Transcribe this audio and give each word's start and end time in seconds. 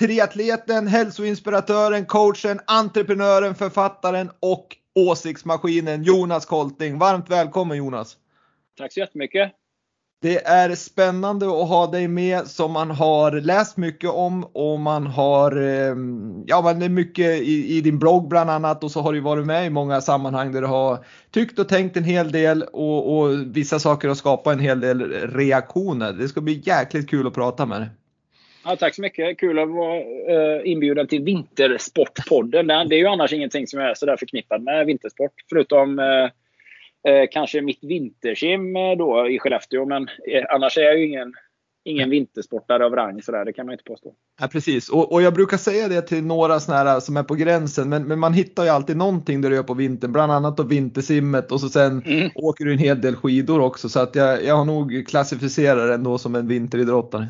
världstriatleten, 0.00 0.86
hälsoinspiratören, 0.86 2.06
coachen, 2.06 2.60
entreprenören, 2.66 3.54
författaren 3.54 4.30
och 4.40 4.76
åsiktsmaskinen 4.94 6.02
Jonas 6.02 6.46
Kolting. 6.46 6.98
Varmt 6.98 7.30
välkommen 7.30 7.76
Jonas! 7.76 8.16
Tack 8.78 8.92
så 8.92 9.00
jättemycket! 9.00 9.52
Det 10.22 10.46
är 10.46 10.74
spännande 10.74 11.46
att 11.46 11.68
ha 11.68 11.86
dig 11.86 12.08
med 12.08 12.46
som 12.46 12.72
man 12.72 12.90
har 12.90 13.32
läst 13.32 13.76
mycket 13.76 14.10
om 14.10 14.44
och 14.44 14.80
man 14.80 15.06
har, 15.06 15.52
ja 16.46 16.62
men 16.62 16.78
det 16.78 16.84
är 16.84 16.88
mycket 16.88 17.42
i, 17.42 17.76
i, 17.76 17.80
din 17.80 17.98
blogg 17.98 18.28
bland 18.28 18.50
annat 18.50 18.84
och 18.84 18.90
så 18.90 19.00
har 19.00 19.12
du 19.12 19.20
varit 19.20 19.46
med 19.46 19.66
i 19.66 19.70
många 19.70 20.00
sammanhang 20.00 20.52
där 20.52 20.60
du 20.60 20.66
har 20.66 21.04
tyckt 21.30 21.58
och 21.58 21.68
tänkt 21.68 21.96
en 21.96 22.04
hel 22.04 22.32
del 22.32 22.62
och, 22.62 23.18
och 23.18 23.56
vissa 23.56 23.78
saker 23.78 24.08
har 24.08 24.14
skapat 24.14 24.52
en 24.52 24.60
hel 24.60 24.80
del 24.80 25.02
reaktioner. 25.30 26.12
Det 26.12 26.28
ska 26.28 26.40
bli 26.40 26.62
jäkligt 26.64 27.10
kul 27.10 27.26
att 27.26 27.34
prata 27.34 27.66
med 27.66 27.80
dig. 27.80 27.90
Ja, 28.64 28.76
tack 28.76 28.94
så 28.94 29.02
mycket. 29.02 29.38
Kul 29.38 29.58
att 29.58 29.68
vara 29.68 29.98
uh, 29.98 30.60
inbjuden 30.64 31.06
till 31.06 31.22
Vintersportpodden. 31.22 32.66
Det 32.66 32.94
är 32.94 32.98
ju 32.98 33.06
annars 33.06 33.32
ingenting 33.32 33.66
som 33.66 33.80
jag 33.80 33.90
är 33.90 33.94
sådär 33.94 34.16
förknippad 34.16 34.62
med 34.62 34.86
vintersport. 34.86 35.32
Förutom 35.50 35.98
uh, 35.98 36.28
Eh, 37.08 37.28
kanske 37.30 37.62
mitt 37.62 37.84
vintersim 37.84 38.76
eh, 38.76 38.96
då 38.98 39.28
i 39.28 39.38
Skellefteå, 39.38 39.86
men 39.86 40.02
eh, 40.02 40.44
annars 40.54 40.78
är 40.78 40.82
jag 40.82 40.98
ju 40.98 41.06
ingen, 41.06 41.32
ingen 41.84 42.10
vintersportare 42.10 42.84
av 42.84 42.96
rang 42.96 43.22
sådär, 43.22 43.44
det 43.44 43.52
kan 43.52 43.66
man 43.66 43.72
inte 43.72 43.84
påstå. 43.84 44.14
Ja, 44.40 44.48
precis, 44.48 44.88
och, 44.88 45.12
och 45.12 45.22
jag 45.22 45.34
brukar 45.34 45.56
säga 45.56 45.88
det 45.88 46.02
till 46.02 46.24
några 46.24 46.52
här 46.52 47.00
som 47.00 47.16
är 47.16 47.22
på 47.22 47.34
gränsen, 47.34 47.88
men, 47.88 48.04
men 48.04 48.18
man 48.18 48.32
hittar 48.32 48.64
ju 48.64 48.68
alltid 48.68 48.96
någonting 48.96 49.40
där 49.40 49.50
du 49.50 49.56
gör 49.56 49.62
på 49.62 49.74
vintern, 49.74 50.12
bland 50.12 50.32
annat 50.32 50.56
då 50.56 50.62
vintersimmet 50.62 51.52
och 51.52 51.60
så 51.60 51.68
sen 51.68 52.02
mm. 52.02 52.30
åker 52.34 52.64
du 52.64 52.72
en 52.72 52.78
hel 52.78 53.00
del 53.00 53.16
skidor 53.16 53.60
också, 53.60 53.88
så 53.88 54.00
att 54.00 54.14
jag, 54.14 54.44
jag 54.44 54.56
har 54.56 54.64
nog 54.64 55.04
klassificerat 55.08 55.88
det 55.88 55.94
ändå 55.94 56.18
som 56.18 56.34
en 56.34 56.48
vinteridrottare. 56.48 57.28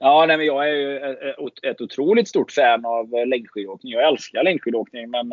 Ja, 0.00 0.24
nej, 0.26 0.36
men 0.36 0.46
jag 0.46 0.68
är 0.68 0.72
ju 0.72 0.96
eh, 0.96 1.10
eh, 1.10 1.70
ett 1.70 1.80
otroligt 1.80 2.28
stort 2.28 2.52
fan 2.52 2.84
av 2.84 3.14
eh, 3.14 3.26
längdskidåkning. 3.26 3.92
Jag 3.92 4.08
älskar 4.08 4.42
längdskidåkning, 4.42 5.10
men 5.10 5.32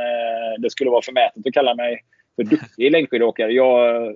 det 0.57 0.69
skulle 0.69 0.89
vara 0.89 1.01
förmätet 1.01 1.47
att 1.47 1.53
kalla 1.53 1.75
mig 1.75 2.03
för 2.35 2.43
duktig 2.43 2.91
längdskidåkare. 2.91 3.51
Jag, 3.51 4.15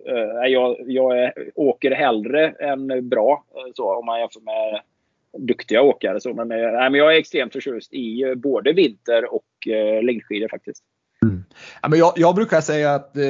jag, 0.50 0.76
jag 0.88 1.32
åker 1.56 1.92
hellre 1.92 2.50
än 2.50 3.10
bra, 3.10 3.46
så, 3.74 3.96
om 3.96 4.06
man 4.06 4.20
jämför 4.20 4.42
med 4.42 4.82
duktiga 5.38 5.82
åkare. 5.82 6.20
Så. 6.20 6.34
Men, 6.34 6.48
nej, 6.48 6.90
men 6.90 6.94
jag 6.94 7.16
är 7.16 7.20
extremt 7.20 7.54
förtjust 7.54 7.94
i 7.94 8.34
både 8.36 8.74
vinter 8.74 9.34
och 9.34 9.46
längdskidor 10.02 10.48
faktiskt. 10.48 10.84
Mm. 11.22 11.44
Ja, 11.82 11.90
men 11.90 12.00
jag, 12.00 12.14
jag, 12.16 12.36
brukar 12.36 12.62
säga 12.62 12.94
att 12.96 13.18
eh, 13.18 13.24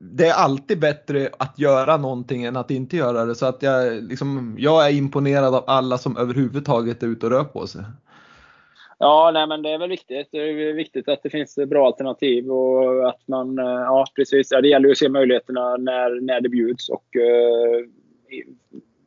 det 0.00 0.26
är 0.26 0.34
alltid 0.34 0.80
bättre 0.80 1.28
att 1.38 1.58
göra 1.58 1.96
någonting 1.96 2.44
än 2.44 2.56
att 2.56 2.70
inte 2.70 2.96
göra 2.96 3.24
det. 3.24 3.34
Så 3.34 3.46
att 3.46 3.62
jag, 3.62 4.02
liksom, 4.02 4.56
jag 4.58 4.86
är 4.86 4.92
imponerad 4.92 5.54
av 5.54 5.64
alla 5.66 5.98
som 5.98 6.16
överhuvudtaget 6.16 7.02
är 7.02 7.06
ute 7.06 7.26
och 7.26 7.32
rör 7.32 7.44
på 7.44 7.66
sig. 7.66 7.82
Ja, 8.98 9.30
nej, 9.34 9.46
men 9.46 9.62
det 9.62 9.70
är 9.70 9.78
väl 9.78 9.88
viktigt. 9.88 10.28
Det 10.30 10.38
är 10.38 10.72
viktigt 10.72 11.08
att 11.08 11.22
det 11.22 11.30
finns 11.30 11.56
bra 11.56 11.86
alternativ 11.86 12.50
och 12.50 13.08
att 13.08 13.28
man, 13.28 13.58
eh, 13.58 13.64
ja 13.64 14.06
precis, 14.16 14.48
ja, 14.50 14.60
det 14.60 14.68
gäller 14.68 14.86
ju 14.86 14.92
att 14.92 14.98
se 14.98 15.08
möjligheterna 15.08 15.76
när, 15.76 16.20
när 16.20 16.40
det 16.40 16.48
bjuds 16.48 16.88
och 16.88 17.16
eh, 17.16 17.86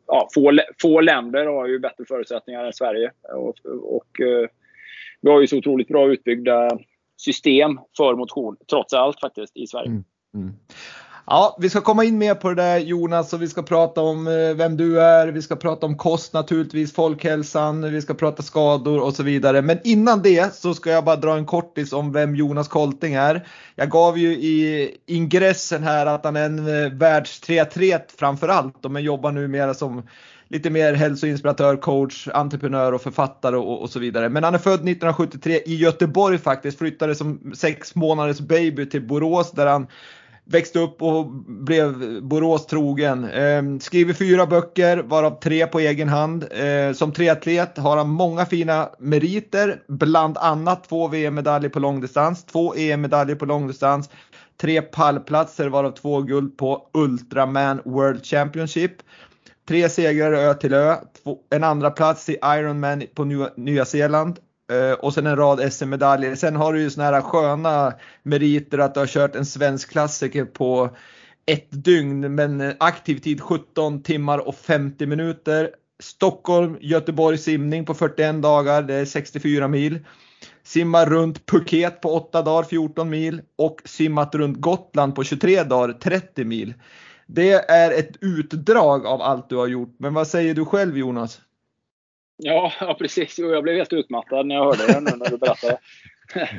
ja, 0.08 0.30
få, 0.34 0.60
få 0.82 1.02
länder 1.02 1.46
har 1.46 1.68
ju 1.68 1.80
bättre 1.80 2.06
förutsättningar 2.08 2.66
än 2.66 2.74
Sverige 2.74 3.12
och, 3.34 3.56
och 3.84 4.22
eh, 4.22 4.50
vi 5.22 5.30
har 5.30 5.42
ju 5.42 5.48
så 5.48 5.58
otroligt 5.58 5.88
bra 5.88 6.08
utbyggda 6.08 6.80
system 7.18 7.80
för 7.98 8.16
motion, 8.16 8.58
trots 8.70 8.94
allt 8.94 9.20
faktiskt, 9.20 9.58
i 9.58 9.68
Sverige. 9.68 9.88
Mm, 9.88 10.04
mm. 10.36 10.54
Ja, 11.30 11.58
vi 11.60 11.70
ska 11.70 11.82
komma 11.82 12.04
in 12.04 12.18
mer 12.18 12.36
på 12.36 12.50
det 12.50 12.56
där 12.56 12.78
Jonas 12.78 13.34
och 13.34 13.42
vi 13.42 13.48
ska 13.48 13.64
prata 13.64 14.02
om 14.02 14.28
eh, 14.28 14.56
vem 14.56 14.78
du 14.78 15.02
är, 15.02 15.28
vi 15.28 15.42
ska 15.42 15.56
prata 15.56 15.86
om 15.86 15.98
kost 15.98 16.34
naturligtvis, 16.34 16.94
folkhälsan, 16.94 17.92
vi 17.92 18.02
ska 18.02 18.14
prata 18.14 18.44
skador 18.44 19.02
och 19.02 19.14
så 19.14 19.24
vidare. 19.24 19.62
Men 19.62 19.80
innan 19.84 20.22
det 20.22 20.56
så 20.56 20.74
ska 20.74 20.90
jag 20.90 21.06
bara 21.06 21.16
dra 21.16 21.38
en 21.38 21.46
kortis 21.46 21.94
om 21.94 22.12
vem 22.12 22.36
Jonas 22.36 22.68
Kolting 22.68 23.14
är. 23.14 23.48
Jag 23.76 23.90
gav 23.90 24.18
ju 24.18 24.32
i 24.32 24.92
ingressen 25.06 25.84
här 25.84 26.06
att 26.06 26.26
han 26.26 26.36
är 26.36 26.46
en 26.46 26.84
eh, 26.84 26.92
världs 26.92 27.40
3 27.40 27.66
framför 28.18 28.48
allt, 28.48 28.92
men 28.92 29.04
jobbar 29.04 29.32
numera 29.32 29.74
som 29.74 30.04
lite 30.50 30.70
mer 30.70 30.94
hälsoinspiratör, 30.94 31.76
coach, 31.76 32.28
entreprenör 32.34 32.92
och 32.92 33.02
författare 33.02 33.56
och, 33.56 33.82
och, 33.82 33.90
så 33.90 34.00
vidare. 34.00 34.30
Men 34.30 34.44
han 34.44 34.54
är 34.54 34.60
född 34.60 34.74
1973 34.74 35.62
i 35.66 35.76
Göteborg 35.76 36.38
faktiskt, 36.38 36.78
flyttade 36.78 37.16
som 37.16 37.52
sex 37.56 37.96
månaders 37.96 38.40
baby 38.40 38.90
till 38.90 39.08
Borås 39.08 39.52
där 39.52 39.66
han 39.68 39.88
växte 40.50 40.80
upp 40.80 41.02
och 41.02 41.28
blev 41.48 42.22
Borås 42.24 42.66
trogen. 42.66 43.24
Eh, 43.24 43.64
skriver 43.80 44.14
fyra 44.14 44.46
böcker, 44.46 44.98
varav 44.98 45.40
tre 45.40 45.68
på 45.68 45.80
egen 45.80 46.10
hand. 46.10 46.46
Eh, 46.52 46.94
som 46.94 47.12
triatlet 47.12 47.78
har 47.78 47.98
han 47.98 48.10
många 48.10 48.46
fina 48.46 48.90
meriter, 49.00 49.82
bland 49.88 50.38
annat 50.38 50.90
två 50.90 51.08
VM-medaljer 51.08 51.70
på 51.70 51.80
långdistans, 51.80 52.46
två 52.46 52.76
EM-medaljer 52.76 53.36
på 53.36 53.46
långdistans, 53.46 54.10
tre 54.62 54.82
pallplatser 54.82 55.68
varav 55.68 55.92
två 55.92 56.22
guld 56.22 56.58
på 56.58 56.90
Ultraman 56.94 57.82
World 57.86 58.26
Championship. 58.26 58.92
Tre 59.68 59.90
segrar 59.90 60.34
ö 60.34 60.54
till 60.54 60.74
ö, 60.74 60.96
en 61.50 61.64
andra 61.64 61.92
plats 61.92 62.30
i 62.30 62.38
Ironman 62.44 63.04
på 63.14 63.50
Nya 63.58 63.86
Zeeland 63.86 64.40
eh, 64.72 64.92
och 64.92 65.14
sen 65.14 65.28
en 65.28 65.36
rad 65.36 65.74
SM-medaljer. 65.74 66.36
Sen 66.36 66.56
har 66.56 66.74
du 66.74 66.82
ju 66.82 66.90
såna 66.90 67.06
här 67.06 67.22
sköna 67.22 67.94
meriter 68.24 68.78
att 68.78 68.94
du 68.94 69.00
har 69.00 69.08
kört 69.08 69.36
en 69.36 69.46
svensk 69.46 69.92
klassiker 69.92 70.46
på 70.46 70.90
ett 71.46 71.68
dygn 71.70 72.36
men 72.36 72.74
aktiv 72.80 73.20
tid 73.20 73.42
17 73.42 74.04
timmar 74.04 74.48
och 74.48 74.56
50 74.56 75.06
minuter. 75.06 75.70
Stockholm, 76.04 76.78
Göteborg 76.82 77.38
simning 77.38 77.86
på 77.86 77.94
41 77.94 78.42
dagar, 78.42 78.82
det 78.82 78.94
är 78.94 79.06
64 79.06 79.68
mil. 79.68 80.00
Simmar 80.64 81.06
runt 81.06 81.46
Phuket 81.46 82.02
på 82.02 82.16
8 82.16 82.42
dagar, 82.42 82.64
14 82.64 83.10
mil 83.10 83.42
och 83.56 83.82
simmat 83.86 84.36
runt 84.36 84.62
Gotland 84.62 85.16
på 85.16 85.24
23 85.24 85.64
dagar, 85.64 85.94
30 85.94 86.46
mil. 86.46 86.74
Det 87.28 87.52
är 87.52 88.00
ett 88.00 88.12
utdrag 88.22 89.06
av 89.06 89.22
allt 89.22 89.50
du 89.50 89.56
har 89.56 89.68
gjort, 89.68 89.96
men 90.00 90.14
vad 90.14 90.28
säger 90.28 90.54
du 90.54 90.66
själv 90.66 90.98
Jonas? 90.98 91.42
Ja, 92.38 92.72
ja 92.80 92.96
precis. 93.00 93.40
Jo, 93.40 93.52
jag 93.52 93.64
blev 93.64 93.76
helt 93.76 93.94
utmattad 93.94 94.48
när 94.48 94.56
jag 94.56 94.64
hörde 94.64 94.88
det 94.88 95.00
nu 95.00 95.18
när 95.18 95.30
du 95.30 95.38
berättade. 95.38 95.78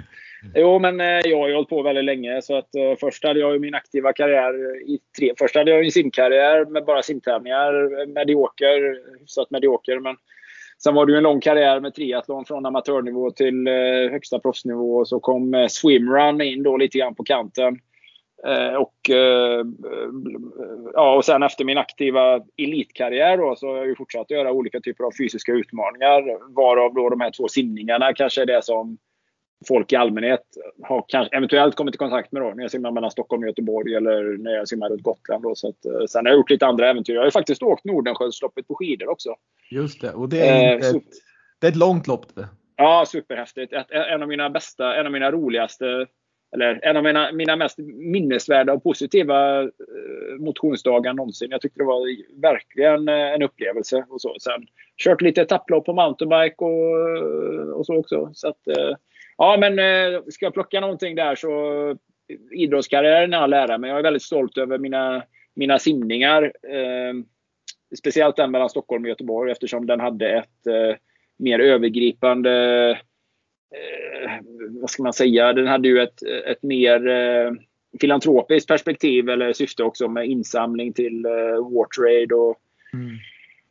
jo, 0.54 0.78
men 0.78 1.00
eh, 1.00 1.06
jag 1.06 1.38
har 1.38 1.48
ju 1.48 1.54
hållit 1.54 1.68
på 1.68 1.82
väldigt 1.82 2.04
länge. 2.04 2.42
Så 2.42 2.58
att, 2.58 2.68
uh, 2.78 2.96
först 3.00 3.24
hade 3.24 3.40
jag 3.40 3.52
ju 3.52 3.58
min 3.58 3.74
aktiva 3.74 4.12
karriär 4.12 4.82
i 4.90 4.98
tre. 5.18 5.32
Först 5.38 5.56
hade 5.56 5.70
jag 5.70 5.84
en 5.84 5.90
simkarriär 5.90 6.64
med 6.64 6.84
bara 6.84 7.02
simtävlingar. 7.02 8.06
Medioker, 8.06 8.98
hyfsat 9.20 9.50
medioker. 9.50 10.00
Men 10.00 10.16
sen 10.82 10.94
var 10.94 11.06
det 11.06 11.12
ju 11.12 11.16
en 11.16 11.24
lång 11.24 11.40
karriär 11.40 11.80
med 11.80 11.94
triathlon 11.94 12.44
från 12.44 12.66
amatörnivå 12.66 13.30
till 13.30 13.68
uh, 13.68 14.10
högsta 14.10 14.38
proffsnivå. 14.38 14.96
Och 14.96 15.08
så 15.08 15.20
kom 15.20 15.54
uh, 15.54 15.66
swimrun 15.66 16.40
in 16.40 16.62
då 16.62 16.76
lite 16.76 16.98
grann 16.98 17.14
på 17.14 17.24
kanten. 17.24 17.78
Eh, 18.46 18.74
och, 18.74 19.10
eh, 19.10 19.64
ja, 20.94 21.16
och 21.16 21.24
sen 21.24 21.42
efter 21.42 21.64
min 21.64 21.78
aktiva 21.78 22.40
elitkarriär 22.56 23.36
då, 23.36 23.56
så 23.56 23.68
har 23.68 23.76
jag 23.76 23.86
ju 23.86 23.94
fortsatt 23.96 24.20
att 24.20 24.30
göra 24.30 24.52
olika 24.52 24.80
typer 24.80 25.04
av 25.04 25.10
fysiska 25.18 25.52
utmaningar. 25.52 26.52
Varav 26.54 26.94
då 26.94 27.08
de 27.08 27.20
här 27.20 27.30
två 27.30 27.48
simningarna 27.48 28.12
kanske 28.12 28.42
är 28.42 28.46
det 28.46 28.64
som 28.64 28.98
folk 29.68 29.92
i 29.92 29.96
allmänhet 29.96 30.42
har 30.82 31.04
kanske, 31.08 31.36
eventuellt 31.36 31.74
kommit 31.74 31.94
i 31.94 31.98
kontakt 31.98 32.32
med 32.32 32.42
då, 32.42 32.48
när 32.48 32.62
jag 32.62 32.70
simmar 32.70 32.90
mellan 32.90 33.10
Stockholm 33.10 33.42
och 33.42 33.48
Göteborg 33.48 33.94
eller 33.94 34.38
när 34.38 34.50
jag 34.50 34.68
simmar 34.68 34.88
runt 34.88 35.02
Gotland. 35.02 35.42
Då, 35.42 35.54
så 35.54 35.68
att, 35.68 35.84
eh, 35.84 36.06
sen 36.08 36.26
har 36.26 36.32
jag 36.32 36.38
gjort 36.38 36.50
lite 36.50 36.66
andra 36.66 36.90
äventyr. 36.90 37.14
Jag 37.14 37.20
har 37.20 37.26
ju 37.26 37.30
faktiskt 37.30 37.62
åkt 37.62 37.84
Nordenskiöldsloppet 37.84 38.68
på 38.68 38.74
skidor 38.74 39.08
också. 39.08 39.34
Just 39.70 40.00
det, 40.00 40.12
och 40.12 40.28
det 40.28 40.48
är, 40.48 40.72
eh, 40.72 40.90
ett, 40.90 41.02
det 41.60 41.66
är 41.66 41.70
ett 41.70 41.76
långt 41.76 42.06
lopp 42.06 42.34
det. 42.34 42.48
Ja, 42.76 43.04
superhäftigt. 43.06 43.72
Ett, 43.72 43.90
en 43.90 44.22
av 44.22 44.28
mina 44.28 44.50
bästa, 44.50 44.96
en 44.96 45.06
av 45.06 45.12
mina 45.12 45.32
roligaste 45.32 46.06
eller 46.54 46.80
en 46.82 46.96
av 46.96 47.02
mina, 47.02 47.32
mina 47.32 47.56
mest 47.56 47.78
minnesvärda 47.78 48.72
och 48.72 48.82
positiva 48.82 49.62
eh, 49.62 49.68
motionsdagar 50.38 51.12
någonsin. 51.12 51.50
Jag 51.50 51.60
tyckte 51.60 51.80
det 51.80 51.84
var 51.84 52.40
verkligen 52.40 53.08
eh, 53.08 53.32
en 53.34 53.42
upplevelse. 53.42 54.04
Och 54.08 54.20
så. 54.20 54.36
Sen 54.40 54.66
kört 55.04 55.20
lite 55.20 55.42
etapplopp 55.42 55.84
på 55.84 55.92
mountainbike 55.92 56.64
och, 56.64 57.78
och 57.78 57.86
så 57.86 57.96
också. 57.96 58.30
Så 58.34 58.48
att, 58.48 58.68
eh, 58.68 58.96
ja, 59.38 59.56
men 59.60 59.76
ska 60.32 60.46
jag 60.46 60.54
plocka 60.54 60.80
någonting 60.80 61.14
där 61.14 61.34
så 61.34 61.96
idrottskarriären 62.50 63.34
är 63.34 63.38
all 63.38 63.52
ära, 63.52 63.78
men 63.78 63.90
jag 63.90 63.98
är 63.98 64.02
väldigt 64.02 64.22
stolt 64.22 64.58
över 64.58 64.78
mina, 64.78 65.22
mina 65.54 65.78
simningar. 65.78 66.42
Eh, 66.44 67.14
speciellt 67.98 68.36
den 68.36 68.50
mellan 68.50 68.70
Stockholm 68.70 69.04
och 69.04 69.08
Göteborg 69.08 69.52
eftersom 69.52 69.86
den 69.86 70.00
hade 70.00 70.30
ett 70.30 70.66
eh, 70.66 70.96
mer 71.36 71.58
övergripande 71.58 72.98
eh, 73.74 74.32
vad 74.80 74.90
ska 74.90 75.02
man 75.02 75.12
säga, 75.12 75.52
den 75.52 75.66
hade 75.66 75.88
ju 75.88 76.00
ett, 76.00 76.22
ett 76.46 76.62
mer 76.62 77.08
eh, 77.08 77.52
filantropiskt 78.00 78.68
perspektiv 78.68 79.28
eller 79.28 79.52
syfte 79.52 79.82
också 79.82 80.08
med 80.08 80.26
insamling 80.26 80.92
till 80.92 81.24
eh, 81.24 81.32
War 81.32 82.32
och, 82.32 82.56
mm. 82.92 83.16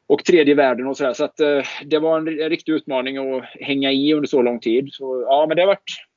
och 0.07 0.25
tredje 0.25 0.55
världen 0.55 0.87
och 0.87 0.97
sådär. 0.97 1.13
Så 1.13 1.23
att 1.23 1.39
eh, 1.39 1.63
det 1.85 1.99
var 1.99 2.17
en, 2.17 2.27
en 2.27 2.49
riktig 2.49 2.71
utmaning 2.71 3.17
att 3.17 3.45
hänga 3.45 3.91
i 3.91 4.13
under 4.13 4.27
så 4.27 4.41
lång 4.41 4.59
tid. 4.59 4.89
Så 4.91 5.21
ja, 5.27 5.45
men 5.47 5.55
det 5.55 5.61
har 5.61 5.67
varit 5.67 6.07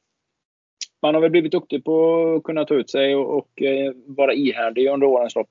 man 1.02 1.14
har 1.14 1.22
väl 1.22 1.30
blivit 1.30 1.52
duktig 1.52 1.84
på 1.84 2.24
att 2.36 2.42
kunna 2.42 2.64
ta 2.64 2.74
ut 2.74 2.90
sig 2.90 3.16
och, 3.16 3.38
och 3.38 3.62
eh, 3.62 3.92
vara 4.06 4.34
ihärdig 4.34 4.88
under 4.88 5.06
årens 5.06 5.34
lopp. 5.34 5.50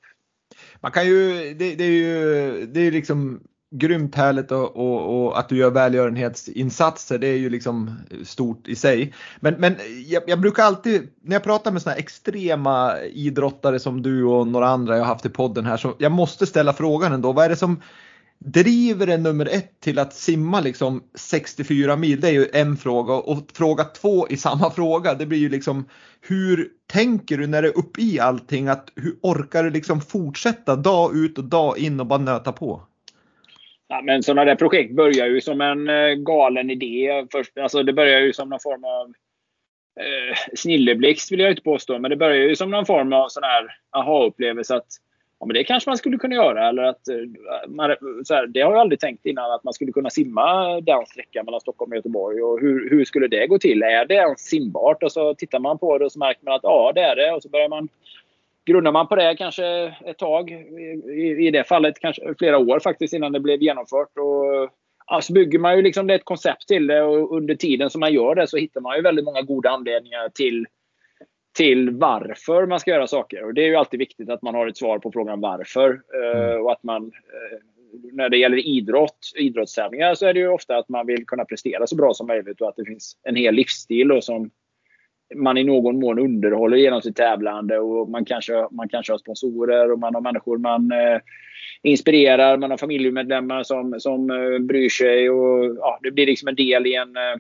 Man 0.81 0.91
kan 0.91 1.07
ju, 1.07 1.33
det, 1.53 1.75
det 1.75 1.83
är 1.83 1.91
ju, 1.91 2.65
det 2.65 2.79
är 2.79 2.91
liksom 2.91 3.43
grymt 3.71 4.15
härligt 4.15 4.51
och, 4.51 4.75
och, 4.75 5.25
och, 5.25 5.39
att 5.39 5.49
du 5.49 5.57
gör 5.57 5.71
välgörenhetsinsatser. 5.71 7.17
Det 7.17 7.27
är 7.27 7.37
ju 7.37 7.49
liksom 7.49 7.95
stort 8.23 8.67
i 8.67 8.75
sig. 8.75 9.13
Men, 9.39 9.53
men 9.53 9.75
jag, 10.07 10.23
jag 10.27 10.39
brukar 10.39 10.63
alltid, 10.63 11.09
när 11.21 11.35
jag 11.35 11.43
pratar 11.43 11.71
med 11.71 11.81
sådana 11.81 11.93
här 11.93 11.99
extrema 11.99 12.99
idrottare 12.99 13.79
som 13.79 14.01
du 14.01 14.23
och 14.23 14.47
några 14.47 14.67
andra 14.67 14.97
jag 14.97 15.03
har 15.03 15.13
haft 15.13 15.25
i 15.25 15.29
podden 15.29 15.65
här, 15.65 15.77
så 15.77 15.95
jag 15.97 16.11
måste 16.11 16.45
ställa 16.45 16.73
frågan 16.73 17.13
ändå. 17.13 17.31
Vad 17.31 17.45
är 17.45 17.49
det 17.49 17.55
som 17.55 17.81
driver 18.39 19.07
en 19.07 19.23
nummer 19.23 19.45
ett 19.51 19.79
till 19.79 19.99
att 19.99 20.13
simma 20.13 20.59
liksom 20.59 21.03
64 21.15 21.95
mil? 21.95 22.19
Det 22.19 22.27
är 22.27 22.33
ju 22.33 22.47
en 22.53 22.77
fråga 22.77 23.13
och 23.13 23.49
fråga 23.53 23.83
två 23.83 24.27
i 24.27 24.37
samma 24.37 24.71
fråga. 24.75 25.13
Det 25.13 25.25
blir 25.25 25.39
ju 25.39 25.49
liksom 25.49 25.85
hur 26.21 26.67
tänker 26.87 27.37
du 27.37 27.47
när 27.47 27.61
du 27.61 27.67
är 27.67 27.77
uppe 27.77 28.01
i 28.01 28.19
allting? 28.19 28.67
Att 28.67 28.89
hur 28.95 29.19
orkar 29.21 29.63
du 29.63 29.69
liksom 29.69 30.01
fortsätta 30.01 30.75
dag 30.75 31.15
ut 31.15 31.37
och 31.37 31.43
dag 31.43 31.77
in 31.77 31.99
och 31.99 32.05
bara 32.05 32.19
nöta 32.19 32.51
på? 32.51 32.88
Ja, 33.91 34.01
men 34.03 34.23
sådana 34.23 34.45
där 34.45 34.55
projekt 34.55 34.95
börjar 34.95 35.27
ju 35.27 35.41
som 35.41 35.61
en 35.61 35.89
eh, 35.89 36.13
galen 36.13 36.69
idé. 36.69 37.25
Först, 37.31 37.57
alltså 37.57 37.83
det 37.83 37.93
börjar 37.93 38.19
ju 38.19 38.33
som 38.33 38.49
någon 38.49 38.59
form 38.59 38.83
av 38.83 39.13
eh, 39.99 40.37
snilleblixt 40.55 41.31
vill 41.31 41.39
jag 41.39 41.51
inte 41.51 41.61
påstå. 41.61 41.99
Men 41.99 42.11
det 42.11 42.17
börjar 42.17 42.47
ju 42.47 42.55
som 42.55 42.71
någon 42.71 42.85
form 42.85 43.13
av 43.13 43.29
sån 43.29 43.43
här 43.43 43.75
aha-upplevelse 43.91 44.75
att 44.75 44.87
ja, 45.39 45.45
men 45.45 45.53
det 45.53 45.63
kanske 45.63 45.89
man 45.89 45.97
skulle 45.97 46.17
kunna 46.17 46.35
göra. 46.35 46.69
Eller 46.69 46.83
att, 46.83 47.07
eh, 47.07 47.15
man, 47.67 47.95
så 48.23 48.33
här, 48.33 48.47
det 48.47 48.61
har 48.61 48.71
jag 48.71 48.81
aldrig 48.81 48.99
tänkt 48.99 49.25
innan 49.25 49.51
att 49.51 49.63
man 49.63 49.73
skulle 49.73 49.91
kunna 49.91 50.09
simma 50.09 50.81
den 50.81 51.05
sträckan 51.05 51.45
mellan 51.45 51.61
Stockholm 51.61 51.91
och 51.91 51.95
Göteborg. 51.95 52.41
Och 52.41 52.59
hur, 52.59 52.89
hur 52.89 53.05
skulle 53.05 53.27
det 53.27 53.47
gå 53.47 53.59
till? 53.59 53.83
Är 53.83 54.05
det 54.05 54.13
ens 54.13 54.39
simbart? 54.39 55.03
Och 55.03 55.11
så 55.11 55.35
tittar 55.35 55.59
man 55.59 55.77
på 55.77 55.97
det 55.97 56.05
och 56.05 56.11
så 56.11 56.19
märker 56.19 56.45
man 56.45 56.53
att 56.53 56.63
ja, 56.63 56.91
det 56.95 57.01
är 57.01 57.15
det. 57.15 57.31
Och 57.31 57.43
så 57.43 57.49
börjar 57.49 57.69
man 57.69 57.89
Grundar 58.69 58.91
man 58.91 59.07
på 59.07 59.15
det 59.15 59.35
kanske 59.37 59.95
ett 60.05 60.17
tag, 60.17 60.51
i, 60.51 61.47
i 61.47 61.51
det 61.51 61.63
fallet 61.63 61.99
kanske 61.99 62.33
flera 62.39 62.57
år 62.57 62.79
faktiskt 62.79 63.13
innan 63.13 63.31
det 63.31 63.39
blev 63.39 63.61
genomfört. 63.61 64.17
Och, 64.17 64.69
alltså 65.05 65.33
bygger 65.33 65.59
man 65.59 65.75
ju 65.75 65.81
liksom 65.81 66.09
ett 66.09 66.25
koncept 66.25 66.67
till 66.67 66.87
det 66.87 67.01
och 67.01 67.37
under 67.37 67.55
tiden 67.55 67.89
som 67.89 67.99
man 67.99 68.13
gör 68.13 68.35
det 68.35 68.47
så 68.47 68.57
hittar 68.57 68.81
man 68.81 68.95
ju 68.95 69.01
väldigt 69.01 69.25
många 69.25 69.41
goda 69.41 69.69
anledningar 69.69 70.29
till, 70.29 70.65
till 71.57 71.89
varför 71.89 72.65
man 72.65 72.79
ska 72.79 72.91
göra 72.91 73.07
saker. 73.07 73.43
Och 73.43 73.53
det 73.53 73.61
är 73.61 73.67
ju 73.67 73.75
alltid 73.75 73.99
viktigt 73.99 74.29
att 74.29 74.41
man 74.41 74.55
har 74.55 74.67
ett 74.67 74.77
svar 74.77 74.99
på 74.99 75.11
frågan 75.11 75.41
varför. 75.41 76.01
Mm. 76.13 76.61
och 76.61 76.71
att 76.71 76.83
man, 76.83 77.05
eh, 77.05 77.57
när 78.13 78.29
det 78.29 78.37
gäller 78.37 78.67
idrott, 78.67 79.19
idrottstävlingar 79.35 80.15
så 80.15 80.25
är 80.25 80.33
det 80.33 80.39
ju 80.39 80.47
ofta 80.47 80.77
att 80.77 80.89
man 80.89 81.07
vill 81.07 81.25
kunna 81.25 81.45
prestera 81.45 81.87
så 81.87 81.95
bra 81.95 82.13
som 82.13 82.27
möjligt 82.27 82.61
och 82.61 82.69
att 82.69 82.75
det 82.75 82.85
finns 82.85 83.17
en 83.23 83.35
hel 83.35 83.55
livsstil 83.55 84.19
som 84.21 84.51
man 85.35 85.57
i 85.57 85.63
någon 85.63 85.99
mån 85.99 86.19
underhåller 86.19 86.77
genom 86.77 87.01
sitt 87.01 87.15
tävlande 87.15 87.79
och 87.79 88.09
man 88.09 88.25
kanske, 88.25 88.67
man 88.71 88.89
kanske 88.89 89.13
har 89.13 89.17
sponsorer 89.17 89.91
och 89.91 89.99
man 89.99 90.15
har 90.15 90.21
människor 90.21 90.57
man 90.57 90.91
eh, 90.91 91.19
inspirerar. 91.83 92.57
Man 92.57 92.71
har 92.71 92.77
familjemedlemmar 92.77 93.63
som, 93.63 93.95
som 93.99 94.29
eh, 94.29 94.59
bryr 94.59 94.89
sig 94.89 95.29
och 95.29 95.75
ja, 95.75 95.99
det 96.03 96.11
blir 96.11 96.25
liksom 96.25 96.47
en 96.47 96.55
del 96.55 96.87
i 96.87 96.95
en 96.95 97.15
eh, 97.17 97.35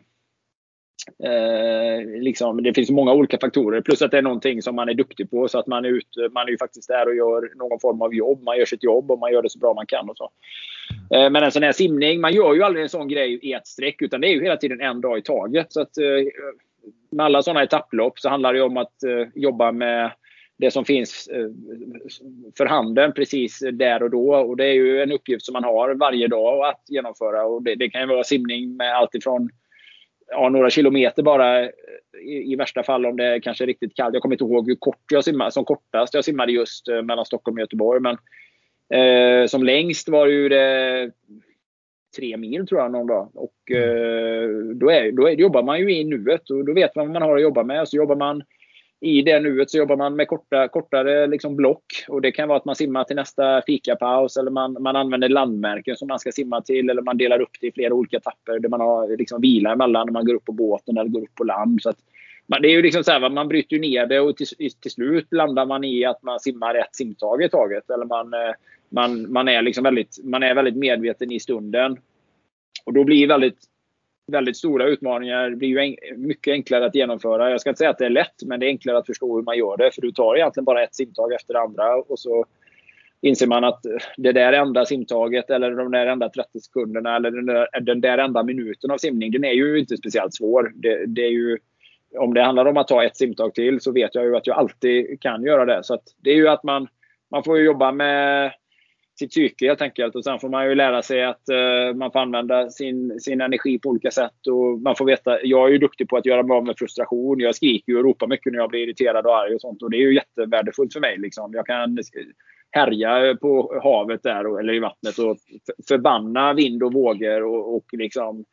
eh 1.23 2.21
liksom, 2.21 2.63
det 2.63 2.73
finns 2.73 2.89
många 2.89 3.13
olika 3.13 3.37
faktorer. 3.37 3.81
Plus 3.81 4.01
att 4.01 4.11
det 4.11 4.17
är 4.17 4.21
någonting 4.21 4.61
som 4.61 4.75
man 4.75 4.89
är 4.89 4.93
duktig 4.93 5.31
på. 5.31 5.47
Så 5.47 5.59
att 5.59 5.67
man 5.67 5.85
är, 5.85 5.89
ute, 5.89 6.29
man 6.31 6.47
är 6.47 6.51
ju 6.51 6.57
faktiskt 6.57 6.87
där 6.87 7.07
och 7.07 7.15
gör 7.15 7.51
någon 7.55 7.79
form 7.79 8.01
av 8.01 8.15
jobb. 8.15 8.43
Man 8.43 8.57
gör 8.57 8.65
sitt 8.65 8.83
jobb 8.83 9.11
och 9.11 9.19
man 9.19 9.31
gör 9.31 9.41
det 9.41 9.49
så 9.49 9.59
bra 9.59 9.73
man 9.73 9.85
kan. 9.85 10.09
Och 10.09 10.17
så. 10.17 10.29
Eh, 11.15 11.29
men 11.29 11.43
en 11.43 11.51
sån 11.51 11.63
här 11.63 11.71
simning, 11.71 12.21
man 12.21 12.33
gör 12.33 12.53
ju 12.53 12.63
aldrig 12.63 12.83
en 12.83 12.89
sån 12.89 13.07
grej 13.07 13.39
i 13.41 13.53
ett 13.53 13.67
streck. 13.67 14.01
Utan 14.01 14.21
det 14.21 14.27
är 14.27 14.31
ju 14.31 14.43
hela 14.43 14.57
tiden 14.57 14.81
en 14.81 15.01
dag 15.01 15.17
i 15.17 15.21
taget. 15.21 15.73
Så 15.73 15.81
att, 15.81 15.97
eh, 15.97 16.05
med 17.11 17.25
alla 17.25 17.41
sådana 17.41 17.63
etapplopp 17.63 18.19
så 18.19 18.29
handlar 18.29 18.53
det 18.53 18.61
om 18.61 18.77
att 18.77 19.03
eh, 19.03 19.27
jobba 19.35 19.71
med 19.71 20.11
det 20.57 20.71
som 20.71 20.85
finns 20.85 21.27
eh, 21.27 21.47
för 22.57 22.65
handen 22.65 23.13
precis 23.13 23.59
där 23.73 24.03
och 24.03 24.09
då. 24.09 24.35
Och 24.35 24.57
det 24.57 24.65
är 24.65 24.73
ju 24.73 25.01
en 25.01 25.11
uppgift 25.11 25.45
som 25.45 25.53
man 25.53 25.63
har 25.63 25.95
varje 25.95 26.27
dag 26.27 26.69
att 26.69 26.83
genomföra. 26.87 27.45
Och 27.45 27.63
det, 27.63 27.75
det 27.75 27.89
kan 27.89 28.01
ju 28.01 28.07
vara 28.07 28.23
simning 28.23 28.77
med 28.77 28.95
allt 28.95 29.15
ifrån 29.15 29.49
ja, 30.31 30.49
några 30.49 30.69
kilometer 30.69 31.23
bara 31.23 31.63
eh, 31.63 31.69
i, 32.23 32.53
i, 32.53 32.55
värsta 32.55 32.83
fall 32.83 33.05
om 33.05 33.17
det 33.17 33.25
är 33.25 33.39
kanske 33.39 33.63
är 33.63 33.67
riktigt 33.67 33.95
kallt. 33.95 34.13
Jag 34.13 34.21
kommer 34.21 34.35
inte 34.35 34.43
ihåg 34.43 34.67
hur 34.67 34.75
kort 34.75 35.03
jag 35.11 35.23
simmade, 35.23 35.51
som 35.51 35.65
kortast 35.65 36.13
jag 36.13 36.25
simmade 36.25 36.51
just 36.51 36.87
eh, 36.87 37.01
mellan 37.01 37.25
Stockholm 37.25 37.57
och 37.57 37.61
Göteborg. 37.61 38.01
Men 38.01 38.17
eh, 38.99 39.47
som 39.47 39.63
längst 39.63 40.09
var 40.09 40.27
ju 40.27 40.49
det 40.49 41.11
tre 42.17 42.37
mil 42.37 42.67
tror 42.67 42.81
jag 42.81 42.91
någon 42.91 43.07
dag. 43.07 43.29
Och 43.33 43.71
eh, 43.71 44.49
då, 44.75 44.91
är, 44.91 45.11
då, 45.11 45.27
är, 45.27 45.31
jobbar 45.31 45.63
man 45.63 45.79
ju 45.79 45.95
i 45.95 46.03
nuet 46.03 46.49
och 46.49 46.65
då 46.65 46.73
vet 46.73 46.95
man 46.95 47.05
vad 47.05 47.13
man 47.13 47.21
har 47.21 47.35
att 47.35 47.41
jobba 47.41 47.63
med. 47.63 47.87
Så 47.87 47.97
jobbar 47.97 48.15
man 48.15 48.43
i 49.01 49.21
det 49.21 49.39
nuet 49.39 49.69
så 49.69 49.77
jobbar 49.77 49.97
man 49.97 50.15
med 50.15 50.27
korta, 50.27 50.67
kortare 50.67 51.27
liksom 51.27 51.55
block. 51.55 51.85
Och 52.07 52.21
det 52.21 52.31
kan 52.31 52.47
vara 52.47 52.57
att 52.57 52.65
man 52.65 52.75
simmar 52.75 53.03
till 53.03 53.15
nästa 53.15 53.61
fikapaus 53.61 54.37
eller 54.37 54.51
man, 54.51 54.77
man 54.79 54.95
använder 54.95 55.29
landmärken 55.29 55.95
som 55.95 56.07
man 56.07 56.19
ska 56.19 56.31
simma 56.31 56.61
till. 56.61 56.89
Eller 56.89 57.01
man 57.01 57.17
delar 57.17 57.41
upp 57.41 57.57
det 57.61 57.67
i 57.67 57.71
flera 57.71 57.93
olika 57.93 58.17
etapper 58.17 58.59
där 58.59 58.69
man 58.69 58.81
har 58.81 59.17
liksom 59.17 59.41
vila 59.41 59.71
emellan 59.71 60.07
när 60.07 60.13
man 60.13 60.25
går 60.25 60.33
upp 60.33 60.45
på 60.45 60.51
båten 60.51 60.97
eller 60.97 61.09
går 61.09 61.21
upp 61.21 61.35
på 61.35 61.43
land. 61.43 61.81
Så 61.81 61.89
att, 61.89 61.97
det 62.61 62.67
är 62.67 62.71
ju 62.71 62.81
liksom 62.81 63.03
så 63.03 63.11
här, 63.11 63.29
man 63.29 63.47
bryter 63.47 63.79
ner 63.79 64.05
det 64.05 64.19
och 64.19 64.37
till, 64.37 64.47
till 64.81 64.91
slut 64.91 65.27
landar 65.31 65.65
man 65.65 65.83
i 65.83 66.05
att 66.05 66.23
man 66.23 66.39
simmar 66.39 66.75
ett 66.75 66.95
simtag 66.95 67.43
i 67.43 67.49
taget. 67.49 67.89
Eller 67.89 68.05
man, 68.05 68.33
eh, 68.33 68.53
man, 68.89 69.31
man, 69.31 69.47
är 69.47 69.61
liksom 69.61 69.83
väldigt, 69.83 70.19
man 70.23 70.43
är 70.43 70.55
väldigt 70.55 70.75
medveten 70.75 71.31
i 71.31 71.39
stunden. 71.39 71.97
Och 72.85 72.93
då 72.93 73.03
blir 73.03 73.27
väldigt, 73.27 73.59
väldigt 74.31 74.57
stora 74.57 74.87
utmaningar 74.87 75.49
blir 75.49 75.69
ju 75.69 75.79
en, 75.79 76.21
mycket 76.21 76.51
enklare 76.51 76.85
att 76.85 76.95
genomföra. 76.95 77.49
Jag 77.49 77.61
ska 77.61 77.69
inte 77.69 77.77
säga 77.77 77.89
att 77.89 77.97
det 77.97 78.05
är 78.05 78.09
lätt, 78.09 78.43
men 78.45 78.59
det 78.59 78.65
är 78.65 78.67
enklare 78.67 78.97
att 78.97 79.05
förstå 79.05 79.35
hur 79.35 79.43
man 79.43 79.57
gör 79.57 79.77
det. 79.77 79.91
För 79.91 80.01
du 80.01 80.11
tar 80.11 80.35
egentligen 80.35 80.65
bara 80.65 80.83
ett 80.83 80.95
simtag 80.95 81.33
efter 81.33 81.53
det 81.53 81.59
andra 81.59 81.95
och 81.95 82.19
så 82.19 82.45
inser 83.21 83.47
man 83.47 83.63
att 83.63 83.81
det 84.17 84.31
där 84.31 84.53
enda 84.53 84.85
simtaget 84.85 85.49
eller 85.49 85.71
de 85.71 85.91
där 85.91 86.05
enda 86.05 86.29
30 86.29 86.59
sekunderna 86.59 87.15
eller 87.15 87.31
den 87.31 87.45
där, 87.45 87.81
den 87.81 88.01
där 88.01 88.17
enda 88.17 88.43
minuten 88.43 88.91
av 88.91 88.97
simning, 88.97 89.31
den 89.31 89.43
är 89.43 89.53
ju 89.53 89.79
inte 89.79 89.97
speciellt 89.97 90.33
svår. 90.33 90.71
Det, 90.75 91.05
det, 91.05 91.21
är 91.21 91.31
ju, 91.31 91.57
om 92.17 92.33
det 92.33 92.43
handlar 92.43 92.65
om 92.65 92.77
att 92.77 92.87
ta 92.87 93.03
ett 93.03 93.17
simtag 93.17 93.53
till 93.53 93.81
så 93.81 93.91
vet 93.91 94.15
jag 94.15 94.25
ju 94.25 94.35
att 94.35 94.47
jag 94.47 94.57
alltid 94.57 95.21
kan 95.21 95.43
göra 95.43 95.65
det. 95.65 95.83
Så 95.83 95.99
det 96.23 96.29
är 96.29 96.35
ju 96.35 96.47
att 96.47 96.63
man, 96.63 96.87
man 97.31 97.43
får 97.43 97.59
jobba 97.59 97.91
med 97.91 98.51
sitt 99.19 99.29
psyke 99.29 99.67
helt 99.67 99.81
enkelt. 99.81 100.15
Och 100.15 100.23
sen 100.23 100.39
får 100.39 100.49
man 100.49 100.65
ju 100.69 100.75
lära 100.75 101.01
sig 101.01 101.23
att 101.23 101.43
uh, 101.51 101.95
man 101.95 102.11
får 102.11 102.19
använda 102.19 102.69
sin, 102.69 103.19
sin 103.19 103.41
energi 103.41 103.79
på 103.79 103.89
olika 103.89 104.11
sätt. 104.11 104.47
Och 104.47 104.79
man 104.81 104.95
får 104.95 105.05
veta, 105.05 105.43
jag 105.43 105.67
är 105.67 105.71
ju 105.71 105.77
duktig 105.77 106.09
på 106.09 106.17
att 106.17 106.25
göra 106.25 106.43
mig 106.43 106.57
av 106.57 106.65
med 106.65 106.77
frustration. 106.77 107.39
Jag 107.39 107.55
skriker 107.55 107.97
och 107.97 108.03
ropar 108.03 108.27
mycket 108.27 108.51
när 108.51 108.59
jag 108.59 108.69
blir 108.69 108.83
irriterad 108.83 109.25
och 109.25 109.37
arg 109.37 109.55
och 109.55 109.61
sånt. 109.61 109.83
Och 109.83 109.91
det 109.91 109.97
är 109.97 110.01
ju 110.01 110.15
jättevärdefullt 110.15 110.93
för 110.93 110.99
mig. 110.99 111.17
Liksom. 111.17 111.53
Jag 111.53 111.65
kan 111.65 111.97
härja 112.71 113.35
på 113.41 113.79
havet 113.83 114.23
där 114.23 114.59
eller 114.59 114.73
i 114.73 114.79
vattnet 114.79 115.17
och 115.17 115.37
förbanna 115.87 116.53
vind 116.53 116.83
och 116.83 116.93
vågor 116.93 117.43
och, 117.43 117.75
och 117.75 117.85
liksom 117.91 118.45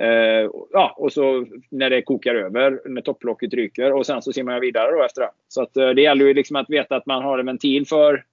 Eh, 0.00 0.50
ja, 0.72 0.94
och 0.96 1.12
så 1.12 1.46
när 1.70 1.90
det 1.90 2.02
kokar 2.02 2.34
över, 2.34 2.80
när 2.84 3.02
topplocket 3.02 3.54
ryker 3.54 3.92
och 3.92 4.06
sen 4.06 4.22
så 4.22 4.32
simmar 4.32 4.52
jag 4.52 4.60
vidare 4.60 4.92
då 4.92 5.04
efter 5.04 5.22
det. 5.22 5.30
Så 5.48 5.62
att, 5.62 5.76
eh, 5.76 5.88
det 5.88 6.02
gäller 6.02 6.26
ju 6.26 6.34
liksom 6.34 6.56
att 6.56 6.70
veta 6.70 6.96
att 6.96 7.06
man 7.06 7.22
har 7.22 7.38
en 7.38 7.46
ventil 7.46 7.86
för, 7.86 8.24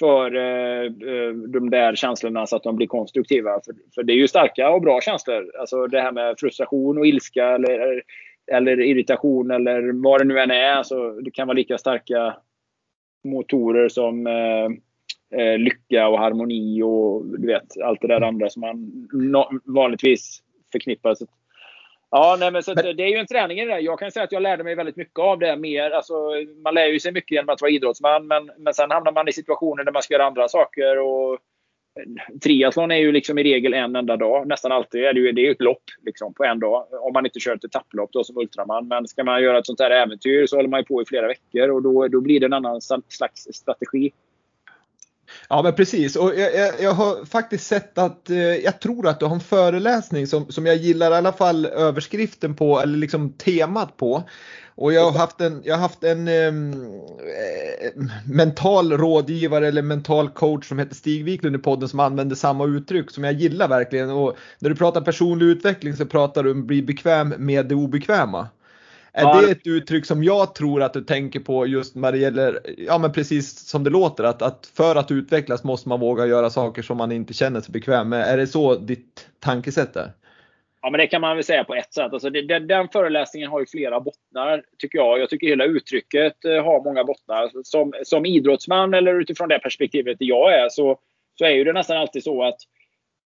för 0.00 0.34
eh, 0.34 0.84
eh, 0.84 1.32
de 1.32 1.70
där 1.70 1.94
känslorna 1.94 2.46
så 2.46 2.56
att 2.56 2.62
de 2.62 2.76
blir 2.76 2.86
konstruktiva. 2.86 3.60
För, 3.64 3.74
för, 3.94 4.02
det 4.02 4.12
är 4.12 4.16
ju 4.16 4.28
starka 4.28 4.70
och 4.70 4.82
bra 4.82 5.00
känslor. 5.00 5.56
Alltså 5.60 5.86
det 5.86 6.00
här 6.00 6.12
med 6.12 6.34
frustration 6.38 6.98
och 6.98 7.06
ilska 7.06 7.48
eller, 7.48 8.02
eller 8.52 8.80
irritation 8.80 9.50
eller 9.50 10.02
vad 10.02 10.20
det 10.20 10.24
nu 10.24 10.38
än 10.38 10.50
är. 10.50 10.72
Alltså, 10.72 11.10
det 11.10 11.30
kan 11.30 11.46
vara 11.46 11.56
lika 11.56 11.78
starka 11.78 12.36
motorer 13.24 13.88
som 13.88 14.26
eh, 14.26 14.64
eh 15.40 15.58
lycka 15.58 16.08
och 16.08 16.18
harmoni 16.18 16.82
och 16.82 17.26
du 17.26 17.46
vet 17.46 17.80
allt 17.82 18.00
det 18.00 18.08
där 18.08 18.20
andra 18.20 18.48
som 18.48 18.60
man 18.60 19.08
no 19.12 19.60
vanligtvis 19.64 20.40
förknippar. 20.74 21.14
Så, 21.14 21.26
ja, 22.10 22.36
nej, 22.40 22.50
men 22.50 22.62
så 22.62 22.74
men, 22.74 22.96
det 22.96 23.02
är 23.02 23.08
ju 23.08 23.16
en 23.16 23.26
träning 23.26 23.58
i 23.58 23.64
det 23.64 23.72
där. 23.72 23.78
Jag 23.78 23.98
kan 23.98 24.10
säga 24.10 24.24
att 24.24 24.32
jag 24.32 24.42
lärde 24.42 24.64
mig 24.64 24.74
väldigt 24.74 24.96
mycket 24.96 25.18
av 25.18 25.38
det. 25.38 25.56
Mer, 25.56 25.90
alltså, 25.90 26.14
man 26.64 26.74
lär 26.74 26.86
ju 26.86 27.00
sig 27.00 27.12
mycket 27.12 27.30
genom 27.30 27.48
att 27.48 27.60
vara 27.60 27.70
idrottsman, 27.70 28.26
men, 28.26 28.50
men 28.58 28.74
sen 28.74 28.90
hamnar 28.90 29.12
man 29.12 29.28
i 29.28 29.32
situationer 29.32 29.84
där 29.84 29.92
man 29.92 30.02
ska 30.02 30.14
göra 30.14 30.26
andra 30.26 30.48
saker. 30.48 30.98
Och, 30.98 31.38
Triathlon 32.42 32.90
är 32.90 32.96
ju 32.96 33.12
liksom 33.12 33.38
i 33.38 33.42
regel 33.42 33.74
en 33.74 33.96
enda 33.96 34.16
dag. 34.16 34.46
Nästan 34.46 34.72
alltid 34.72 35.04
är 35.04 35.12
det 35.12 35.20
ju 35.20 35.32
det 35.32 35.46
är 35.46 35.50
ett 35.50 35.60
lopp 35.60 35.82
liksom, 36.02 36.34
på 36.34 36.44
en 36.44 36.60
dag. 36.60 36.86
Om 36.90 37.12
man 37.12 37.26
inte 37.26 37.40
kör 37.40 37.54
ett 37.54 37.64
etapplopp 37.64 38.12
då 38.12 38.24
som 38.24 38.38
ultraman. 38.38 38.88
Men 38.88 39.08
ska 39.08 39.24
man 39.24 39.42
göra 39.42 39.58
ett 39.58 39.66
sånt 39.66 39.80
här 39.80 39.90
äventyr 39.90 40.46
så 40.46 40.56
håller 40.56 40.68
man 40.68 40.80
ju 40.80 40.84
på 40.84 41.02
i 41.02 41.04
flera 41.04 41.26
veckor 41.26 41.68
och 41.68 41.82
då, 41.82 42.08
då 42.08 42.20
blir 42.20 42.40
det 42.40 42.46
en 42.46 42.52
annan 42.52 42.80
slags 43.08 43.48
strategi. 43.52 44.12
Ja 45.48 45.62
men 45.62 45.74
precis 45.74 46.16
och 46.16 46.32
jag, 46.36 46.54
jag, 46.54 46.72
jag, 46.80 46.92
har 46.92 47.24
faktiskt 47.24 47.66
sett 47.66 47.98
att 47.98 48.30
eh, 48.30 48.38
jag 48.38 48.80
tror 48.80 49.08
att 49.08 49.20
du 49.20 49.26
har 49.26 49.34
en 49.34 49.40
föreläsning 49.40 50.26
som, 50.26 50.52
som 50.52 50.66
jag 50.66 50.76
gillar 50.76 51.10
i 51.10 51.14
alla 51.14 51.32
fall 51.32 51.66
överskriften 51.66 52.54
på 52.54 52.80
eller 52.80 52.98
liksom 52.98 53.32
temat 53.32 53.96
på. 53.96 54.22
Och 54.76 54.92
jag 54.92 55.10
har 55.10 55.18
haft 55.18 55.40
en, 55.40 55.62
jag 55.64 55.74
har 55.74 55.80
haft 55.80 56.04
en 56.04 56.28
ehm, 56.28 56.72
eh, 56.72 58.02
mental 58.26 58.92
rådgivare 58.92 59.68
eller 59.68 59.82
mental 59.82 60.28
coach 60.28 60.68
som 60.68 60.78
heter 60.78 60.94
Stig 60.94 61.24
Wiklund 61.24 61.56
i 61.56 61.58
podden 61.58 61.88
som 61.88 62.00
använder 62.00 62.36
samma 62.36 62.66
uttryck 62.66 63.10
som 63.10 63.24
jag 63.24 63.32
gillar 63.32 63.68
verkligen. 63.68 64.10
Och 64.10 64.36
när 64.58 64.70
du 64.70 64.76
pratar 64.76 65.00
personlig 65.00 65.46
utveckling 65.46 65.96
så 65.96 66.06
pratar 66.06 66.42
du 66.42 66.50
om 66.50 66.66
bli 66.66 66.82
bekväm 66.82 67.34
med 67.38 67.66
det 67.66 67.74
obekväma. 67.74 68.48
Är 69.16 69.22
ja. 69.22 69.40
det 69.40 69.50
ett 69.50 69.66
uttryck 69.66 70.06
som 70.06 70.24
jag 70.24 70.54
tror 70.54 70.82
att 70.82 70.92
du 70.92 71.00
tänker 71.00 71.40
på 71.40 71.66
just 71.66 71.94
när 71.94 72.12
det 72.12 72.18
gäller, 72.18 72.60
ja 72.78 72.98
men 72.98 73.12
precis 73.12 73.58
som 73.58 73.84
det 73.84 73.90
låter, 73.90 74.24
att, 74.24 74.42
att 74.42 74.66
för 74.76 74.96
att 74.96 75.10
utvecklas 75.10 75.64
måste 75.64 75.88
man 75.88 76.00
våga 76.00 76.26
göra 76.26 76.50
saker 76.50 76.82
som 76.82 76.96
man 76.96 77.12
inte 77.12 77.34
känner 77.34 77.60
sig 77.60 77.72
bekväm 77.72 78.08
med. 78.08 78.28
Är 78.28 78.36
det 78.36 78.46
så 78.46 78.74
ditt 78.74 79.28
tankesätt 79.40 79.96
är? 79.96 80.10
Ja, 80.82 80.90
men 80.90 80.98
det 80.98 81.06
kan 81.06 81.20
man 81.20 81.36
väl 81.36 81.44
säga 81.44 81.64
på 81.64 81.74
ett 81.74 81.94
sätt. 81.94 82.12
Alltså 82.12 82.30
det, 82.30 82.42
det, 82.42 82.58
den 82.58 82.88
föreläsningen 82.88 83.50
har 83.50 83.60
ju 83.60 83.66
flera 83.66 84.00
bottnar, 84.00 84.62
tycker 84.78 84.98
jag. 84.98 85.18
Jag 85.18 85.30
tycker 85.30 85.46
hela 85.46 85.64
uttrycket 85.64 86.44
eh, 86.44 86.64
har 86.64 86.84
många 86.84 87.04
bottnar. 87.04 87.50
Som, 87.64 87.92
som 88.02 88.26
idrottsman, 88.26 88.94
eller 88.94 89.20
utifrån 89.20 89.48
det 89.48 89.58
perspektivet 89.58 90.16
jag 90.20 90.54
är, 90.54 90.68
så, 90.68 90.98
så 91.38 91.44
är 91.44 91.50
ju 91.50 91.64
det 91.64 91.72
nästan 91.72 91.96
alltid 91.96 92.24
så 92.24 92.44
att 92.44 92.56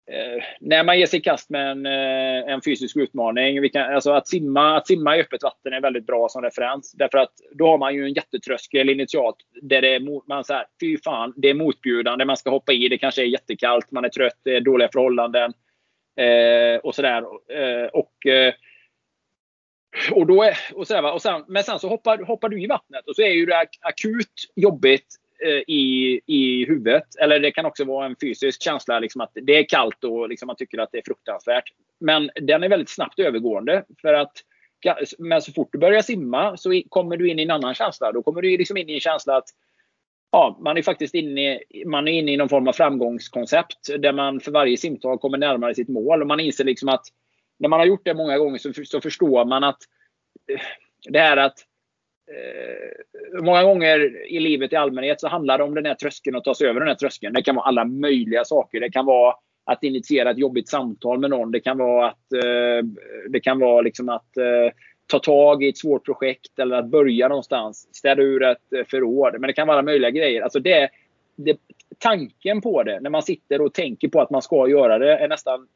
Eh, 0.07 0.45
när 0.61 0.85
man 0.85 0.99
ger 0.99 1.07
sig 1.07 1.19
i 1.19 1.23
kast 1.23 1.51
med 1.51 1.71
en, 1.71 1.87
eh, 1.87 2.53
en 2.53 2.63
fysisk 2.63 2.97
utmaning. 2.97 3.61
Vi 3.61 3.69
kan, 3.69 3.95
alltså 3.95 4.11
att, 4.13 4.29
simma, 4.29 4.77
att 4.77 4.87
simma 4.87 5.17
i 5.17 5.21
öppet 5.21 5.43
vatten 5.43 5.73
är 5.73 5.81
väldigt 5.81 6.07
bra 6.07 6.29
som 6.29 6.43
referens. 6.43 6.93
Därför 6.93 7.19
att 7.19 7.33
då 7.53 7.67
har 7.67 7.79
man 7.79 7.95
ju 7.95 8.05
en 8.05 8.13
jättetröskel 8.13 8.91
initialt. 8.91 9.37
Där 9.63 9.83
det 9.83 9.95
är, 9.95 10.29
man 10.29 10.45
så 10.45 10.63
fy 10.81 10.99
fan, 11.05 11.35
det 11.37 11.51
är 11.51 11.55
motbjudande. 11.55 12.25
Man 12.25 12.37
ska 12.37 12.51
hoppa 12.51 12.73
i. 12.73 12.89
Det 12.89 12.99
kanske 12.99 13.23
är 13.23 13.27
jättekallt. 13.27 13.91
Man 13.91 14.05
är 14.05 14.09
trött. 14.09 14.41
Det 14.45 14.57
är 14.57 14.61
dåliga 14.61 14.89
förhållanden. 14.93 15.53
Eh, 16.21 16.77
och 16.83 16.95
sådär. 16.95 17.23
Eh, 17.53 17.87
och, 17.87 18.27
eh, 18.27 18.55
och 20.13 20.27
då 20.27 20.43
är, 20.43 20.57
och 20.75 20.87
sådär, 20.87 21.13
och 21.13 21.23
sen, 21.23 21.45
men 21.49 21.65
sen 21.65 21.79
så 21.79 21.89
hoppar, 21.89 22.19
hoppar 22.19 22.49
du 22.49 22.63
i 22.63 22.67
vattnet 22.67 23.09
och 23.09 23.17
så 23.17 23.23
är 23.23 23.33
ju 23.33 23.47
det 23.47 23.67
akut 23.81 24.53
jobbigt 24.57 25.07
Eh, 25.43 25.63
i, 25.67 26.21
i 26.27 26.65
huvudet. 26.67 27.17
Eller 27.21 27.41
det 27.41 27.51
kan 27.51 27.67
också 27.67 27.85
vara 27.85 28.07
en 28.07 28.17
fysisk 28.21 28.63
känsla, 28.63 28.99
liksom 28.99 29.21
att 29.21 29.31
det 29.35 29.59
är 29.59 29.69
kallt 29.69 30.05
och 30.05 30.29
liksom 30.29 30.47
man 30.47 30.57
tycker 30.57 30.79
att 30.79 30.93
det 30.93 30.99
är 30.99 31.03
fruktansvärt. 31.07 31.65
Men 32.01 32.31
den 32.43 32.63
är 32.63 32.69
väldigt 32.69 32.89
snabbt 32.89 33.19
övergående. 33.19 33.85
För 34.03 34.15
att, 34.15 34.33
men 35.19 35.43
så 35.43 35.53
fort 35.53 35.69
du 35.73 35.79
börjar 35.79 36.03
simma 36.03 36.57
så 36.57 36.83
kommer 36.89 37.17
du 37.17 37.31
in 37.31 37.39
i 37.39 37.43
en 37.43 37.51
annan 37.51 37.75
känsla. 37.75 38.13
Då 38.13 38.23
kommer 38.23 38.43
du 38.43 38.57
liksom 38.57 38.77
in 38.77 38.89
i 38.89 38.95
en 38.95 39.01
känsla 39.01 39.37
att 39.37 39.49
ja, 40.33 40.59
man 40.61 40.79
är 40.79 40.83
faktiskt 40.83 41.15
inne, 41.15 41.61
man 41.87 42.09
är 42.09 42.13
inne 42.13 42.33
i 42.33 42.37
någon 42.37 42.49
form 42.49 42.69
av 42.69 42.73
framgångskoncept 42.73 43.79
där 43.99 44.13
man 44.13 44.41
för 44.41 44.53
varje 44.53 44.77
simtag 44.77 45.21
kommer 45.21 45.39
närmare 45.39 45.75
sitt 45.75 45.89
mål. 45.89 46.21
Och 46.21 46.27
man 46.27 46.41
inser 46.41 46.65
liksom 46.65 46.89
att 46.89 47.05
när 47.59 47.69
man 47.69 47.81
har 47.81 47.87
gjort 47.87 48.05
det 48.05 48.15
många 48.15 48.39
gånger 48.39 48.59
så, 48.59 48.73
så 48.85 49.01
förstår 49.01 49.45
man 49.45 49.65
att 49.65 49.79
eh, 50.53 50.61
det 51.09 51.19
här 51.19 51.37
att 51.37 51.59
Eh, 52.27 53.43
många 53.43 53.63
gånger 53.63 54.27
i 54.33 54.41
livet 54.41 54.73
i 54.73 54.77
allmänhet 54.77 55.21
så 55.21 55.29
handlar 55.29 55.59
det 55.59 55.65
om 55.65 55.75
den 55.75 55.87
här 55.87 55.95
tröskeln 55.95 56.37
och 56.37 56.45
ta 56.45 56.55
sig 56.55 56.69
över 56.69 56.81
den 56.81 56.89
här 56.89 56.95
tröskeln. 56.95 57.35
Det 57.35 57.43
kan 57.43 57.57
vara 57.57 57.67
alla 57.67 57.85
möjliga 57.85 58.45
saker. 58.45 58.81
Det 58.81 58.91
kan 58.91 59.07
vara 59.07 59.35
att 59.65 59.85
initiera 59.85 60.31
ett 60.31 60.39
jobbigt 60.39 60.69
samtal 60.69 61.19
med 61.19 61.31
någon. 61.31 61.51
Det 61.51 61.61
kan 61.61 61.79
vara 61.79 62.09
att, 62.09 62.33
eh, 62.33 62.87
det 63.29 63.41
kan 63.41 63.59
vara 63.59 63.83
liksom 63.83 64.09
att 64.09 64.37
eh, 64.37 64.73
ta 65.07 65.19
tag 65.19 65.65
i 65.65 65.69
ett 65.69 65.79
svårt 65.79 66.05
projekt 66.05 66.59
eller 66.59 66.77
att 66.77 66.87
börja 66.87 67.29
någonstans. 67.29 67.89
Städa 67.93 68.23
ur 68.23 68.43
ett 68.43 68.73
eh, 68.73 68.85
förråd. 68.91 69.41
Men 69.41 69.49
det 69.49 69.53
kan 69.53 69.67
vara 69.67 69.79
alla 69.79 69.85
möjliga 69.87 70.11
grejer. 70.11 70.43
Alltså 70.43 70.61
det, 70.61 70.91
det, 71.37 71.59
tanken 71.99 72.61
på 72.61 72.83
det, 72.83 73.01
när 73.01 73.11
man 73.11 73.23
sitter 73.23 73.61
och 73.61 73.75
tänker 73.75 74.09
på 74.09 74.21
att 74.21 74.31
man 74.31 74.43
ska 74.43 74.69
göra 74.69 74.99
det, 74.99 75.17
är 75.17 75.29
nästan 75.29 75.69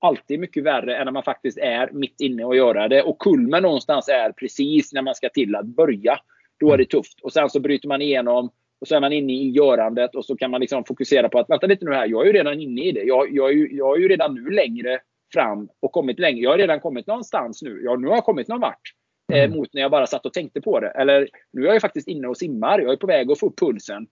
alltid 0.00 0.40
mycket 0.40 0.64
värre 0.64 0.96
än 0.96 1.04
när 1.04 1.12
man 1.12 1.22
faktiskt 1.22 1.58
är 1.58 1.90
mitt 1.92 2.20
inne 2.20 2.44
och 2.44 2.56
göra 2.56 2.88
det. 2.88 3.02
Och 3.02 3.18
kulmen 3.18 3.62
någonstans 3.62 4.08
är 4.08 4.32
precis 4.32 4.92
när 4.92 5.02
man 5.02 5.14
ska 5.14 5.28
till 5.28 5.54
att 5.54 5.66
börja. 5.66 6.18
Då 6.60 6.72
är 6.72 6.78
det 6.78 6.84
tufft. 6.84 7.20
Och 7.22 7.32
sen 7.32 7.50
så 7.50 7.60
bryter 7.60 7.88
man 7.88 8.02
igenom 8.02 8.50
och 8.80 8.88
så 8.88 8.94
är 8.94 9.00
man 9.00 9.12
inne 9.12 9.32
i 9.32 9.50
görandet 9.50 10.14
och 10.14 10.24
så 10.24 10.36
kan 10.36 10.50
man 10.50 10.60
liksom 10.60 10.84
fokusera 10.84 11.28
på 11.28 11.38
att 11.38 11.50
vänta 11.50 11.66
lite 11.66 11.84
nu 11.84 11.92
här, 11.92 12.06
jag 12.06 12.22
är 12.22 12.26
ju 12.26 12.32
redan 12.32 12.60
inne 12.60 12.84
i 12.84 12.92
det. 12.92 13.02
Jag, 13.02 13.32
jag, 13.32 13.50
är, 13.50 13.54
ju, 13.54 13.76
jag 13.76 13.96
är 13.96 14.00
ju 14.00 14.08
redan 14.08 14.34
nu 14.34 14.50
längre 14.50 15.00
fram 15.32 15.68
och 15.80 15.92
kommit 15.92 16.18
längre. 16.18 16.40
Jag 16.40 16.50
har 16.50 16.58
redan 16.58 16.80
kommit 16.80 17.06
någonstans 17.06 17.62
nu. 17.62 17.80
Jag, 17.84 18.00
nu 18.00 18.08
har 18.08 18.14
jag 18.14 18.24
kommit 18.24 18.48
någon 18.48 18.60
vart. 18.60 18.92
Eh, 19.32 19.44
mm. 19.44 19.56
mot 19.56 19.72
när 19.72 19.82
jag 19.82 19.90
bara 19.90 20.06
satt 20.06 20.26
och 20.26 20.32
tänkte 20.32 20.60
på 20.60 20.80
det. 20.80 20.88
Eller 20.88 21.28
nu 21.52 21.68
är 21.68 21.72
jag 21.72 21.80
faktiskt 21.80 22.08
inne 22.08 22.28
och 22.28 22.36
simmar. 22.36 22.78
Jag 22.78 22.92
är 22.92 22.96
på 22.96 23.06
väg 23.06 23.30
att 23.30 23.38
få 23.38 23.46
upp 23.46 23.58
pulsen 23.58 24.06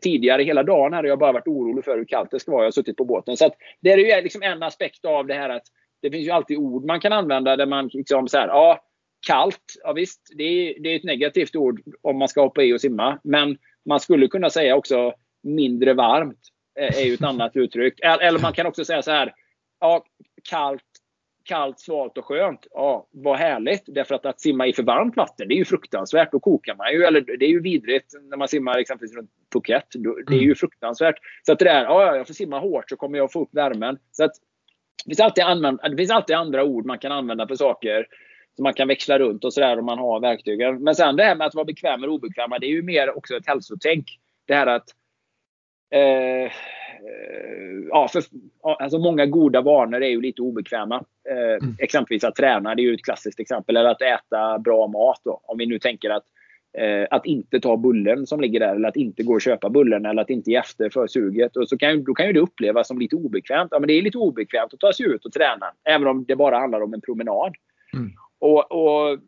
tidigare 0.00 0.42
hela 0.42 0.62
dagen 0.62 0.92
hade 0.92 1.08
jag 1.08 1.18
bara 1.18 1.32
varit 1.32 1.46
orolig 1.46 1.84
för 1.84 1.98
hur 1.98 2.04
kallt 2.04 2.30
det 2.30 2.40
ska 2.40 2.52
vara. 2.52 2.62
Jag 2.62 2.66
har 2.66 2.72
suttit 2.72 2.96
på 2.96 3.04
båten. 3.04 3.36
Så 3.36 3.46
att 3.46 3.54
det 3.80 3.92
är 3.92 3.98
ju 3.98 4.22
liksom 4.22 4.42
en 4.42 4.62
aspekt 4.62 5.04
av 5.04 5.26
det 5.26 5.34
här 5.34 5.48
att 5.48 5.62
det 6.02 6.10
finns 6.10 6.26
ju 6.26 6.30
alltid 6.30 6.58
ord 6.58 6.84
man 6.84 7.00
kan 7.00 7.12
använda 7.12 7.56
där 7.56 7.66
man 7.66 7.90
liksom 7.92 8.28
så 8.28 8.38
här, 8.38 8.48
ja, 8.48 8.84
kallt, 9.26 9.74
ja 9.82 9.92
visst, 9.92 10.32
det 10.36 10.44
är, 10.44 10.82
det 10.82 10.88
är 10.88 10.96
ett 10.96 11.04
negativt 11.04 11.56
ord 11.56 11.82
om 12.02 12.18
man 12.18 12.28
ska 12.28 12.40
hoppa 12.40 12.62
i 12.62 12.72
och 12.72 12.80
simma. 12.80 13.18
Men 13.24 13.58
man 13.88 14.00
skulle 14.00 14.28
kunna 14.28 14.50
säga 14.50 14.76
också 14.76 15.12
mindre 15.42 15.94
varmt 15.94 16.40
eh, 16.80 16.98
är 16.98 17.04
ju 17.04 17.14
ett 17.14 17.22
annat 17.22 17.56
uttryck. 17.56 18.00
Eller 18.00 18.38
man 18.38 18.52
kan 18.52 18.66
också 18.66 18.84
säga 18.84 19.02
så 19.02 19.10
här, 19.10 19.34
ja, 19.80 20.04
kallt 20.50 20.82
kallt, 21.48 21.80
svalt 21.80 22.18
och 22.18 22.24
skönt. 22.24 22.66
Ja, 22.70 23.08
vad 23.10 23.38
härligt. 23.38 23.82
Därför 23.86 24.14
att 24.14 24.26
att 24.26 24.40
simma 24.40 24.66
i 24.66 24.72
för 24.72 24.82
varmt 24.82 25.16
vatten, 25.16 25.48
det 25.48 25.54
är 25.54 25.56
ju 25.56 25.64
fruktansvärt. 25.64 26.32
Då 26.32 26.40
kokar 26.40 26.74
man 26.74 26.92
ju. 26.92 27.04
Eller 27.04 27.20
det 27.20 27.44
är 27.44 27.50
ju 27.50 27.60
vidrigt 27.60 28.12
när 28.30 28.36
man 28.36 28.48
simmar 28.48 28.78
exempelvis 28.78 29.16
runt 29.16 29.30
Phuket. 29.52 29.86
Det 30.26 30.34
är 30.34 30.38
ju 30.38 30.44
mm. 30.44 30.54
fruktansvärt. 30.54 31.14
Så 31.46 31.52
att 31.52 31.58
det 31.58 31.64
där, 31.64 31.84
ja, 31.84 32.16
jag 32.16 32.26
får 32.26 32.34
simma 32.34 32.58
hårt 32.58 32.90
så 32.90 32.96
kommer 32.96 33.18
jag 33.18 33.32
få 33.32 33.42
upp 33.42 33.54
värmen. 33.54 33.98
Så 34.12 34.24
att 34.24 34.32
det 35.04 35.10
finns, 35.10 35.20
alltid 35.20 35.44
använda, 35.44 35.88
det 35.88 35.96
finns 35.96 36.10
alltid 36.10 36.36
andra 36.36 36.64
ord 36.64 36.86
man 36.86 36.98
kan 36.98 37.12
använda 37.12 37.48
för 37.48 37.54
saker. 37.54 38.06
Som 38.56 38.62
man 38.62 38.74
kan 38.74 38.88
växla 38.88 39.18
runt 39.18 39.44
och 39.44 39.52
sådär 39.52 39.78
om 39.78 39.86
man 39.86 39.98
har 39.98 40.20
verktygen. 40.20 40.82
Men 40.82 40.94
sen 40.94 41.16
det 41.16 41.24
här 41.24 41.36
med 41.36 41.46
att 41.46 41.54
vara 41.54 41.64
bekväm 41.64 42.02
eller 42.02 42.12
obekväm, 42.12 42.50
det 42.60 42.66
är 42.66 42.70
ju 42.70 42.82
mer 42.82 43.16
också 43.16 43.36
ett 43.36 43.46
hälsotänk. 43.46 44.04
Det 44.46 44.54
här 44.54 44.66
att 44.66 44.88
eh, 45.90 46.52
ja, 47.88 48.08
för, 48.12 48.22
alltså 48.62 48.98
många 48.98 49.26
goda 49.26 49.60
vanor 49.60 50.02
är 50.02 50.08
ju 50.08 50.20
lite 50.20 50.42
obekväma. 50.42 51.04
Eh, 51.30 51.64
mm. 51.64 51.76
Exempelvis 51.78 52.24
att 52.24 52.34
träna, 52.34 52.74
det 52.74 52.82
är 52.82 52.84
ju 52.84 52.94
ett 52.94 53.04
klassiskt 53.04 53.40
exempel. 53.40 53.76
Eller 53.76 53.90
att 53.90 54.02
äta 54.02 54.58
bra 54.58 54.86
mat. 54.86 55.20
Då. 55.24 55.40
Om 55.42 55.58
vi 55.58 55.66
nu 55.66 55.78
tänker 55.78 56.10
att, 56.10 56.24
eh, 56.78 57.06
att 57.10 57.26
inte 57.26 57.60
ta 57.60 57.76
bullen 57.76 58.26
som 58.26 58.40
ligger 58.40 58.60
där. 58.60 58.74
Eller 58.74 58.88
att 58.88 58.96
inte 58.96 59.22
gå 59.22 59.34
och 59.34 59.40
köpa 59.40 59.70
bullen. 59.70 60.06
Eller 60.06 60.22
att 60.22 60.30
inte 60.30 60.50
ge 60.50 60.56
efter 60.56 60.90
för 60.90 61.06
suget. 61.06 61.56
Och 61.56 61.68
så 61.68 61.78
kan, 61.78 62.04
då 62.04 62.14
kan 62.14 62.26
ju 62.26 62.32
det 62.32 62.40
upplevas 62.40 62.88
som 62.88 62.98
lite 62.98 63.16
obekvämt. 63.16 63.68
Ja, 63.70 63.78
men 63.78 63.86
det 63.86 63.92
är 63.92 64.02
lite 64.02 64.18
obekvämt 64.18 64.74
att 64.74 64.80
ta 64.80 64.92
sig 64.92 65.06
ut 65.06 65.24
och 65.24 65.32
träna. 65.32 65.66
Även 65.84 66.06
om 66.06 66.24
det 66.24 66.36
bara 66.36 66.58
handlar 66.58 66.80
om 66.80 66.94
en 66.94 67.00
promenad. 67.00 67.54
Mm. 67.94 68.10
Och, 68.40 68.72
och 68.72 69.18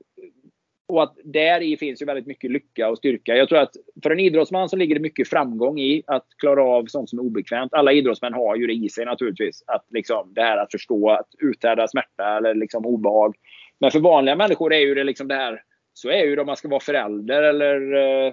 och 0.91 1.03
att 1.03 1.17
där 1.25 1.61
i 1.61 1.77
finns 1.77 2.03
ju 2.03 2.07
väldigt 2.07 2.27
mycket 2.27 2.51
lycka 2.51 2.89
och 2.89 2.99
styrka. 2.99 3.37
Jag 3.37 3.49
tror 3.49 3.59
att 3.59 3.77
för 4.03 4.11
en 4.11 4.21
idrottsman 4.21 4.69
så 4.69 4.77
ligger 4.77 4.95
det 4.95 5.01
mycket 5.01 5.29
framgång 5.29 5.81
i 5.81 6.03
att 6.07 6.27
klara 6.39 6.65
av 6.65 6.87
sånt 6.87 7.11
som 7.11 7.19
är 7.19 7.23
obekvämt. 7.23 7.75
Alla 7.75 7.93
idrottsmän 7.93 8.35
har 8.35 8.57
ju 8.57 8.67
det 8.67 8.73
i 8.73 8.89
sig 8.89 9.05
naturligtvis. 9.05 9.65
Att 9.67 9.85
liksom, 9.91 10.33
det 10.35 10.43
här 10.43 10.59
att 10.59 10.73
förstå, 10.73 11.11
att 11.11 11.29
uthärda 11.39 11.89
smärta 11.89 12.37
eller 12.37 12.55
liksom 12.55 12.87
obehag. 12.87 13.35
Men 13.81 13.91
för 13.91 14.01
vanliga 14.01 14.37
människor 14.37 14.73
är 14.73 14.81
ju 14.81 14.95
det 14.95 15.05
liksom 15.05 15.29
det 15.29 15.35
här, 15.35 15.63
så 15.95 16.11
är 16.11 16.25
ju 16.25 16.35
det 16.35 16.41
om 16.41 16.47
man 16.47 16.57
ska 16.57 16.69
vara 16.69 16.81
förälder 16.81 17.43
eller 17.43 17.93
eh, 17.93 18.33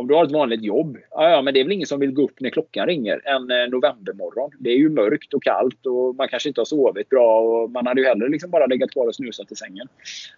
om 0.00 0.06
du 0.06 0.14
har 0.14 0.24
ett 0.24 0.32
vanligt 0.32 0.62
jobb, 0.62 0.98
ja, 1.10 1.30
ja, 1.30 1.42
men 1.42 1.54
det 1.54 1.60
är 1.60 1.64
väl 1.64 1.72
ingen 1.72 1.86
som 1.86 2.00
vill 2.00 2.12
gå 2.12 2.22
upp 2.22 2.40
när 2.40 2.50
klockan 2.50 2.86
ringer 2.86 3.20
en 3.24 3.50
eh, 3.50 3.68
novembermorgon. 3.70 4.50
Det 4.58 4.70
är 4.70 4.76
ju 4.76 4.88
mörkt 4.88 5.34
och 5.34 5.42
kallt 5.42 5.86
och 5.86 6.14
man 6.14 6.28
kanske 6.28 6.48
inte 6.48 6.60
har 6.60 6.64
sovit 6.64 7.08
bra 7.08 7.40
och 7.40 7.70
man 7.70 7.86
hade 7.86 8.00
ju 8.00 8.06
hellre 8.06 8.28
liksom 8.28 8.50
bara 8.50 8.66
legat 8.66 8.90
kvar 8.90 9.06
och 9.06 9.14
snusat 9.14 9.52
i 9.52 9.56
sängen. 9.56 9.88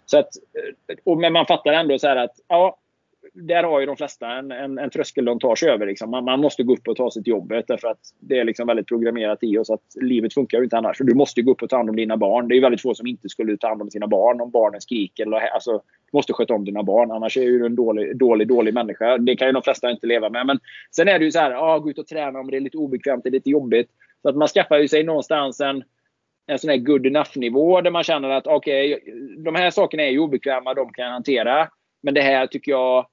Så 0.05 0.17
att, 0.17 0.29
eh, 0.89 0.95
och, 1.03 1.17
men 1.17 1.33
man 1.33 1.45
fattar 1.45 1.73
ändå 1.73 1.99
så 1.99 2.07
här 2.07 2.15
att 2.15 2.35
ja, 2.47 2.77
där 3.33 3.63
har 3.63 3.79
ju 3.79 3.85
de 3.85 3.97
flesta 3.97 4.31
en, 4.31 4.51
en, 4.51 4.77
en 4.77 4.89
tröskel 4.89 5.25
de 5.25 5.39
tar 5.39 5.55
sig 5.55 5.69
över. 5.69 5.85
Liksom. 5.85 6.11
Man, 6.11 6.23
man, 6.23 6.39
måste 6.39 6.63
gå 6.63 6.73
upp 6.73 6.87
och 6.87 6.95
ta 6.95 7.11
sig 7.11 7.23
till 7.23 7.31
jobbet 7.31 7.65
därför 7.67 7.87
att 7.87 7.99
det 8.19 8.39
är 8.39 8.43
liksom 8.43 8.67
väldigt 8.67 8.87
programmerat 8.87 9.39
i 9.41 9.57
oss 9.57 9.69
att 9.69 9.81
livet 10.01 10.33
funkar 10.33 10.57
ju 10.57 10.63
inte 10.63 10.77
annars. 10.77 10.97
Du 10.99 11.13
måste 11.13 11.41
gå 11.41 11.51
upp 11.51 11.61
och 11.61 11.69
ta 11.69 11.77
hand 11.77 11.89
om 11.89 11.95
dina 11.95 12.17
barn. 12.17 12.47
Det 12.47 12.57
är 12.57 12.61
väldigt 12.61 12.81
få 12.81 12.95
som 12.95 13.07
inte 13.07 13.29
skulle 13.29 13.57
ta 13.57 13.67
hand 13.67 13.81
om 13.81 13.89
sina 13.89 14.07
barn 14.07 14.41
om 14.41 14.51
barnen 14.51 14.81
skriker. 14.81 15.25
Eller, 15.25 15.37
alltså, 15.37 15.71
du 15.71 16.17
måste 16.17 16.33
sköta 16.33 16.53
om 16.53 16.65
dina 16.65 16.83
barn 16.83 17.11
annars 17.11 17.37
är 17.37 17.45
du 17.45 17.65
en 17.65 17.75
dålig, 17.75 18.17
dålig, 18.17 18.47
dålig 18.47 18.73
människa. 18.73 19.17
Det 19.17 19.35
kan 19.35 19.47
ju 19.47 19.53
de 19.53 19.61
flesta 19.61 19.91
inte 19.91 20.07
leva 20.07 20.29
med. 20.29 20.45
Men 20.45 20.59
sen 20.91 21.07
är 21.07 21.19
det 21.19 21.25
ju 21.25 21.31
så 21.31 21.39
här, 21.39 21.51
ja, 21.51 21.79
gå 21.79 21.89
ut 21.89 21.99
och 21.99 22.07
träna 22.07 22.39
om 22.39 22.51
det 22.51 22.57
är 22.57 22.61
lite 22.61 22.77
obekvämt, 22.77 23.23
det 23.23 23.29
är 23.29 23.31
lite 23.31 23.49
jobbigt. 23.49 23.89
Så 24.21 24.29
att 24.29 24.35
man 24.35 24.47
skaffar 24.47 24.77
ju 24.77 24.87
sig 24.87 25.03
någonstans 25.03 25.59
en 25.59 25.83
en 26.47 26.59
sån 26.59 26.69
här 26.69 26.77
good 26.77 27.05
enough 27.05 27.31
nivå 27.35 27.81
där 27.81 27.91
man 27.91 28.03
känner 28.03 28.29
att 28.29 28.47
okej, 28.47 28.95
okay, 28.95 29.13
de 29.37 29.55
här 29.55 29.69
sakerna 29.69 30.03
är 30.03 30.09
ju 30.09 30.19
obekväma, 30.19 30.73
de 30.73 30.93
kan 30.93 31.05
jag 31.05 31.11
hantera. 31.11 31.69
Men 32.01 32.13
det 32.13 32.21
här 32.21 32.47
tycker 32.47 32.71
jag 32.71 33.05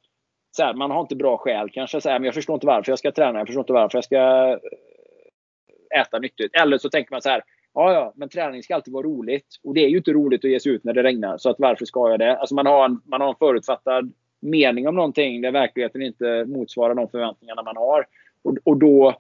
så 0.51 0.63
här, 0.63 0.75
man 0.75 0.91
har 0.91 1.01
inte 1.01 1.17
bra 1.17 1.37
skäl 1.37 1.71
kanske. 1.71 2.01
Så 2.01 2.09
här, 2.09 2.19
men 2.19 2.25
jag 2.25 2.35
förstår 2.35 2.55
inte 2.55 2.67
varför 2.67 2.93
jag 2.93 2.99
ska 2.99 3.13
träna. 3.13 3.39
Jag 3.39 3.47
förstår 3.47 3.63
inte 3.63 3.73
varför 3.73 3.99
jag 3.99 4.05
ska 4.05 4.51
eh, 4.53 6.01
äta 6.01 6.19
nyttigt. 6.19 6.55
Eller 6.55 6.79
så 6.79 6.91
tänker 6.91 7.13
man 7.13 7.23
så 7.23 7.29
här. 7.29 7.43
Ja, 7.75 7.93
ja, 7.93 8.13
men 8.17 8.29
träning 8.29 8.63
ska 8.63 8.75
alltid 8.75 8.95
vara 8.95 9.07
roligt. 9.07 9.47
Och 9.65 9.75
det 9.75 9.85
är 9.85 9.89
ju 9.89 9.97
inte 9.97 10.13
roligt 10.13 10.45
att 10.45 10.51
ge 10.51 10.61
sig 10.61 10.73
ut 10.73 10.85
när 10.85 10.93
det 10.93 11.03
regnar. 11.03 11.39
Så 11.39 11.51
att 11.51 11.57
varför 11.59 11.85
ska 11.85 12.11
jag 12.11 12.19
det? 12.19 12.37
Alltså 12.37 12.55
man 12.55 12.67
har 12.67 12.85
en, 12.85 13.01
man 13.05 13.21
har 13.21 13.29
en 13.29 13.35
förutfattad 13.39 14.13
mening 14.41 14.89
om 14.89 14.95
någonting 14.95 15.41
där 15.41 15.53
verkligheten 15.53 16.03
inte 16.03 16.45
motsvarar 16.45 16.95
de 16.95 17.09
förväntningarna 17.09 17.63
man 17.63 17.77
har. 17.77 18.07
Och, 18.43 18.57
och 18.65 18.77
då 18.77 19.17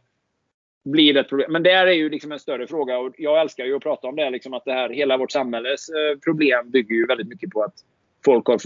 blir 0.85 1.15
det 1.15 1.21
ett 1.21 1.29
problem. 1.29 1.53
Men 1.53 1.63
det 1.63 1.71
är 1.71 1.87
ju 1.87 2.11
liksom 2.11 2.33
en 2.33 2.39
större 2.39 2.67
fråga. 2.67 2.99
Och 2.99 3.15
jag 3.19 3.41
älskar 3.41 3.65
ju 3.65 3.77
att 3.77 3.83
prata 3.83 4.09
om 4.09 4.17
det. 4.17 4.31
Liksom 4.31 4.55
att 4.55 4.65
det 4.65 4.73
här, 4.73 4.89
hela 4.89 5.17
vårt 5.17 5.33
samhälles 5.33 5.89
eh, 5.89 6.19
problem 6.19 6.71
bygger 6.71 6.95
ju 6.95 7.07
väldigt 7.07 7.29
mycket 7.29 7.51
på 7.51 7.63
att 7.63 7.75
folk 8.25 8.47
har, 8.47 8.61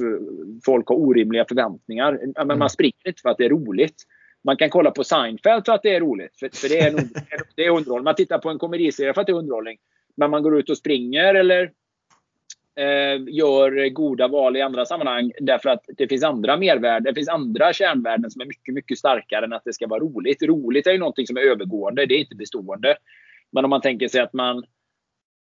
folk 0.65 0.89
har 0.89 0.97
orimliga 0.97 1.45
förväntningar. 1.49 2.21
Men 2.37 2.47
man 2.47 2.57
mm. 2.57 2.69
springer 2.69 3.09
inte 3.09 3.23
för 3.23 3.29
att 3.29 3.39
det 3.39 3.45
är 3.45 3.51
roligt. 3.51 4.03
Man 4.45 4.57
kan 4.57 4.71
kolla 4.71 4.91
på 4.91 5.05
Seinfeld 5.05 5.65
för 5.65 5.73
att 5.73 5.83
det 5.83 5.95
är 5.95 6.01
roligt. 6.01 6.39
För, 6.39 6.49
för 6.53 6.69
det, 6.69 6.79
är, 6.79 6.93
det 7.57 7.65
är 7.65 7.71
underhållning. 7.71 8.05
Man 8.05 8.15
tittar 8.15 8.39
på 8.39 8.51
en 8.51 8.59
komediserie 8.59 9.15
för 9.15 9.21
att 9.21 9.27
det 9.27 9.33
är 9.33 9.37
underhållning. 9.37 9.79
Men 10.17 10.31
man 10.31 10.43
går 10.43 10.59
ut 10.59 10.71
och 10.71 10.79
springer 10.79 11.35
eller 11.35 11.63
eh, 12.77 13.23
gör 13.29 13.89
goda 13.89 14.29
val 14.29 14.57
i 14.57 14.63
andra 14.63 14.87
sammanhang 14.87 15.33
därför 15.41 15.69
att 15.69 15.85
det 15.97 16.09
finns 16.09 16.25
andra 16.25 16.57
mervärden. 16.57 17.05
Det 17.05 17.15
finns 17.15 17.29
andra 17.29 17.73
kärnvärden 17.73 18.31
som 18.31 18.41
är 18.41 18.47
mycket, 18.47 18.75
mycket 18.75 18.99
starkare 18.99 19.45
än 19.45 19.53
att 19.53 19.65
det 19.65 19.73
ska 19.73 19.87
vara 19.87 20.01
roligt. 20.01 20.43
Roligt 20.43 20.87
är 20.87 20.93
ju 20.93 20.99
någonting 20.99 21.27
som 21.27 21.37
är 21.37 21.41
övergående. 21.41 22.07
Det 22.07 22.15
är 22.15 22.19
inte 22.19 22.37
bestående. 22.37 22.97
Men 23.53 23.65
om 23.65 23.71
man 23.71 23.81
tänker 23.81 24.09
sig 24.09 24.21
att 24.21 24.33
man 24.33 24.65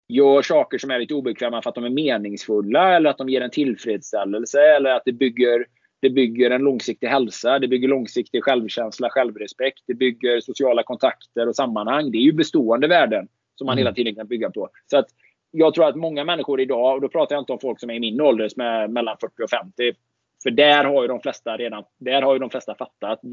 gör 0.09 0.43
saker 0.43 0.79
som 0.79 0.91
är 0.91 0.99
lite 0.99 1.15
obekväma 1.15 1.62
för 1.62 1.69
att 1.69 1.75
de 1.75 1.85
är 1.85 1.91
meningsfulla 1.91 2.97
eller 2.97 3.11
att 3.11 3.19
de 3.19 3.29
ger 3.29 3.41
en 3.41 3.50
tillfredsställelse 3.50 4.61
eller 4.61 4.91
att 4.91 5.03
det 5.05 5.12
bygger, 5.12 5.67
det 6.00 6.11
bygger 6.11 6.50
en 6.50 6.62
långsiktig 6.62 7.07
hälsa, 7.07 7.59
det 7.59 7.69
bygger 7.69 7.88
långsiktig 7.88 8.45
självkänsla, 8.45 9.11
självrespekt, 9.11 9.83
det 9.87 9.95
bygger 9.95 10.41
sociala 10.41 10.83
kontakter 10.83 11.49
och 11.49 11.57
sammanhang. 11.57 12.11
Det 12.11 12.19
är 12.19 12.23
ju 12.23 12.33
bestående 12.33 12.88
värden 12.88 13.29
som 13.55 13.67
man 13.67 13.73
mm. 13.73 13.79
hela 13.79 13.95
tiden 13.95 14.15
kan 14.15 14.27
bygga 14.27 14.50
på. 14.50 14.69
Så 14.91 14.99
att 14.99 15.07
jag 15.50 15.75
tror 15.75 15.88
att 15.88 15.97
många 15.97 16.25
människor 16.25 16.61
idag, 16.61 16.95
och 16.95 17.00
då 17.00 17.09
pratar 17.09 17.37
jag 17.37 17.43
inte 17.43 17.53
om 17.53 17.61
folk 17.61 17.81
som 17.81 17.91
är 17.91 17.95
i 17.95 18.00
min 18.00 18.21
ålder 18.21 18.49
som 18.49 18.62
är 18.62 18.88
mellan 18.88 19.17
40 19.21 19.43
och 19.43 19.50
50, 19.50 19.93
för 20.42 20.50
där 20.50 20.85
har 20.85 21.02
ju 21.02 21.09
de 21.09 21.21
flesta 21.21 21.57
redan 21.57 21.85
där 21.99 22.23
har 22.23 22.33
ju 22.33 22.38
de 22.38 22.50
flesta 22.50 22.75
fattat. 22.75 23.25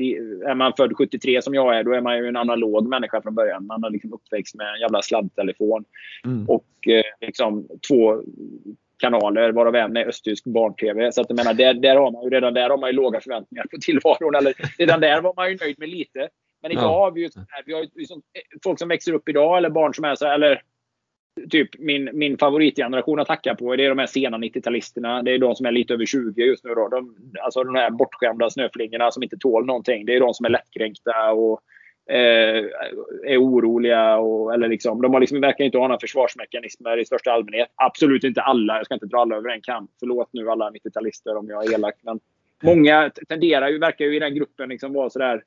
Är 0.47 0.55
man 0.55 0.73
född 0.77 0.97
73 0.97 1.41
som 1.41 1.53
jag 1.53 1.77
är, 1.77 1.83
då 1.83 1.93
är 1.93 2.01
man 2.01 2.17
ju 2.17 2.27
en 2.27 2.35
analog 2.35 2.87
människa 2.87 3.21
från 3.21 3.35
början. 3.35 3.65
Man 3.65 3.83
har 3.83 3.89
liksom 3.89 4.13
uppväxt 4.13 4.55
med 4.55 4.67
en 4.73 4.79
jävla 4.79 5.01
sladdtelefon. 5.01 5.85
Mm. 6.25 6.49
Och 6.49 6.87
eh, 6.87 7.27
liksom 7.27 7.67
två 7.89 8.21
kanaler, 8.97 9.51
varav 9.51 9.75
en 9.75 9.97
är 9.97 10.07
östtysk 10.07 10.45
barn-tv. 10.45 11.11
Så 11.11 11.21
att 11.21 11.29
jag 11.29 11.37
menar, 11.37 11.53
där, 11.53 11.73
där 11.73 11.95
har 11.95 12.11
man 12.11 12.23
ju, 12.23 12.29
redan 12.29 12.53
där 12.53 12.69
har 12.69 12.77
man 12.77 12.89
ju 12.89 12.95
låga 12.95 13.19
förväntningar 13.19 13.65
på 13.71 13.77
tillvaron. 13.81 14.35
Eller, 14.35 14.53
redan 14.77 14.99
där 14.99 15.21
var 15.21 15.33
man 15.35 15.49
ju 15.49 15.57
nöjd 15.61 15.79
med 15.79 15.89
lite. 15.89 16.29
Men 16.61 16.71
idag 16.71 16.83
ja. 16.83 16.99
har 16.99 17.11
vi 17.11 17.21
ju, 17.21 17.29
vi 17.65 17.73
har 17.73 17.81
ju 17.81 17.87
liksom, 17.95 18.21
folk 18.63 18.79
som 18.79 18.89
växer 18.89 19.13
upp 19.13 19.29
idag, 19.29 19.57
eller 19.57 19.69
barn 19.69 19.93
som 19.93 20.05
är 20.05 20.15
så 20.15 20.27
eller 20.27 20.61
typ 21.51 21.69
min, 21.79 22.09
min 22.13 22.37
favoritgeneration 22.37 23.19
att 23.19 23.27
hacka 23.27 23.55
på. 23.55 23.75
Det 23.75 23.85
är 23.85 23.89
de 23.89 23.99
här 23.99 24.07
sena 24.07 24.37
90-talisterna. 24.37 25.23
Det 25.23 25.31
är 25.31 25.39
de 25.39 25.55
som 25.55 25.65
är 25.65 25.71
lite 25.71 25.93
över 25.93 26.05
20 26.05 26.41
just 26.41 26.63
nu. 26.63 26.73
Då. 26.73 26.87
De, 26.87 27.15
alltså 27.43 27.63
de 27.63 27.75
här 27.75 27.89
bortskämda 27.89 28.49
snöflingorna 28.49 29.11
som 29.11 29.23
inte 29.23 29.37
tål 29.37 29.65
någonting. 29.65 30.05
Det 30.05 30.15
är 30.15 30.19
de 30.19 30.33
som 30.33 30.45
är 30.45 30.49
lättkränkta 30.49 31.31
och 31.31 31.61
eh, 32.09 32.65
är 33.25 33.37
oroliga. 33.37 34.17
Och, 34.17 34.53
eller 34.53 34.67
liksom, 34.67 35.01
de 35.01 35.13
har 35.13 35.19
liksom, 35.19 35.41
verkar 35.41 35.65
inte 35.65 35.77
ha 35.77 35.87
några 35.87 35.99
försvarsmekanismer 35.99 36.97
i 36.97 37.05
största 37.05 37.31
allmänhet. 37.31 37.67
Absolut 37.75 38.23
inte 38.23 38.41
alla. 38.41 38.77
Jag 38.77 38.85
ska 38.85 38.93
inte 38.93 39.05
dra 39.05 39.17
alla 39.17 39.35
över 39.35 39.49
en 39.49 39.61
kam. 39.61 39.87
Förlåt 39.99 40.29
nu 40.33 40.49
alla 40.49 40.69
90-talister 40.69 41.37
om 41.37 41.49
jag 41.49 41.65
är 41.65 41.73
elak. 41.73 41.95
Men 42.01 42.19
många 42.63 43.11
tenderar 43.29 43.69
ju, 43.69 43.79
verkar 43.79 44.05
ju 44.05 44.15
i 44.15 44.19
den 44.19 44.35
gruppen 44.35 44.69
liksom 44.69 44.93
vara 44.93 45.09
sådär 45.09 45.43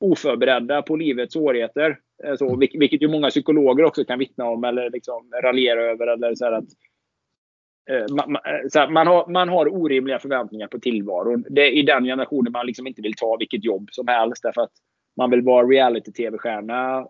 oförberedda 0.00 0.82
på 0.82 0.96
livets 0.96 1.32
svårigheter. 1.32 1.98
Eh, 2.24 2.36
så, 2.36 2.56
vilket 2.56 3.02
ju 3.02 3.08
många 3.08 3.30
psykologer 3.30 3.84
också 3.84 4.04
kan 4.04 4.18
vittna 4.18 4.44
om 4.44 4.64
eller 4.64 4.90
liksom 4.90 5.30
raljera 5.42 5.82
över. 5.82 6.06
Eller 6.06 6.34
så 6.34 6.46
att, 6.46 6.64
eh, 7.90 8.14
man, 8.14 8.36
eh, 8.36 8.68
så 8.68 8.90
man, 8.90 9.06
har, 9.06 9.26
man 9.26 9.48
har 9.48 9.74
orimliga 9.74 10.18
förväntningar 10.18 10.66
på 10.66 10.78
tillvaron. 10.78 11.44
Det 11.48 11.60
är 11.60 11.70
i 11.70 11.82
den 11.82 12.04
generationen 12.04 12.52
man 12.52 12.66
liksom 12.66 12.86
inte 12.86 13.02
vill 13.02 13.14
ta 13.14 13.36
vilket 13.36 13.64
jobb 13.64 13.88
som 13.90 14.08
helst. 14.08 14.42
Därför 14.42 14.60
att 14.60 14.72
man 15.16 15.30
vill 15.30 15.42
vara 15.42 15.66
reality-tv-stjärna. 15.66 17.06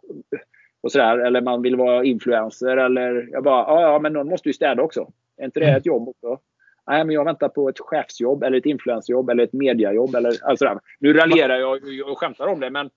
Och 0.83 0.93
sådär, 0.93 1.19
eller 1.19 1.41
man 1.41 1.63
vill 1.63 1.77
vara 1.77 2.05
influencer. 2.05 2.77
Eller 2.77 3.29
jag 3.33 3.45
bara, 3.45 3.65
ja, 3.65 3.81
ja, 3.81 3.99
men 3.99 4.13
någon 4.13 4.29
måste 4.29 4.49
ju 4.49 4.53
städa 4.53 4.83
också. 4.83 5.13
Är 5.37 5.45
inte 5.45 5.61
det 5.61 5.67
mm. 5.67 5.77
ett 5.77 5.87
jobb 5.87 6.09
också? 6.09 6.39
Nej, 6.87 7.05
men 7.05 7.15
jag 7.15 7.25
väntar 7.25 7.49
på 7.49 7.69
ett 7.69 7.81
chefsjobb, 7.81 8.43
eller 8.43 8.59
ett 8.59 8.67
influensjobb 8.67 9.31
eller 9.31 9.45
ett 9.45 9.53
mediajobb. 9.53 10.15
Eller, 10.15 10.45
alltså 10.45 10.81
nu 11.01 11.13
raljerar 11.13 11.59
jag 11.59 11.81
och 12.11 12.19
skämtar 12.19 12.47
om 12.47 12.61
det, 12.61 12.71
men 12.71 12.91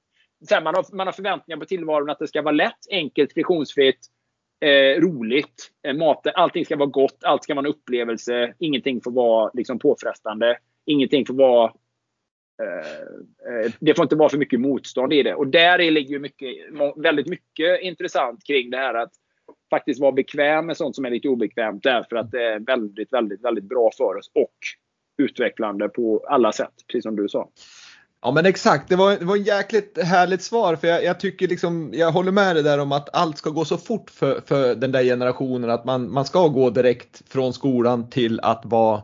här, 0.49 0.61
man, 0.61 0.75
har, 0.75 0.95
man 0.95 1.07
har 1.07 1.11
förväntningar 1.11 1.59
på 1.59 1.65
tillvaron 1.65 2.09
att 2.09 2.19
det 2.19 2.27
ska 2.27 2.41
vara 2.41 2.55
lätt, 2.55 2.79
enkelt, 2.91 3.33
friktionsfritt, 3.33 3.99
eh, 4.65 5.01
roligt. 5.01 5.71
Eh, 5.87 5.95
mat, 5.95 6.27
allting 6.33 6.65
ska 6.65 6.75
vara 6.75 6.89
gott, 6.89 7.23
allt 7.23 7.43
ska 7.43 7.53
vara 7.53 7.65
en 7.65 7.73
upplevelse. 7.73 8.53
Ingenting 8.59 9.01
får 9.01 9.11
vara 9.11 9.51
liksom, 9.53 9.79
påfrestande. 9.79 10.57
Ingenting 10.85 11.25
får 11.25 11.33
vara 11.33 11.73
eh, 12.61 13.65
eh, 13.65 13.71
det 13.79 13.95
får 13.95 14.03
inte 14.03 14.15
vara 14.15 14.29
för 14.29 14.37
mycket 14.37 14.59
motstånd 14.59 15.13
i 15.13 15.23
det. 15.23 15.33
Och 15.33 15.47
där 15.47 15.91
ligger 15.91 16.19
mycket, 16.19 16.49
väldigt 16.95 17.27
mycket 17.27 17.81
intressant 17.81 18.43
kring 18.43 18.69
det 18.69 18.77
här 18.77 18.93
att 18.93 19.11
faktiskt 19.69 20.01
vara 20.01 20.11
bekväm 20.11 20.65
med 20.65 20.77
sånt 20.77 20.95
som 20.95 21.05
är 21.05 21.09
lite 21.09 21.27
obekvämt 21.27 21.83
därför 21.83 22.15
att 22.15 22.31
det 22.31 22.43
är 22.43 22.59
väldigt, 22.59 23.13
väldigt, 23.13 23.43
väldigt 23.43 23.63
bra 23.63 23.91
för 23.97 24.17
oss 24.17 24.31
och 24.33 24.55
utvecklande 25.17 25.89
på 25.89 26.25
alla 26.29 26.51
sätt, 26.51 26.73
precis 26.87 27.03
som 27.03 27.15
du 27.15 27.29
sa. 27.29 27.49
Ja 28.25 28.31
men 28.31 28.45
exakt, 28.45 28.89
det 28.89 28.95
var, 28.95 29.15
det 29.15 29.25
var 29.25 29.35
en 29.35 29.43
jäkligt 29.43 29.97
härligt 30.03 30.41
svar 30.41 30.75
för 30.75 30.87
jag, 30.87 31.03
jag, 31.03 31.19
tycker 31.19 31.47
liksom, 31.47 31.89
jag 31.93 32.11
håller 32.11 32.31
med 32.31 32.55
dig 32.55 32.63
där 32.63 32.79
om 32.79 32.91
att 32.91 33.15
allt 33.15 33.37
ska 33.37 33.49
gå 33.49 33.65
så 33.65 33.77
fort 33.77 34.09
för, 34.09 34.41
för 34.45 34.75
den 34.75 34.91
där 34.91 35.03
generationen 35.03 35.69
att 35.69 35.85
man, 35.85 36.11
man 36.11 36.25
ska 36.25 36.47
gå 36.47 36.69
direkt 36.69 37.21
från 37.29 37.53
skolan 37.53 38.09
till 38.09 38.39
att 38.39 38.61
vara 38.63 39.01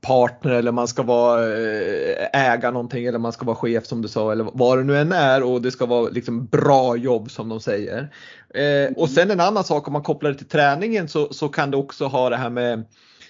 partner 0.00 0.52
eller 0.52 0.72
man 0.72 0.88
ska 0.88 1.02
vara 1.02 1.42
eh, 1.42 2.52
äga 2.52 2.70
någonting 2.70 3.04
eller 3.06 3.18
man 3.18 3.32
ska 3.32 3.44
vara 3.44 3.56
chef 3.56 3.86
som 3.86 4.02
du 4.02 4.08
sa 4.08 4.32
eller 4.32 4.46
vad 4.52 4.78
det 4.78 4.84
nu 4.84 4.98
än 4.98 5.12
är 5.12 5.42
och 5.42 5.62
det 5.62 5.70
ska 5.70 5.86
vara 5.86 6.08
liksom 6.08 6.46
bra 6.46 6.96
jobb 6.96 7.30
som 7.30 7.48
de 7.48 7.60
säger. 7.60 8.12
Eh, 8.54 8.92
och 8.96 9.10
sen 9.10 9.30
en 9.30 9.40
annan 9.40 9.64
sak 9.64 9.86
om 9.86 9.92
man 9.92 10.02
kopplar 10.02 10.30
det 10.30 10.38
till 10.38 10.48
träningen 10.48 11.08
så, 11.08 11.32
så 11.32 11.48
kan 11.48 11.70
det 11.70 11.76
också 11.76 12.06
ha 12.06 12.30
det 12.30 12.36
här 12.36 12.50
med 12.50 12.84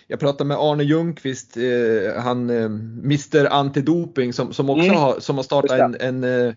jag 0.07 0.21
pratade 0.21 0.49
med 0.49 0.57
Arne 0.57 0.85
Ljungqvist, 0.85 1.57
eh, 1.57 2.23
han 2.23 2.51
eh, 2.51 2.65
Mr 3.05 3.47
Antidoping 3.47 4.33
som, 4.33 4.53
som 4.53 4.71
också 4.71 4.85
mm. 4.85 4.97
har, 4.97 5.21
som 5.21 5.37
har 5.37 5.43
startat 5.43 5.81
en, 5.81 5.97
en, 6.01 6.25
eh, 6.25 6.55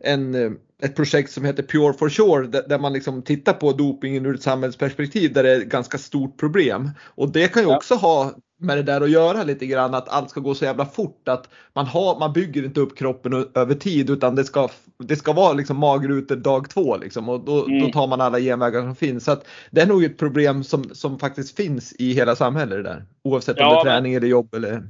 en, 0.00 0.34
ett 0.82 0.96
projekt 0.96 1.30
som 1.30 1.44
heter 1.44 1.62
Pure 1.62 1.92
for 1.92 2.08
Sure 2.08 2.46
där, 2.46 2.68
där, 2.68 2.78
man 2.78 2.92
liksom 2.92 3.22
tittar 3.22 3.52
på 3.52 3.72
dopingen 3.72 4.26
ur 4.26 4.34
ett 4.34 4.42
samhällsperspektiv 4.42 5.32
där 5.32 5.42
det 5.42 5.52
är 5.52 5.60
ett 5.60 5.68
ganska 5.68 5.98
stort 5.98 6.38
problem. 6.38 6.90
Och 7.14 7.32
det 7.32 7.48
kan 7.48 7.62
ju 7.62 7.68
ja. 7.68 7.76
också 7.76 7.94
ha 7.94 8.32
med 8.62 8.78
det 8.78 8.82
där 8.82 9.00
att 9.00 9.10
göra 9.10 9.42
lite 9.42 9.66
grann 9.66 9.94
att 9.94 10.08
allt 10.08 10.30
ska 10.30 10.40
gå 10.40 10.54
så 10.54 10.64
jävla 10.64 10.86
fort 10.86 11.28
att 11.28 11.48
man, 11.72 11.86
har, 11.86 12.18
man 12.18 12.32
bygger 12.32 12.64
inte 12.64 12.80
upp 12.80 12.98
kroppen 12.98 13.46
över 13.54 13.74
tid 13.74 14.10
utan 14.10 14.34
det 14.34 14.44
ska, 14.44 14.68
det 14.98 15.16
ska 15.16 15.32
vara 15.32 15.52
liksom 15.52 15.76
magrutor 15.76 16.36
dag 16.36 16.70
två 16.70 16.96
liksom 16.96 17.28
och 17.28 17.40
då, 17.40 17.64
mm. 17.64 17.80
då 17.80 17.92
tar 17.92 18.06
man 18.06 18.20
alla 18.20 18.40
genvägar 18.40 18.80
som 18.80 18.96
finns. 18.96 19.24
Så 19.24 19.36
det 19.70 19.80
är 19.80 19.86
nog 19.86 20.04
ett 20.04 20.18
problem 20.18 20.64
som, 20.64 20.84
som 20.84 21.18
faktiskt 21.18 21.56
finns 21.56 21.92
i 21.98 22.12
hela 22.12 22.36
samhället 22.36 22.78
det 22.78 22.82
där. 22.82 23.04
Oavsett 23.24 23.56
ja, 23.58 23.68
om 23.68 23.84
det 23.84 23.90
är 23.90 23.94
träning 23.94 24.14
eller 24.14 24.28
jobb 24.28 24.54
eller 24.54 24.82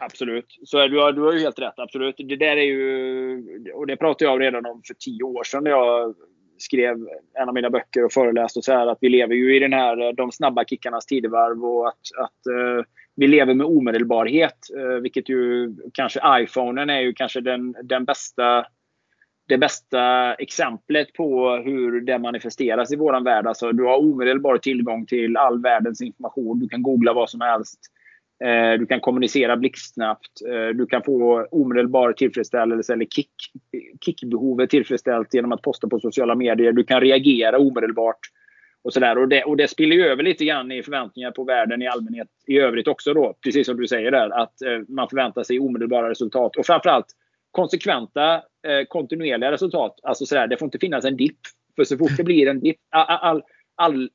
Absolut. 0.00 0.58
Så 0.64 0.86
du 0.86 1.00
har, 1.00 1.12
du 1.12 1.20
har 1.20 1.32
ju 1.32 1.40
helt 1.40 1.58
rätt. 1.58 1.78
Absolut. 1.78 2.16
Det 2.18 2.36
där 2.36 2.56
är 2.56 2.62
ju, 2.62 3.72
och 3.74 3.86
det 3.86 3.96
pratade 3.96 4.30
jag 4.30 4.40
redan 4.40 4.66
om 4.66 4.82
för 4.86 4.94
tio 4.94 5.22
år 5.22 5.44
sedan 5.44 5.64
när 5.64 5.70
jag 5.70 6.14
skrev 6.58 7.08
en 7.34 7.48
av 7.48 7.54
mina 7.54 7.70
böcker 7.70 8.04
och 8.04 8.12
föreläste 8.12 8.58
och 8.58 8.64
så 8.64 8.72
här 8.72 8.86
att 8.86 8.98
vi 9.00 9.08
lever 9.08 9.34
ju 9.34 9.56
i 9.56 9.58
den 9.58 9.72
här 9.72 10.06
eh, 10.06 10.12
de 10.12 10.32
snabba 10.32 10.64
kickarnas 10.64 11.06
tidevarv 11.06 11.64
och 11.64 11.88
att, 11.88 12.00
att 12.18 12.52
uh, 12.52 12.84
vi 13.16 13.28
lever 13.28 13.54
med 13.54 13.66
omedelbarhet. 13.66 14.58
Uh, 14.76 14.96
vilket 15.02 15.28
ju 15.28 15.74
kanske 15.94 16.20
iPhonen 16.42 16.90
är 16.90 17.00
ju 17.00 17.12
kanske 17.12 17.40
den, 17.40 17.74
den 17.82 18.04
bästa 18.04 18.66
det 19.48 19.58
bästa 19.58 20.34
exemplet 20.34 21.12
på 21.12 21.50
hur 21.56 22.00
det 22.00 22.18
manifesteras 22.18 22.92
i 22.92 22.96
våran 22.96 23.24
värld. 23.24 23.46
Alltså, 23.46 23.72
du 23.72 23.84
har 23.84 23.98
omedelbar 23.98 24.58
tillgång 24.58 25.06
till 25.06 25.36
all 25.36 25.62
världens 25.62 26.02
information. 26.02 26.58
Du 26.58 26.68
kan 26.68 26.82
googla 26.82 27.12
vad 27.12 27.30
som 27.30 27.40
helst. 27.40 27.78
Eh, 28.44 28.78
du 28.78 28.86
kan 28.86 29.00
kommunicera 29.00 29.56
blixtsnabbt. 29.56 30.42
Eh, 30.48 30.76
du 30.76 30.86
kan 30.86 31.02
få 31.02 31.46
omedelbar 31.50 32.12
tillfredsställelse 32.12 32.92
eller 32.92 33.04
kick, 33.04 33.30
kickbehovet 34.04 34.70
tillfredsställt 34.70 35.34
genom 35.34 35.52
att 35.52 35.62
posta 35.62 35.88
på 35.88 36.00
sociala 36.00 36.34
medier. 36.34 36.72
Du 36.72 36.84
kan 36.84 37.00
reagera 37.00 37.58
omedelbart. 37.58 38.18
Och, 38.82 38.92
så 38.92 39.00
där. 39.00 39.18
Och, 39.18 39.28
det, 39.28 39.44
och 39.44 39.56
det 39.56 39.68
spiller 39.68 39.96
ju 39.96 40.04
över 40.04 40.22
lite 40.22 40.44
grann 40.44 40.72
i 40.72 40.82
förväntningar 40.82 41.30
på 41.30 41.44
världen 41.44 41.82
i 41.82 41.86
allmänhet 41.86 42.28
i 42.46 42.58
övrigt 42.58 42.88
också. 42.88 43.14
då. 43.14 43.34
Precis 43.44 43.66
som 43.66 43.76
du 43.76 43.88
säger 43.88 44.10
där. 44.10 44.30
Att 44.30 44.62
eh, 44.62 44.78
man 44.88 45.08
förväntar 45.08 45.42
sig 45.42 45.58
omedelbara 45.60 46.10
resultat. 46.10 46.56
Och 46.56 46.66
framförallt 46.66 47.06
konsekventa, 47.50 48.42
kontinuerliga 48.88 49.52
resultat. 49.52 50.00
Alltså 50.02 50.26
så 50.26 50.34
där, 50.34 50.46
det 50.46 50.56
får 50.56 50.66
inte 50.66 50.78
finnas 50.78 51.04
en 51.04 51.16
dipp. 51.16 51.38
För 51.76 51.84
så 51.84 51.98
fort 51.98 52.16
det 52.16 52.24
blir 52.24 52.48
en 52.48 52.60
dipp. 52.60 52.76
All, 52.90 53.18
all, 53.20 53.42
all, 53.74 54.10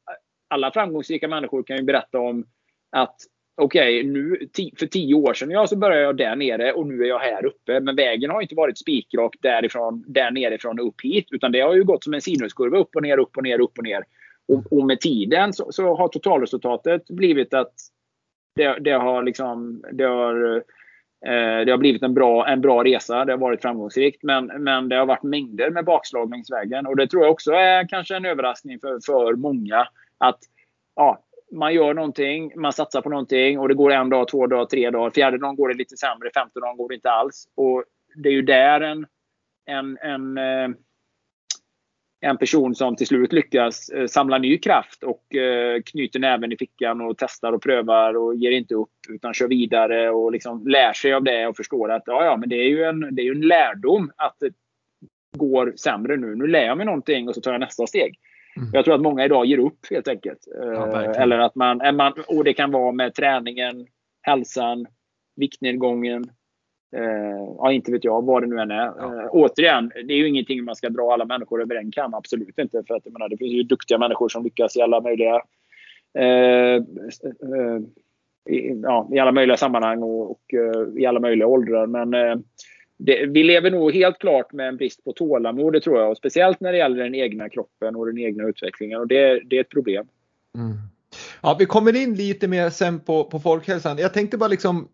alla 0.48 0.72
framgångsrika 0.72 1.28
människor 1.28 1.64
kan 1.64 1.78
ju 1.78 1.84
berätta 1.84 2.20
om 2.20 2.46
att 2.92 3.16
okej, 3.56 4.10
okay, 4.10 4.72
för 4.80 4.86
tio 4.86 5.16
år 5.16 5.34
sedan 5.34 5.52
ja, 5.52 5.68
så 5.68 5.76
började 5.76 6.02
jag 6.02 6.18
där 6.18 6.36
nere 6.36 6.74
och 6.74 6.88
nu 6.88 7.04
är 7.04 7.08
jag 7.08 7.20
här 7.20 7.46
uppe. 7.46 7.80
Men 7.80 7.96
vägen 7.96 8.30
har 8.30 8.42
inte 8.42 8.56
varit 8.56 8.78
spikrak 8.78 9.36
därifrån, 9.42 10.04
där 10.08 10.32
nerifrån 10.32 10.80
och 10.80 10.88
upp 10.88 11.02
hit. 11.04 11.28
Utan 11.32 11.52
det 11.52 11.60
har 11.60 11.76
ju 11.76 11.84
gått 11.84 12.04
som 12.04 12.14
en 12.14 12.22
sinuskurva 12.22 12.78
upp 12.78 12.96
och 12.96 13.02
ner, 13.02 13.18
upp 13.18 13.38
och 13.38 13.44
ner, 13.44 13.62
upp 13.62 13.78
och 13.78 13.84
ner. 13.84 14.04
Och, 14.48 14.74
och 14.74 14.86
med 14.86 15.00
tiden 15.00 15.54
så, 15.54 15.72
så, 15.72 15.96
har 15.96 16.08
totalresultatet 16.08 17.08
blivit 17.08 17.54
att 17.54 17.74
det, 18.56 18.78
det 18.80 18.92
har 18.92 19.24
liksom, 19.24 19.84
det 19.92 20.04
har, 20.04 20.56
eh, 21.26 21.66
det 21.66 21.72
har 21.72 21.78
blivit 21.78 22.04
en 22.04 22.14
bra, 22.14 22.48
en 22.48 22.62
bra 22.62 22.84
resa. 22.84 23.26
Det 23.26 23.32
har 23.32 23.38
varit 23.38 23.62
framgångsrikt. 23.62 24.24
Men, 24.24 24.46
men 24.46 24.90
det 24.90 24.96
har 24.96 25.06
varit 25.06 25.24
mängder 25.24 25.70
med 25.70 25.86
bakslag 25.86 26.30
längs 26.30 26.52
vägen. 26.52 26.88
Och 26.88 26.96
det 26.96 27.08
tror 27.08 27.24
jag 27.24 27.32
också 27.32 27.52
är 27.52 27.88
kanske 27.88 28.16
en 28.16 28.26
överraskning 28.26 28.80
för, 28.80 29.00
för 29.06 29.36
många. 29.36 29.88
Att 30.18 30.40
ja, 30.96 31.24
man 31.54 31.74
gör 31.74 31.94
någonting, 31.94 32.52
man 32.56 32.74
satsar 32.74 33.02
på 33.02 33.10
någonting 33.10 33.60
och 33.60 33.68
det 33.68 33.74
går 33.74 33.92
en 33.92 34.10
dag, 34.10 34.28
två 34.28 34.48
dagar, 34.48 34.66
tre 34.66 34.90
dagar. 34.90 35.12
Fjärde 35.12 35.38
dagen 35.38 35.56
går 35.56 35.70
det 35.70 35.74
lite 35.74 35.98
sämre, 35.98 36.30
femte 36.36 36.60
dagen 36.60 36.78
går 36.78 36.90
det 36.90 36.96
inte 36.96 37.12
alls. 37.12 37.48
Och 37.56 37.84
det 38.16 38.30
är 38.30 38.34
ju 38.34 38.42
där 38.42 38.82
en, 38.82 39.06
en, 39.66 39.98
en, 39.98 40.38
eh, 40.38 40.76
en 42.22 42.38
person 42.38 42.76
som 42.76 42.96
till 42.96 43.08
slut 43.08 43.34
lyckas 43.34 43.90
eh, 43.90 44.08
samla 44.08 44.38
ny 44.38 44.58
kraft 44.58 45.04
och 45.04 45.36
eh, 45.36 45.82
knyter 45.82 46.20
näven 46.20 46.52
i 46.52 46.58
fickan 46.58 47.02
och 47.02 47.18
testar 47.18 47.54
och 47.54 47.64
prövar 47.64 48.14
och 48.18 48.36
ger 48.36 48.52
inte 48.52 48.76
upp 48.76 48.90
utan 49.10 49.34
kör 49.34 49.48
vidare 49.48 50.10
och 50.10 50.32
liksom 50.32 50.68
lär 50.68 50.94
sig 50.94 51.14
av 51.14 51.24
det 51.24 51.48
och 51.48 51.58
förstår 51.58 51.92
att 51.92 52.04
ja, 52.06 52.26
ja, 52.26 52.38
men 52.38 52.50
det 52.50 52.56
är 52.56 52.70
ju 52.70 52.84
en, 52.84 53.16
det 53.16 53.22
är 53.22 53.32
en 53.32 53.48
lärdom 53.48 54.12
att 54.18 54.36
det 54.40 54.54
går 55.38 55.74
sämre 55.76 56.18
nu. 56.18 56.36
Nu 56.36 56.48
lär 56.48 56.66
jag 56.66 56.78
mig 56.78 56.86
någonting 56.86 57.28
och 57.28 57.36
så 57.36 57.42
tar 57.42 57.52
jag 57.52 57.62
nästa 57.62 57.88
steg. 57.88 58.20
Mm. 58.58 58.70
Jag 58.74 58.86
tror 58.86 58.96
att 58.96 59.02
många 59.02 59.26
idag 59.26 59.46
ger 59.46 59.58
upp 59.58 59.80
helt 59.90 60.08
enkelt. 60.08 60.40
Ja, 60.56 61.02
Eller 61.02 61.40
att 61.40 61.56
man, 61.56 61.96
man, 61.96 62.14
och 62.28 62.44
det 62.44 62.54
kan 62.54 62.72
vara 62.72 62.92
med 62.92 63.14
träningen, 63.14 63.88
hälsan, 64.22 64.86
viktnedgången. 65.36 66.24
Eh, 66.96 67.44
ja, 67.58 67.72
inte 67.72 67.92
vet 67.92 68.04
jag 68.04 68.26
vad 68.26 68.44
det 68.44 68.48
nu 68.48 68.60
än 68.60 68.72
är. 68.72 68.94
Ja. 68.98 69.22
Eh, 69.22 69.28
återigen, 69.32 69.92
det 70.08 70.14
är 70.14 70.18
ju 70.18 70.28
ingenting 70.28 70.64
man 70.64 70.76
ska 70.76 70.90
dra 70.90 71.14
alla 71.14 71.26
människor 71.26 71.62
över 71.62 71.76
en 71.76 71.92
kam. 71.92 72.14
Absolut 72.14 72.60
inte. 72.60 72.84
För 72.88 72.96
att, 72.96 73.06
menar, 73.06 73.30
det 73.30 73.38
finns 73.38 73.54
ju 73.54 73.64
duktiga 73.64 73.98
människor 73.98 74.30
som 74.30 74.44
lyckas 74.44 74.78
i 74.78 74.82
alla 74.82 75.02
möjliga 75.02 75.42
eh, 76.18 76.76
eh 76.76 77.80
i, 78.50 78.82
ja, 78.84 79.10
i 79.12 79.20
alla 79.20 79.32
möjliga 79.32 79.58
sammanhang 79.58 80.04
och, 80.04 80.32
och 80.32 80.42
uh, 80.54 81.02
i 81.02 81.06
alla 81.06 81.20
möjliga 81.20 81.48
åldrar. 81.48 81.88
Men 81.88 82.14
det, 83.06 83.26
vi 83.26 83.44
lever 83.44 83.72
nog 83.72 83.94
helt 83.94 84.20
klart 84.20 84.54
med 84.54 84.68
en 84.68 84.78
brist 84.78 85.04
på 85.04 85.14
tålamod, 85.14 85.74
det 85.74 85.82
tror 85.82 86.00
jag. 86.00 86.12
Och 86.12 86.18
speciellt 86.18 86.60
när 86.60 86.72
det 86.72 86.78
gäller 86.78 87.04
den 87.04 87.16
egna 87.16 87.50
kroppen 87.50 87.96
och 87.96 88.06
den 88.06 88.18
egna 88.18 88.44
utvecklingen. 88.44 89.00
Och 89.00 89.08
det, 89.08 89.40
det 89.46 89.58
är 89.58 89.62
ett 89.62 89.70
problem. 89.70 90.08
Mm. 90.58 90.74
Ja, 91.42 91.56
vi 91.60 91.66
kommer 91.66 91.96
in 91.96 92.16
lite 92.16 92.48
mer 92.48 92.70
sen 92.70 93.00
på, 93.00 93.24
på 93.24 93.40
folkhälsan. 93.40 93.98
Jag 93.98 94.14
tänkte 94.14 94.38
bara 94.38 94.48
liksom 94.48 94.88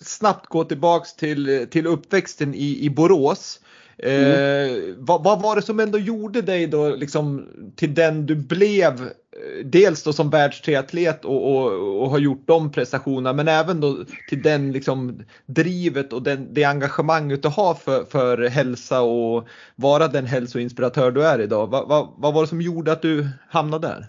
snabbt 0.00 0.46
gå 0.46 0.64
tillbaks 0.64 1.16
till, 1.16 1.66
till 1.70 1.86
uppväxten 1.86 2.54
i, 2.54 2.84
i 2.84 2.90
Borås. 2.90 3.60
Mm. 3.98 4.30
Eh, 4.30 4.94
vad, 4.98 5.24
vad, 5.24 5.42
var 5.42 5.56
det 5.56 5.62
som 5.62 5.80
ändå 5.80 5.98
gjorde 5.98 6.42
dig 6.42 6.66
då 6.66 6.96
liksom 6.96 7.48
till 7.76 7.94
den 7.94 8.26
du 8.26 8.34
blev? 8.34 8.92
Eh, 8.92 9.64
dels 9.64 10.02
då 10.02 10.12
som 10.12 10.30
världstriatlet 10.30 11.24
och, 11.24 11.54
och, 11.54 12.02
och, 12.02 12.10
har 12.10 12.18
gjort 12.18 12.42
de 12.46 12.72
prestationerna 12.72 13.32
men 13.32 13.48
även 13.48 13.80
då 13.80 14.04
till 14.28 14.42
den 14.42 14.72
liksom 14.72 15.22
drivet 15.46 16.12
och 16.12 16.22
den, 16.22 16.54
det 16.54 16.64
engagemanget 16.64 17.42
du 17.42 17.48
har 17.48 17.74
för, 17.74 18.04
för 18.04 18.48
hälsa 18.48 19.02
och 19.02 19.48
vara 19.76 20.08
den 20.08 20.26
hälsoinspiratör 20.26 21.10
du 21.10 21.26
är 21.26 21.40
idag. 21.40 21.70
Va, 21.70 21.84
va, 21.84 22.14
vad 22.16 22.34
var 22.34 22.42
det 22.42 22.48
som 22.48 22.60
gjorde 22.60 22.92
att 22.92 23.02
du 23.02 23.28
hamnade 23.48 23.88
där? 23.88 24.06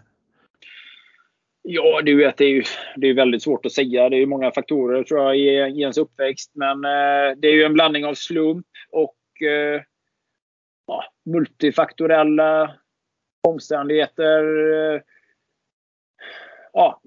Ja, 1.67 2.01
du 2.01 2.15
vet, 2.15 2.37
det 2.37 2.45
är 2.45 2.49
ju 2.49 2.63
det 2.95 3.07
är 3.07 3.13
väldigt 3.13 3.43
svårt 3.43 3.65
att 3.65 3.71
säga. 3.71 4.09
Det 4.09 4.17
är 4.17 4.25
många 4.25 4.51
faktorer 4.51 5.03
tror 5.03 5.19
jag 5.19 5.37
i, 5.37 5.77
i 5.77 5.81
ens 5.81 5.97
uppväxt. 5.97 6.51
Men 6.53 6.85
eh, 6.85 7.37
det 7.37 7.47
är 7.47 7.53
ju 7.53 7.63
en 7.63 7.73
blandning 7.73 8.05
av 8.05 8.13
slump 8.13 8.65
och 8.91 9.14
Eh, 9.41 9.81
ja, 10.87 11.03
multifaktorella 11.25 12.75
omständigheter. 13.47 14.43
Eh, 14.73 15.01
ja, 16.73 17.01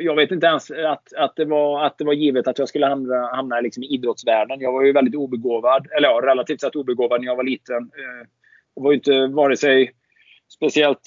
jag 0.00 0.16
vet 0.16 0.30
inte 0.30 0.46
ens 0.46 0.70
att, 0.70 1.12
att, 1.12 1.36
det 1.36 1.44
var, 1.44 1.86
att 1.86 1.98
det 1.98 2.04
var 2.04 2.12
givet 2.12 2.48
att 2.48 2.58
jag 2.58 2.68
skulle 2.68 2.86
hamna, 2.86 3.26
hamna 3.26 3.60
liksom 3.60 3.82
i 3.82 3.94
idrottsvärlden. 3.94 4.60
Jag 4.60 4.72
var 4.72 4.82
ju 4.82 4.92
väldigt 4.92 5.14
obegåvad, 5.14 5.86
eller 5.96 6.08
ja, 6.08 6.20
relativt 6.22 6.60
sett 6.60 6.76
obegåvad 6.76 7.20
när 7.20 7.26
jag 7.26 7.36
var 7.36 7.44
liten. 7.44 7.82
Eh, 7.82 8.28
jag 8.74 8.82
var 8.82 8.92
ju 8.92 8.96
inte 8.96 9.26
vare 9.26 9.56
sig 9.56 9.92
speciellt 10.54 11.00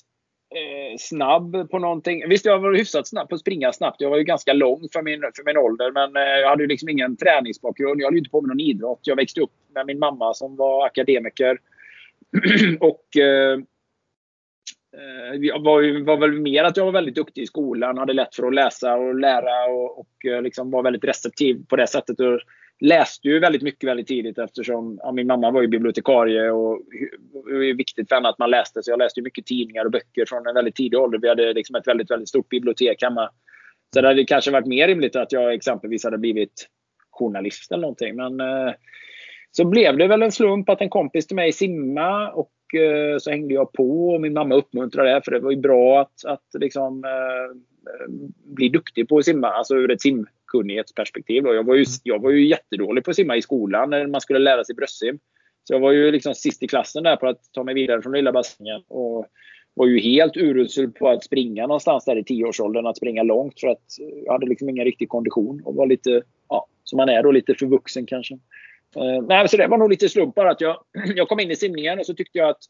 eh, 0.55 0.97
snabb 0.97 1.69
på 1.69 1.79
någonting. 1.79 2.29
Visst, 2.29 2.45
jag 2.45 2.59
var 2.59 2.73
hyfsat 2.73 3.07
snabb 3.07 3.29
på 3.29 3.35
att 3.35 3.41
springa 3.41 3.73
snabbt. 3.73 4.01
Jag 4.01 4.09
var 4.09 4.17
ju 4.17 4.23
ganska 4.23 4.53
lång 4.53 4.87
för 4.93 5.01
min, 5.01 5.21
för 5.21 5.45
min 5.45 5.57
ålder. 5.57 5.91
Men 5.91 6.15
eh, 6.15 6.39
jag 6.39 6.49
hade 6.49 6.63
ju 6.63 6.67
liksom 6.67 6.89
ingen 6.89 7.17
träningsbakgrund. 7.17 8.01
Jag 8.01 8.07
höll 8.07 8.17
inte 8.17 8.29
på 8.29 8.41
med 8.41 8.47
någon 8.47 8.59
idrott. 8.59 8.99
Jag 9.03 9.15
växte 9.15 9.41
upp 9.41 9.51
med 9.75 9.85
min 9.85 9.99
mamma 9.99 10.33
som 10.33 10.55
var 10.55 10.85
akademiker. 10.85 11.57
och 12.79 13.17
eh, 13.17 13.59
eh, 14.97 15.35
jag 15.39 15.63
var, 15.63 15.81
ju, 15.81 16.03
var 16.03 16.17
väl 16.17 16.31
mer 16.31 16.63
att 16.63 16.77
jag 16.77 16.85
var 16.85 16.91
väldigt 16.91 17.15
duktig 17.15 17.41
i 17.41 17.47
skolan. 17.47 17.97
Hade 17.97 18.13
lätt 18.13 18.35
för 18.35 18.47
att 18.47 18.53
läsa 18.53 18.95
och 18.95 19.15
lära 19.15 19.65
och, 19.65 19.99
och 19.99 20.25
eh, 20.25 20.41
liksom 20.41 20.71
var 20.71 20.83
väldigt 20.83 21.03
receptiv 21.03 21.65
på 21.69 21.75
det 21.75 21.87
sättet. 21.87 22.19
Och, 22.19 22.39
läste 22.79 23.27
ju 23.27 23.39
väldigt 23.39 23.61
mycket 23.61 23.89
väldigt 23.89 24.07
tidigt 24.07 24.37
eftersom 24.37 24.99
ja, 25.03 25.11
min 25.11 25.27
mamma 25.27 25.51
var 25.51 25.61
ju 25.61 25.67
bibliotekarie 25.67 26.51
och 26.51 26.81
det 27.31 27.53
var 27.53 27.77
viktigt 27.77 28.09
för 28.09 28.15
henne 28.15 28.29
att 28.29 28.39
man 28.39 28.49
läste. 28.49 28.83
Så 28.83 28.91
jag 28.91 28.99
läste 28.99 29.21
mycket 29.21 29.45
tidningar 29.45 29.85
och 29.85 29.91
böcker 29.91 30.25
från 30.27 30.47
en 30.47 30.55
väldigt 30.55 30.75
tidig 30.75 30.99
ålder. 30.99 31.19
Vi 31.19 31.29
hade 31.29 31.53
liksom 31.53 31.75
ett 31.75 31.87
väldigt, 31.87 32.11
väldigt 32.11 32.29
stort 32.29 32.49
bibliotek 32.49 33.03
hemma. 33.03 33.29
Så 33.93 34.01
det 34.01 34.07
hade 34.07 34.25
kanske 34.25 34.51
varit 34.51 34.67
mer 34.67 34.87
rimligt 34.87 35.15
att 35.15 35.31
jag 35.31 35.53
exempelvis 35.53 36.03
hade 36.03 36.17
blivit 36.17 36.67
journalist 37.11 37.71
eller 37.71 37.81
någonting. 37.81 38.15
Men 38.15 38.39
eh, 38.39 38.73
så 39.51 39.65
blev 39.65 39.97
det 39.97 40.07
väl 40.07 40.23
en 40.23 40.31
slump 40.31 40.69
att 40.69 40.81
en 40.81 40.89
kompis 40.89 41.27
till 41.27 41.35
mig 41.35 41.51
simma 41.51 42.31
och 42.31 42.51
eh, 42.79 43.17
så 43.17 43.31
hängde 43.31 43.53
jag 43.53 43.73
på 43.73 44.09
och 44.09 44.21
min 44.21 44.33
mamma 44.33 44.55
uppmuntrade 44.55 45.13
det 45.13 45.21
för 45.25 45.31
det 45.31 45.39
var 45.39 45.51
ju 45.51 45.57
bra 45.57 46.01
att, 46.01 46.25
att 46.25 46.45
liksom, 46.59 47.03
eh, 47.03 47.57
bli 48.55 48.69
duktig 48.69 49.09
på 49.09 49.17
att 49.17 49.25
simma, 49.25 49.47
alltså 49.47 49.75
ur 49.75 49.91
ett 49.91 50.01
sim 50.01 50.27
kunnighetsperspektiv. 50.47 51.45
Jag 51.45 51.65
var, 51.65 51.75
ju, 51.75 51.85
jag 52.03 52.21
var 52.21 52.29
ju 52.29 52.47
jättedålig 52.47 53.03
på 53.03 53.11
att 53.11 53.15
simma 53.15 53.37
i 53.37 53.41
skolan 53.41 53.89
när 53.89 54.07
man 54.07 54.21
skulle 54.21 54.39
lära 54.39 54.63
sig 54.63 54.75
bröstsim. 54.75 55.19
Så 55.63 55.73
jag 55.73 55.79
var 55.79 55.91
ju 55.91 56.11
liksom 56.11 56.35
sist 56.35 56.63
i 56.63 56.67
klassen 56.67 57.03
där 57.03 57.15
på 57.15 57.27
att 57.27 57.39
ta 57.51 57.63
mig 57.63 57.73
vidare 57.73 58.01
från 58.01 58.13
lilla 58.13 58.31
bassängen. 58.31 58.83
Och 58.87 59.25
var 59.73 59.87
ju 59.87 59.99
helt 59.99 60.37
urusel 60.37 60.91
på 60.91 61.09
att 61.09 61.23
springa 61.23 61.67
någonstans 61.67 62.05
där 62.05 62.17
i 62.17 62.23
tioårsåldern. 62.23 62.85
Att 62.85 62.97
springa 62.97 63.23
långt 63.23 63.59
för 63.59 63.67
att 63.67 63.83
jag 64.25 64.33
hade 64.33 64.45
liksom 64.45 64.69
ingen 64.69 64.85
riktig 64.85 65.09
kondition. 65.09 65.61
Och 65.65 65.75
var 65.75 65.87
lite, 65.87 66.21
ja, 66.49 66.67
som 66.83 66.97
man 66.97 67.09
är 67.09 67.23
då, 67.23 67.31
lite 67.31 67.55
för 67.55 67.65
vuxen 67.65 68.05
kanske. 68.05 68.33
Eh, 68.95 69.21
nej, 69.27 69.49
så 69.49 69.57
det 69.57 69.67
var 69.67 69.77
nog 69.77 69.89
lite 69.89 70.09
slump 70.09 70.35
bara 70.35 70.51
att 70.51 70.61
jag, 70.61 70.77
jag 71.15 71.27
kom 71.27 71.39
in 71.39 71.51
i 71.51 71.55
simningen 71.55 71.99
och 71.99 72.05
så 72.05 72.13
tyckte 72.13 72.37
jag 72.37 72.49
att 72.49 72.63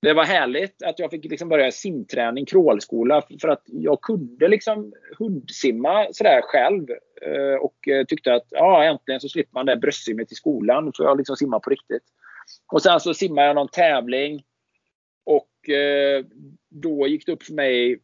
det 0.00 0.12
var 0.12 0.24
härligt 0.24 0.82
att 0.82 0.98
jag 0.98 1.10
fick 1.10 1.24
liksom 1.24 1.48
börja 1.48 1.72
simträning, 1.72 2.46
crawlskola. 2.46 3.22
För 3.40 3.48
att 3.48 3.62
jag 3.66 4.00
kunde 4.00 4.48
liksom 4.48 4.92
hundsimma 5.18 6.06
sådär 6.12 6.40
själv. 6.42 6.90
Eh, 7.22 7.54
och 7.60 7.88
eh, 7.88 8.04
tyckte 8.04 8.34
att 8.34 8.46
ja, 8.50 8.84
äntligen 8.84 9.20
så 9.20 9.28
slipper 9.28 9.54
man 9.54 9.66
det 9.66 9.76
bröstsimmet 9.76 10.32
i 10.32 10.34
skolan. 10.34 10.84
Nu 10.84 10.92
får 10.96 11.06
jag 11.06 11.16
liksom 11.16 11.36
simma 11.36 11.60
på 11.60 11.70
riktigt. 11.70 12.02
Och 12.72 12.82
sen 12.82 13.00
så 13.00 13.14
simmade 13.14 13.46
jag 13.46 13.54
någon 13.54 13.68
tävling. 13.68 14.42
Och 15.24 15.68
eh, 15.70 16.24
då 16.70 17.06
gick 17.06 17.26
det 17.26 17.32
upp 17.32 17.42
för 17.42 17.54
mig 17.54 18.00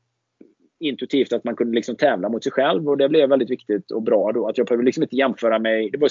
intuitivt 0.80 1.32
att 1.32 1.44
man 1.44 1.56
kunde 1.56 1.74
liksom 1.74 1.96
tävla 1.96 2.28
mot 2.28 2.42
sig 2.42 2.52
själv. 2.52 2.88
Och 2.88 2.96
det 2.96 3.08
blev 3.08 3.28
väldigt 3.28 3.50
viktigt 3.50 3.90
och 3.90 4.02
bra 4.02 4.32
då. 4.32 4.48
Att 4.48 4.58
jag 4.58 4.66
behövde 4.66 4.84
liksom 4.84 5.02
inte 5.02 5.16
jämföra 5.16 5.58
mig. 5.58 5.90
Det 5.90 5.98
var, 5.98 6.10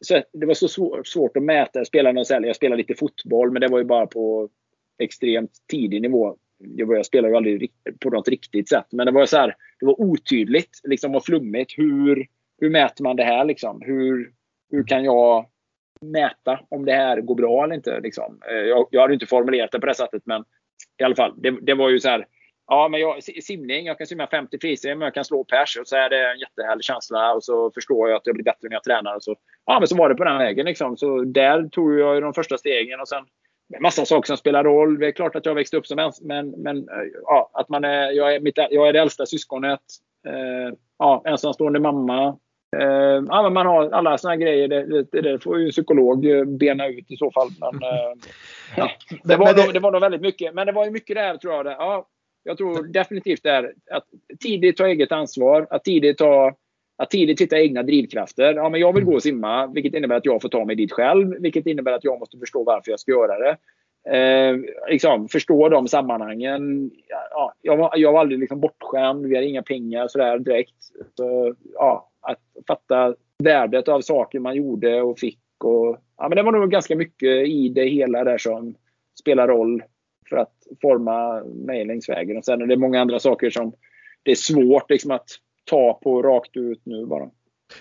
så, 0.00 0.22
det 0.32 0.46
var 0.46 0.54
så 0.54 0.68
svår, 1.04 1.30
att 1.34 1.42
mäta. 1.42 1.78
Jag 1.78 1.86
spelade, 1.86 2.12
någon, 2.12 2.44
jag 2.44 2.56
spelade 2.56 2.78
lite 2.78 2.94
fotboll 2.94 3.50
men 3.50 3.60
det 3.60 3.68
var 3.68 3.78
ju 3.78 3.84
bara 3.84 4.06
på 4.06 4.48
extremt 4.98 5.52
tidig 5.70 6.02
nivå. 6.02 6.36
jag 6.58 7.06
spelade 7.06 7.32
ju 7.32 7.36
aldrig 7.36 7.72
på 8.00 8.10
något 8.10 8.28
riktigt 8.28 8.68
sätt. 8.68 8.86
Men 8.90 9.06
det 9.06 9.12
var 9.12 9.26
så 9.26 9.36
här, 9.36 9.56
det 9.80 9.86
var 9.86 10.00
otydligt 10.00 10.80
liksom, 10.84 11.14
och 11.14 11.24
flummigt. 11.24 11.78
Hur, 11.78 12.26
hur 12.60 12.70
mäter 12.70 13.02
man 13.02 13.16
det 13.16 13.24
här? 13.24 13.44
Liksom? 13.44 13.82
Hur, 13.82 14.32
hur 14.70 14.84
kan 14.84 15.04
jag 15.04 15.46
mäta 16.00 16.60
om 16.68 16.84
det 16.84 16.92
här 16.92 17.20
går 17.20 17.34
bra 17.34 17.64
eller 17.64 17.74
inte? 17.74 18.00
Liksom? 18.00 18.40
Eh, 18.50 18.56
jag, 18.56 18.88
jag 18.90 19.00
hade 19.00 19.14
inte 19.14 19.26
formulerat 19.26 19.72
det 19.72 19.80
på 19.80 19.86
det 19.86 19.94
sättet, 19.94 20.22
men 20.26 20.44
i 20.98 21.04
alla 21.04 21.14
fall. 21.14 21.34
Det, 21.36 21.50
det 21.62 21.74
var 21.74 21.90
ju 21.90 22.00
så 22.00 22.08
här. 22.08 22.26
Ja, 22.68 22.88
men 22.88 23.00
jag, 23.00 23.22
simning, 23.22 23.86
jag 23.86 23.98
kan 23.98 24.06
simma 24.06 24.26
50 24.26 24.58
frisim, 24.60 25.00
jag 25.00 25.14
kan 25.14 25.24
slå 25.24 25.44
pers 25.44 25.76
och 25.80 25.88
så 25.88 25.96
är 25.96 26.10
det 26.10 26.30
en 26.30 26.38
jättehärlig 26.38 26.84
känsla 26.84 27.34
och 27.34 27.44
så 27.44 27.70
förstår 27.70 28.08
jag 28.08 28.16
att 28.16 28.26
jag 28.26 28.34
blir 28.34 28.44
bättre 28.44 28.68
när 28.68 28.76
jag 28.76 28.84
tränar. 28.84 29.16
Och 29.16 29.22
så, 29.22 29.36
ja, 29.66 29.78
men 29.78 29.88
så 29.88 29.96
var 29.96 30.08
det 30.08 30.14
på 30.14 30.24
den 30.24 30.38
vägen. 30.38 30.66
Liksom. 30.66 30.96
Så 30.96 31.24
där 31.24 31.68
tog 31.68 31.98
jag 31.98 32.22
de 32.22 32.34
första 32.34 32.58
stegen 32.58 33.00
och 33.00 33.08
sen 33.08 33.24
massa 33.80 34.04
saker 34.04 34.26
som 34.26 34.36
spelar 34.36 34.64
roll. 34.64 34.98
Det 34.98 35.06
är 35.06 35.12
klart 35.12 35.36
att 35.36 35.46
jag 35.46 35.54
växte 35.54 35.76
upp 35.76 35.86
som 35.86 35.98
ens, 35.98 36.20
men, 36.20 36.50
men 36.50 36.88
ja, 37.22 37.50
att 37.52 37.68
man 37.68 37.84
är, 37.84 38.10
jag, 38.10 38.34
är 38.34 38.40
mitt, 38.40 38.56
jag 38.56 38.88
är 38.88 38.92
det 38.92 39.00
äldsta 39.00 39.26
syskonet. 39.26 39.80
Eh, 40.26 40.74
ja, 40.98 41.22
ensamstående 41.26 41.80
mamma. 41.80 42.38
Eh, 42.76 43.22
ja, 43.28 43.42
men 43.42 43.52
man 43.52 43.66
har 43.66 43.90
alla 43.90 44.18
såna 44.18 44.36
grejer. 44.36 44.68
Det, 44.68 45.02
det, 45.02 45.20
det, 45.20 45.38
får 45.38 45.58
ju 45.58 45.64
en 45.64 45.70
psykolog 45.70 46.26
bena 46.58 46.86
ut 46.86 47.10
i 47.10 47.16
så 47.16 47.30
fall. 47.30 47.48
Men, 47.60 47.82
eh, 47.82 48.12
ja, 48.76 48.90
det, 49.24 49.36
var 49.36 49.64
nog, 49.64 49.74
det 49.74 49.80
var 49.80 49.92
nog 49.92 50.00
väldigt 50.00 50.20
mycket. 50.20 50.54
Men 50.54 50.66
det 50.66 50.72
var 50.72 50.84
ju 50.84 50.90
mycket 50.90 51.16
där 51.16 51.36
tror 51.36 51.54
jag. 51.54 51.64
Det, 51.64 51.70
ja, 51.70 52.06
jag 52.42 52.58
tror 52.58 52.82
definitivt 52.82 53.42
det 53.42 53.50
är 53.50 53.72
att 53.90 54.04
tidigt 54.40 54.76
ta 54.76 54.86
eget 54.86 55.12
ansvar. 55.12 55.66
Att 55.70 55.84
tidigt 55.84 56.18
ta 56.18 56.52
att 56.96 57.10
tidigt 57.10 57.40
hitta 57.40 57.60
egna 57.60 57.82
drivkrafter. 57.82 58.54
Ja, 58.54 58.68
men 58.68 58.80
jag 58.80 58.92
vill 58.92 59.04
gå 59.04 59.14
och 59.14 59.22
simma, 59.22 59.66
vilket 59.66 59.94
innebär 59.94 60.16
att 60.16 60.26
jag 60.26 60.42
får 60.42 60.48
ta 60.48 60.64
mig 60.64 60.76
dit 60.76 60.92
själv. 60.92 61.34
Vilket 61.40 61.66
innebär 61.66 61.92
att 61.92 62.04
jag 62.04 62.18
måste 62.18 62.38
förstå 62.38 62.64
varför 62.64 62.90
jag 62.90 63.00
ska 63.00 63.12
göra 63.12 63.38
det. 63.38 63.56
Eh, 64.06 64.56
liksom, 64.88 65.28
förstå 65.28 65.68
de 65.68 65.88
sammanhangen. 65.88 66.90
Ja, 67.30 67.52
jag, 67.62 67.76
var, 67.76 67.92
jag 67.96 68.12
var 68.12 68.20
aldrig 68.20 68.40
liksom 68.40 68.60
bortskämd. 68.60 69.26
Vi 69.26 69.34
hade 69.34 69.46
inga 69.46 69.62
pengar 69.62 70.08
sådär 70.08 70.38
direkt. 70.38 70.74
Så, 71.16 71.54
ja, 71.74 72.10
att 72.20 72.40
fatta 72.66 73.14
värdet 73.44 73.88
av 73.88 74.00
saker 74.00 74.38
man 74.38 74.56
gjorde 74.56 75.02
och 75.02 75.18
fick. 75.18 75.40
Och, 75.64 75.98
ja, 76.16 76.28
men 76.28 76.36
det 76.36 76.42
var 76.42 76.52
nog 76.52 76.70
ganska 76.70 76.96
mycket 76.96 77.48
i 77.48 77.68
det 77.68 77.84
hela 77.84 78.24
där 78.24 78.38
som 78.38 78.74
spelar 79.20 79.48
roll 79.48 79.82
för 80.28 80.36
att 80.36 80.54
forma 80.82 81.44
mig 81.44 81.84
längs 81.84 82.08
vägen. 82.08 82.36
Och 82.36 82.44
sen 82.44 82.62
är 82.62 82.66
det 82.66 82.76
många 82.76 83.00
andra 83.00 83.18
saker 83.18 83.50
som 83.50 83.72
det 84.22 84.30
är 84.30 84.34
svårt 84.34 84.90
liksom, 84.90 85.10
att 85.10 85.28
ta 85.70 86.00
på 86.02 86.22
rakt 86.22 86.56
ut 86.56 86.80
nu 86.84 87.06
bara. 87.06 87.30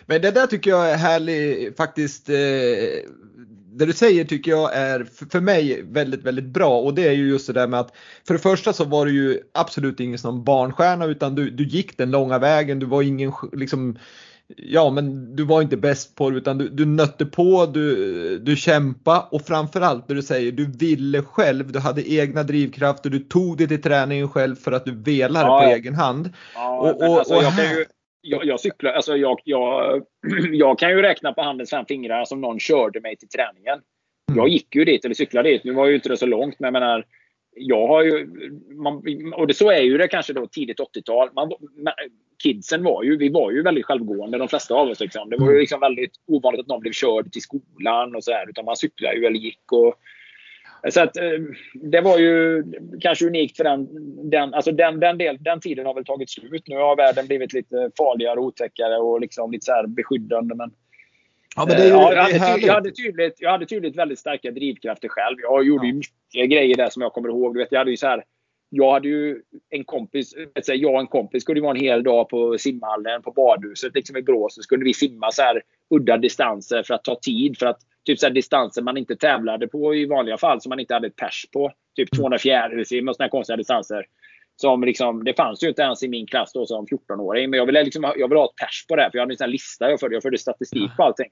Men 0.06 0.22
det 0.22 0.32
där 0.32 0.48
tycker 0.48 0.72
jag 0.72 0.92
är 0.92 0.98
härligt 0.98 1.78
faktiskt. 1.78 2.30
Eh, 2.30 2.36
det 3.78 3.86
du 3.86 3.94
säger 3.94 4.26
tycker 4.26 4.52
jag 4.52 4.76
är 4.76 5.08
för 5.30 5.42
mig 5.42 5.84
väldigt, 5.84 6.24
väldigt 6.24 6.46
bra 6.46 6.80
och 6.80 6.94
det 6.94 7.08
är 7.08 7.12
ju 7.12 7.30
just 7.30 7.48
det 7.48 7.54
där 7.54 7.68
med 7.68 7.80
att 7.80 7.96
för 8.28 8.34
det 8.34 8.40
första 8.40 8.74
så 8.74 8.84
var 8.84 9.06
du 9.06 9.14
ju 9.14 9.40
absolut 9.54 10.00
ingen 10.00 10.18
sån 10.18 10.44
barnstjärna 10.44 11.06
utan 11.06 11.36
du, 11.36 11.50
du 11.50 11.68
gick 11.68 11.98
den 11.98 12.12
långa 12.12 12.40
vägen. 12.40 12.80
Du 12.80 12.86
var 12.86 13.02
ingen 13.02 13.32
liksom 13.52 13.98
Ja, 14.48 14.90
men 14.90 15.36
du 15.36 15.44
var 15.44 15.62
inte 15.62 15.78
bäst 15.78 16.16
på 16.16 16.30
det 16.30 16.38
utan 16.38 16.58
du, 16.58 16.70
du 16.70 16.86
nötte 16.86 17.26
på, 17.26 17.66
du, 17.66 18.40
du 18.40 18.56
kämpa 18.56 19.28
och 19.32 19.42
framförallt 19.42 20.08
det 20.08 20.14
du 20.14 20.22
säger, 20.22 20.52
du 20.52 20.72
ville 20.78 21.22
själv, 21.22 21.72
du 21.72 21.80
hade 21.80 22.12
egna 22.12 22.44
drivkrafter, 22.44 23.10
du 23.10 23.20
tog 23.20 23.58
dig 23.58 23.68
till 23.68 23.82
träningen 23.82 24.30
själv 24.30 24.56
för 24.56 24.72
att 24.72 24.86
du 24.86 24.96
velade 24.96 25.48
ja, 25.48 25.60
på 25.60 25.66
ja. 25.66 25.76
egen 25.76 25.96
hand. 25.96 26.30
Ja, 26.56 26.80
och, 26.80 27.10
och, 27.10 27.18
alltså, 27.18 27.36
och 27.36 27.44
jag, 27.44 27.50
här... 27.50 27.78
ju, 27.78 27.86
jag, 28.22 28.46
jag, 28.46 28.60
cyklar, 28.60 28.92
alltså 28.92 29.16
jag, 29.16 29.40
jag, 29.44 30.02
jag 30.52 30.80
kan 30.80 30.90
ju 30.90 31.02
räkna 31.02 31.34
på 31.34 31.42
handens 31.42 31.70
fem 31.70 31.86
fingrar 31.88 32.26
som 32.26 32.42
någon 32.42 32.60
körde 32.60 33.02
mig 33.02 33.18
till 33.18 33.30
träningen. 33.30 33.80
Mm. 34.32 34.38
Jag 34.38 34.50
gick 34.50 34.76
ju 34.76 34.86
dit, 34.86 35.06
eller 35.06 35.16
cyklade 35.16 35.50
dit. 35.50 35.64
Nu 35.64 35.72
var 35.72 35.86
ju 35.86 35.96
inte 35.96 36.10
det 36.10 36.18
så 36.18 36.26
långt, 36.26 36.60
men 36.60 36.74
jag 36.74 36.82
menar, 36.82 37.06
jag 37.56 37.88
har 37.88 38.04
ju, 38.04 38.28
man, 38.72 39.04
och 39.36 39.48
det, 39.48 39.54
så 39.54 39.72
är 39.72 39.82
ju 39.82 39.98
det 39.98 40.08
kanske 40.08 40.34
då 40.34 40.48
tidigt 40.48 40.80
80-tal. 40.80 41.30
kidsen 42.44 42.84
var 42.84 43.04
ju, 43.04 43.18
vi 43.18 43.30
var 43.30 43.52
ju 43.52 43.64
väldigt 43.64 43.86
självgående 43.86 44.38
de 44.38 44.48
flesta 44.48 44.74
av 44.74 44.88
oss. 44.88 45.00
Liksom. 45.00 45.30
Det 45.30 45.38
var 45.38 45.46
ju 45.46 45.52
mm. 45.52 45.60
liksom 45.60 45.80
väldigt 45.80 46.12
ovanligt 46.28 46.62
att 46.62 46.68
någon 46.68 46.80
blev 46.80 46.92
körd 46.92 47.32
till 47.32 47.42
skolan 47.42 48.16
och 48.16 48.24
så 48.24 48.32
här, 48.32 48.50
utan 48.50 48.66
man 48.66 48.76
cyklade 48.76 49.16
ju 49.18 49.26
eller 49.26 49.40
gick. 49.40 49.72
Och, 49.72 49.96
så 50.90 51.02
att, 51.02 51.18
eh, 51.18 51.40
det 51.74 52.02
var 52.02 52.18
ju 52.18 52.64
kanske 53.02 53.26
unikt 53.26 53.58
för 53.58 53.64
den, 53.64 53.88
den, 54.30 54.54
alltså 54.54 54.72
den, 54.72 55.00
den, 55.00 55.18
del, 55.18 55.38
den 55.40 55.60
tiden 55.60 55.86
har 55.86 55.94
väl 55.94 56.06
tagit 56.06 56.30
slut. 56.30 56.64
Nu 56.68 56.76
har 56.76 56.96
världen 56.96 57.28
blivit 57.28 57.54
lite 57.54 57.92
farligare 57.98 58.40
och 58.40 58.46
otäckare 58.46 58.98
och 58.98 59.22
liksom 59.22 59.52
lite 59.52 59.66
så 59.66 59.72
här 59.72 59.88
beskyddande. 59.88 60.56
Men, 60.56 60.72
Ja, 61.56 61.66
men 61.68 61.78
det 61.78 61.84
är 61.84 61.88
ju, 61.88 61.92
ja, 61.92 62.12
jag, 62.12 62.22
hade 62.22 62.32
tydligt, 62.34 62.68
jag, 62.68 62.74
hade 62.74 62.92
tydligt, 62.92 63.36
jag 63.40 63.52
hade 63.52 63.66
tydligt 63.66 63.98
väldigt 63.98 64.20
starka 64.20 64.52
drivkrafter 64.52 65.08
själv. 65.08 65.38
Jag 65.42 65.64
gjorde 65.64 65.88
ja. 65.88 65.92
ju 65.92 65.96
mycket 65.96 66.52
grejer 66.52 66.76
där 66.76 66.90
som 66.90 67.02
jag 67.02 67.14
kommer 67.14 67.30
ihåg. 67.30 67.54
Du 67.54 67.60
vet, 67.60 67.72
jag 67.72 67.80
hade 67.80 67.92
ju 67.92 67.98
så 67.98 68.08
här, 68.08 68.24
jag 68.70 68.94
hade 68.94 69.08
ju 69.08 69.42
en 69.70 69.84
kompis, 69.84 70.36
jag 70.68 70.94
och 70.94 71.00
en 71.00 71.08
kompis 71.08 71.44
skulle 71.44 71.62
vara 71.62 71.72
en 71.72 71.82
hel 71.82 72.04
dag 72.04 72.30
på 72.30 72.58
simhallen 72.58 73.22
på 73.22 73.32
badhuset 73.32 73.96
liksom 73.96 74.18
i 74.18 74.22
Brås. 74.22 74.56
Så 74.56 74.62
skulle 74.62 74.84
vi 74.84 74.94
simma 74.94 75.32
så 75.32 75.42
här 75.42 75.62
udda 75.90 76.18
distanser 76.18 76.84
för 76.84 76.94
att 76.94 77.04
ta 77.04 77.16
tid. 77.16 77.58
För 77.58 77.66
att 77.66 77.80
typ 78.06 78.20
så 78.20 78.26
här 78.26 78.34
distanser 78.34 78.82
man 78.82 78.98
inte 78.98 79.16
tävlade 79.16 79.68
på 79.68 79.96
i 79.96 80.06
vanliga 80.06 80.38
fall 80.38 80.62
som 80.62 80.70
man 80.70 80.80
inte 80.80 80.94
hade 80.94 81.08
ett 81.08 81.16
pers 81.16 81.46
på. 81.54 81.72
Typ 81.96 82.16
200 82.16 82.38
fjärilsim 82.38 83.08
och 83.08 83.16
sådana 83.16 83.30
konstiga 83.30 83.58
distanser. 83.58 84.06
Som 84.56 84.84
liksom, 84.84 85.24
det 85.24 85.34
fanns 85.34 85.64
ju 85.64 85.68
inte 85.70 85.82
ens 85.82 86.04
i 86.04 86.08
min 86.08 86.28
klass 86.28 86.54
då 86.54 86.66
som 86.66 86.86
14-åring. 86.86 87.50
Men 87.50 87.58
jag 87.58 87.66
ville, 87.66 87.84
liksom, 87.84 88.04
jag 88.04 88.28
ville 88.28 88.40
ha 88.40 88.46
ett 88.46 88.56
pers 88.56 88.86
på 88.88 88.96
det. 88.96 89.10
För 89.12 89.18
jag 89.18 89.24
hade 89.24 89.44
en 89.44 89.52
lista 89.52 89.90
jag 89.90 90.00
förde. 90.00 90.16
Jag 90.16 90.24
förde 90.24 90.38
statistik 90.38 90.92
på 90.98 91.04
allting. 91.04 91.30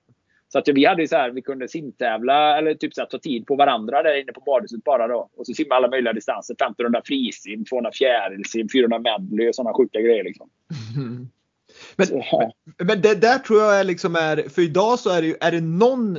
Så 0.53 0.59
att 0.59 0.67
vi 0.67 0.85
hade 0.85 1.07
så 1.07 1.15
här, 1.15 1.29
vi 1.29 1.41
kunde 1.41 1.67
simtävla 1.67 2.57
eller 2.57 2.73
typ 2.73 2.93
så 2.93 3.01
här, 3.01 3.07
ta 3.07 3.19
tid 3.19 3.45
på 3.47 3.55
varandra 3.55 4.03
där 4.03 4.21
inne 4.21 4.31
på 4.31 4.41
badhuset 4.45 4.83
bara 4.83 5.07
då. 5.07 5.29
Och 5.37 5.45
så 5.45 5.53
simma 5.53 5.75
alla 5.75 5.89
möjliga 5.89 6.13
distanser. 6.13 6.53
1500 6.53 7.01
frisim, 7.05 7.65
200 7.65 7.91
fjärilsim, 7.93 8.69
400 8.69 8.99
medley 8.99 9.49
och 9.49 9.55
sådana 9.55 9.73
sjuka 9.73 10.01
grejer 10.01 10.23
liksom. 10.23 10.49
Mm. 10.97 11.27
Men, 11.95 12.07
så, 12.07 12.25
ja. 12.31 12.51
men 12.83 13.01
det 13.01 13.15
där 13.15 13.39
tror 13.39 13.59
jag 13.59 13.79
är 13.79 13.83
liksom 13.83 14.15
är, 14.15 14.49
för 14.49 14.61
idag 14.61 14.99
så 14.99 15.09
är 15.09 15.21
det 15.21 15.27
ju, 15.27 15.35
är 15.41 15.51
det 15.51 15.61
någon 15.61 16.17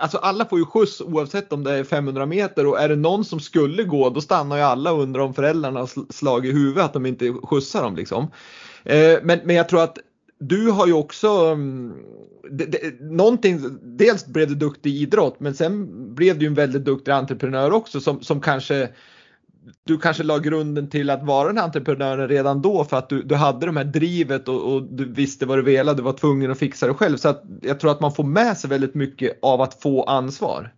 Alltså 0.00 0.18
alla 0.18 0.44
får 0.44 0.58
ju 0.58 0.64
skjuts 0.64 1.00
oavsett 1.00 1.52
om 1.52 1.64
det 1.64 1.72
är 1.72 1.84
500 1.84 2.26
meter 2.26 2.66
och 2.66 2.80
är 2.80 2.88
det 2.88 2.96
någon 2.96 3.24
som 3.24 3.40
skulle 3.40 3.84
gå 3.84 4.10
då 4.10 4.20
stannar 4.20 4.56
ju 4.56 4.62
alla 4.62 4.92
och 4.92 5.02
undrar 5.02 5.22
om 5.22 5.34
föräldrarna 5.34 5.80
har 5.80 6.12
slagit 6.12 6.50
i 6.50 6.54
huvudet 6.54 6.84
att 6.84 6.92
de 6.92 7.06
inte 7.06 7.32
skjutsar 7.32 7.82
dem 7.82 7.96
liksom. 7.96 8.30
Eh, 8.84 9.18
men, 9.22 9.40
men 9.44 9.56
jag 9.56 9.68
tror 9.68 9.82
att 9.82 9.98
du 10.38 10.70
har 10.70 10.86
ju 10.86 10.92
också 10.92 11.28
mm, 11.28 11.92
det, 12.50 12.64
det, 12.64 13.00
någonting, 13.00 13.78
dels 13.82 14.26
blev 14.26 14.48
du 14.48 14.54
duktig 14.54 14.90
i 14.90 15.00
idrott 15.00 15.40
men 15.40 15.54
sen 15.54 15.88
blev 16.14 16.38
du 16.38 16.46
en 16.46 16.54
väldigt 16.54 16.84
duktig 16.84 17.12
entreprenör 17.12 17.72
också 17.72 18.00
som, 18.00 18.22
som 18.22 18.40
kanske 18.40 18.88
du 19.84 19.98
kanske 19.98 20.22
la 20.22 20.38
grunden 20.38 20.90
till 20.90 21.10
att 21.10 21.22
vara 21.22 21.48
den 21.48 21.56
här 21.56 21.64
entreprenören 21.64 22.28
redan 22.28 22.62
då 22.62 22.84
för 22.84 22.96
att 22.96 23.08
du, 23.08 23.22
du 23.22 23.34
hade 23.34 23.66
det 23.66 23.72
här 23.72 23.84
drivet 23.84 24.48
och, 24.48 24.72
och, 24.72 24.82
du 24.82 25.12
visste 25.12 25.46
vad 25.46 25.58
du 25.58 25.62
ville, 25.62 25.94
du 25.94 26.02
var 26.02 26.12
tvungen 26.12 26.50
att 26.50 26.58
fixa 26.58 26.86
det 26.86 26.94
själv. 26.94 27.16
Så 27.16 27.28
att 27.28 27.42
jag 27.62 27.80
tror 27.80 27.90
att 27.90 28.00
man 28.00 28.12
får 28.12 28.24
med 28.24 28.56
sig 28.56 28.70
väldigt 28.70 28.94
mycket 28.94 29.38
av 29.42 29.60
att 29.60 29.82
få 29.82 30.02
ansvar. 30.02 30.70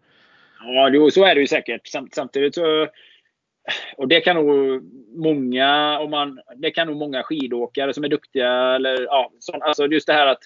Ja, 0.60 0.90
jo, 0.92 1.10
så 1.10 1.24
är 1.24 1.34
det 1.34 1.40
ju 1.40 1.46
säkert. 1.46 1.88
Samtidigt 2.12 2.54
så 2.54 2.86
och 3.96 4.08
det 4.08 4.20
kan 4.20 4.36
nog 4.36 4.82
många, 5.16 5.98
om 5.98 6.10
man, 6.10 6.40
det 6.56 6.70
kan 6.70 6.86
nog 6.86 6.96
många 6.96 7.22
skidåkare 7.22 7.94
som 7.94 8.04
är 8.04 8.08
duktiga. 8.08 8.74
Eller, 8.74 9.02
ja, 9.02 9.32
så, 9.38 9.52
alltså 9.52 9.86
just 9.86 10.06
det 10.06 10.12
här 10.12 10.26
att 10.26 10.42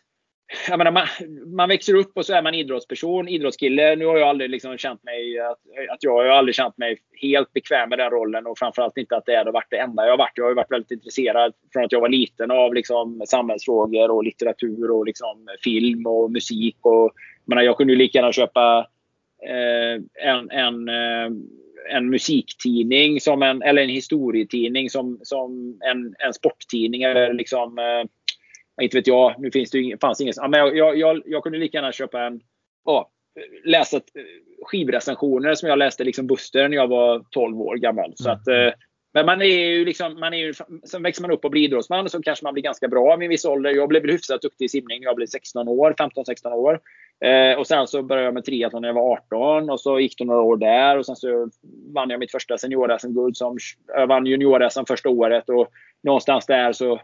jag 0.68 0.78
menar, 0.78 0.90
man, 0.90 1.06
man 1.46 1.68
växer 1.68 1.94
upp 1.94 2.12
och 2.14 2.26
så 2.26 2.34
är 2.34 2.42
man 2.42 2.54
idrottsperson, 2.54 3.28
idrottskille. 3.28 3.96
Nu 3.96 4.06
har 4.06 4.18
jag 4.18 4.28
aldrig 4.28 4.50
liksom 4.50 4.78
känt 4.78 5.04
mig 5.04 5.38
att, 5.38 5.58
att 5.90 6.02
jag 6.02 6.12
har 6.12 6.24
aldrig 6.24 6.54
känt 6.54 6.78
mig 6.78 6.98
helt 7.12 7.52
bekväm 7.52 7.88
med 7.88 7.98
den 7.98 8.10
rollen 8.10 8.46
och 8.46 8.58
framförallt 8.58 8.96
inte 8.96 9.16
att 9.16 9.26
det 9.26 9.36
har 9.36 9.52
varit 9.52 9.70
det 9.70 9.78
enda 9.78 10.04
jag 10.04 10.10
har 10.10 10.18
varit. 10.18 10.32
Jag 10.34 10.44
har 10.44 10.54
varit 10.54 10.72
väldigt 10.72 10.90
intresserad 10.90 11.52
från 11.72 11.84
att 11.84 11.92
jag 11.92 12.00
var 12.00 12.08
liten 12.08 12.50
av 12.50 12.74
liksom, 12.74 13.22
samhällsfrågor 13.26 14.10
och 14.10 14.24
litteratur 14.24 14.90
och 14.90 15.06
liksom, 15.06 15.48
film 15.64 16.06
och 16.06 16.30
musik. 16.30 16.76
Och, 16.80 17.12
jag, 17.44 17.48
menar, 17.48 17.62
jag 17.62 17.76
kunde 17.76 17.92
ju 17.92 17.98
lika 17.98 18.18
gärna 18.18 18.32
köpa 18.32 18.86
eh, 19.48 20.28
en, 20.28 20.50
en 20.50 20.88
eh, 20.88 21.30
en 21.88 22.10
musiktidning 22.10 23.20
som 23.20 23.42
en, 23.42 23.62
eller 23.62 23.82
en 23.82 23.88
historietidning 23.88 24.90
som, 24.90 25.18
som 25.22 25.78
en, 25.80 26.14
en 26.18 26.32
sporttidning. 26.32 27.02
Eller 27.02 27.32
liksom, 27.32 27.78
eh, 27.78 28.08
inte 28.82 28.96
vet 28.96 29.06
jag, 29.06 29.34
nu 29.38 29.50
finns 29.50 29.70
det 29.70 29.78
ju, 29.78 29.98
fanns 29.98 30.20
inget. 30.20 30.36
men 30.50 30.60
jag, 30.60 30.96
jag, 30.98 31.22
jag, 31.26 31.42
kunde 31.42 31.58
lika 31.58 31.78
gärna 31.78 31.92
köpa 31.92 32.22
en, 32.22 32.40
ja, 32.84 33.10
läsa 33.64 34.00
skivrecensioner 34.62 35.54
som 35.54 35.68
jag 35.68 35.78
läste 35.78 36.04
liksom 36.04 36.26
Buster 36.26 36.68
när 36.68 36.76
jag 36.76 36.88
var 36.88 37.24
12 37.30 37.60
år 37.60 37.76
gammal. 37.76 38.12
Så 38.16 38.30
att, 38.30 38.48
eh, 38.48 38.72
men 39.14 39.26
man 39.26 39.42
är 39.42 39.46
ju 39.46 39.84
liksom, 39.84 40.20
man 40.20 40.34
är 40.34 40.38
ju, 40.38 40.54
sen 40.84 41.02
växer 41.02 41.22
man 41.22 41.30
upp 41.30 41.44
och 41.44 41.50
blir 41.50 41.62
idrottsman 41.62 42.08
så 42.08 42.22
kanske 42.22 42.44
man 42.44 42.54
blir 42.54 42.62
ganska 42.62 42.88
bra 42.88 43.16
vid 43.16 43.26
en 43.26 43.30
viss 43.30 43.44
ålder. 43.44 43.70
Jag 43.70 43.88
blev 43.88 44.02
väl 44.02 44.10
hyfsat 44.10 44.42
duktig 44.42 44.64
i 44.64 44.68
simning 44.68 45.00
när 45.00 45.06
jag 45.06 45.16
blev 45.16 45.26
16 45.26 45.68
år, 45.68 45.94
15-16 45.98 46.52
år. 46.52 46.80
Eh, 47.24 47.58
och 47.58 47.66
sen 47.66 47.86
så 47.86 48.02
började 48.02 48.24
jag 48.24 48.34
med 48.34 48.44
triathlon 48.44 48.82
när 48.82 48.88
jag 48.88 48.94
var 48.94 49.12
18 49.12 49.70
och 49.70 49.80
så 49.80 50.00
gick 50.00 50.18
det 50.18 50.24
några 50.24 50.42
år 50.42 50.56
där 50.56 50.98
och 50.98 51.06
sen 51.06 51.16
så 51.16 51.50
vann 51.94 52.10
jag 52.10 52.20
mitt 52.20 52.32
första 52.32 52.58
senior-SM-guld 52.58 53.36
som 53.36 53.58
jag 53.86 54.06
vann 54.06 54.26
junior-SM 54.26 54.84
första 54.88 55.08
året 55.08 55.48
och 55.48 55.68
någonstans 56.02 56.46
där 56.46 56.72
så 56.72 57.00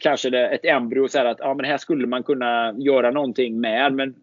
kanske 0.00 0.30
det 0.30 0.48
ett 0.48 0.64
embryo 0.64 1.08
så 1.08 1.18
att 1.18 1.38
ja, 1.40 1.54
men 1.54 1.66
här 1.66 1.78
skulle 1.78 2.06
man 2.06 2.22
kunna 2.22 2.74
göra 2.78 3.10
någonting 3.10 3.60
med. 3.60 3.92
Men 3.92 4.14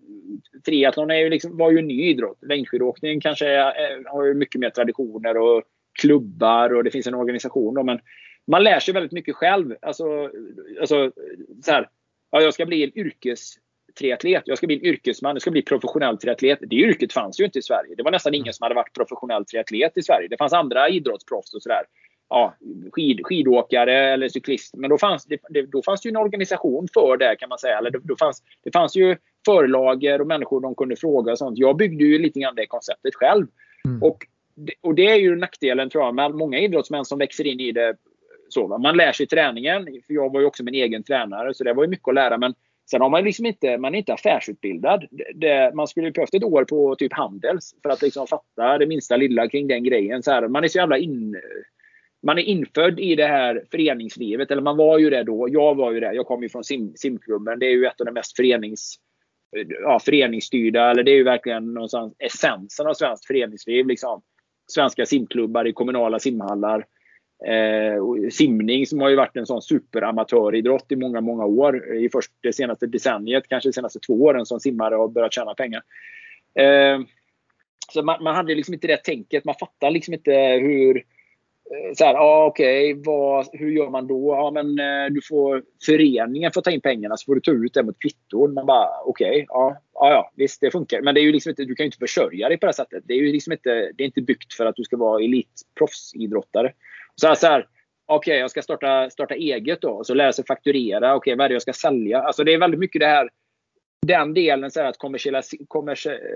triathlon 0.65 1.11
är 1.11 1.15
ju 1.15 1.29
liksom, 1.29 1.57
var 1.57 1.71
ju 1.71 1.79
en 1.79 1.87
ny 1.87 2.09
idrott. 2.09 2.37
Längdskidåkning 2.41 3.21
kanske 3.21 3.47
är, 3.47 4.09
har 4.09 4.25
ju 4.25 4.33
mycket 4.33 4.61
mer 4.61 4.69
traditioner 4.69 5.37
och 5.37 5.63
klubbar 6.01 6.73
och 6.73 6.83
det 6.83 6.91
finns 6.91 7.07
en 7.07 7.15
organisation. 7.15 7.73
Då, 7.73 7.83
men 7.83 7.99
man 8.47 8.63
lär 8.63 8.79
sig 8.79 8.93
väldigt 8.93 9.11
mycket 9.11 9.35
själv. 9.35 9.75
Alltså, 9.81 10.29
alltså 10.79 11.11
så 11.63 11.71
här, 11.71 11.89
ja, 12.31 12.41
jag 12.41 12.53
ska 12.53 12.65
bli 12.65 12.83
en 12.83 12.97
yrkestriatlet. 12.97 14.43
Jag 14.45 14.57
ska 14.57 14.67
bli 14.67 14.75
en 14.75 14.85
yrkesman. 14.85 15.35
Jag 15.35 15.41
ska 15.41 15.51
bli 15.51 15.61
professionell 15.61 16.17
triatlet. 16.17 16.59
Det 16.61 16.75
yrket 16.75 17.13
fanns 17.13 17.39
ju 17.39 17.45
inte 17.45 17.59
i 17.59 17.61
Sverige. 17.61 17.95
Det 17.95 18.03
var 18.03 18.11
nästan 18.11 18.33
ingen 18.33 18.53
som 18.53 18.63
hade 18.63 18.75
varit 18.75 18.93
professionell 18.93 19.45
triatlet 19.45 19.97
i 19.97 20.01
Sverige. 20.01 20.27
Det 20.27 20.37
fanns 20.37 20.53
andra 20.53 20.89
idrottsproffs 20.89 21.53
och 21.53 21.61
sådär. 21.61 21.83
Ja, 22.29 22.55
skid, 22.91 23.19
skidåkare 23.23 24.13
eller 24.13 24.29
cyklist. 24.29 24.75
Men 24.75 24.89
då 24.89 24.97
fanns 24.97 25.25
det, 25.25 25.61
då 25.71 25.81
fanns 25.81 26.01
det 26.01 26.07
ju 26.07 26.11
en 26.11 26.17
organisation 26.17 26.87
för 26.93 27.17
det 27.17 27.35
kan 27.35 27.49
man 27.49 27.57
säga. 27.57 27.77
Eller 27.77 27.91
då 28.03 28.15
fanns, 28.15 28.43
det 28.63 28.71
fanns 28.71 28.95
ju 28.95 29.15
förlager 29.45 30.21
och 30.21 30.27
människor 30.27 30.61
de 30.61 30.75
kunde 30.75 30.95
fråga 30.95 31.31
och 31.31 31.37
sånt. 31.37 31.57
Jag 31.57 31.77
byggde 31.77 32.03
ju 32.03 32.19
lite 32.19 32.39
grann 32.39 32.55
det 32.55 32.65
konceptet 32.65 33.15
själv. 33.15 33.47
Mm. 33.85 34.03
Och, 34.03 34.17
och 34.81 34.95
det 34.95 35.07
är 35.07 35.15
ju 35.15 35.35
nackdelen 35.35 35.89
tror 35.89 36.03
jag 36.03 36.15
med 36.15 36.31
många 36.31 36.59
idrottsmän 36.59 37.05
som 37.05 37.19
växer 37.19 37.47
in 37.47 37.59
i 37.59 37.71
det. 37.71 37.95
Så, 38.49 38.77
man 38.77 38.97
lär 38.97 39.11
sig 39.11 39.27
träningen. 39.27 39.85
För 39.85 40.13
jag 40.13 40.33
var 40.33 40.39
ju 40.39 40.45
också 40.45 40.63
min 40.63 40.75
egen 40.75 41.03
tränare 41.03 41.53
så 41.53 41.63
det 41.63 41.73
var 41.73 41.83
ju 41.83 41.89
mycket 41.89 42.07
att 42.07 42.13
lära. 42.13 42.37
Men 42.37 42.53
sen 42.89 43.01
har 43.01 43.09
man 43.09 43.23
liksom 43.23 43.45
inte, 43.45 43.77
man 43.77 43.95
är 43.95 43.99
inte 43.99 44.13
affärsutbildad. 44.13 45.07
Det, 45.35 45.71
man 45.75 45.87
skulle 45.87 46.11
behövt 46.11 46.33
ett 46.33 46.43
år 46.43 46.65
på 46.65 46.95
typ 46.95 47.13
Handels 47.13 47.75
för 47.83 47.89
att 47.89 48.01
liksom 48.01 48.27
fatta 48.27 48.77
det 48.77 48.85
minsta 48.85 49.17
lilla 49.17 49.49
kring 49.49 49.67
den 49.67 49.83
grejen. 49.83 50.23
Så 50.23 50.31
här, 50.31 50.47
man 50.47 50.63
är 50.63 50.67
så 50.67 50.77
jävla 50.77 50.97
in, 50.97 51.35
man 52.23 52.37
är 52.37 52.43
infödd 52.43 52.99
i 52.99 53.15
det 53.15 53.27
här 53.27 53.63
föreningslivet. 53.71 54.51
Eller 54.51 54.61
man 54.61 54.77
var 54.77 54.97
ju 54.97 55.09
det 55.09 55.23
då. 55.23 55.47
Jag 55.49 55.75
var 55.75 55.91
ju 55.91 55.99
det. 55.99 56.13
Jag 56.13 56.25
kom 56.25 56.43
ju 56.43 56.49
från 56.49 56.63
sim, 56.63 56.93
simklubben. 56.95 57.59
Det 57.59 57.65
är 57.65 57.71
ju 57.71 57.85
ett 57.85 57.99
av 58.01 58.05
de 58.05 58.11
mest 58.11 58.35
förenings 58.35 58.95
ja, 59.81 59.99
föreningsstyrda. 59.99 60.91
Eller 60.91 61.03
det 61.03 61.11
är 61.11 61.15
ju 61.15 61.23
verkligen 61.23 61.73
någonstans 61.73 62.13
essensen 62.19 62.87
av 62.87 62.93
svenskt 62.93 63.25
föreningsliv. 63.25 63.87
Liksom. 63.87 64.21
Svenska 64.67 65.05
simklubbar 65.05 65.67
i 65.67 65.73
kommunala 65.73 66.19
simhallar. 66.19 66.85
Eh, 67.45 68.29
simning 68.31 68.85
som 68.85 69.01
har 69.01 69.09
ju 69.09 69.15
varit 69.15 69.37
en 69.37 69.45
sån 69.45 69.61
superamatöridrott 69.61 70.91
i 70.91 70.95
många, 70.95 71.21
många 71.21 71.45
år. 71.45 71.95
I 71.95 72.09
först 72.09 72.31
det 72.41 72.53
senaste 72.53 72.87
decenniet, 72.87 73.47
kanske 73.47 73.69
de 73.69 73.73
senaste 73.73 73.99
två 73.99 74.13
åren 74.13 74.45
som 74.45 74.59
simmare 74.59 74.95
har 74.95 75.07
börjat 75.07 75.33
tjäna 75.33 75.53
pengar. 75.53 75.81
Eh, 76.59 76.99
så 77.93 78.03
man, 78.03 78.23
man, 78.23 78.35
hade 78.35 78.55
liksom 78.55 78.73
inte 78.73 78.87
det 78.87 79.03
tänket. 79.03 79.45
Man 79.45 79.55
fattade 79.59 79.91
liksom 79.91 80.13
inte 80.13 80.31
hur 80.61 80.95
Eh, 80.95 81.16
Eh, 81.71 81.93
så 81.93 82.05
här, 82.05 82.15
ah, 82.15 82.45
okej, 82.45 82.93
okay, 82.93 83.59
hur 83.59 83.71
gör 83.71 83.89
man 83.89 84.07
då? 84.07 84.33
Ja 84.33 84.51
men 84.51 84.79
eh, 84.79 85.11
du 85.11 85.21
får 85.21 85.63
föreningen 85.85 86.51
får 86.51 86.61
ta 86.61 86.71
in 86.71 86.81
pengarna 86.81 87.17
så 87.17 87.25
får 87.25 87.35
du 87.35 87.41
ta 87.41 87.51
ut 87.51 87.73
det 87.73 87.83
mot 87.83 87.99
kvitton. 87.99 88.53
Man 88.53 88.65
bara 88.65 88.89
okej, 89.05 89.29
okay, 89.29 89.45
ja, 89.47 89.77
ah, 89.93 90.09
ja 90.09 90.31
visst 90.35 90.61
det 90.61 90.71
funkar. 90.71 91.01
Men 91.01 91.15
det 91.15 91.21
är 91.21 91.23
ju 91.23 91.31
liksom 91.31 91.49
inte, 91.49 91.65
du 91.65 91.75
kan 91.75 91.83
ju 91.83 91.87
inte 91.87 91.97
försörja 91.97 92.49
dig 92.49 92.57
på 92.57 92.65
det 92.65 92.73
sättet. 92.73 93.03
Det 93.07 93.13
är 93.13 93.17
ju 93.17 93.31
liksom 93.31 93.53
inte, 93.53 93.91
det 93.95 94.03
är 94.03 94.05
inte 94.05 94.21
byggt 94.21 94.53
för 94.53 94.65
att 94.65 94.75
du 94.75 94.83
ska 94.83 94.97
vara 94.97 95.23
elitproffsidrottare. 95.23 96.73
Så 97.15 97.27
här, 97.27 97.35
så 97.35 97.47
här 97.47 97.67
okej 98.05 98.31
okay, 98.31 98.39
jag 98.39 98.51
ska 98.51 98.61
starta, 98.61 99.09
starta 99.09 99.35
eget 99.35 99.81
då. 99.81 100.03
Så 100.03 100.13
lära 100.13 100.33
sig 100.33 100.45
fakturera. 100.45 101.15
Okej 101.15 101.35
vad 101.35 101.45
är 101.45 101.49
det 101.49 101.55
jag 101.55 101.61
ska 101.61 101.73
sälja? 101.73 102.21
Alltså 102.21 102.43
det 102.43 102.53
är 102.53 102.59
väldigt 102.59 102.79
mycket 102.79 102.99
det 102.99 103.07
här 103.07 103.29
den 104.07 104.33
delen 104.33 104.71
så 104.71 104.79
här, 104.79 104.87
att 104.87 104.97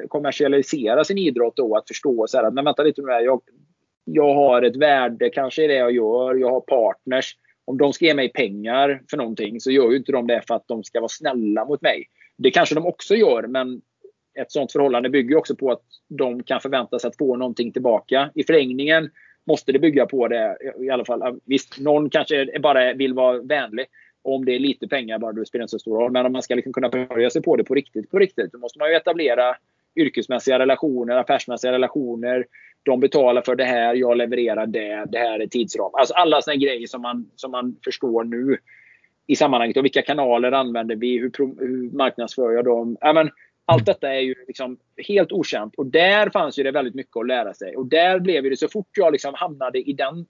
kommersialisera 0.09 1.03
sin 1.03 1.17
idrott 1.17 1.55
då. 1.55 1.75
Att 1.75 1.87
förstå 1.87 2.27
så 2.27 2.37
här, 2.37 2.43
att 2.43 2.53
men 2.53 2.65
vänta 2.65 2.83
lite 2.83 3.01
nu. 3.01 3.11
Jag, 3.11 3.41
jag 4.13 4.33
har 4.33 4.61
ett 4.61 4.75
värde 4.75 5.29
kanske 5.29 5.63
i 5.63 5.67
det 5.67 5.73
jag 5.73 5.91
gör. 5.91 6.35
Jag 6.35 6.49
har 6.49 6.61
partners. 6.61 7.35
Om 7.65 7.77
de 7.77 7.93
ska 7.93 8.05
ge 8.05 8.13
mig 8.13 8.29
pengar 8.29 9.01
för 9.09 9.17
någonting 9.17 9.61
så 9.61 9.71
gör 9.71 9.91
ju 9.91 9.97
inte 9.97 10.11
de 10.11 10.27
det 10.27 10.41
för 10.47 10.55
att 10.55 10.67
de 10.67 10.83
ska 10.83 10.99
vara 10.99 11.09
snälla 11.09 11.65
mot 11.65 11.81
mig. 11.81 12.05
Det 12.37 12.51
kanske 12.51 12.75
de 12.75 12.85
också 12.85 13.15
gör 13.15 13.47
men 13.47 13.81
ett 14.39 14.51
sånt 14.51 14.71
förhållande 14.71 15.09
bygger 15.09 15.35
också 15.35 15.55
på 15.55 15.71
att 15.71 15.81
de 16.07 16.43
kan 16.43 16.61
förvänta 16.61 16.99
sig 16.99 17.07
att 17.07 17.17
få 17.17 17.35
någonting 17.35 17.71
tillbaka. 17.71 18.31
I 18.35 18.43
förlängningen 18.43 19.09
måste 19.47 19.71
det 19.71 19.79
bygga 19.79 20.05
på 20.05 20.27
det 20.27 20.57
i 20.79 20.89
alla 20.89 21.05
fall. 21.05 21.39
Visst, 21.45 21.79
någon 21.79 22.09
kanske 22.09 22.59
bara 22.59 22.93
vill 22.93 23.13
vara 23.13 23.41
vänlig. 23.41 23.85
Om 24.23 24.45
det 24.45 24.55
är 24.55 24.59
lite 24.59 24.87
pengar 24.87 25.19
bara, 25.19 25.31
det 25.31 25.45
spelar 25.45 25.63
inte 25.63 25.71
så 25.71 25.79
stor 25.79 25.99
roll. 25.99 26.11
Men 26.11 26.25
om 26.25 26.33
man 26.33 26.41
ska 26.41 26.55
liksom 26.55 26.73
kunna 26.73 26.89
börja 26.89 27.29
sig 27.29 27.41
på 27.41 27.55
det 27.55 27.63
på 27.63 27.75
riktigt, 27.75 28.11
på 28.11 28.19
riktigt, 28.19 28.51
då 28.51 28.57
måste 28.57 28.79
man 28.79 28.89
ju 28.89 28.95
etablera 28.95 29.55
yrkesmässiga 29.95 30.59
relationer, 30.59 31.15
affärsmässiga 31.15 31.71
relationer. 31.71 32.45
De 32.83 32.99
betalar 32.99 33.41
för 33.41 33.55
det 33.55 33.63
här, 33.63 33.95
jag 33.95 34.17
levererar 34.17 34.67
det, 34.67 35.05
det 35.09 35.17
här 35.17 35.39
är 35.39 35.47
tidsram. 35.47 35.91
Alltså 35.93 36.13
alla 36.13 36.41
sådana 36.41 36.57
grejer 36.57 36.87
som 36.87 37.01
man, 37.01 37.29
som 37.35 37.51
man 37.51 37.75
förstår 37.83 38.23
nu 38.23 38.57
i 39.27 39.35
sammanhanget. 39.35 39.77
Och 39.77 39.85
vilka 39.85 40.01
kanaler 40.01 40.51
använder 40.51 40.95
vi? 40.95 41.19
Hur, 41.19 41.31
hur 41.59 41.97
marknadsför 41.97 42.51
jag 42.51 42.65
dem? 42.65 42.97
Ja, 43.01 43.13
men, 43.13 43.29
allt 43.65 43.85
detta 43.85 44.13
är 44.13 44.19
ju 44.19 44.35
liksom 44.47 44.77
helt 45.07 45.31
okänt. 45.31 45.75
Och 45.75 45.85
där 45.85 46.29
fanns 46.29 46.59
ju 46.59 46.63
det 46.63 46.71
väldigt 46.71 46.95
mycket 46.95 47.17
att 47.17 47.27
lära 47.27 47.53
sig. 47.53 47.75
Och 47.75 47.85
där 47.85 48.19
blev 48.19 48.43
det 48.43 48.57
så 48.57 48.67
fort 48.67 48.89
jag 48.97 49.11
liksom 49.11 49.33
hamnade 49.33 49.79
i 49.79 49.93
den 49.93 50.25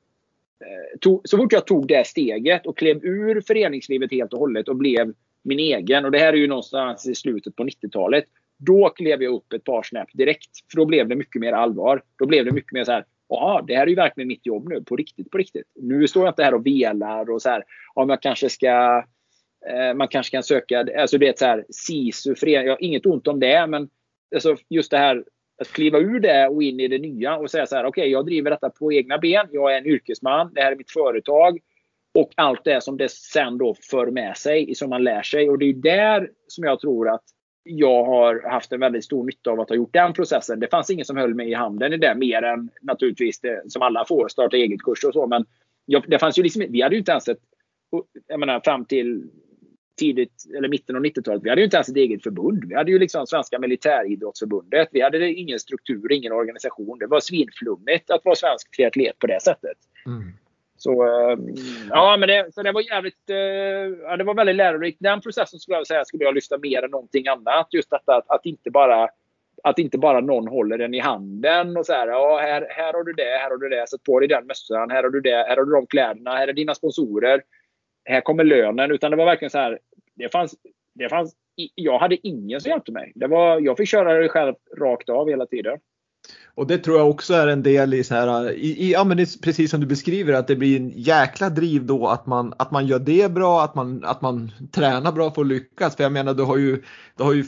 To, 1.00 1.00
Tog, 1.00 1.22
så 1.30 1.38
fort 1.38 1.54
jag 1.54 1.68
tog 1.68 1.88
det 1.88 2.08
steget 2.08 2.66
och 2.66 2.78
klev 2.78 3.06
ur 3.06 3.42
föreningslivet 3.42 4.12
helt 4.12 4.34
och 4.34 4.40
hållet 4.40 4.68
och 4.68 4.76
blev 4.76 5.14
min 5.44 5.60
egen. 5.60 6.06
Och 6.06 6.12
det 6.12 6.20
här 6.20 6.34
är 6.34 6.38
ju 6.38 6.48
någonstans 6.48 7.08
i 7.08 7.16
slutet 7.16 7.56
på 7.56 7.64
90-talet. 7.64 8.26
Då 8.66 8.90
klev 8.90 9.24
jag 9.24 9.34
upp 9.34 9.54
ett 9.54 9.64
par 9.64 9.84
snäpp 9.84 10.10
direkt. 10.14 10.50
För 10.72 10.78
då 10.78 10.86
blev 10.86 11.08
det 11.08 11.16
mycket 11.16 11.42
mer 11.42 11.54
allvar. 11.54 12.04
Då 12.20 12.26
blev 12.26 12.46
det 12.46 12.52
mycket 12.52 12.72
mer 12.72 12.84
så 12.84 12.92
här. 12.92 13.06
Ja, 13.30 13.64
det 13.68 13.76
här 13.76 13.84
är 13.84 13.88
ju 13.88 13.96
verkligen 13.96 14.28
mitt 14.28 14.46
jobb 14.46 14.70
nu. 14.70 14.84
På 14.84 14.96
riktigt, 14.96 15.32
på 15.32 15.38
riktigt. 15.38 15.68
Nu 15.76 16.08
står 16.08 16.24
jag 16.24 16.32
inte 16.32 16.44
här 16.44 16.54
och 16.54 16.66
velar 16.66 17.30
och 17.30 17.42
så 17.42 17.50
här. 17.50 17.64
Om 17.94 18.10
jag 18.10 18.22
kanske 18.22 18.50
ska 18.50 19.04
eh, 19.70 19.94
man 19.96 20.08
kanske 20.08 20.32
kan 20.32 20.44
söka, 20.44 20.86
alltså 20.98 21.18
det 21.18 21.28
är 21.28 21.34
så 21.38 21.46
här, 21.46 21.66
SISU, 21.70 22.36
förening, 22.36 22.66
jag 22.66 22.74
har 22.74 22.84
inget 22.84 23.06
ont 23.06 23.28
om 23.28 23.40
det, 23.40 23.68
men 23.68 23.90
alltså 24.36 24.56
just 24.70 24.92
det 24.92 24.98
här 24.98 25.24
att 25.62 25.72
kliva 25.72 26.00
ur 26.00 26.20
det 26.20 26.48
och 26.48 26.64
in 26.64 26.80
i 26.80 26.88
det 26.88 27.00
nya 27.00 27.38
och 27.38 27.52
säga 27.52 27.66
så 27.66 27.76
här, 27.76 27.86
okej, 27.86 28.02
okay, 28.02 28.12
jag 28.12 28.26
driver 28.26 28.52
detta 28.52 28.70
på 28.70 28.94
egna 28.94 29.18
ben, 29.18 29.48
jag 29.52 29.74
är 29.74 29.78
en 29.78 29.86
yrkesman, 29.86 30.54
det 30.54 30.62
här 30.62 30.72
är 30.72 30.76
mitt 30.76 30.92
företag 30.92 31.60
och 32.14 32.32
allt 32.36 32.64
det 32.64 32.84
som 32.84 32.98
det 32.98 33.12
sen 33.12 33.58
då 33.58 33.76
för 33.92 34.08
med 34.08 34.38
sig, 34.38 34.76
som 34.76 34.90
man 34.90 35.04
lär 35.04 35.22
sig. 35.22 35.50
Och 35.50 35.60
det 35.60 35.66
är 35.66 35.74
där 35.74 36.30
som 36.48 36.64
jag 36.64 36.80
tror 36.80 37.10
att 37.10 37.24
jag 37.64 38.06
har 38.06 38.50
haft 38.50 38.72
en 38.72 38.80
väldigt 38.80 39.06
stor 39.06 39.26
nytta 39.26 39.52
av 39.52 39.60
att 39.60 39.70
ha 39.70 39.76
gjort 39.76 39.94
den 39.94 40.14
processen. 40.14 40.60
Det 40.60 40.68
fanns 40.68 40.90
ingen 40.90 41.06
som 41.06 41.18
höll 41.18 41.34
mig 41.34 41.50
i 41.50 41.54
handen 41.54 41.94
i 41.94 41.98
det 41.98 42.16
mer 42.16 42.44
än 42.44 42.70
naturligtvis 42.82 43.40
det 43.40 43.72
som 43.72 43.82
alla 43.82 44.06
får, 44.06 44.28
starta 44.28 44.58
eget-kurs 44.58 45.04
och 45.04 45.14
så. 45.14 45.28
Men 45.28 45.46
jag, 45.86 46.04
det 46.08 46.20
fanns 46.20 46.40
ju 46.40 46.44
liksom, 46.44 46.66
vi 46.70 46.82
hade 46.82 46.96
ju 46.96 47.00
inte 47.00 47.12
ens 47.12 47.28
ett, 47.28 47.40
jag 48.28 48.40
menar 48.40 48.62
fram 48.64 48.86
till 48.86 49.24
tidigt, 50.00 50.46
eller 50.58 50.70
mitten 50.70 50.96
av 50.96 51.02
90-talet, 51.02 51.44
vi 51.44 51.50
hade 51.50 51.62
ju 51.62 51.66
inte 51.66 51.78
ens 51.78 51.90
ett 51.90 51.96
eget 51.96 52.24
förbund. 52.24 52.66
Vi 52.68 52.76
hade 52.76 52.92
ju 52.92 53.00
liksom 53.00 53.28
Svenska 53.28 53.60
Militäridrottsförbundet. 53.60 54.90
Vi 54.92 55.02
hade 55.02 55.34
ingen 55.34 55.60
struktur, 55.60 56.12
ingen 56.12 56.32
organisation. 56.32 57.00
Det 57.00 57.08
var 57.08 57.20
svinflummigt 57.20 58.12
att 58.12 58.26
vara 58.26 58.36
svensk 58.36 58.76
triatlet 58.76 59.20
på 59.20 59.28
det 59.28 59.42
sättet. 59.42 59.78
Mm. 60.06 60.34
Så, 60.82 61.04
eh, 61.04 61.34
mm. 61.34 61.56
ja, 61.90 62.18
men 62.18 62.30
det, 62.30 62.54
så 62.54 62.64
det 62.64 62.72
var 62.72 62.82
jävligt, 62.82 63.30
eh, 63.30 63.38
ja, 64.04 64.18
det 64.18 64.24
var 64.24 64.34
väldigt 64.34 64.56
lärorikt. 64.56 64.98
Den 65.00 65.22
processen 65.22 65.60
skulle 65.60 65.78
jag 65.78 65.88
säga 65.88 66.06
skulle 66.06 66.24
jag 66.24 66.36
lyfta 66.36 66.58
mer 66.58 66.84
än 66.84 66.92
någonting 66.92 67.28
annat. 67.28 67.68
Just 67.72 67.90
detta 67.90 68.16
att, 68.16 68.30
att 68.30 68.46
inte 68.46 68.72
bara 68.72 69.10
att 69.64 69.80
inte 69.80 69.98
bara 69.98 70.20
någon 70.20 70.48
håller 70.48 70.78
den 70.78 70.94
i 70.94 71.00
handen 71.00 71.78
och 71.78 71.86
så 71.86 71.94
här, 71.94 72.08
ja, 72.08 72.40
här, 72.42 72.68
här 72.70 72.94
har 72.94 73.04
du 73.04 73.14
det, 73.14 73.38
här 73.42 73.50
har 73.50 73.58
du 73.58 73.70
det, 73.70 73.90
sätt 73.90 74.04
på 74.04 74.20
dig 74.20 74.28
den 74.28 74.48
mössan, 74.48 74.92
här 74.92 75.04
har 75.04 75.10
du 75.10 75.22
det, 75.22 75.46
här 75.48 75.58
har 75.58 75.66
du 75.66 75.72
de 75.72 75.88
kläderna, 75.88 76.36
här 76.36 76.48
är 76.48 76.54
dina 76.54 76.76
sponsorer, 76.76 77.42
här 78.06 78.22
kommer 78.22 78.44
lönen. 78.44 78.92
Utan 78.92 79.12
det 79.12 79.18
var 79.18 79.26
verkligen 79.26 79.50
så 79.50 79.58
här, 79.58 79.80
det 80.16 80.30
fanns, 80.30 80.56
det 80.96 81.10
fanns, 81.10 81.36
jag 81.76 82.00
hade 82.00 82.28
ingen 82.28 82.62
som 82.62 82.70
hjälpte 82.70 82.92
mig. 82.92 83.12
Det 83.16 83.28
var, 83.28 83.60
jag 83.60 83.78
fick 83.78 83.90
köra 83.90 84.14
det 84.14 84.30
själv 84.30 84.56
rakt 84.78 85.10
av 85.10 85.30
hela 85.30 85.46
tiden. 85.46 85.80
Och 86.56 86.68
det 86.68 86.78
tror 86.78 86.98
jag 86.98 87.10
också 87.10 87.34
är 87.34 87.48
en 87.48 87.64
del 87.64 87.94
i 87.94 88.04
så 88.04 88.16
här, 88.16 88.52
i, 88.52 88.68
i, 88.68 88.92
ja 88.92 89.04
men 89.04 89.26
precis 89.44 89.72
som 89.72 89.80
du 89.80 89.86
beskriver 89.86 90.34
att 90.34 90.48
det 90.48 90.56
blir 90.56 90.78
en 90.78 90.90
jäkla 90.96 91.50
driv 91.50 91.86
då 91.86 92.08
att 92.08 92.26
man, 92.26 92.54
att 92.58 92.72
man 92.72 92.88
gör 92.88 93.00
det 93.00 93.32
bra, 93.32 93.64
att 93.64 93.76
man, 93.76 94.04
att 94.06 94.22
man 94.22 94.52
tränar 94.72 95.12
bra 95.12 95.32
för 95.32 95.42
att 95.42 95.48
lyckas. 95.48 95.96
För 95.96 96.04
jag 96.04 96.12
menar 96.12 96.34
du 96.34 96.44
har 96.44 96.58
ju, 96.58 96.84
du 97.18 97.24
har 97.24 97.34
ju 97.34 97.46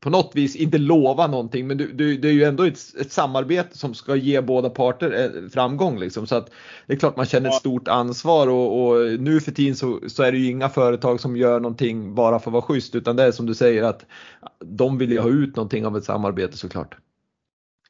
på 0.00 0.10
något 0.10 0.30
vis 0.34 0.56
inte 0.56 0.78
lova 0.78 1.26
någonting 1.26 1.66
men 1.66 1.78
du, 1.78 1.92
du, 1.92 2.16
det 2.16 2.28
är 2.28 2.32
ju 2.32 2.44
ändå 2.44 2.64
ett, 2.64 2.78
ett, 3.00 3.12
samarbete 3.12 3.78
som 3.78 3.94
ska 3.94 4.16
ge 4.16 4.40
båda 4.40 4.70
parter 4.70 5.24
eh, 5.24 5.50
framgång. 5.50 5.98
Liksom. 5.98 6.26
Så 6.26 6.36
att 6.36 6.50
det 6.86 6.92
är 6.92 6.98
klart 6.98 7.16
man 7.16 7.26
känner 7.26 7.48
ett 7.48 7.54
stort 7.54 7.88
ansvar 7.88 8.46
och, 8.46 8.88
och, 8.88 9.20
nu 9.20 9.40
för 9.40 9.52
tiden 9.52 9.76
så, 9.76 10.00
så, 10.06 10.22
är 10.22 10.32
det 10.32 10.38
ju 10.38 10.50
inga 10.50 10.68
företag 10.68 11.20
som 11.20 11.36
gör 11.36 11.60
någonting 11.60 12.14
bara 12.14 12.38
för 12.38 12.50
att 12.50 12.52
vara 12.52 12.62
schysst 12.62 12.94
utan 12.94 13.16
det 13.16 13.22
är 13.22 13.32
som 13.32 13.46
du 13.46 13.54
säger 13.54 13.82
att 13.82 14.06
de 14.64 14.98
vill 14.98 15.12
ju 15.12 15.20
ha 15.20 15.28
ut 15.28 15.56
någonting 15.56 15.86
av 15.86 15.96
ett 15.96 16.04
samarbete 16.04 16.56
såklart. 16.56 16.96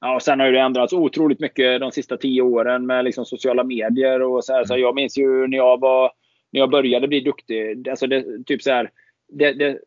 Ja, 0.01 0.15
och 0.15 0.23
sen 0.23 0.41
har 0.41 0.53
det 0.53 0.61
ändrats 0.61 0.93
otroligt 0.93 1.41
mycket 1.41 1.81
de 1.81 1.93
sista 1.93 2.17
tio 2.17 2.43
åren 2.43 2.87
med 2.87 3.05
liksom 3.05 3.25
sociala 3.25 3.65
medier 3.65 4.23
och 4.23 4.45
så 4.45 4.53
här. 4.53 4.65
Så 4.65 4.75
mm. 4.75 4.83
jag 4.83 4.95
minns 4.95 5.19
ju 5.19 5.47
när 5.47 5.57
jag 5.57 5.81
var 5.81 6.13
när 6.53 6.61
jag 6.61 6.71
började 6.71 7.09
bli 7.09 7.21
duktig. 7.21 7.89
Alltså 7.89 8.07
det, 8.07 8.45
typ 8.47 8.63
så 8.63 8.71
här, 8.71 8.91
det, 9.29 9.53
det, 9.53 9.79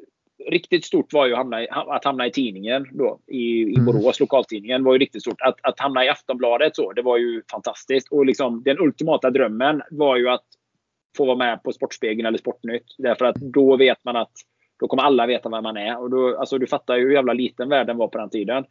riktigt 0.50 0.86
stort 0.86 1.14
var 1.14 1.26
ju 1.26 1.34
att 1.34 1.38
hamna 1.38 1.64
i, 1.64 1.68
att 1.70 2.06
hamna 2.06 2.28
i 2.28 2.32
tidningen 2.32 2.88
då, 2.92 3.20
i, 3.28 3.62
i 3.62 3.74
mm. 3.74 3.86
Borås, 3.86 4.20
lokaltidningen. 4.20 4.84
var 4.84 4.94
ju 4.94 5.00
riktigt 5.00 5.22
stort. 5.22 5.42
Att, 5.42 5.56
att 5.64 5.80
hamna 5.80 6.06
i 6.06 6.10
Aftonbladet 6.10 6.76
så, 6.76 6.94
det 6.94 7.02
var 7.02 7.18
ju 7.18 7.42
fantastiskt. 7.52 8.12
Och 8.12 8.26
liksom, 8.26 8.64
den 8.64 8.80
ultimata 8.80 9.30
drömmen 9.30 9.82
var 9.92 10.18
ju 10.18 10.30
att 10.30 10.46
få 11.18 11.26
vara 11.26 11.38
med 11.38 11.64
på 11.64 11.72
Sportspegeln 11.72 12.26
eller 12.28 12.38
Sportnytt. 12.38 12.96
Därför 12.98 13.26
att 13.26 13.36
då 13.36 13.78
vet 13.78 14.04
man 14.04 14.16
att 14.16 14.32
då 14.82 14.88
kommer 14.88 15.04
alla 15.04 15.26
veta 15.26 15.50
vem 15.50 15.64
man 15.64 15.78
är. 15.78 16.02
Och 16.02 16.10
då, 16.10 16.38
alltså, 16.38 16.58
du 16.58 16.68
fattar 16.68 16.96
ju 16.96 17.04
hur 17.04 17.14
jävla 17.14 17.34
liten 17.34 17.70
världen 17.70 17.98
var 17.98 18.08
på 18.08 18.18
den 18.18 18.30
tiden. 18.30 18.66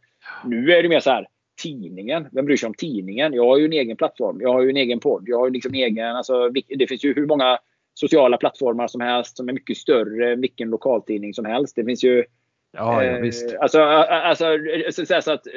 Nu 0.45 0.71
är 0.71 0.83
det 0.83 0.89
mer 0.89 0.99
så 0.99 1.09
här. 1.09 1.27
tidningen. 1.63 2.27
Vem 2.31 2.45
bryr 2.45 2.57
sig 2.57 2.67
om 2.67 2.73
tidningen? 2.73 3.33
Jag 3.33 3.45
har 3.45 3.57
ju 3.57 3.65
en 3.65 3.73
egen 3.73 3.97
plattform. 3.97 4.41
Jag 4.41 4.53
har 4.53 4.61
ju 4.61 4.69
en 4.69 4.77
egen 4.77 4.99
podd. 4.99 5.23
Jag 5.25 5.39
har 5.39 5.47
ju 5.47 5.53
liksom 5.53 5.73
egen, 5.73 6.15
alltså, 6.15 6.49
det 6.49 6.87
finns 6.87 7.05
ju 7.05 7.13
hur 7.13 7.27
många 7.27 7.59
sociala 7.93 8.37
plattformar 8.37 8.87
som 8.87 9.01
helst 9.01 9.37
som 9.37 9.49
är 9.49 9.53
mycket 9.53 9.77
större 9.77 10.33
än 10.33 10.41
vilken 10.41 10.69
lokaltidning 10.69 11.33
som 11.33 11.45
helst. 11.45 11.75
Det 11.75 11.85
finns 11.85 12.03
ju 12.03 12.23
Ja, 12.71 13.03
ja 13.03 13.19
visst. 13.19 13.55
Alltså, 13.55 13.81
alltså, 13.81 14.45
så, 14.91 15.21
så 15.21 15.31
att, 15.31 15.47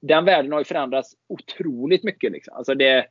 den 0.00 0.24
världen 0.24 0.52
har 0.52 0.60
ju 0.60 0.64
förändrats 0.64 1.14
otroligt 1.28 2.04
mycket. 2.04 2.32
Liksom. 2.32 2.54
Alltså 2.56 2.74
det, 2.74 3.06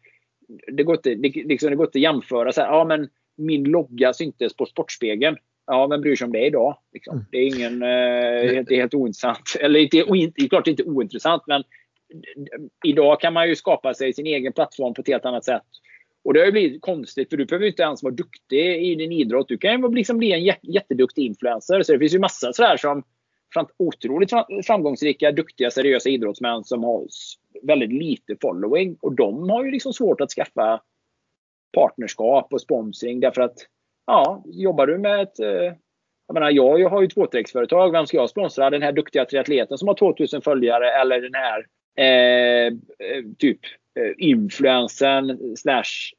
det, 0.73 0.83
går 0.83 0.95
inte, 0.95 1.15
det, 1.15 1.29
liksom, 1.29 1.69
det 1.69 1.75
går 1.75 1.85
inte 1.85 1.97
att 1.97 2.01
jämföra. 2.01 2.51
Så 2.51 2.61
här, 2.61 2.67
ja, 2.67 2.85
men 2.85 3.09
min 3.37 3.63
logga 3.63 4.13
syntes 4.13 4.55
på 4.55 4.65
Sportspegeln. 4.65 5.37
Ja, 5.67 5.87
vem 5.87 6.01
bryr 6.01 6.15
sig 6.15 6.25
om 6.25 6.31
det 6.31 6.45
idag? 6.45 6.77
Liksom. 6.93 7.13
Mm. 7.13 7.25
Det 7.31 7.37
är 7.37 7.55
ingen, 7.55 7.73
eh, 7.81 8.63
det 8.65 8.75
är 8.75 8.77
helt 8.77 8.93
ointressant. 8.93 9.55
Eller 9.59 9.79
det 9.91 9.99
är, 9.99 10.49
klart 10.49 10.67
inte 10.67 10.83
ointressant, 10.83 11.43
men 11.47 11.63
idag 12.85 13.21
kan 13.21 13.33
man 13.33 13.49
ju 13.49 13.55
skapa 13.55 13.93
sig 13.93 14.13
sin 14.13 14.27
egen 14.27 14.53
plattform 14.53 14.93
på 14.93 15.01
ett 15.01 15.07
helt 15.07 15.25
annat 15.25 15.45
sätt. 15.45 15.63
Och 16.23 16.33
det 16.33 16.39
har 16.39 16.45
ju 16.45 16.51
blivit 16.51 16.81
konstigt, 16.81 17.29
för 17.29 17.37
du 17.37 17.45
behöver 17.45 17.67
inte 17.67 17.83
ens 17.83 18.03
vara 18.03 18.13
duktig 18.13 18.91
i 18.91 18.95
din 18.95 19.11
idrott. 19.11 19.47
Du 19.47 19.57
kan 19.57 19.81
ju 19.81 19.91
liksom 19.91 20.17
bli 20.17 20.31
en 20.31 20.55
jätteduktig 20.61 21.25
influencer. 21.25 21.83
Så 21.83 21.93
det 21.93 21.99
finns 21.99 22.13
ju 22.13 22.19
massa 22.19 22.53
sådär 22.53 22.77
som 22.77 23.03
otroligt 23.77 24.31
framgångsrika, 24.65 25.31
duktiga, 25.31 25.71
seriösa 25.71 26.09
idrottsmän 26.09 26.63
som 26.63 26.83
har 26.83 27.07
väldigt 27.63 27.93
lite 27.93 28.35
following. 28.41 28.97
Och 29.01 29.15
de 29.15 29.49
har 29.49 29.65
ju 29.65 29.71
liksom 29.71 29.93
svårt 29.93 30.21
att 30.21 30.31
skaffa 30.31 30.81
partnerskap 31.73 32.53
och 32.53 32.61
sponsring 32.61 33.19
därför 33.19 33.41
att 33.41 33.57
ja, 34.07 34.43
jobbar 34.45 34.87
du 34.87 34.97
med 34.97 35.21
ett 35.21 35.39
eh, 35.39 35.73
jag 36.27 36.33
menar, 36.33 36.51
jag 36.51 36.89
har 36.89 37.01
ju 37.01 37.07
ett 37.07 37.17
våtdräktsföretag. 37.17 37.91
Vem 37.91 38.05
ska 38.05 38.17
jag 38.17 38.29
sponsra? 38.29 38.69
Den 38.69 38.81
här 38.81 38.91
duktiga 38.91 39.25
triatleten 39.25 39.77
som 39.77 39.87
har 39.87 39.95
2000 39.95 40.41
följare 40.41 40.91
eller 40.91 41.21
den 41.21 41.33
här 41.33 41.65
eh, 41.97 42.67
eh 42.67 43.23
typ 43.37 43.59
eh, 43.99 44.13
influensen 44.17 45.55
slash 45.57 46.13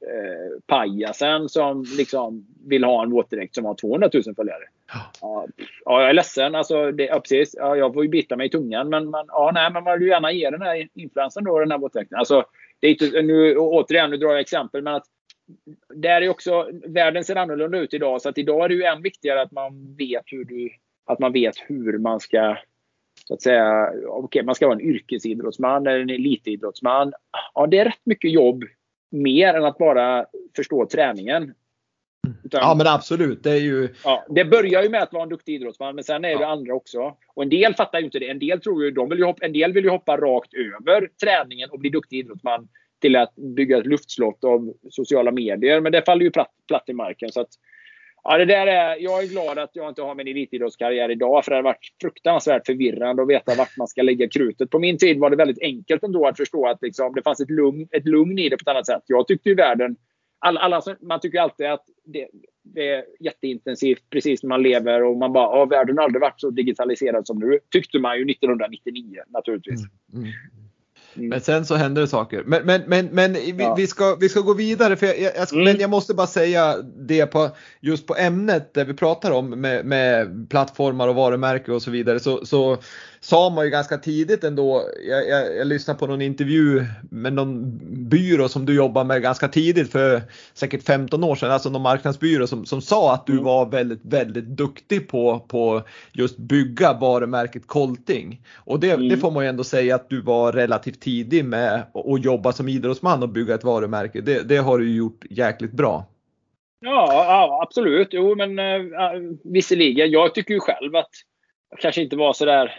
pajasen 0.66 1.48
som 1.48 1.84
liksom 1.98 2.46
vill 2.66 2.84
ha 2.84 3.02
en 3.02 3.10
våtdräkt 3.10 3.54
som 3.54 3.64
har 3.64 3.74
200 3.74 4.10
000 4.14 4.34
följare. 4.34 4.62
Ja, 5.20 5.46
ja, 5.84 6.00
jag 6.00 6.08
är 6.08 6.12
ledsen. 6.12 6.54
Alltså, 6.54 6.92
det, 6.92 7.04
ja, 7.04 7.20
precis. 7.20 7.54
Ja, 7.58 7.76
jag 7.76 7.94
får 7.94 8.02
ju 8.02 8.08
bita 8.08 8.36
mig 8.36 8.46
i 8.46 8.50
tungan. 8.50 8.88
Men, 8.88 9.10
men, 9.10 9.24
ja, 9.28 9.50
nej, 9.54 9.72
men 9.72 9.84
man 9.84 9.98
vill 9.98 10.08
gärna 10.08 10.32
ge 10.32 10.50
den 10.50 10.62
här 10.62 10.88
influensen 10.94 11.44
då, 11.44 11.58
den 11.58 11.70
här 11.70 11.78
våtdräkten. 11.78 12.18
Alltså, 12.18 12.44
det 12.80 12.86
är 12.86 12.90
inte, 12.90 13.22
nu, 13.22 13.56
återigen, 13.56 14.10
nu 14.10 14.16
drar 14.16 14.30
jag 14.30 14.40
exempel. 14.40 14.82
Men 14.82 14.94
att 14.94 15.06
där 15.94 16.22
är 16.22 16.28
också, 16.28 16.70
världen 16.84 17.24
ser 17.24 17.36
annorlunda 17.36 17.78
ut 17.78 17.94
idag. 17.94 18.22
Så 18.22 18.28
att 18.28 18.38
idag 18.38 18.64
är 18.64 18.68
det 18.68 18.74
ju 18.74 18.82
än 18.82 19.02
viktigare 19.02 19.42
att 19.42 19.52
man 19.52 19.94
vet 19.94 20.24
hur, 20.26 20.44
du, 20.44 20.70
att 21.06 21.18
man, 21.18 21.32
vet 21.32 21.54
hur 21.66 21.98
man 21.98 22.20
ska 22.20 22.56
så 23.24 23.34
att 23.34 23.42
säga, 23.42 23.92
okay, 24.06 24.42
man 24.42 24.54
ska 24.54 24.66
vara 24.66 24.78
en 24.78 24.84
yrkesidrottsman 24.84 25.86
eller 25.86 26.00
en 26.00 26.10
elitidrottsman. 26.10 27.12
Ja, 27.54 27.66
det 27.66 27.78
är 27.78 27.84
rätt 27.84 28.00
mycket 28.04 28.32
jobb 28.32 28.64
mer 29.10 29.54
än 29.54 29.64
att 29.64 29.78
bara 29.78 30.26
förstå 30.56 30.86
träningen. 30.86 31.54
Utan, 32.44 32.60
ja 32.60 32.74
men 32.74 32.86
absolut. 32.86 33.42
Det, 33.42 33.50
är 33.50 33.60
ju... 33.60 33.88
ja, 34.04 34.26
det 34.28 34.44
börjar 34.44 34.82
ju 34.82 34.88
med 34.88 35.02
att 35.02 35.12
vara 35.12 35.22
en 35.22 35.28
duktig 35.28 35.54
idrottsman 35.54 35.94
men 35.94 36.04
sen 36.04 36.24
är 36.24 36.28
det 36.28 36.42
ja. 36.42 36.46
andra 36.46 36.74
också. 36.74 37.16
Och 37.34 37.42
en 37.42 37.48
del 37.48 37.74
fattar 37.74 37.98
ju 37.98 38.04
inte 38.04 38.18
det. 38.18 38.28
En 38.28 38.38
del, 38.38 38.60
tror 38.60 38.84
ju, 38.84 38.90
de 38.90 39.08
vill 39.08 39.18
ju 39.18 39.24
hoppa, 39.24 39.46
en 39.46 39.52
del 39.52 39.72
vill 39.72 39.84
ju 39.84 39.90
hoppa 39.90 40.16
rakt 40.16 40.54
över 40.54 41.10
träningen 41.24 41.70
och 41.70 41.78
bli 41.78 41.90
duktig 41.90 42.18
idrottsman 42.18 42.68
till 43.00 43.16
att 43.16 43.34
bygga 43.36 43.78
ett 43.78 43.86
luftslott 43.86 44.44
av 44.44 44.74
sociala 44.90 45.32
medier. 45.32 45.80
Men 45.80 45.92
det 45.92 46.02
faller 46.06 46.24
ju 46.24 46.30
platt, 46.30 46.50
platt 46.68 46.88
i 46.88 46.92
marken. 46.92 47.32
Så 47.32 47.40
att, 47.40 47.48
ja, 48.24 48.38
det 48.38 48.44
där 48.44 48.66
är, 48.66 48.96
jag 49.00 49.22
är 49.22 49.26
glad 49.26 49.58
att 49.58 49.70
jag 49.72 49.88
inte 49.88 50.02
har 50.02 50.14
min 50.14 50.28
elitidrottskarriär 50.28 51.10
idag. 51.10 51.44
För 51.44 51.50
det 51.50 51.56
har 51.56 51.62
varit 51.62 51.94
fruktansvärt 52.00 52.66
förvirrande 52.66 53.22
att 53.22 53.28
veta 53.28 53.54
vart 53.54 53.76
man 53.76 53.88
ska 53.88 54.02
lägga 54.02 54.28
krutet. 54.28 54.70
På 54.70 54.78
min 54.78 54.98
tid 54.98 55.18
var 55.18 55.30
det 55.30 55.36
väldigt 55.36 55.62
enkelt 55.62 56.02
ändå 56.02 56.26
att 56.26 56.36
förstå 56.36 56.66
att 56.66 56.82
liksom, 56.82 57.14
det 57.14 57.22
fanns 57.22 57.40
ett 57.40 57.50
lugn, 57.50 57.88
ett 57.90 58.06
lugn 58.06 58.38
i 58.38 58.48
det 58.48 58.56
på 58.56 58.62
ett 58.62 58.68
annat 58.68 58.86
sätt. 58.86 59.02
Jag 59.06 59.26
tyckte 59.28 59.48
ju 59.48 59.54
världen 59.54 59.96
alla, 60.38 60.60
alla, 60.60 60.82
man 61.00 61.20
tycker 61.20 61.40
alltid 61.40 61.66
att 61.66 61.84
det, 62.04 62.28
det, 62.62 62.88
är 62.88 63.04
jätteintensivt 63.20 64.10
precis 64.10 64.42
när 64.42 64.48
man 64.48 64.62
lever 64.62 65.02
och 65.02 65.16
man 65.16 65.32
bara, 65.32 65.66
världen 65.66 65.98
har 65.98 66.04
aldrig 66.04 66.20
varit 66.20 66.40
så 66.40 66.50
digitaliserad 66.50 67.26
som 67.26 67.38
nu. 67.38 67.58
Tyckte 67.70 67.98
man 67.98 68.16
ju 68.16 68.30
1999 68.30 69.22
naturligtvis. 69.28 69.80
Mm, 70.12 70.24
mm. 70.24 70.34
Mm. 71.18 71.28
Men 71.28 71.40
sen 71.40 71.66
så 71.66 71.74
händer 71.74 72.02
det 72.02 72.08
saker. 72.08 72.42
Men, 72.46 72.66
men, 72.66 72.82
men, 72.86 73.06
men 73.06 73.32
vi, 73.32 73.54
ja. 73.58 73.74
vi, 73.74 73.86
ska, 73.86 74.16
vi 74.20 74.28
ska 74.28 74.40
gå 74.40 74.54
vidare. 74.54 74.96
För 74.96 75.06
jag, 75.06 75.18
jag, 75.18 75.52
mm. 75.52 75.64
Men 75.64 75.80
jag 75.80 75.90
måste 75.90 76.14
bara 76.14 76.26
säga 76.26 76.76
det 76.82 77.26
på, 77.26 77.50
just 77.80 78.06
på 78.06 78.16
ämnet 78.16 78.74
där 78.74 78.84
vi 78.84 78.94
pratar 78.94 79.30
om 79.30 79.50
med, 79.50 79.86
med 79.86 80.46
plattformar 80.50 81.08
och 81.08 81.14
varumärken 81.14 81.74
och 81.74 81.82
så 81.82 81.90
vidare. 81.90 82.20
Så, 82.20 82.46
så 82.46 82.78
sa 83.20 83.50
man 83.50 83.64
ju 83.64 83.70
ganska 83.70 83.98
tidigt 83.98 84.44
ändå, 84.44 84.82
jag, 85.08 85.28
jag, 85.28 85.56
jag 85.56 85.66
lyssnade 85.66 85.98
på 85.98 86.06
någon 86.06 86.22
intervju 86.22 86.84
med 87.10 87.32
någon 87.32 87.78
byrå 88.08 88.48
som 88.48 88.66
du 88.66 88.74
jobbar 88.74 89.04
med 89.04 89.22
ganska 89.22 89.48
tidigt 89.48 89.92
för 89.92 90.22
säkert 90.54 90.82
15 90.82 91.24
år 91.24 91.36
sedan, 91.36 91.50
alltså 91.50 91.70
någon 91.70 91.82
marknadsbyrå 91.82 92.46
som, 92.46 92.66
som 92.66 92.80
sa 92.80 93.14
att 93.14 93.26
du 93.26 93.32
mm. 93.32 93.44
var 93.44 93.66
väldigt, 93.66 94.00
väldigt 94.02 94.44
duktig 94.44 95.08
på, 95.08 95.38
på 95.38 95.82
just 96.12 96.36
bygga 96.36 96.92
varumärket 96.92 97.66
Colting. 97.66 98.40
Och 98.54 98.80
det, 98.80 98.90
mm. 98.90 99.08
det 99.08 99.16
får 99.16 99.30
man 99.30 99.44
ju 99.44 99.48
ändå 99.48 99.64
säga 99.64 99.94
att 99.94 100.10
du 100.10 100.20
var 100.20 100.52
relativt 100.52 101.00
tidig 101.08 101.44
med 101.44 101.86
att 101.94 102.24
jobba 102.24 102.52
som 102.52 102.68
idrottsman 102.68 103.22
och 103.22 103.28
bygga 103.28 103.54
ett 103.54 103.64
varumärke. 103.64 104.20
Det, 104.20 104.48
det 104.48 104.56
har 104.56 104.78
du 104.78 104.96
gjort 104.96 105.24
jäkligt 105.30 105.72
bra. 105.72 106.04
Ja, 106.80 107.24
ja 107.24 107.60
absolut. 107.62 108.08
Jo, 108.10 108.34
men 108.34 108.58
äh, 108.58 109.20
visserligen. 109.44 110.10
Jag 110.10 110.34
tycker 110.34 110.54
ju 110.54 110.60
själv 110.60 110.96
att 110.96 111.10
jag 111.70 111.80
kanske 111.80 112.02
inte 112.02 112.16
var 112.16 112.32
så 112.32 112.44
där 112.44 112.74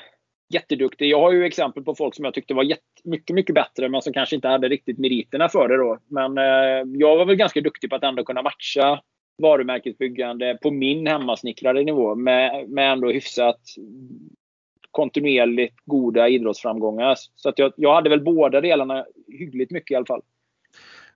jätteduktig. 0.54 1.10
Jag 1.10 1.20
har 1.20 1.32
ju 1.32 1.46
exempel 1.46 1.84
på 1.84 1.96
folk 1.96 2.16
som 2.16 2.26
jag 2.26 2.34
tyckte 2.34 2.54
var 2.54 2.64
jätte, 2.64 2.84
mycket, 3.04 3.36
mycket 3.36 3.56
bättre 3.56 3.90
men 3.90 4.02
som 4.02 4.14
kanske 4.14 4.36
inte 4.36 4.48
hade 4.48 4.70
riktigt 4.70 4.98
meriterna 4.98 5.50
för 5.50 5.68
det 5.68 5.78
då. 5.78 5.98
Men 6.08 6.38
eh, 6.38 7.00
jag 7.00 7.18
var 7.18 7.26
väl 7.26 7.36
ganska 7.36 7.62
duktig 7.62 7.90
på 7.90 7.96
att 7.96 8.04
ändå 8.04 8.24
kunna 8.24 8.42
matcha 8.42 9.02
varumärkesbyggande 9.42 10.58
på 10.62 10.72
min 10.72 11.08
hemmasnickrade 11.08 11.84
nivå 11.84 12.16
med, 12.16 12.70
med 12.70 12.92
ändå 12.92 13.12
hyfsat 13.12 13.62
kontinuerligt 14.92 15.76
goda 15.86 16.28
idrottsframgångar. 16.28 17.16
Så 17.36 17.50
att 17.50 17.60
jag, 17.60 17.74
jag 17.76 17.96
hade 17.96 18.10
väl 18.10 18.24
båda 18.24 18.62
delarna 18.62 19.06
hyggligt 19.28 19.72
mycket 19.72 19.92
i 19.92 19.96
alla 19.96 20.06
fall. 20.06 20.22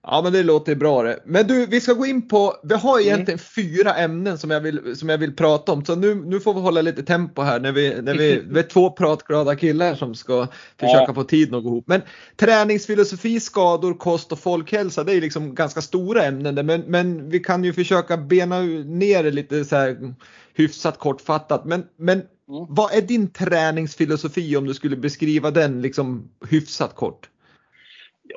Ja 0.06 0.20
men 0.22 0.32
det 0.32 0.42
låter 0.42 0.74
bra 0.74 1.02
det. 1.02 1.18
Men 1.24 1.46
du, 1.46 1.66
vi 1.66 1.80
ska 1.80 1.92
gå 1.92 2.06
in 2.06 2.28
på, 2.28 2.54
vi 2.62 2.74
har 2.74 2.98
mm. 2.98 3.06
egentligen 3.06 3.38
mm. 3.38 3.72
fyra 3.72 3.94
ämnen 3.94 4.38
som 4.38 4.50
jag, 4.50 4.60
vill, 4.60 4.96
som 4.96 5.08
jag 5.08 5.18
vill 5.18 5.36
prata 5.36 5.72
om. 5.72 5.84
Så 5.84 5.96
nu, 5.96 6.14
nu 6.14 6.40
får 6.40 6.54
vi 6.54 6.60
hålla 6.60 6.82
lite 6.82 7.02
tempo 7.02 7.42
här 7.42 7.60
när 7.60 7.72
vi, 7.72 8.02
när 8.02 8.14
vi, 8.14 8.42
vi 8.50 8.58
är 8.58 8.62
två 8.62 8.90
pratglada 8.90 9.56
killar 9.56 9.94
som 9.94 10.14
ska 10.14 10.46
försöka 10.80 11.04
ja. 11.06 11.14
få 11.14 11.24
tiden 11.24 11.54
att 11.54 11.62
gå 11.62 11.68
ihop. 11.68 11.88
Men 11.88 12.02
träningsfilosofi, 12.36 13.40
skador, 13.40 13.94
kost 13.94 14.32
och 14.32 14.38
folkhälsa 14.38 15.04
det 15.04 15.12
är 15.12 15.20
liksom 15.20 15.54
ganska 15.54 15.80
stora 15.80 16.24
ämnen. 16.24 16.66
Men, 16.66 16.80
men 16.80 17.30
vi 17.30 17.40
kan 17.40 17.64
ju 17.64 17.72
försöka 17.72 18.16
bena 18.16 18.60
ner 18.60 19.22
det 19.22 19.30
lite 19.30 19.64
så 19.64 19.76
här 19.76 20.14
hyfsat 20.54 20.98
kortfattat. 20.98 21.64
Men, 21.64 21.84
men. 21.96 22.22
Mm. 22.48 22.66
vad 22.68 22.92
är 22.92 23.02
din 23.02 23.30
träningsfilosofi 23.30 24.56
om 24.56 24.64
du 24.64 24.74
skulle 24.74 24.96
beskriva 24.96 25.50
den 25.50 25.82
liksom 25.82 26.30
hyfsat 26.48 26.94
kort? 26.94 27.30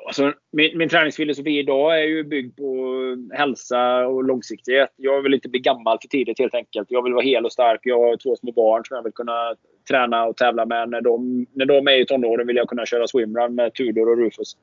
Alltså, 0.06 0.32
min, 0.52 0.78
min 0.78 0.88
träningsfilosofi 0.88 1.58
idag 1.58 1.98
är 2.02 2.06
ju 2.06 2.24
byggd 2.24 2.56
på 2.56 2.94
hälsa 3.32 4.06
och 4.06 4.24
långsiktighet. 4.24 4.88
Jag 4.96 5.22
vill 5.22 5.34
inte 5.34 5.48
bli 5.48 5.60
gammal 5.60 5.98
för 6.02 6.08
tidigt 6.08 6.38
helt 6.38 6.54
enkelt. 6.54 6.90
Jag 6.90 7.02
vill 7.02 7.12
vara 7.12 7.24
hel 7.24 7.44
och 7.44 7.52
stark. 7.52 7.80
Jag 7.82 7.98
har 7.98 8.16
två 8.16 8.36
små 8.36 8.52
barn 8.52 8.84
som 8.84 8.96
jag 8.96 9.02
vill 9.02 9.12
kunna 9.12 9.54
träna 9.88 10.24
och 10.24 10.36
tävla 10.36 10.66
med. 10.66 10.88
När 10.88 11.00
de, 11.00 11.46
när 11.52 11.66
de 11.66 11.88
är 11.88 12.00
i 12.00 12.06
tonåren 12.06 12.46
vill 12.46 12.56
jag 12.56 12.68
kunna 12.68 12.86
köra 12.86 13.06
swimrun 13.06 13.54
med 13.54 13.74
Tudor 13.74 14.08
och 14.08 14.18
Rufus. 14.18 14.56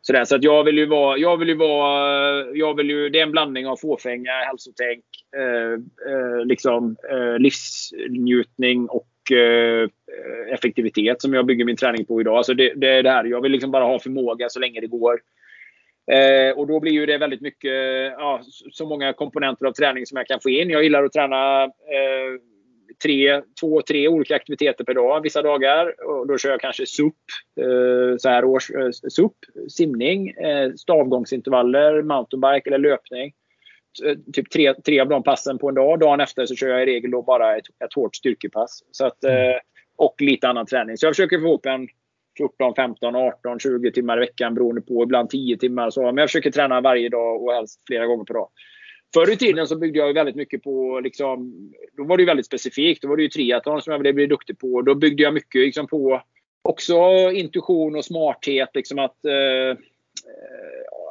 Sådär, 0.00 0.24
så 0.24 0.36
att 0.36 0.44
jag 0.44 0.64
vill 0.64 0.78
ju 0.78 0.86
vara... 0.86 1.18
Jag 1.18 1.36
vill 1.36 1.48
ju 1.48 1.56
vara 1.56 2.24
jag 2.54 2.74
vill 2.74 2.90
ju, 2.90 3.08
det 3.08 3.18
är 3.18 3.22
en 3.22 3.32
blandning 3.32 3.66
av 3.66 3.76
fåfänga, 3.76 4.32
hälsotänk, 4.32 5.04
eh, 5.36 5.72
eh, 6.12 6.44
liksom, 6.44 6.96
eh, 7.10 7.38
livsnjutning 7.38 8.88
och 8.88 9.06
Eh, 9.30 10.54
effektivitet 10.54 11.22
som 11.22 11.34
jag 11.34 11.46
bygger 11.46 11.64
min 11.64 11.76
träning 11.76 12.04
på 12.04 12.20
idag. 12.20 12.36
Alltså 12.36 12.54
det, 12.54 12.72
det 12.76 12.88
är 12.88 13.02
det 13.02 13.10
här. 13.10 13.24
Jag 13.24 13.40
vill 13.40 13.52
liksom 13.52 13.70
bara 13.70 13.84
ha 13.84 13.98
förmåga 13.98 14.48
så 14.48 14.60
länge 14.60 14.80
det 14.80 14.86
går. 14.86 15.20
Eh, 16.12 16.58
och 16.58 16.66
då 16.66 16.80
blir 16.80 16.92
ju 16.92 17.06
det 17.06 17.18
väldigt 17.18 17.40
mycket, 17.40 17.72
ja, 18.18 18.40
så 18.72 18.86
många 18.86 19.12
komponenter 19.12 19.66
av 19.66 19.72
träning 19.72 20.06
som 20.06 20.16
jag 20.16 20.26
kan 20.26 20.40
få 20.40 20.50
in. 20.50 20.70
Jag 20.70 20.82
gillar 20.82 21.04
att 21.04 21.12
träna 21.12 21.62
eh, 21.64 22.40
tre, 23.02 23.42
två, 23.60 23.82
tre 23.82 24.08
olika 24.08 24.36
aktiviteter 24.36 24.84
per 24.84 24.94
dag 24.94 25.22
vissa 25.22 25.42
dagar. 25.42 26.06
Och 26.06 26.26
då 26.26 26.38
kör 26.38 26.50
jag 26.50 26.60
kanske 26.60 26.86
SUP, 26.86 27.14
eh, 27.60 28.16
så 28.18 28.28
här 28.28 28.44
års, 28.44 28.70
eh, 28.70 28.90
SUP, 28.90 29.36
simning, 29.68 30.28
eh, 30.28 30.72
stavgångsintervaller, 30.72 32.02
mountainbike 32.02 32.70
eller 32.70 32.78
löpning. 32.78 33.32
Eh, 34.04 34.16
typ 34.32 34.50
tre, 34.50 34.74
tre 34.74 35.00
av 35.00 35.08
de 35.08 35.22
passen 35.22 35.58
på 35.58 35.68
en 35.68 35.74
dag. 35.74 36.00
Dagen 36.00 36.20
efter 36.20 36.46
så 36.46 36.54
kör 36.54 36.68
jag 36.68 36.82
i 36.82 36.86
regel 36.86 37.10
då 37.10 37.22
bara 37.22 37.56
ett, 37.56 37.66
ett 37.84 37.94
hårt 37.94 38.16
styrkepass. 38.16 38.82
Så 38.90 39.06
att, 39.06 39.24
mm. 39.24 39.50
eh, 39.50 39.56
och 39.96 40.14
lite 40.18 40.48
annan 40.48 40.66
träning. 40.66 40.96
Så 40.96 41.06
jag 41.06 41.14
försöker 41.14 41.38
få 41.38 41.46
ihop 41.46 41.66
en 41.66 41.88
14, 42.38 42.74
15, 42.74 43.16
18, 43.16 43.58
20 43.58 43.92
timmar 43.92 44.16
i 44.16 44.20
veckan 44.20 44.54
beroende 44.54 44.80
på. 44.80 45.02
Ibland 45.02 45.30
10 45.30 45.56
timmar. 45.56 45.90
Så. 45.90 46.02
Men 46.02 46.16
jag 46.16 46.28
försöker 46.28 46.50
träna 46.50 46.80
varje 46.80 47.08
dag 47.08 47.42
och 47.42 47.52
helst 47.52 47.80
flera 47.86 48.06
gånger 48.06 48.24
per 48.24 48.34
dag. 48.34 48.48
Förr 49.14 49.32
i 49.32 49.36
tiden 49.36 49.66
så 49.66 49.76
byggde 49.76 49.98
jag 49.98 50.14
väldigt 50.14 50.36
mycket 50.36 50.62
på, 50.62 51.00
liksom, 51.00 51.54
då 51.96 52.04
var 52.04 52.16
det 52.16 52.24
väldigt 52.24 52.46
specifikt. 52.46 53.02
Då 53.02 53.08
var 53.08 53.16
det 53.16 53.22
ju 53.22 53.28
triathlon 53.28 53.82
som 53.82 53.90
jag 53.90 53.98
ville 53.98 54.12
bli 54.12 54.26
duktig 54.26 54.58
på. 54.58 54.82
Då 54.82 54.94
byggde 54.94 55.22
jag 55.22 55.34
mycket 55.34 55.60
liksom, 55.60 55.86
på 55.86 56.22
också 56.62 56.94
intuition 57.32 57.96
och 57.96 58.04
smarthet. 58.04 58.70
Liksom 58.74 58.98
att, 58.98 59.24
eh, 59.24 59.78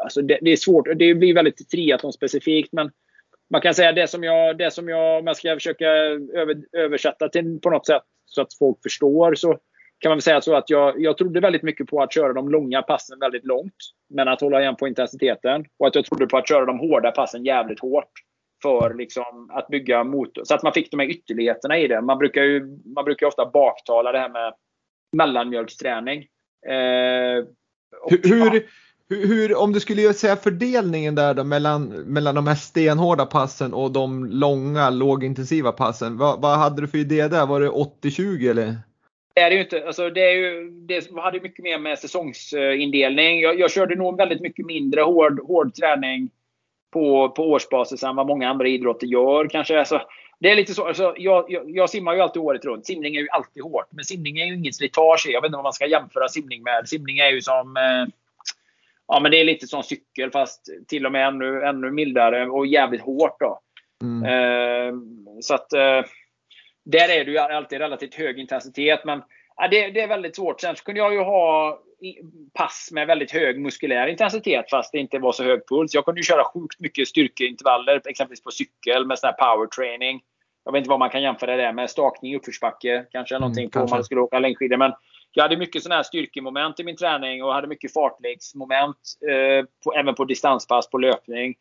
alltså 0.04 0.22
det, 0.22 0.40
det, 0.42 0.52
är 0.52 0.56
svårt. 0.56 0.88
Det 0.96 1.14
blir 1.14 1.34
väldigt 1.34 1.70
triathlon 1.70 2.14
specifikt. 2.14 2.74
Men 2.74 2.92
man 3.50 3.62
kan 3.62 3.74
säga 3.74 3.92
det 3.92 4.08
som 4.08 4.24
jag, 4.24 4.58
det 4.58 4.72
som 4.72 4.90
jag 4.90 5.20
om 5.20 5.28
jag 5.28 5.38
ska 5.38 5.56
försöka 5.56 5.88
över, 6.34 6.56
översätta 6.78 7.30
till 7.30 7.60
på 7.62 7.70
något 7.70 7.86
sätt 7.86 8.04
så 8.26 8.42
att 8.42 8.54
folk 8.54 8.78
förstår. 8.84 9.36
Så 9.36 9.58
kan 10.00 10.10
man 10.10 10.22
säga 10.22 10.42
så 10.42 10.56
att 10.56 10.70
jag, 10.70 11.02
jag 11.02 11.18
trodde 11.18 11.40
väldigt 11.40 11.64
mycket 11.64 11.88
på 11.88 12.02
att 12.02 12.14
köra 12.14 12.34
de 12.34 12.50
långa 12.50 12.82
passen 12.82 13.20
väldigt 13.20 13.46
långt. 13.46 13.76
Men 14.10 14.28
att 14.28 14.42
hålla 14.42 14.62
igen 14.62 14.76
på 14.76 14.88
intensiteten. 14.88 15.66
Och 15.80 15.88
att 15.88 15.96
jag 15.96 16.06
trodde 16.06 16.28
på 16.28 16.38
att 16.38 16.50
köra 16.50 16.66
de 16.66 16.80
hårda 16.80 17.12
passen 17.12 17.46
jävligt 17.46 17.80
hårt. 17.80 18.12
För 18.62 18.94
liksom 18.94 19.50
att 19.54 19.68
bygga 19.68 20.04
motor. 20.04 20.44
Så 20.44 20.56
att 20.56 20.64
man 20.64 20.74
fick 20.74 20.92
de 20.92 21.00
här 21.00 21.10
ytterligheterna 21.10 21.78
i 21.80 21.88
det. 21.88 22.02
Man 22.02 22.18
brukar 22.18 22.44
ju 22.44 22.80
man 22.96 23.06
brukar 23.06 23.28
ofta 23.28 23.46
baktala 23.46 24.12
det 24.12 24.20
här 24.20 24.30
med 24.30 24.54
mellanmjölksträning. 25.18 26.20
Eh, 26.68 27.46
hur, 28.10 28.68
hur, 29.10 29.28
hur, 29.28 29.56
om 29.56 29.74
du 29.74 29.80
skulle 29.80 30.14
säga 30.14 30.36
fördelningen 30.36 31.16
där 31.16 31.34
då 31.34 31.44
mellan, 31.44 31.88
mellan 31.88 32.36
de 32.36 32.48
här 32.48 32.56
stenhårda 32.56 33.26
passen 33.26 33.74
och 33.74 33.92
de 33.92 34.26
långa 34.26 34.90
lågintensiva 34.90 35.72
passen. 35.72 36.18
Vad, 36.18 36.42
vad 36.42 36.58
hade 36.58 36.82
du 36.82 36.88
för 36.88 36.98
idé 36.98 37.28
där? 37.28 37.46
Var 37.46 37.62
det 37.62 37.70
80-20 37.70 38.50
eller? 38.50 38.76
Det 39.36 39.42
är 39.42 39.50
det 39.50 39.56
ju 39.56 39.62
inte. 39.62 39.88
Alltså 39.88 40.10
det, 40.10 40.22
är 40.22 40.36
ju, 40.36 40.70
det 40.72 41.12
hade 41.16 41.40
mycket 41.40 41.64
mer 41.64 41.80
med 41.80 42.00
säsongsindelning. 42.00 43.40
Jag, 43.40 43.60
jag 43.60 43.72
körde 43.72 43.96
nog 43.96 44.18
väldigt 44.18 44.42
mycket 44.42 44.66
mindre 44.66 45.02
hård, 45.02 45.40
hård 45.48 45.76
träning 45.76 46.30
på, 46.94 47.30
på 47.30 47.52
årsbasis 47.52 48.04
än 48.04 48.16
vad 48.16 48.28
många 48.28 48.50
andra 48.50 48.68
idrotter 48.68 49.08
gör. 49.08 49.48
Kanske. 49.48 49.80
Alltså, 49.80 50.02
det 50.40 50.52
är 50.52 50.56
lite 50.56 50.74
så. 50.74 50.88
Alltså, 50.88 51.14
jag, 51.18 51.46
jag, 51.48 51.64
jag, 51.70 51.90
simmar 51.90 52.14
ju 52.14 52.22
alltid 52.22 52.42
året 52.42 52.66
runt. 52.66 52.86
Simning 52.86 53.16
är 53.16 53.22
ju 53.22 53.30
alltid 53.30 53.64
hårt. 53.64 53.88
Men 53.90 54.06
simning 54.06 54.40
är 54.40 54.46
ju 54.46 54.56
inget 54.56 54.76
slitage. 54.76 55.26
Jag 55.30 55.42
vet 55.42 55.48
inte 55.48 55.58
vad 55.58 55.64
man 55.64 55.74
ska 55.74 55.86
jämföra 55.86 56.28
simning 56.28 56.64
med. 56.64 56.90
Simning 56.90 57.20
är 57.20 57.30
ju 57.30 57.42
som... 57.42 57.78
Eh, 57.78 58.14
ja, 59.08 59.20
men 59.20 59.32
det 59.32 59.40
är 59.40 59.46
lite 59.46 59.68
som 59.68 59.84
cykel 59.84 60.32
fast 60.32 60.66
till 60.88 61.06
och 61.06 61.12
med 61.12 61.28
ännu, 61.28 61.64
ännu 61.64 61.92
mildare 61.92 62.50
och 62.50 62.68
jävligt 62.68 63.02
hårt. 63.02 63.40
Då. 63.40 63.60
Mm. 64.04 64.26
Eh, 64.26 64.94
så 65.42 65.54
att... 65.54 65.74
Eh, 65.74 66.02
där 66.86 67.10
är 67.10 67.26
det 67.26 67.32
ju 67.32 67.38
alltid 67.38 67.80
relativt 67.80 68.16
hög 68.16 68.40
intensitet. 68.40 69.06
Men 69.06 69.24
ja, 69.56 69.68
det, 69.68 69.92
det, 69.92 70.02
är 70.02 70.08
väldigt 70.08 70.36
svårt. 70.36 70.62
Sen 70.62 70.76
så 70.76 70.84
kunde 70.84 71.00
jag 71.00 71.14
ju 71.14 71.20
ha 71.20 71.80
pass 72.54 72.90
med 72.92 73.08
väldigt 73.08 73.32
hög 73.32 73.62
muskulär 73.62 74.08
intensitet 74.08 74.70
fast 74.70 74.92
det 74.92 74.98
inte 74.98 75.20
var 75.20 75.32
så 75.32 75.44
hög 75.44 75.68
puls. 75.68 75.94
Jag 75.94 76.06
kunde 76.06 76.20
ju 76.20 76.24
köra 76.24 76.44
sjukt 76.44 76.80
mycket 76.80 77.08
styrkeintervaller, 77.08 78.02
exempelvis 78.06 78.44
på 78.44 78.52
cykel 78.52 79.06
med 79.06 79.20
sån 79.20 79.28
här 79.28 79.56
power 79.56 79.68
training. 79.68 80.22
Jag 80.66 80.72
vet 80.72 80.80
inte 80.80 80.90
vad 80.90 81.00
man 81.00 81.10
kan 81.10 81.22
jämföra 81.22 81.56
det 81.56 81.74
med. 81.74 81.90
Stakning 81.90 82.34
i 82.34 82.38
uppförsbacke. 82.38 83.06
Kanske 83.12 83.36
mm, 83.36 83.42
någonting 83.42 83.70
på 83.70 83.80
om 83.80 83.88
man 83.90 84.04
skulle 84.04 84.22
åka 84.22 84.40
längdskidor. 84.40 84.78
Men 84.78 84.92
jag 85.36 85.44
hade 85.44 85.58
mycket 85.58 85.84
sådana 85.84 85.96
här 85.96 86.04
styrkemoment 86.04 86.80
i 86.80 86.84
min 86.84 86.96
träning 86.96 87.44
och 87.44 87.54
hade 87.54 87.68
mycket 87.68 87.94
fartleksmoment. 87.94 88.98
Eh, 89.30 89.66
på, 89.84 89.94
även 89.94 90.16
på 90.16 90.26
distanspass, 90.26 90.90
på 90.90 90.98
löpning. 90.98 91.56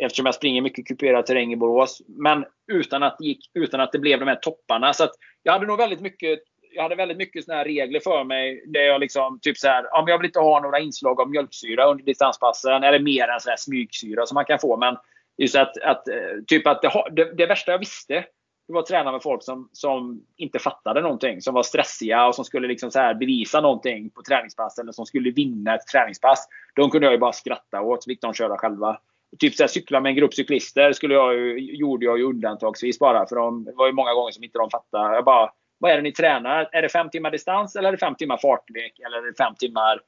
Eftersom 0.00 0.26
jag 0.26 0.34
springer 0.34 0.62
mycket 0.62 0.86
kuperad 0.86 1.26
terräng 1.26 1.52
i 1.52 1.56
Borås. 1.56 2.02
Men 2.06 2.44
utan 2.72 3.02
att, 3.02 3.16
gick, 3.20 3.50
utan 3.54 3.80
att 3.80 3.92
det 3.92 3.98
blev 3.98 4.18
de 4.18 4.28
här 4.28 4.36
topparna. 4.36 4.92
Så 4.92 5.08
jag 5.42 5.52
hade 5.52 5.66
nog 5.66 5.78
väldigt 5.78 6.00
mycket 6.00 6.38
jag 6.72 6.82
hade 6.82 6.94
väldigt 6.94 7.16
mycket 7.16 7.44
såna 7.44 7.56
här 7.56 7.64
regler 7.64 8.00
för 8.00 8.24
mig. 8.24 8.64
Där 8.66 8.80
jag 8.80 9.00
liksom, 9.00 9.38
typ 9.42 9.56
så 9.56 9.68
här, 9.68 9.94
om 9.98 10.08
jag 10.08 10.18
vill 10.18 10.26
inte 10.26 10.40
ha 10.40 10.60
några 10.60 10.78
inslag 10.78 11.20
av 11.20 11.30
mjölksyra 11.30 11.84
under 11.84 12.04
distanspassen. 12.04 12.84
Eller 12.84 12.98
mer 12.98 13.28
än 13.28 13.40
så 13.40 13.50
här 13.50 13.56
smygsyra 13.56 14.26
som 14.26 14.34
man 14.34 14.44
kan 14.44 14.58
få. 14.58 14.76
Men 14.76 14.96
just 15.38 15.56
att, 15.56 15.78
att, 15.82 16.08
eh, 16.08 16.14
typ 16.46 16.66
att 16.66 16.82
det, 16.82 16.90
det, 17.10 17.34
det 17.36 17.46
värsta 17.46 17.72
jag 17.72 17.78
visste 17.78 18.24
det 18.68 18.74
var 18.74 18.80
att 18.80 18.86
träna 18.86 19.12
med 19.12 19.22
folk 19.22 19.42
som, 19.42 19.68
som 19.72 20.22
inte 20.36 20.58
fattade 20.58 21.00
någonting. 21.00 21.40
Som 21.40 21.54
var 21.54 21.62
stressiga 21.62 22.26
och 22.26 22.34
som 22.34 22.44
skulle 22.44 22.68
liksom 22.68 22.90
så 22.90 22.98
här 22.98 23.14
bevisa 23.14 23.60
någonting 23.60 24.10
på 24.10 24.22
träningspass. 24.22 24.78
Eller 24.78 24.92
som 24.92 25.06
skulle 25.06 25.30
vinna 25.30 25.74
ett 25.74 25.86
träningspass. 25.92 26.48
De 26.74 26.90
kunde 26.90 27.06
jag 27.06 27.12
ju 27.12 27.18
bara 27.18 27.32
skratta 27.32 27.80
åt. 27.80 28.02
Så 28.02 28.08
fick 28.08 28.20
de 28.20 28.34
köra 28.34 28.56
själva. 28.56 28.98
Typ 29.38 29.54
så 29.54 29.62
här, 29.62 29.68
cykla 29.68 30.00
med 30.00 30.10
en 30.10 30.16
grupp 30.16 30.34
cyklister 30.34 30.92
skulle 30.92 31.14
jag 31.14 31.34
ju, 31.34 31.58
gjorde 31.76 32.06
jag 32.06 32.18
ju 32.18 32.24
undantagsvis 32.24 32.98
bara. 32.98 33.26
För 33.26 33.36
de, 33.36 33.64
det 33.64 33.72
var 33.74 33.86
ju 33.86 33.92
många 33.92 34.14
gånger 34.14 34.32
som 34.32 34.44
inte 34.44 34.58
de 34.58 34.70
fattade. 34.70 35.14
Jag 35.14 35.24
bara, 35.24 35.50
vad 35.78 35.90
är 35.90 35.96
det 35.96 36.02
ni 36.02 36.12
tränar? 36.12 36.68
Är 36.72 36.82
det 36.82 36.88
fem 36.88 37.10
timmar 37.10 37.30
distans 37.30 37.76
eller 37.76 37.88
är 37.88 37.92
det 37.92 37.98
fem 37.98 38.14
timmar 38.14 38.36
fartlek? 38.36 38.98
Eller 39.06 39.18
är 39.18 39.26
det 39.26 39.44
fem 39.44 39.54
timmar 39.58 40.00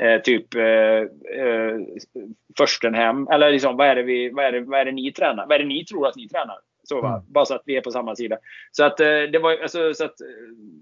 eh, 0.00 0.20
typ 0.20 0.54
eh, 0.54 0.64
eh, 1.42 1.76
Förstenhem? 2.58 3.28
Eller 3.28 3.52
liksom, 3.52 3.76
vad, 3.76 3.86
är 3.86 3.94
det 3.94 4.02
vi, 4.02 4.30
vad, 4.30 4.44
är 4.44 4.52
det, 4.52 4.60
vad 4.60 4.80
är 4.80 4.84
det 4.84 4.92
ni 4.92 5.12
tränar? 5.12 5.46
Vad 5.46 5.54
är 5.54 5.58
det 5.58 5.68
ni 5.68 5.84
tror 5.84 6.06
att 6.06 6.16
ni 6.16 6.28
tränar? 6.28 6.58
Så, 6.88 7.00
va? 7.00 7.08
Mm. 7.08 7.32
Bara 7.32 7.44
så 7.44 7.54
att 7.54 7.62
vi 7.64 7.76
är 7.76 7.80
på 7.80 7.90
samma 7.90 8.16
sida. 8.16 8.38
Så 8.72 8.84
att, 8.84 9.00
eh, 9.00 9.06
det 9.06 9.38
var, 9.38 9.62
alltså, 9.62 9.94
så 9.94 10.04
att, 10.04 10.20
eh, 10.20 10.26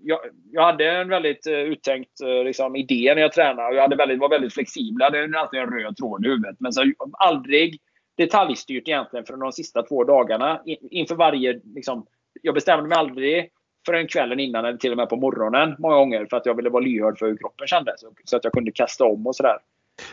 jag, 0.03 0.19
jag 0.53 0.63
hade 0.63 0.91
en 0.91 1.09
väldigt 1.09 1.47
uh, 1.47 1.55
uttänkt 1.55 2.21
liksom, 2.45 2.77
idé 2.77 3.13
när 3.15 3.23
jag 3.23 3.33
tränade. 3.33 3.69
Och 3.69 3.75
jag 3.75 3.83
hade 3.83 3.97
väldigt, 3.97 4.19
var 4.19 4.29
väldigt 4.29 4.55
flexibel. 4.55 4.97
Jag 4.99 5.07
hade 5.07 5.39
alltid 5.39 5.61
en 5.61 5.71
röd 5.71 5.97
tråd 5.97 6.27
i 6.27 6.29
huvudet. 6.29 6.57
Men 6.59 6.73
så, 6.73 6.93
aldrig 7.13 7.81
detaljstyrt 8.17 8.89
egentligen 8.89 9.27
för 9.27 9.37
de 9.37 9.53
sista 9.53 9.83
två 9.83 10.05
dagarna. 10.05 10.63
In, 10.65 10.77
inför 10.91 11.15
varje... 11.15 11.61
Liksom, 11.75 12.07
jag 12.43 12.55
bestämde 12.55 12.89
mig 12.89 12.99
aldrig 12.99 13.51
förrän 13.87 14.07
kvällen 14.07 14.41
innan 14.41 14.65
eller 14.65 14.79
till 14.79 14.91
och 14.91 14.97
med 14.97 15.09
på 15.09 15.17
morgonen 15.17 15.77
många 15.79 15.97
gånger 15.97 16.27
för 16.31 16.37
att 16.37 16.47
jag 16.47 16.55
ville 16.55 16.71
vara 16.71 16.85
lyhörd 16.85 17.19
för 17.19 17.27
hur 17.27 17.37
kroppen 17.37 17.67
kändes. 17.67 18.05
Så 18.25 18.37
att 18.37 18.45
jag 18.45 18.53
kunde 18.53 18.73
kasta 18.73 19.05
om 19.05 19.27
och 19.27 19.37
sådär. 19.37 19.59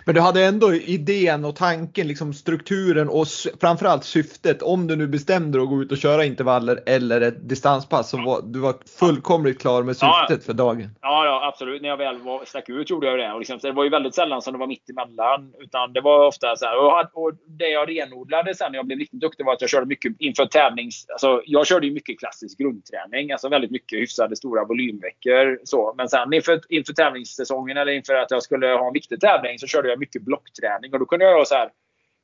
Men 0.05 0.15
du 0.15 0.21
hade 0.21 0.45
ändå 0.45 0.73
idén 0.73 1.45
och 1.45 1.55
tanken, 1.55 2.07
liksom 2.07 2.34
strukturen 2.34 3.09
och 3.09 3.27
framförallt 3.61 4.03
syftet. 4.03 4.61
Om 4.61 4.88
du 4.88 4.95
nu 4.95 5.07
bestämde 5.07 5.57
dig 5.57 5.63
att 5.63 5.69
gå 5.69 5.82
ut 5.82 5.91
och 5.91 5.97
köra 5.97 6.25
intervaller 6.25 6.84
eller 6.86 7.21
ett 7.21 7.49
distanspass 7.49 8.09
så 8.09 8.17
var 8.17 8.41
du 8.41 8.59
var 8.59 8.75
fullkomligt 8.99 9.61
klar 9.61 9.84
med 9.84 9.95
syftet 9.95 10.29
ja, 10.29 10.45
för 10.45 10.53
dagen. 10.53 10.89
Ja, 11.01 11.25
ja, 11.25 11.47
absolut. 11.47 11.82
När 11.82 11.89
jag 11.89 11.97
väl 11.97 12.17
var, 12.17 12.45
stack 12.45 12.69
ut 12.69 12.89
gjorde 12.89 13.07
jag 13.07 13.19
det. 13.19 13.34
Och 13.34 13.39
liksom, 13.39 13.59
det 13.61 13.71
var 13.71 13.84
ju 13.84 13.89
väldigt 13.89 14.15
sällan 14.15 14.41
som 14.41 14.53
det 14.53 14.59
var 14.59 14.67
mitt 14.67 14.89
emellan. 14.89 15.53
Utan 15.59 15.93
det 15.93 16.01
var 16.01 16.27
ofta 16.27 16.55
så 16.55 16.65
här. 16.65 16.77
Och, 16.77 17.23
och 17.25 17.34
det 17.47 17.69
jag 17.69 17.89
renodlade 17.89 18.55
sen 18.55 18.71
när 18.71 18.79
jag 18.79 18.86
blev 18.86 18.99
riktigt 18.99 19.19
duktig 19.19 19.45
var 19.45 19.53
att 19.53 19.61
jag 19.61 19.69
körde 19.69 19.86
mycket 19.86 20.15
inför 20.19 20.45
tävlings... 20.45 21.05
Alltså, 21.09 21.41
jag 21.45 21.67
körde 21.67 21.88
ju 21.88 21.93
mycket 21.93 22.19
klassisk 22.19 22.59
grundträning. 22.59 23.32
Alltså 23.32 23.49
väldigt 23.49 23.71
mycket 23.71 23.99
hyfsade 23.99 24.36
stora 24.36 24.65
volymveckor. 24.65 25.59
Så. 25.63 25.93
Men 25.97 26.09
sen 26.09 26.34
inför, 26.34 26.61
inför 26.69 26.93
tävlingssäsongen 26.93 27.77
eller 27.77 27.91
inför 27.91 28.13
att 28.13 28.32
jag 28.32 28.43
skulle 28.43 28.67
ha 28.67 28.88
en 28.88 28.93
viktig 28.93 29.19
tävling 29.21 29.59
så 29.59 29.67
körde 29.72 29.89
jag 29.89 29.99
mycket 29.99 30.22
blockträning. 30.22 30.93
Och 30.93 30.99
då 30.99 31.05
kunde 31.05 31.26
jag 31.26 31.38
ha 31.38 31.45
så 31.45 31.55
här 31.55 31.69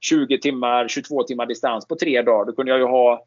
20 0.02 0.38
timmar, 0.38 0.88
22 0.88 1.24
timmar 1.24 1.46
distans 1.46 1.88
på 1.88 1.96
tre 1.96 2.22
dagar. 2.22 2.46
Då 2.46 2.52
kunde 2.52 2.72
jag 2.72 2.80
ju 2.80 2.86
ha 2.86 3.26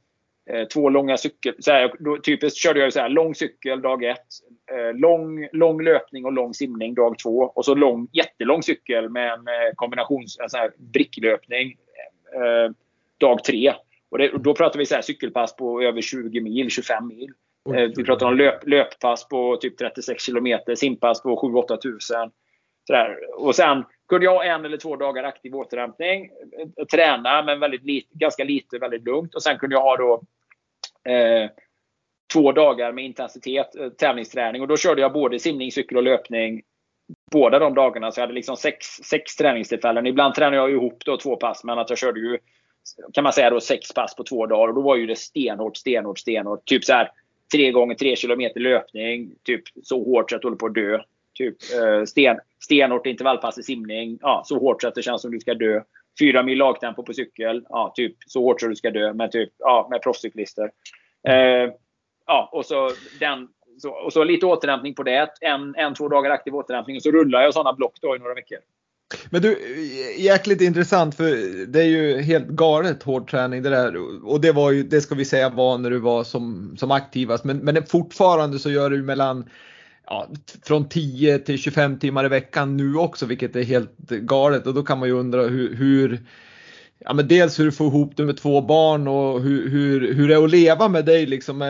eh, 0.51 0.65
två 0.65 0.89
långa 0.89 1.17
cykel... 1.17 1.55
Så 1.59 1.71
här, 1.71 1.93
då, 1.99 2.19
typiskt 2.19 2.59
körde 2.59 2.81
jag 2.81 2.93
så 2.93 3.01
här, 3.01 3.09
lång 3.09 3.35
cykel 3.35 3.83
dag 3.83 4.05
ett, 4.05 4.27
eh, 4.73 4.99
lång, 4.99 5.49
lång 5.53 5.83
löpning 5.83 6.25
och 6.25 6.33
lång 6.33 6.55
simning 6.55 6.95
dag 6.95 7.19
två. 7.19 7.53
Och 7.55 7.65
så 7.65 7.75
lång, 7.75 8.09
jättelång 8.13 8.63
cykel 8.63 9.09
med 9.09 9.33
en 9.33 9.49
eh, 9.49 9.75
kombinations... 9.75 10.39
Så 10.49 10.57
här, 10.57 10.73
bricklöpning 10.79 11.77
eh, 12.35 12.73
dag 13.19 13.45
tre. 13.45 13.75
Och 14.11 14.19
det, 14.19 14.29
då 14.29 14.55
pratar 14.55 14.79
vi 14.79 14.87
så 14.87 14.95
här, 14.95 15.03
cykelpass 15.03 15.57
på 15.57 15.83
över 15.83 16.01
20 16.01 16.41
mil, 16.41 16.71
25 16.71 17.07
mil. 17.07 17.33
Eh, 17.75 17.91
vi 17.97 18.05
pratar 18.05 18.27
om 18.27 18.37
löp, 18.37 18.67
löppass 18.67 19.29
på 19.29 19.57
typ 19.57 19.79
36 19.79 20.23
kilometer, 20.25 20.75
simpass 20.75 21.23
på 21.23 21.37
7-8 21.69 21.77
tusen. 21.77 22.31
Och 23.37 23.55
sen 23.55 23.85
kunde 24.11 24.25
jag 24.25 24.35
ha 24.35 24.45
en 24.45 24.65
eller 24.65 24.77
två 24.77 24.97
dagar 24.97 25.25
aktiv 25.25 25.55
återhämtning. 25.55 26.31
Eh, 26.77 26.85
träna, 26.85 27.43
men 27.43 27.61
väldigt 27.61 27.85
lite, 27.85 28.09
ganska 28.13 28.45
lite, 28.45 28.79
väldigt 28.79 29.05
lugnt. 29.05 29.35
Och 29.35 29.43
sen 29.43 29.59
kunde 29.59 29.77
jag 29.77 29.83
ha 29.83 29.97
då 29.97 30.23
eh, 31.13 31.51
två 32.33 32.53
dagar 32.53 32.93
med 32.93 33.05
intensitet, 33.05 33.77
eh, 33.77 33.89
tävlingsträning. 33.89 34.63
Och 34.63 34.69
då 34.69 34.77
körde 34.77 35.01
jag 35.01 35.13
både 35.13 35.39
simning, 35.39 35.73
cykel 35.73 35.97
och 35.97 36.03
löpning 36.03 36.63
båda 37.33 37.59
de 37.59 37.75
dagarna. 37.75 38.13
Så 38.13 38.21
jag 38.21 38.23
hade 38.23 38.35
liksom 38.35 38.57
sex, 38.57 38.87
sex 38.87 39.37
träningstillfällen. 39.37 40.07
Ibland 40.07 40.35
tränade 40.35 40.57
jag 40.57 40.71
ihop 40.71 41.03
då 41.05 41.17
två 41.17 41.37
pass, 41.37 41.65
men 41.65 41.79
att 41.79 41.91
jag 41.91 41.99
körde 41.99 42.21
ju 42.21 42.39
kan 43.13 43.25
man 43.25 43.33
säga 43.33 43.51
då 43.51 43.61
sex 43.61 43.93
pass 43.93 44.15
på 44.17 44.25
två 44.25 44.47
dagar. 44.47 44.69
Och 44.69 44.75
då 44.75 44.81
var 44.81 44.97
ju 44.97 45.07
det 45.07 45.19
stenhårt, 45.19 45.77
stenhårt, 45.77 46.19
stenhårt. 46.19 46.65
Typ 46.65 46.85
så 46.85 46.93
här 46.93 47.11
tre 47.53 47.71
gånger 47.71 47.95
tre 47.95 48.17
kilometer 48.17 48.61
löpning. 48.61 49.35
Typ 49.43 49.63
så 49.83 50.05
hårt 50.05 50.31
så 50.31 50.37
att 50.37 50.43
jag 50.43 50.51
håller 50.51 50.59
på 50.59 50.67
att 50.67 50.75
dö. 50.75 50.99
Typ 51.41 51.57
eh, 51.75 52.05
sten, 52.05 52.39
stenhårt 52.65 53.07
intervallpass 53.07 53.59
i 53.59 53.63
simning. 53.63 54.19
Ja, 54.21 54.43
så 54.47 54.59
hårt 54.59 54.83
så 54.83 54.89
att 54.89 54.95
det 54.95 55.03
känns 55.03 55.23
som 55.23 55.31
du 55.31 55.41
ska 55.41 55.55
dö. 55.55 55.83
Fyra 56.19 56.43
mil 56.43 56.59
lagtempo 56.59 57.03
på 57.03 57.13
cykel. 57.13 57.65
Ja, 57.69 57.93
typ 57.97 58.17
så 58.27 58.43
hårt 58.43 58.61
så 58.61 58.67
du 58.67 58.77
ska 58.77 58.91
dö 58.91 59.13
med, 59.13 59.33
typ, 59.33 59.51
ja, 59.59 59.89
med 59.91 60.03
proffscyklister. 60.03 60.71
Eh, 61.29 61.73
ja, 62.27 62.51
och 62.53 62.67
så, 62.67 62.91
den, 63.21 63.49
så, 63.79 63.91
och 63.91 64.13
så 64.13 64.25
lite 64.25 64.47
återhämtning 64.47 64.95
på 64.95 65.03
det. 65.03 65.29
En, 65.41 65.75
en, 65.77 65.95
två 65.95 66.09
dagar 66.09 66.31
aktiv 66.31 66.55
återhämtning. 66.55 66.97
Och 66.97 67.03
så 67.03 67.11
rullar 67.11 67.43
jag 67.43 67.55
sådana 67.55 67.73
block 67.73 67.99
då 68.01 68.17
i 68.17 68.19
några 68.19 68.35
veckor. 68.35 68.59
Men 69.31 69.43
du, 69.43 69.59
jäkligt 70.19 70.61
intressant 70.61 71.15
för 71.15 71.67
det 71.67 71.81
är 71.81 71.87
ju 71.87 72.21
helt 72.21 72.49
galet 72.49 73.03
hård 73.03 73.31
träning 73.31 73.63
det 73.63 73.71
där. 73.71 73.97
Och 74.25 74.41
det 74.41 74.53
var 74.53 74.71
ju, 74.71 74.83
det 74.83 75.01
ska 75.01 75.15
vi 75.15 75.25
säga 75.25 75.49
var 75.49 75.79
när 75.79 75.91
du 75.91 75.99
var 75.99 76.25
som, 76.25 76.77
som 76.79 76.91
aktivast. 76.91 77.45
Men, 77.45 77.59
men 77.59 77.87
fortfarande 77.87 78.59
så 78.59 78.71
gör 78.71 78.91
du 78.91 79.03
mellan 79.03 79.49
ja, 80.11 80.29
från 80.63 80.89
10 80.89 81.39
till 81.39 81.59
25 81.59 81.99
timmar 81.99 82.25
i 82.25 82.29
veckan 82.29 82.77
nu 82.77 82.97
också, 82.97 83.27
vilket 83.27 83.57
är 83.57 83.63
helt 83.63 83.99
galet. 84.09 84.67
Och 84.67 84.75
då 84.75 84.83
kan 84.83 84.99
man 84.99 85.09
ju 85.09 85.15
undra 85.15 85.43
hur, 85.43 85.75
hur 85.75 86.21
ja, 86.99 87.13
men 87.13 87.29
dels 87.29 87.59
hur 87.59 87.65
du 87.65 87.73
får 87.73 87.87
ihop 87.87 88.17
det 88.17 88.25
med 88.25 88.37
två 88.37 88.61
barn 88.61 89.09
och 89.09 89.41
hur, 89.41 89.71
hur, 89.71 90.15
hur 90.15 90.29
det 90.29 90.35
är 90.35 90.45
att 90.45 90.51
leva 90.51 90.89
med 90.89 91.05
dig. 91.05 91.27
Liksom. 91.27 91.61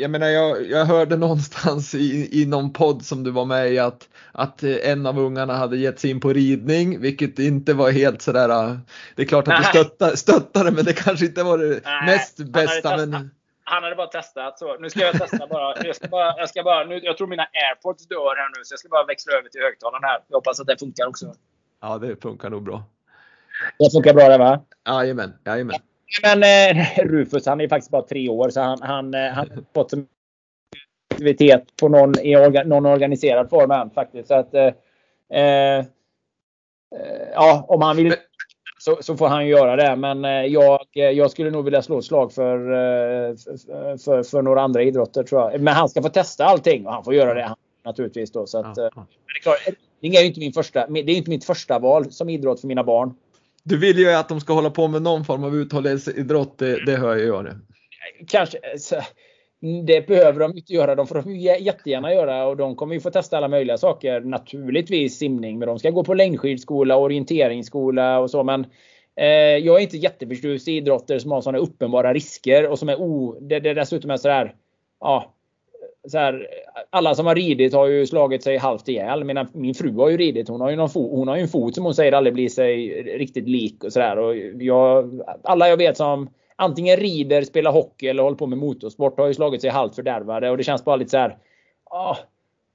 Jag, 0.00 0.10
menar, 0.10 0.26
jag, 0.26 0.70
jag 0.70 0.84
hörde 0.84 1.16
någonstans 1.26 1.94
i, 1.94 2.42
i 2.42 2.46
någon 2.46 2.72
podd 2.72 3.04
som 3.04 3.24
du 3.24 3.30
var 3.30 3.44
med 3.44 3.72
i 3.72 3.78
att, 3.78 4.08
att 4.32 4.62
en 4.62 5.06
av 5.06 5.18
ungarna 5.18 5.56
hade 5.56 5.76
gett 5.76 6.00
sig 6.00 6.10
in 6.10 6.20
på 6.20 6.32
ridning, 6.32 7.00
vilket 7.00 7.38
inte 7.38 7.74
var 7.74 7.90
helt 7.90 8.22
sådär. 8.22 8.80
Det 9.16 9.22
är 9.22 9.26
klart 9.26 9.48
att 9.48 9.62
du 9.62 9.64
stöttade, 9.64 10.16
stöttade, 10.16 10.70
men 10.70 10.84
det 10.84 10.92
kanske 10.92 11.26
inte 11.26 11.42
var 11.42 11.58
det 11.58 11.80
Nej, 11.84 12.06
näst 12.06 12.38
bästa. 12.38 12.96
Men... 12.96 13.30
Han 13.64 13.82
hade 13.82 13.96
bara 13.96 14.06
testat. 14.06 14.58
Så 14.58 14.78
nu 14.78 14.90
ska 14.90 15.00
jag 15.00 15.12
testa 15.12 15.46
bara. 15.46 15.74
Jag 15.84 15.96
ska 15.96 16.08
bara, 16.08 16.34
jag 16.38 16.48
ska 16.48 16.62
bara 16.62 16.84
nu, 16.84 16.98
jag 17.02 17.16
tror 17.16 17.26
mina 17.28 17.42
airpods 17.42 18.08
dör 18.08 18.36
här 18.36 18.48
nu, 18.58 18.64
så 18.64 18.72
jag 18.72 18.78
ska 18.78 18.88
bara 18.88 19.04
växla 19.04 19.32
över 19.32 19.48
till 19.48 19.60
högtalaren 19.60 20.04
här. 20.04 20.20
Jag 20.28 20.36
hoppas 20.36 20.60
att 20.60 20.66
det 20.66 20.78
funkar 20.78 21.06
också. 21.06 21.34
Ja, 21.80 21.98
det 21.98 22.22
funkar 22.22 22.50
nog 22.50 22.62
bra. 22.62 22.84
Det 23.78 23.90
funkar 23.92 24.14
bra 24.14 24.28
det 24.28 24.38
va? 24.38 24.60
Jajamän, 24.86 25.32
jajamän. 25.44 25.76
Men 26.22 26.42
eh, 26.42 27.04
Rufus 27.04 27.46
han 27.46 27.60
är 27.60 27.68
faktiskt 27.68 27.90
bara 27.90 28.02
tre 28.02 28.28
år 28.28 28.50
så 28.50 28.60
han, 28.60 28.82
han, 28.82 29.14
eh, 29.14 29.30
han 29.30 29.50
har 29.50 29.64
fått 29.74 29.90
som 29.90 30.06
aktivitet 31.14 31.76
på 31.76 31.88
någon, 31.88 32.18
i 32.18 32.36
orga, 32.36 32.64
någon 32.64 32.86
organiserad 32.86 33.50
form 33.50 33.70
än 33.70 33.90
faktiskt. 33.90 34.28
Så 34.28 34.34
att, 34.34 34.54
eh, 34.54 34.72
eh, 35.30 35.84
ja, 37.34 37.64
om 37.68 37.82
han 37.82 37.96
vill 37.96 38.14
så, 38.84 38.98
så, 39.00 39.16
får 39.16 39.28
han 39.28 39.46
göra 39.46 39.76
det. 39.76 39.96
Men 39.96 40.24
eh, 40.24 40.30
jag, 40.30 40.80
jag 40.92 41.30
skulle 41.30 41.50
nog 41.50 41.64
vilja 41.64 41.82
slå 41.82 41.98
ett 41.98 42.04
slag 42.04 42.32
för, 42.32 42.58
för, 43.36 43.98
för, 43.98 44.22
för, 44.22 44.42
några 44.42 44.62
andra 44.62 44.82
idrotter 44.82 45.22
tror 45.22 45.40
jag. 45.40 45.60
Men 45.60 45.74
han 45.74 45.88
ska 45.88 46.02
få 46.02 46.08
testa 46.08 46.44
allting 46.44 46.86
och 46.86 46.92
han 46.92 47.04
får 47.04 47.14
göra 47.14 47.34
det 47.34 47.54
naturligtvis. 47.84 48.32
Då, 48.32 48.46
så 48.46 48.58
att, 48.58 48.76
ja, 48.76 48.90
ja. 48.94 49.06
det 49.26 49.38
är 49.38 49.42
klart, 49.42 49.76
det 50.00 50.06
är 50.06 50.24
inte 50.24 50.40
min 50.40 50.52
första, 50.52 50.86
det 50.86 51.00
är 51.00 51.16
inte 51.16 51.30
mitt 51.30 51.44
första 51.44 51.78
val 51.78 52.12
som 52.12 52.28
idrott 52.28 52.60
för 52.60 52.68
mina 52.68 52.84
barn. 52.84 53.14
Du 53.62 53.78
vill 53.78 53.98
ju 53.98 54.12
att 54.12 54.28
de 54.28 54.40
ska 54.40 54.52
hålla 54.52 54.70
på 54.70 54.88
med 54.88 55.02
någon 55.02 55.24
form 55.24 55.44
av 55.44 55.56
uthållighetsidrott, 55.56 56.58
det, 56.58 56.84
det 56.86 56.96
hör 56.96 57.16
jag 57.16 57.44
det. 57.44 57.58
Kanske. 58.28 58.58
Mm, 59.64 59.86
det 59.86 60.06
behöver 60.06 60.40
de 60.40 60.56
inte 60.56 60.72
göra. 60.72 60.94
De 60.94 61.06
får 61.06 61.22
de 61.22 61.36
jättegärna 61.36 62.14
göra 62.14 62.46
och 62.46 62.56
de 62.56 62.76
kommer 62.76 62.94
ju 62.94 63.00
få 63.00 63.10
testa 63.10 63.36
alla 63.36 63.48
möjliga 63.48 63.78
saker. 63.78 64.20
Naturligtvis 64.20 65.18
simning, 65.18 65.58
men 65.58 65.68
de 65.68 65.78
ska 65.78 65.90
gå 65.90 66.04
på 66.04 66.14
längdskidskola, 66.14 66.96
orienteringsskola 66.96 68.18
och 68.18 68.30
så. 68.30 68.44
Men 68.44 68.66
eh, 69.16 69.26
jag 69.36 69.76
är 69.76 69.82
inte 69.82 69.96
jätteförtjust 69.96 70.68
i 70.68 70.72
idrotter 70.72 71.18
som 71.18 71.32
har 71.32 71.40
sådana 71.40 71.58
uppenbara 71.58 72.14
risker 72.14 72.68
och 72.68 72.78
som 72.78 72.88
är 72.88 73.00
o... 73.00 73.38
Det, 73.40 73.60
det 73.60 73.74
dessutom 73.74 74.10
är 74.10 74.16
sådär... 74.16 74.54
Ja, 75.00 75.34
så 76.08 76.18
här, 76.18 76.46
alla 76.90 77.14
som 77.14 77.26
har 77.26 77.34
ridit 77.34 77.74
har 77.74 77.86
ju 77.86 78.06
slagit 78.06 78.42
sig 78.42 78.56
halvt 78.56 78.88
ihjäl. 78.88 79.24
Mina, 79.24 79.48
min 79.52 79.74
fru 79.74 79.96
har 79.96 80.08
ju 80.08 80.16
ridit. 80.16 80.48
Hon 80.48 80.60
har 80.60 80.70
ju, 80.70 80.76
någon 80.76 80.90
fo, 80.90 81.16
hon 81.16 81.28
har 81.28 81.36
ju 81.36 81.42
en 81.42 81.48
fot 81.48 81.74
som 81.74 81.84
hon 81.84 81.94
säger 81.94 82.12
aldrig 82.12 82.34
blir 82.34 82.48
sig 82.48 83.02
riktigt 83.02 83.48
lik. 83.48 83.84
och 83.84 83.92
sådär. 83.92 84.16
Alla 85.42 85.68
jag 85.68 85.76
vet 85.76 85.96
som 85.96 86.28
antingen 86.56 86.96
rider, 86.96 87.42
spelar 87.42 87.72
hockey 87.72 88.06
eller 88.06 88.22
håller 88.22 88.36
på 88.36 88.46
med 88.46 88.58
motorsport 88.58 89.18
har 89.18 89.26
ju 89.26 89.34
slagit 89.34 89.60
sig 89.60 89.70
halvt 89.70 89.94
fördärvade. 89.94 90.50
Och 90.50 90.56
det 90.56 90.64
känns 90.64 90.84
bara 90.84 90.96
lite 90.96 91.10
så 91.10 91.18
här. 91.18 91.38
Ah, 91.90 92.16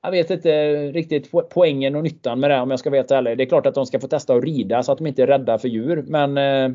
jag 0.01 0.11
vet 0.11 0.30
inte 0.30 0.73
riktigt 0.91 1.32
poängen 1.49 1.95
och 1.95 2.03
nyttan 2.03 2.39
med 2.39 2.51
det 2.51 2.59
om 2.59 2.69
jag 2.69 2.80
ska 2.80 2.89
veta 2.89 3.17
ärlig. 3.17 3.38
Det 3.38 3.43
är 3.43 3.49
klart 3.49 3.65
att 3.65 3.75
de 3.75 3.86
ska 3.86 3.99
få 3.99 4.07
testa 4.07 4.36
att 4.36 4.43
rida 4.43 4.84
så 4.84 4.91
att 4.91 4.97
de 4.97 5.07
inte 5.07 5.23
är 5.23 5.27
rädda 5.27 5.57
för 5.57 5.67
djur. 5.67 6.03
Men 6.07 6.38
eh, 6.38 6.71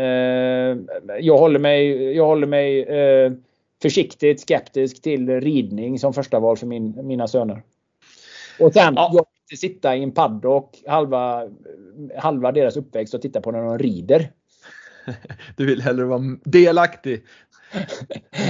eh, 0.00 0.76
jag 1.20 1.38
håller 1.38 1.58
mig, 1.58 2.12
jag 2.16 2.26
håller 2.26 2.46
mig 2.46 2.82
eh, 2.82 3.32
försiktigt 3.82 4.40
skeptisk 4.40 5.02
till 5.02 5.40
ridning 5.40 5.98
som 5.98 6.12
första 6.12 6.40
val 6.40 6.56
för 6.56 6.66
min, 6.66 7.06
mina 7.06 7.28
söner. 7.28 7.62
Och 8.60 8.72
sen, 8.72 8.94
ja. 8.96 9.10
jag 9.12 9.12
vill 9.12 9.40
inte 9.50 9.56
sitta 9.56 9.96
i 9.96 10.02
en 10.02 10.12
paddock 10.12 10.82
halva, 10.86 11.48
halva 12.16 12.52
deras 12.52 12.76
uppväxt 12.76 13.14
och 13.14 13.22
titta 13.22 13.40
på 13.40 13.50
när 13.50 13.62
de 13.62 13.78
rider. 13.78 14.30
Du 15.56 15.66
vill 15.66 15.82
hellre 15.82 16.04
vara 16.04 16.22
delaktig. 16.44 17.22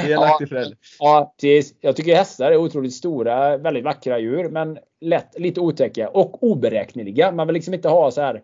Delaktig 0.04 0.44
ja, 0.44 0.48
förälder. 0.48 0.78
Ja, 0.98 1.34
precis. 1.40 1.74
Jag 1.80 1.96
tycker 1.96 2.16
hästar 2.16 2.52
är 2.52 2.56
otroligt 2.56 2.94
stora, 2.94 3.56
väldigt 3.56 3.84
vackra 3.84 4.18
djur, 4.18 4.48
men 4.48 4.78
lätt, 5.00 5.38
lite 5.38 5.60
otäcka 5.60 6.08
och 6.08 6.42
oberäkneliga. 6.42 7.32
Man 7.32 7.46
vill 7.46 7.54
liksom 7.54 7.74
inte 7.74 7.88
ha 7.88 8.10
så 8.10 8.20
här 8.20 8.42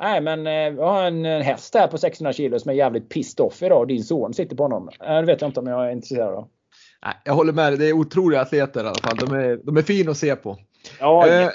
Nej 0.00 0.20
men 0.20 0.46
jag 0.46 0.78
eh, 0.78 0.84
har 0.84 1.04
en 1.04 1.24
häst 1.24 1.74
här 1.74 1.88
på 1.88 1.98
600 1.98 2.32
kilo 2.32 2.58
som 2.58 2.70
är 2.70 2.74
jävligt 2.74 3.08
pissed 3.08 3.46
off 3.46 3.62
idag 3.62 3.80
och 3.80 3.86
din 3.86 4.04
son 4.04 4.34
sitter 4.34 4.56
på 4.56 4.62
honom. 4.62 4.90
Det 4.98 5.22
vet 5.22 5.40
jag 5.40 5.48
inte 5.48 5.60
om 5.60 5.66
jag 5.66 5.86
är 5.86 5.90
intresserad 5.90 6.34
av. 6.34 6.48
Nej, 7.04 7.14
jag 7.24 7.34
håller 7.34 7.52
med 7.52 7.72
dig. 7.72 7.78
Det 7.78 7.88
är 7.88 7.92
otroliga 7.92 8.40
atleter 8.40 8.84
i 8.84 8.86
alla 8.86 8.98
fall. 9.02 9.16
De 9.16 9.34
är, 9.34 9.60
de 9.62 9.76
är 9.76 9.82
fina 9.82 10.10
att 10.10 10.16
se 10.16 10.36
på. 10.36 10.58
Ja, 11.00 11.28
eh. 11.28 11.48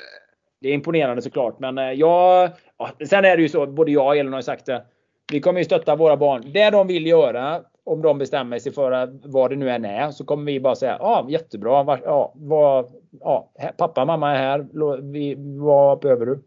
det 0.62 0.70
är 0.70 0.74
imponerande 0.74 1.22
såklart. 1.22 1.60
Men 1.60 1.78
eh, 1.78 1.92
jag, 1.92 2.50
ja, 2.78 2.92
sen 3.10 3.26
är 3.26 3.38
det 3.38 3.42
ju 3.42 3.50
så, 3.50 3.68
både 3.68 3.92
jag 3.92 4.06
och 4.06 4.18
Elin 4.18 4.34
har 4.34 4.42
sagt 4.42 4.66
det. 4.66 4.84
Vi 5.32 5.40
kommer 5.40 5.60
ju 5.60 5.66
stötta 5.66 5.96
våra 5.96 6.18
barn. 6.18 6.52
Det 6.54 6.70
de 6.70 6.88
vill 6.88 7.08
göra, 7.08 7.62
om 7.84 8.02
de 8.02 8.18
bestämmer 8.18 8.60
sig 8.60 8.72
för 8.72 9.10
vad 9.24 9.50
det 9.50 9.56
nu 9.56 9.70
än 9.70 9.86
är, 9.86 10.12
så 10.12 10.26
kommer 10.26 10.52
vi 10.52 10.60
bara 10.60 10.76
säga 10.76 10.98
ja, 11.00 11.26
jättebra. 11.30 12.00
Ja, 12.04 12.34
vad, 12.36 12.86
ja, 13.20 13.52
pappa, 13.78 14.06
mamma 14.06 14.32
är 14.32 14.38
här. 14.38 14.68
Vi, 15.12 15.36
vad 15.60 16.00
behöver 16.00 16.26
du? 16.26 16.44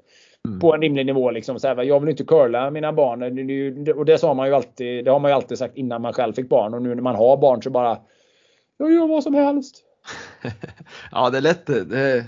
Mm. 0.49 0.61
På 0.61 0.75
en 0.75 0.81
rimlig 0.81 1.07
nivå. 1.07 1.31
Liksom, 1.31 1.59
så 1.59 1.69
här, 1.69 1.83
jag 1.83 2.01
vill 2.01 2.09
inte 2.09 2.25
curla 2.25 2.71
mina 2.71 2.93
barn. 2.93 3.23
Och 3.97 4.05
det, 4.05 4.19
sa 4.19 4.35
man 4.35 4.49
ju 4.49 4.55
alltid, 4.55 5.05
det 5.05 5.11
har 5.11 5.19
man 5.19 5.31
ju 5.31 5.35
alltid 5.35 5.59
sagt 5.59 5.77
innan 5.77 6.03
man 6.03 6.13
själv 6.13 6.33
fick 6.33 6.49
barn. 6.49 6.75
Och 6.75 6.83
nu 6.83 6.95
när 6.95 7.03
man 7.03 7.17
har 7.17 7.37
barn 7.37 7.63
så 7.63 7.71
bara 7.71 7.99
jag 8.79 8.93
gör 8.93 9.07
vad 9.07 9.23
som 9.23 9.35
helst. 9.35 9.85
ja, 11.13 11.31
det 11.31 11.39
är 11.39 11.43
lätt. 11.43 11.67
Det, 11.67 12.25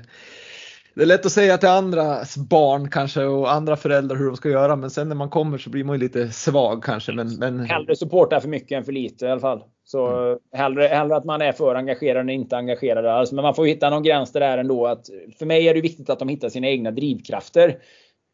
det 0.94 1.02
är 1.02 1.06
lätt 1.06 1.26
att 1.26 1.32
säga 1.32 1.58
till 1.58 1.68
andras 1.68 2.36
barn 2.36 2.90
kanske 2.90 3.24
och 3.24 3.52
andra 3.52 3.76
föräldrar 3.76 4.16
hur 4.16 4.26
de 4.26 4.36
ska 4.36 4.48
göra 4.48 4.76
men 4.76 4.90
sen 4.90 5.08
när 5.08 5.16
man 5.16 5.30
kommer 5.30 5.58
så 5.58 5.70
blir 5.70 5.84
man 5.84 5.96
ju 5.96 6.00
lite 6.00 6.28
svag 6.28 6.82
kanske. 6.82 7.12
Men, 7.12 7.36
men... 7.38 7.60
Hellre 7.60 7.96
supporta 7.96 8.40
för 8.40 8.48
mycket 8.48 8.76
än 8.76 8.84
för 8.84 8.92
lite 8.92 9.26
i 9.26 9.30
alla 9.30 9.40
fall. 9.40 9.64
Så 9.84 10.06
mm. 10.06 10.38
hellre, 10.52 10.86
hellre 10.86 11.16
att 11.16 11.24
man 11.24 11.42
är 11.42 11.52
för 11.52 11.74
engagerad 11.74 12.20
än 12.20 12.30
inte 12.30 12.56
engagerad 12.56 13.06
alls. 13.06 13.32
Men 13.32 13.42
man 13.42 13.54
får 13.54 13.66
hitta 13.66 13.90
någon 13.90 14.02
gräns 14.02 14.32
där 14.32 14.58
ändå. 14.58 14.86
Att, 14.86 15.06
för 15.38 15.46
mig 15.46 15.68
är 15.68 15.74
det 15.74 15.80
viktigt 15.80 16.10
att 16.10 16.18
de 16.18 16.28
hittar 16.28 16.48
sina 16.48 16.68
egna 16.68 16.90
drivkrafter 16.90 17.78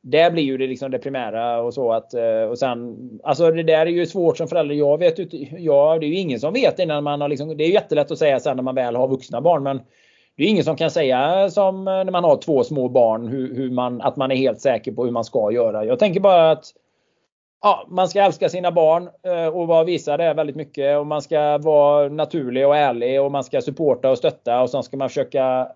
det 0.02 0.32
blir 0.32 0.42
ju 0.42 0.58
det, 0.58 0.66
liksom 0.66 0.90
det 0.90 0.98
primära 0.98 1.62
och 1.62 1.74
så 1.74 1.92
att 1.92 2.14
eh, 2.14 2.42
och 2.42 2.58
sen 2.58 2.96
alltså 3.22 3.50
det 3.50 3.62
där 3.62 3.86
är 3.86 3.90
ju 3.90 4.06
svårt 4.06 4.36
som 4.36 4.48
förälder. 4.48 4.74
Jag 4.74 4.98
vet 4.98 5.18
ju 5.18 5.46
ja, 5.58 5.98
det 6.00 6.06
är 6.06 6.08
ju 6.08 6.16
ingen 6.16 6.40
som 6.40 6.52
vet 6.52 6.78
innan 6.78 7.04
man 7.04 7.20
har 7.20 7.28
liksom. 7.28 7.56
Det 7.56 7.64
är 7.64 7.68
jättelätt 7.68 8.10
att 8.10 8.18
säga 8.18 8.40
sen 8.40 8.56
när 8.56 8.62
man 8.62 8.74
väl 8.74 8.96
har 8.96 9.08
vuxna 9.08 9.40
barn, 9.40 9.62
men 9.62 9.80
det 10.36 10.44
är 10.44 10.48
ingen 10.48 10.64
som 10.64 10.76
kan 10.76 10.90
säga 10.90 11.50
som 11.50 11.88
eh, 11.88 11.94
när 11.94 12.10
man 12.10 12.24
har 12.24 12.36
två 12.36 12.64
små 12.64 12.88
barn 12.88 13.28
hur, 13.28 13.54
hur 13.54 13.70
man 13.70 14.00
att 14.00 14.16
man 14.16 14.30
är 14.30 14.36
helt 14.36 14.60
säker 14.60 14.92
på 14.92 15.04
hur 15.04 15.12
man 15.12 15.24
ska 15.24 15.52
göra. 15.52 15.84
Jag 15.84 15.98
tänker 15.98 16.20
bara 16.20 16.50
att 16.50 16.64
ja, 17.62 17.86
man 17.88 18.08
ska 18.08 18.22
älska 18.22 18.48
sina 18.48 18.72
barn 18.72 19.08
eh, 19.22 19.46
och 19.46 19.88
visa 19.88 20.16
det 20.16 20.34
väldigt 20.34 20.56
mycket 20.56 20.98
och 20.98 21.06
man 21.06 21.22
ska 21.22 21.58
vara 21.58 22.08
naturlig 22.08 22.66
och 22.66 22.76
ärlig 22.76 23.22
och 23.22 23.32
man 23.32 23.44
ska 23.44 23.60
supporta 23.60 24.10
och 24.10 24.18
stötta 24.18 24.62
och 24.62 24.70
sen 24.70 24.82
ska 24.82 24.96
man 24.96 25.08
försöka 25.08 25.68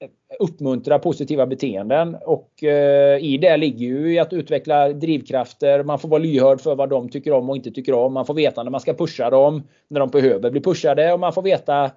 eh, 0.00 0.08
uppmuntra 0.38 0.98
positiva 0.98 1.46
beteenden. 1.46 2.16
Och 2.26 2.64
eh, 2.64 3.18
i 3.24 3.38
det 3.38 3.56
ligger 3.56 3.86
ju 3.86 4.18
att 4.18 4.32
utveckla 4.32 4.88
drivkrafter. 4.88 5.82
Man 5.82 5.98
får 5.98 6.08
vara 6.08 6.22
lyhörd 6.22 6.60
för 6.60 6.74
vad 6.74 6.90
de 6.90 7.08
tycker 7.08 7.32
om 7.32 7.50
och 7.50 7.56
inte 7.56 7.70
tycker 7.70 7.94
om. 7.94 8.12
Man 8.12 8.26
får 8.26 8.34
veta 8.34 8.62
när 8.62 8.70
man 8.70 8.80
ska 8.80 8.94
pusha 8.94 9.30
dem, 9.30 9.62
när 9.88 10.00
de 10.00 10.08
behöver 10.08 10.50
bli 10.50 10.60
pushade 10.60 11.12
och 11.12 11.20
man 11.20 11.32
får 11.32 11.42
veta 11.42 11.90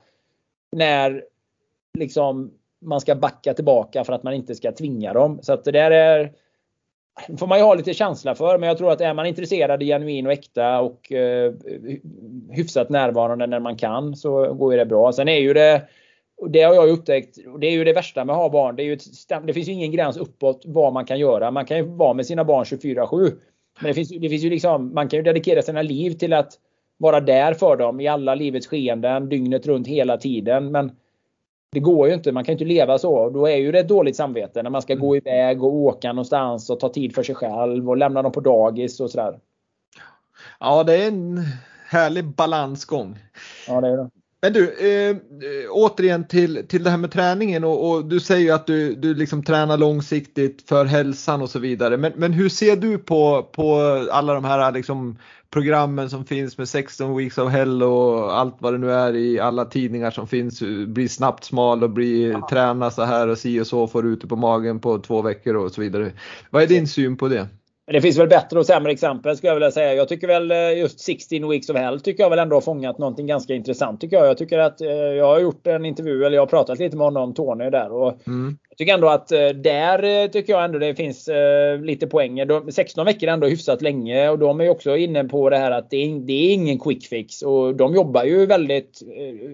när 0.72 1.24
liksom 1.96 2.52
man 2.82 3.02
ska 3.02 3.16
backa 3.16 3.54
tillbaka 3.54 4.04
för 4.04 4.14
att 4.14 4.24
man 4.24 4.34
inte 4.34 4.56
ska 4.56 4.72
tvinga 4.72 5.14
dem. 5.14 5.40
Så 5.42 5.54
att 5.54 5.64
det 5.64 5.72
där 5.72 5.92
är 5.92 6.32
får 7.38 7.48
man 7.48 7.58
ju 7.58 7.64
ha 7.64 7.76
lite 7.76 7.94
känsla 7.94 8.36
för. 8.36 8.58
Men 8.58 8.70
jag 8.70 8.78
tror 8.78 8.92
att 8.92 9.02
är 9.02 9.14
man 9.14 9.26
intresserad, 9.26 9.82
genuin 9.82 10.26
och 10.26 10.32
äkta 10.32 10.82
och 10.82 11.12
eh, 11.12 11.54
hyfsat 12.50 12.90
närvarande 12.90 13.48
när 13.48 13.60
man 13.60 13.78
kan 13.78 14.16
så 14.16 14.54
går 14.54 14.74
ju 14.74 14.80
det 14.80 14.86
bra. 14.86 15.12
Sen 15.12 15.28
är 15.28 15.40
ju 15.40 15.54
det 15.54 15.82
och 16.38 16.52
det 16.52 16.62
har 16.62 16.74
jag 16.74 16.90
upptäckt. 16.90 17.38
Och 17.48 17.60
det 17.60 17.68
är 17.68 17.72
ju 17.72 17.84
det 17.84 17.94
värsta 17.94 18.26
med 18.26 18.34
att 18.34 18.42
ha 18.42 18.50
barn. 18.50 18.76
Det, 18.76 18.84
är 18.84 18.86
ju 18.86 18.94
ett, 18.94 19.04
det 19.48 19.54
finns 19.54 19.68
ju 19.68 19.72
ingen 19.72 19.92
gräns 19.92 20.18
uppåt 20.18 20.62
vad 20.66 20.94
man 20.94 21.06
kan 21.06 21.20
göra. 21.20 21.52
Man 21.52 21.66
kan 21.66 21.78
ju 21.78 21.84
vara 21.84 22.14
med 22.14 22.26
sina 22.26 22.44
barn 22.44 22.64
24-7. 22.64 23.32
Men 23.80 23.88
det 23.88 23.94
finns, 23.94 24.10
det 24.10 24.30
finns 24.30 24.44
ju 24.44 24.50
liksom, 24.50 24.94
man 24.94 25.10
kan 25.10 25.18
ju 25.18 25.24
dedikera 25.24 25.62
sina 25.62 25.82
liv 25.82 26.12
till 26.12 26.34
att 26.34 26.54
vara 26.98 27.20
där 27.20 27.54
för 27.54 27.76
dem 27.78 28.00
i 28.00 28.08
alla 28.08 28.36
livets 28.36 28.68
skeenden, 28.68 29.30
dygnet 29.30 29.68
runt 29.68 29.88
hela 29.88 30.18
tiden. 30.18 30.72
Men 30.72 30.92
det 31.76 31.80
går 31.80 32.08
ju 32.08 32.14
inte. 32.14 32.32
Man 32.32 32.44
kan 32.44 32.52
ju 32.52 32.56
inte 32.56 32.74
leva 32.74 32.98
så. 32.98 33.30
Då 33.30 33.46
är 33.46 33.56
ju 33.56 33.72
det 33.72 33.80
ett 33.80 33.88
dåligt 33.88 34.16
samvete 34.16 34.64
när 34.64 34.70
man 34.70 34.82
ska 34.82 34.96
gå 34.96 35.16
mm. 35.16 35.28
iväg 35.28 35.64
och 35.64 35.74
åka 35.74 36.14
någonstans 36.14 36.70
och 36.70 36.80
ta 36.80 36.90
tid 36.90 37.16
för 37.16 37.24
sig 37.24 37.36
själv 37.36 37.90
och 37.90 37.98
lämna 37.98 38.22
dem 38.22 38.32
på 38.32 38.40
dagis 38.40 39.00
och 39.00 39.12
sådär. 39.12 39.40
Ja, 40.60 40.84
det 40.84 41.04
är 41.04 41.08
en 41.08 41.40
härlig 41.88 42.26
balansgång. 42.26 43.20
Ja, 43.68 43.82
det 43.82 43.88
är 43.88 43.98
det. 43.98 44.10
Men 44.46 44.54
du, 44.54 44.70
eh, 44.70 45.16
återigen 45.72 46.28
till, 46.28 46.66
till 46.68 46.84
det 46.84 46.90
här 46.90 46.98
med 46.98 47.12
träningen 47.12 47.64
och, 47.64 47.90
och, 47.90 48.06
du 48.06 48.20
säger 48.20 48.42
ju 48.42 48.52
att 48.52 48.68
du, 48.68 48.96
du 48.96 49.14
liksom 49.14 49.44
tränar 49.44 49.78
långsiktigt 49.78 50.70
för 50.70 50.86
hälsan 50.86 51.42
och 51.42 51.50
så 51.50 51.60
vidare. 51.60 51.98
Men, 51.98 52.14
men 52.16 52.34
hur 52.34 52.50
ser 52.50 52.76
du 52.76 52.98
på, 52.98 53.50
på 53.52 53.80
alla 54.12 54.34
de 54.34 54.46
här 54.46 54.72
liksom, 54.72 55.18
programmen 55.50 56.10
som 56.10 56.26
finns 56.26 56.58
med 56.58 56.70
16 56.70 57.18
weeks 57.18 57.38
of 57.38 57.52
hell 57.52 57.84
och 57.84 58.40
allt 58.40 58.56
vad 58.60 58.74
det 58.74 58.78
nu 58.78 58.92
är 58.92 59.16
i 59.16 59.40
alla 59.40 59.66
tidningar 59.66 60.12
som 60.12 60.28
finns. 60.28 60.62
Bli 60.88 61.08
snabbt 61.08 61.44
smal 61.44 61.84
och 61.84 61.90
bli, 61.90 62.32
ja. 62.32 62.48
träna 62.50 62.92
så 62.92 63.04
här 63.04 63.28
och 63.28 63.38
si 63.38 63.60
och 63.60 63.68
så 63.68 63.88
får 63.88 64.06
ute 64.06 64.28
på 64.28 64.36
magen 64.36 64.80
på 64.80 65.00
två 65.00 65.22
veckor 65.22 65.56
och 65.56 65.72
så 65.72 65.82
vidare. 65.82 66.12
Vad 66.50 66.64
är 66.64 66.68
din 66.68 66.88
syn 66.88 67.18
på 67.18 67.28
det? 67.28 67.48
Det 67.88 68.02
finns 68.02 68.18
väl 68.18 68.28
bättre 68.28 68.60
och 68.60 68.66
sämre 68.66 68.92
exempel 68.92 69.38
skulle 69.38 69.50
jag 69.50 69.56
vilja 69.56 69.72
säga. 69.72 69.94
Jag 69.94 70.08
tycker 70.08 70.28
väl 70.28 70.52
eh, 70.52 70.78
just 70.80 71.00
16 71.00 71.50
Weeks 71.50 71.70
of 71.70 71.78
Hell 71.78 72.00
tycker 72.00 72.24
jag 72.24 72.30
väl 72.30 72.40
ändå 72.40 72.56
har 72.56 72.62
fångat 72.62 72.98
någonting 72.98 73.28
ganska 73.28 73.54
intressant 73.54 74.02
tycker 74.02 74.18
jag. 74.18 74.28
Jag 74.28 74.38
tycker 74.38 74.60
att 74.60 74.82
eh, 74.82 74.90
jag 74.90 75.26
har 75.26 75.40
gjort 75.40 75.68
en 75.68 75.86
intervju 75.86 76.26
eller 76.26 76.36
jag 76.36 76.42
har 76.42 76.48
pratat 76.48 76.80
lite 76.80 76.98
med 76.98 77.06
honom, 77.06 77.34
Tony 77.34 77.70
där. 77.70 77.92
Och 77.92 78.28
mm. 78.28 78.58
Jag 78.70 78.78
tycker 78.78 78.94
ändå 78.94 79.10
att 79.10 79.32
eh, 79.32 79.48
där 79.50 80.28
tycker 80.28 80.54
jag 80.54 80.66
ändå 80.66 80.80
det 80.80 80.96
finns 80.96 81.30
lite 81.84 82.08
poänger. 82.08 82.72
16 82.72 83.06
veckor 83.06 83.30
är 83.30 83.34
ändå 83.34 83.48
hyfsat 83.48 83.82
länge 83.82 84.30
och 84.30 84.40
de 84.40 84.62
är 84.62 84.70
också 84.70 84.98
inne 84.98 85.24
på 85.24 85.50
det 85.50 85.58
här 85.58 85.72
att 85.72 85.90
det 85.90 85.98
är, 85.98 86.20
det 86.20 86.34
är 86.34 86.54
ingen 86.54 86.80
quick 86.80 87.08
fix. 87.08 87.42
Och 87.42 87.76
de 87.76 87.96
jobbar 87.96 88.24
ju 88.24 88.46
väldigt, 88.46 89.02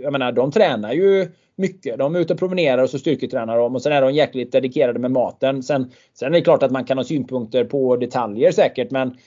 jag 0.02 0.12
menar 0.12 0.32
de 0.32 0.52
tränar 0.52 0.94
ju 0.94 1.28
mycket. 1.56 1.98
De 1.98 2.16
är 2.16 2.20
ute 2.20 2.34
och 2.34 2.40
promenerar 2.40 2.84
och 2.84 2.90
så 2.90 3.00
styrketränar 3.00 3.58
de 3.58 3.76
och 3.76 3.82
sen 3.82 3.92
är 3.92 4.02
de 4.02 4.14
jäkligt 4.14 4.52
dedikerade 4.52 5.00
med 5.00 5.12
maten. 5.12 5.64
Sen, 5.64 5.92
sen 6.14 6.28
är 6.28 6.38
det 6.38 6.42
klart 6.42 6.64
att 6.64 6.72
man 6.72 6.86
kan 6.86 6.98
ha 6.98 7.04
synpunkter 7.04 7.64
på 7.64 7.96
detaljer 7.96 8.52
säkert 8.52 8.92
men 8.92 9.18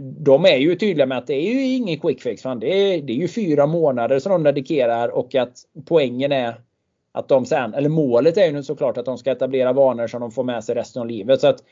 de 0.00 0.44
är 0.44 0.56
ju 0.56 0.76
tydliga 0.76 1.06
med 1.06 1.18
att 1.18 1.26
det 1.26 1.34
är 1.34 1.52
ju 1.52 1.62
ingen 1.62 2.00
quick 2.00 2.22
fix. 2.22 2.42
Fan. 2.42 2.60
Det, 2.60 2.66
är, 2.66 3.02
det 3.02 3.12
är 3.12 3.16
ju 3.16 3.28
fyra 3.28 3.66
månader 3.66 4.18
som 4.18 4.32
de 4.32 4.42
dedikerar 4.42 5.08
och 5.08 5.34
att 5.34 5.52
poängen 5.86 6.32
är 6.32 6.54
att 7.12 7.28
de 7.28 7.46
sen, 7.46 7.74
eller 7.74 7.88
målet 7.88 8.36
är 8.36 8.50
ju 8.50 8.62
såklart 8.62 8.98
att 8.98 9.04
de 9.04 9.18
ska 9.18 9.30
etablera 9.30 9.72
vanor 9.72 10.06
som 10.06 10.20
de 10.20 10.30
får 10.30 10.44
med 10.44 10.64
sig 10.64 10.74
resten 10.74 11.02
av 11.02 11.08
livet. 11.08 11.40
Så 11.40 11.46
att, 11.46 11.64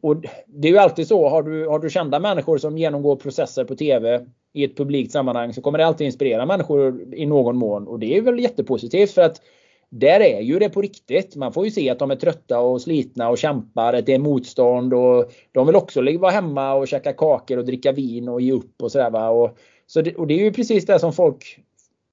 och 0.00 0.24
det 0.46 0.68
är 0.68 0.72
ju 0.72 0.78
alltid 0.78 1.08
så, 1.08 1.28
har 1.28 1.42
du, 1.42 1.66
har 1.66 1.78
du 1.78 1.90
kända 1.90 2.20
människor 2.20 2.58
som 2.58 2.78
genomgår 2.78 3.16
processer 3.16 3.64
på 3.64 3.76
TV 3.76 4.26
i 4.56 4.64
ett 4.64 4.76
publikt 4.76 5.12
sammanhang 5.12 5.52
så 5.52 5.62
kommer 5.62 5.78
det 5.78 5.86
alltid 5.86 6.04
inspirera 6.04 6.46
människor 6.46 7.14
i 7.14 7.26
någon 7.26 7.56
mån. 7.56 7.88
Och 7.88 7.98
det 7.98 8.16
är 8.16 8.20
väl 8.20 8.40
jättepositivt 8.40 9.10
för 9.10 9.22
att 9.22 9.40
där 9.88 10.20
är 10.20 10.40
ju 10.40 10.58
det 10.58 10.68
på 10.68 10.82
riktigt. 10.82 11.36
Man 11.36 11.52
får 11.52 11.64
ju 11.64 11.70
se 11.70 11.90
att 11.90 11.98
de 11.98 12.10
är 12.10 12.16
trötta 12.16 12.60
och 12.60 12.82
slitna 12.82 13.28
och 13.28 13.38
kämpar. 13.38 13.92
Att 13.92 14.06
det 14.06 14.14
är 14.14 14.18
motstånd 14.18 14.94
och 14.94 15.32
de 15.52 15.66
vill 15.66 15.76
också 15.76 16.18
vara 16.18 16.30
hemma 16.30 16.74
och 16.74 16.88
käka 16.88 17.12
kakor 17.12 17.58
och 17.58 17.64
dricka 17.64 17.92
vin 17.92 18.28
och 18.28 18.40
ge 18.40 18.52
upp 18.52 18.82
och 18.82 18.92
sådär. 18.92 19.30
Och, 19.30 19.58
så 19.86 20.02
det, 20.02 20.14
och 20.14 20.26
det 20.26 20.34
är 20.34 20.44
ju 20.44 20.52
precis 20.52 20.86
det 20.86 20.98
som 20.98 21.12
folk 21.12 21.60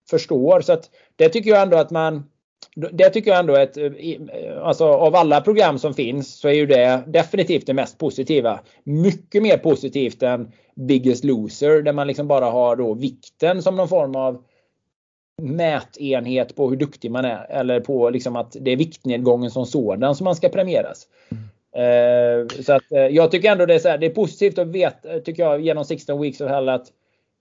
förstår. 0.09 0.61
Så 0.61 0.73
att 0.73 0.89
det 1.15 1.29
tycker 1.29 1.49
jag 1.49 1.61
ändå 1.61 1.77
att 1.77 1.91
man 1.91 2.23
det 2.75 3.09
tycker 3.09 3.31
jag 3.31 3.39
ändå 3.39 3.55
att 3.55 3.77
alltså 4.61 4.85
av 4.85 5.15
alla 5.15 5.41
program 5.41 5.79
som 5.79 5.93
finns 5.93 6.39
så 6.39 6.47
är 6.47 6.53
ju 6.53 6.65
det 6.65 7.03
definitivt 7.07 7.65
det 7.65 7.73
mest 7.73 7.97
positiva. 7.97 8.59
Mycket 8.83 9.43
mer 9.43 9.57
positivt 9.57 10.23
än 10.23 10.51
Biggest 10.75 11.23
Loser 11.23 11.81
där 11.81 11.93
man 11.93 12.07
liksom 12.07 12.27
bara 12.27 12.45
har 12.45 12.75
då 12.75 12.93
vikten 12.93 13.61
som 13.61 13.75
någon 13.75 13.87
form 13.87 14.15
av 14.15 14.43
mätenhet 15.41 16.55
på 16.55 16.69
hur 16.69 16.77
duktig 16.77 17.11
man 17.11 17.25
är. 17.25 17.45
Eller 17.49 17.79
på 17.79 18.09
liksom 18.09 18.35
att 18.35 18.55
det 18.61 18.71
är 18.71 18.77
viktnedgången 18.77 19.51
som 19.51 19.65
sådan 19.65 20.15
som 20.15 20.25
man 20.25 20.35
ska 20.35 20.49
premieras. 20.49 21.07
Mm. 21.31 21.43
Uh, 21.75 22.47
så 22.47 22.73
att 22.73 22.83
jag 23.11 23.31
tycker 23.31 23.51
ändå 23.51 23.65
det 23.65 23.73
är, 23.73 23.79
så 23.79 23.89
här, 23.89 23.97
det 23.97 24.05
är 24.05 24.09
positivt 24.09 24.57
att 24.57 24.67
veta, 24.67 25.19
tycker 25.19 25.43
jag, 25.43 25.61
genom 25.61 25.85
16 25.85 26.21
weeks 26.21 26.41
of 26.41 26.49
hell 26.49 26.69
att 26.69 26.87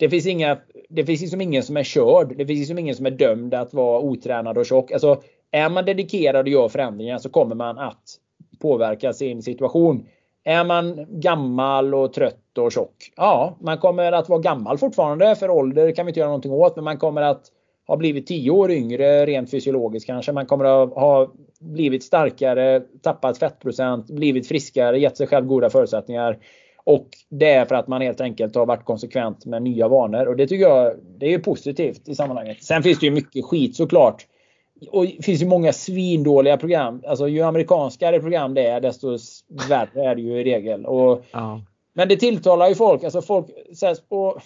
det 0.02 0.10
finns, 0.10 0.26
inga, 0.26 0.58
det 0.88 1.04
finns 1.04 1.20
liksom 1.20 1.40
ingen 1.40 1.62
som 1.62 1.76
är 1.76 1.82
körd. 1.82 2.36
Det 2.36 2.46
finns 2.46 2.58
liksom 2.58 2.78
ingen 2.78 2.94
som 2.94 3.06
är 3.06 3.10
dömd 3.10 3.54
att 3.54 3.74
vara 3.74 4.00
otränad 4.00 4.58
och 4.58 4.66
tjock. 4.66 4.92
Alltså, 4.92 5.22
är 5.50 5.68
man 5.68 5.84
dedikerad 5.84 6.46
och 6.46 6.52
gör 6.52 6.68
förändringar 6.68 7.18
så 7.18 7.28
kommer 7.28 7.54
man 7.54 7.78
att 7.78 8.02
påverka 8.60 9.12
sin 9.12 9.42
situation. 9.42 10.06
Är 10.44 10.64
man 10.64 11.06
gammal 11.08 11.94
och 11.94 12.12
trött 12.12 12.58
och 12.58 12.72
tjock? 12.72 13.12
Ja, 13.16 13.56
man 13.60 13.78
kommer 13.78 14.12
att 14.12 14.28
vara 14.28 14.40
gammal 14.40 14.78
fortfarande. 14.78 15.36
För 15.36 15.50
ålder 15.50 15.92
kan 15.92 16.06
vi 16.06 16.10
inte 16.10 16.20
göra 16.20 16.28
någonting 16.28 16.52
åt. 16.52 16.76
Men 16.76 16.84
man 16.84 16.98
kommer 16.98 17.22
att 17.22 17.42
ha 17.86 17.96
blivit 17.96 18.26
10 18.26 18.50
år 18.50 18.70
yngre 18.70 19.26
rent 19.26 19.50
fysiologiskt 19.50 20.06
kanske. 20.06 20.32
Man 20.32 20.46
kommer 20.46 20.64
att 20.64 20.94
ha 20.94 21.32
blivit 21.60 22.04
starkare, 22.04 22.80
tappat 23.02 23.38
fettprocent, 23.38 24.06
blivit 24.06 24.48
friskare, 24.48 24.98
gett 24.98 25.16
sig 25.16 25.26
själv 25.26 25.46
goda 25.46 25.70
förutsättningar. 25.70 26.38
Och 26.84 27.08
det 27.28 27.50
är 27.50 27.64
för 27.64 27.74
att 27.74 27.88
man 27.88 28.02
helt 28.02 28.20
enkelt 28.20 28.54
har 28.54 28.66
varit 28.66 28.84
konsekvent 28.84 29.46
med 29.46 29.62
nya 29.62 29.88
vanor. 29.88 30.26
Och 30.26 30.36
det 30.36 30.46
tycker 30.46 30.64
jag 30.64 30.96
det 31.18 31.34
är 31.34 31.38
positivt 31.38 32.08
i 32.08 32.14
sammanhanget. 32.14 32.64
Sen 32.64 32.82
finns 32.82 32.98
det 32.98 33.06
ju 33.06 33.12
mycket 33.12 33.44
skit 33.44 33.76
såklart. 33.76 34.26
Och 34.90 35.06
det 35.06 35.24
finns 35.24 35.42
ju 35.42 35.46
många 35.46 35.72
svindåliga 35.72 36.56
program. 36.56 37.02
Alltså 37.06 37.28
ju 37.28 37.42
amerikanskare 37.42 38.20
program 38.20 38.54
det 38.54 38.66
är 38.66 38.80
desto 38.80 39.18
värre 39.68 40.04
är 40.10 40.14
det 40.14 40.22
ju 40.22 40.40
i 40.40 40.44
regel. 40.44 40.86
Och, 40.86 41.24
ja. 41.32 41.60
Men 41.92 42.08
det 42.08 42.16
tilltalar 42.16 42.68
ju 42.68 42.74
folk. 42.74 43.04
Alltså 43.04 43.22
folk 43.22 43.46
och, 44.08 44.42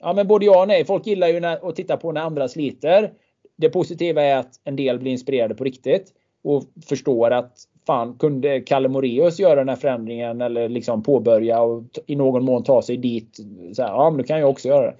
ja, 0.00 0.12
men 0.12 0.28
både 0.28 0.46
ja 0.46 0.60
och 0.60 0.68
nej. 0.68 0.84
Folk 0.84 1.06
gillar 1.06 1.28
ju 1.28 1.40
när, 1.40 1.68
att 1.68 1.76
titta 1.76 1.96
på 1.96 2.12
när 2.12 2.20
andra 2.20 2.48
sliter. 2.48 3.12
Det 3.56 3.68
positiva 3.68 4.22
är 4.22 4.36
att 4.36 4.60
en 4.64 4.76
del 4.76 4.98
blir 4.98 5.12
inspirerade 5.12 5.54
på 5.54 5.64
riktigt 5.64 6.12
och 6.44 6.64
förstår 6.88 7.30
att 7.30 7.52
fan, 7.90 8.14
kunde 8.18 8.60
Kalle 8.60 8.88
Moreus 8.88 9.38
göra 9.38 9.54
den 9.54 9.68
här 9.68 9.76
förändringen 9.76 10.40
eller 10.40 10.68
liksom 10.68 11.02
påbörja 11.02 11.60
och 11.60 11.82
i 12.06 12.16
någon 12.16 12.44
mån 12.44 12.64
ta 12.64 12.82
sig 12.82 12.96
dit. 12.96 13.40
Så 13.72 13.82
här, 13.82 13.88
ja, 13.88 14.10
men 14.10 14.18
då 14.18 14.24
kan 14.24 14.40
jag 14.40 14.50
också 14.50 14.68
göra 14.68 14.86
det. 14.86 14.96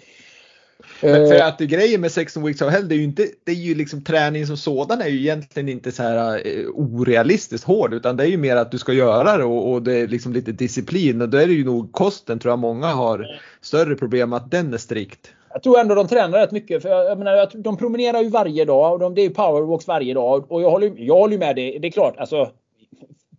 Men 1.03 1.29
för 1.29 1.35
eh. 1.35 1.47
att 1.47 1.59
grejen 1.59 2.01
med 2.01 2.13
16 2.13 2.45
weeks 2.47 2.63
of 2.63 2.73
hell, 2.73 2.89
det 2.89 2.95
är 2.95 2.97
ju 2.97 3.05
inte, 3.05 3.27
det 3.45 3.53
är 3.53 3.57
ju 3.57 3.75
liksom 3.75 4.05
träning 4.05 4.47
som 4.47 4.57
sådan 4.57 5.01
är 5.01 5.09
ju 5.09 5.19
egentligen 5.19 5.69
inte 5.69 5.93
så 5.93 6.03
här 6.03 6.47
uh, 6.47 6.69
orealistiskt 6.75 7.67
hård 7.67 7.95
utan 7.95 8.17
det 8.17 8.25
är 8.25 8.29
ju 8.29 8.37
mer 8.37 8.57
att 8.57 8.71
du 8.71 8.79
ska 8.79 8.93
göra 8.93 9.37
det 9.37 9.45
och, 9.45 9.73
och, 9.73 9.83
det 9.83 9.95
är 9.95 10.09
liksom 10.09 10.33
lite 10.33 10.53
disciplin 10.53 11.23
och 11.23 11.29
då 11.29 11.39
är 11.39 11.47
det 11.47 11.53
ju 11.53 11.65
nog 11.65 11.93
kosten 11.93 12.39
tror 12.39 12.53
jag 12.53 12.59
många 12.59 12.87
har 12.87 13.27
större 13.61 13.95
problem 13.95 14.33
att 14.33 14.51
den 14.51 14.75
är 14.75 14.79
strikt. 14.79 15.33
Jag 15.53 15.63
tror 15.63 15.81
ändå 15.81 15.95
de 15.95 16.09
tränar 16.09 16.39
rätt 16.39 16.51
mycket. 16.51 16.83
För 16.83 16.89
jag 16.89 17.19
menar, 17.19 17.51
de 17.55 17.77
promenerar 17.77 18.21
ju 18.21 18.29
varje 18.29 18.65
dag 18.65 18.93
och 18.93 18.99
de, 18.99 19.15
det 19.15 19.21
är 19.21 19.25
ju 19.25 19.35
powerwalks 19.35 19.87
varje 19.87 20.15
dag. 20.15 20.53
Och 20.53 20.63
jag 20.63 20.71
håller, 20.71 20.93
jag 20.97 21.15
håller 21.15 21.39
med 21.39 21.57
det. 21.57 21.79
Det 21.79 21.89
är 21.89 21.93
klart, 21.93 22.15
alltså, 22.19 22.51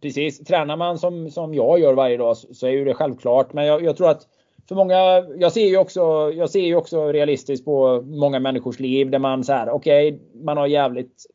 precis. 0.01 0.39
Tränar 0.39 0.77
man 0.77 0.97
som, 0.97 1.29
som 1.31 1.53
jag 1.53 1.79
gör 1.79 1.93
varje 1.93 2.17
dag 2.17 2.37
så, 2.37 2.53
så 2.53 2.67
är 2.67 2.71
ju 2.71 2.85
det 2.85 2.93
självklart. 2.93 3.53
Men 3.53 3.65
jag, 3.65 3.83
jag, 3.83 3.97
tror 3.97 4.09
att 4.09 4.27
för 4.67 4.75
många, 4.75 5.25
jag 5.37 5.51
ser 5.51 5.67
ju 5.67 5.77
också, 5.77 6.31
jag 6.35 6.49
ser 6.49 6.65
ju 6.65 6.75
också 6.75 7.11
realistiskt 7.11 7.65
på 7.65 8.01
många 8.01 8.39
människors 8.39 8.79
liv 8.79 9.09
där 9.09 9.19
man 9.19 9.43
så 9.43 9.53
här, 9.53 9.69
okej, 9.69 10.13
okay, 10.13 10.43
man 10.43 10.57
har 10.57 10.67
jävligt, 10.67 11.25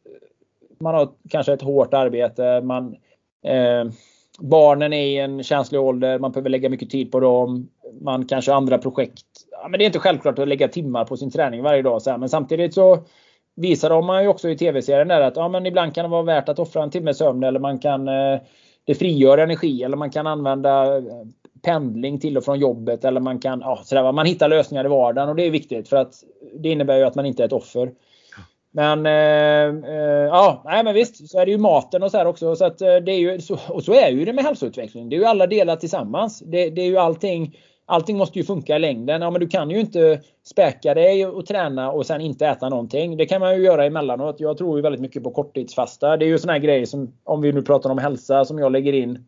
man 0.81 0.95
har 0.95 1.09
kanske 1.31 1.53
ett 1.53 1.63
hårt 1.63 1.95
arbete, 1.95 2.61
man, 2.61 2.97
eh, 3.45 3.91
barnen 4.39 4.93
är 4.93 5.07
i 5.07 5.17
en 5.17 5.43
känslig 5.43 5.81
ålder, 5.81 6.19
man 6.19 6.33
behöver 6.33 6.51
lägga 6.51 6.69
mycket 6.69 6.91
tid 6.91 7.13
på 7.13 7.21
dem, 7.21 7.69
man 8.01 8.27
kanske 8.27 8.51
har 8.51 8.57
andra 8.57 8.79
projekt. 8.79 9.27
Ja, 9.51 9.69
men 9.69 9.79
det 9.79 9.85
är 9.85 9.87
inte 9.87 9.99
självklart 9.99 10.39
att 10.39 10.49
lägga 10.49 10.69
timmar 10.69 11.05
på 11.05 11.17
sin 11.17 11.31
träning 11.31 11.63
varje 11.63 11.83
dag, 11.83 12.03
så 12.03 12.11
här, 12.11 12.19
men 12.19 12.29
samtidigt 12.29 12.75
så 12.75 12.99
visar 13.57 13.91
de 13.91 14.07
man 14.07 14.23
ju 14.23 14.29
också 14.29 14.49
i 14.49 14.57
tv-serien 14.57 15.09
där 15.09 15.21
att 15.21 15.37
ja, 15.37 15.49
men 15.49 15.67
ibland 15.67 15.95
kan 15.95 16.05
det 16.05 16.09
vara 16.09 16.23
värt 16.23 16.49
att 16.49 16.59
offra 16.59 16.83
en 16.83 16.91
timme 16.91 17.15
sömn 17.15 17.45
eller 17.45 17.61
man 17.61 17.79
kan 17.79 18.09
eh, 18.09 18.41
det 18.85 18.95
frigör 18.95 19.39
energi 19.39 19.83
eller 19.83 19.97
man 19.97 20.11
kan 20.11 20.27
använda 20.27 20.97
eh, 20.97 21.03
pendling 21.63 22.21
till 22.21 22.37
och 22.37 22.45
från 22.45 22.59
jobbet 22.59 23.05
eller 23.05 23.21
man 23.21 23.39
kan 23.39 23.61
ja, 23.61 23.81
sådär, 23.85 24.13
man 24.13 24.27
hittar 24.27 24.49
lösningar 24.49 24.85
i 24.85 24.89
vardagen 24.89 25.29
och 25.29 25.37
det 25.37 25.47
är 25.47 25.51
viktigt 25.51 25.89
för 25.89 25.97
att 25.97 26.15
det 26.59 26.69
innebär 26.69 26.97
ju 26.97 27.05
att 27.05 27.15
man 27.15 27.27
inte 27.27 27.43
är 27.43 27.47
ett 27.47 27.53
offer. 27.53 27.93
Men 28.71 29.07
eh, 29.07 29.93
eh, 29.93 30.27
ja, 30.27 30.63
nej 30.65 30.85
men 30.85 30.95
visst 30.95 31.31
så 31.31 31.39
är 31.39 31.47
det 31.47 31.53
ju 31.53 31.59
maten 31.59 32.03
och 32.03 32.11
så 32.11 32.19
här 32.19 32.27
också. 32.27 32.57
Så 32.57 32.65
att, 32.65 32.79
det 32.79 33.13
är 33.13 33.19
ju, 33.19 33.41
så, 33.41 33.59
och 33.69 33.85
så 33.85 33.93
är 33.93 34.11
ju 34.11 34.25
det 34.25 34.33
med 34.33 34.45
hälsoutveckling. 34.45 35.09
Det 35.09 35.17
är 35.17 35.19
ju 35.21 35.25
alla 35.25 35.47
delar 35.47 35.77
tillsammans. 35.77 36.39
Det, 36.39 36.71
det 36.71 36.83
är 36.83 36.87
ju 36.87 36.99
allting 36.99 37.57
allting 37.87 38.17
måste 38.17 38.39
ju 38.39 38.45
funka 38.45 38.77
i 38.77 38.79
längden. 38.79 39.23
Ja, 39.23 39.31
men 39.31 39.41
du 39.41 39.49
kan 39.49 39.71
ju 39.71 39.81
inte 39.81 40.21
späka 40.43 40.95
dig 40.95 41.27
och 41.27 41.47
träna 41.47 41.91
och 41.91 42.07
sen 42.07 42.21
inte 42.21 42.47
äta 42.47 42.69
någonting. 42.69 43.17
Det 43.17 43.27
kan 43.27 43.41
man 43.41 43.57
ju 43.57 43.63
göra 43.63 43.85
emellanåt. 43.85 44.41
Jag 44.41 44.59
tror 44.59 44.79
ju 44.79 44.83
väldigt 44.83 45.01
mycket 45.01 45.23
på 45.23 45.31
korttidsfasta. 45.31 46.17
Det 46.17 46.25
är 46.25 46.29
ju 46.29 46.39
såna 46.39 46.53
här 46.53 46.61
grejer 46.61 46.87
som, 46.87 47.13
om 47.25 47.41
vi 47.41 47.53
nu 47.53 47.63
pratar 47.63 47.91
om 47.91 47.99
hälsa, 47.99 48.45
som 48.45 48.59
jag 48.59 48.73
lägger 48.73 48.93
in 48.93 49.25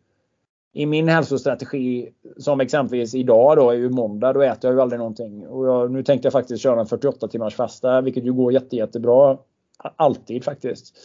i 0.73 0.85
min 0.85 1.09
hälsostrategi. 1.09 2.09
Som 2.37 2.59
exempelvis 2.59 3.15
idag 3.15 3.57
då 3.57 3.69
är 3.69 3.75
ju 3.75 3.89
måndag. 3.89 4.33
Då 4.33 4.41
äter 4.41 4.69
jag 4.69 4.73
ju 4.73 4.81
aldrig 4.81 4.99
någonting. 4.99 5.47
Och 5.47 5.67
jag, 5.67 5.91
nu 5.91 6.03
tänkte 6.03 6.25
jag 6.25 6.33
faktiskt 6.33 6.63
köra 6.63 6.79
en 6.79 6.85
48 6.85 7.27
timmars 7.27 7.55
fasta, 7.55 8.01
vilket 8.01 8.25
ju 8.25 8.33
går 8.33 8.53
jätte, 8.53 8.75
jättebra. 8.75 9.37
Alltid 9.95 10.43
faktiskt. 10.43 10.95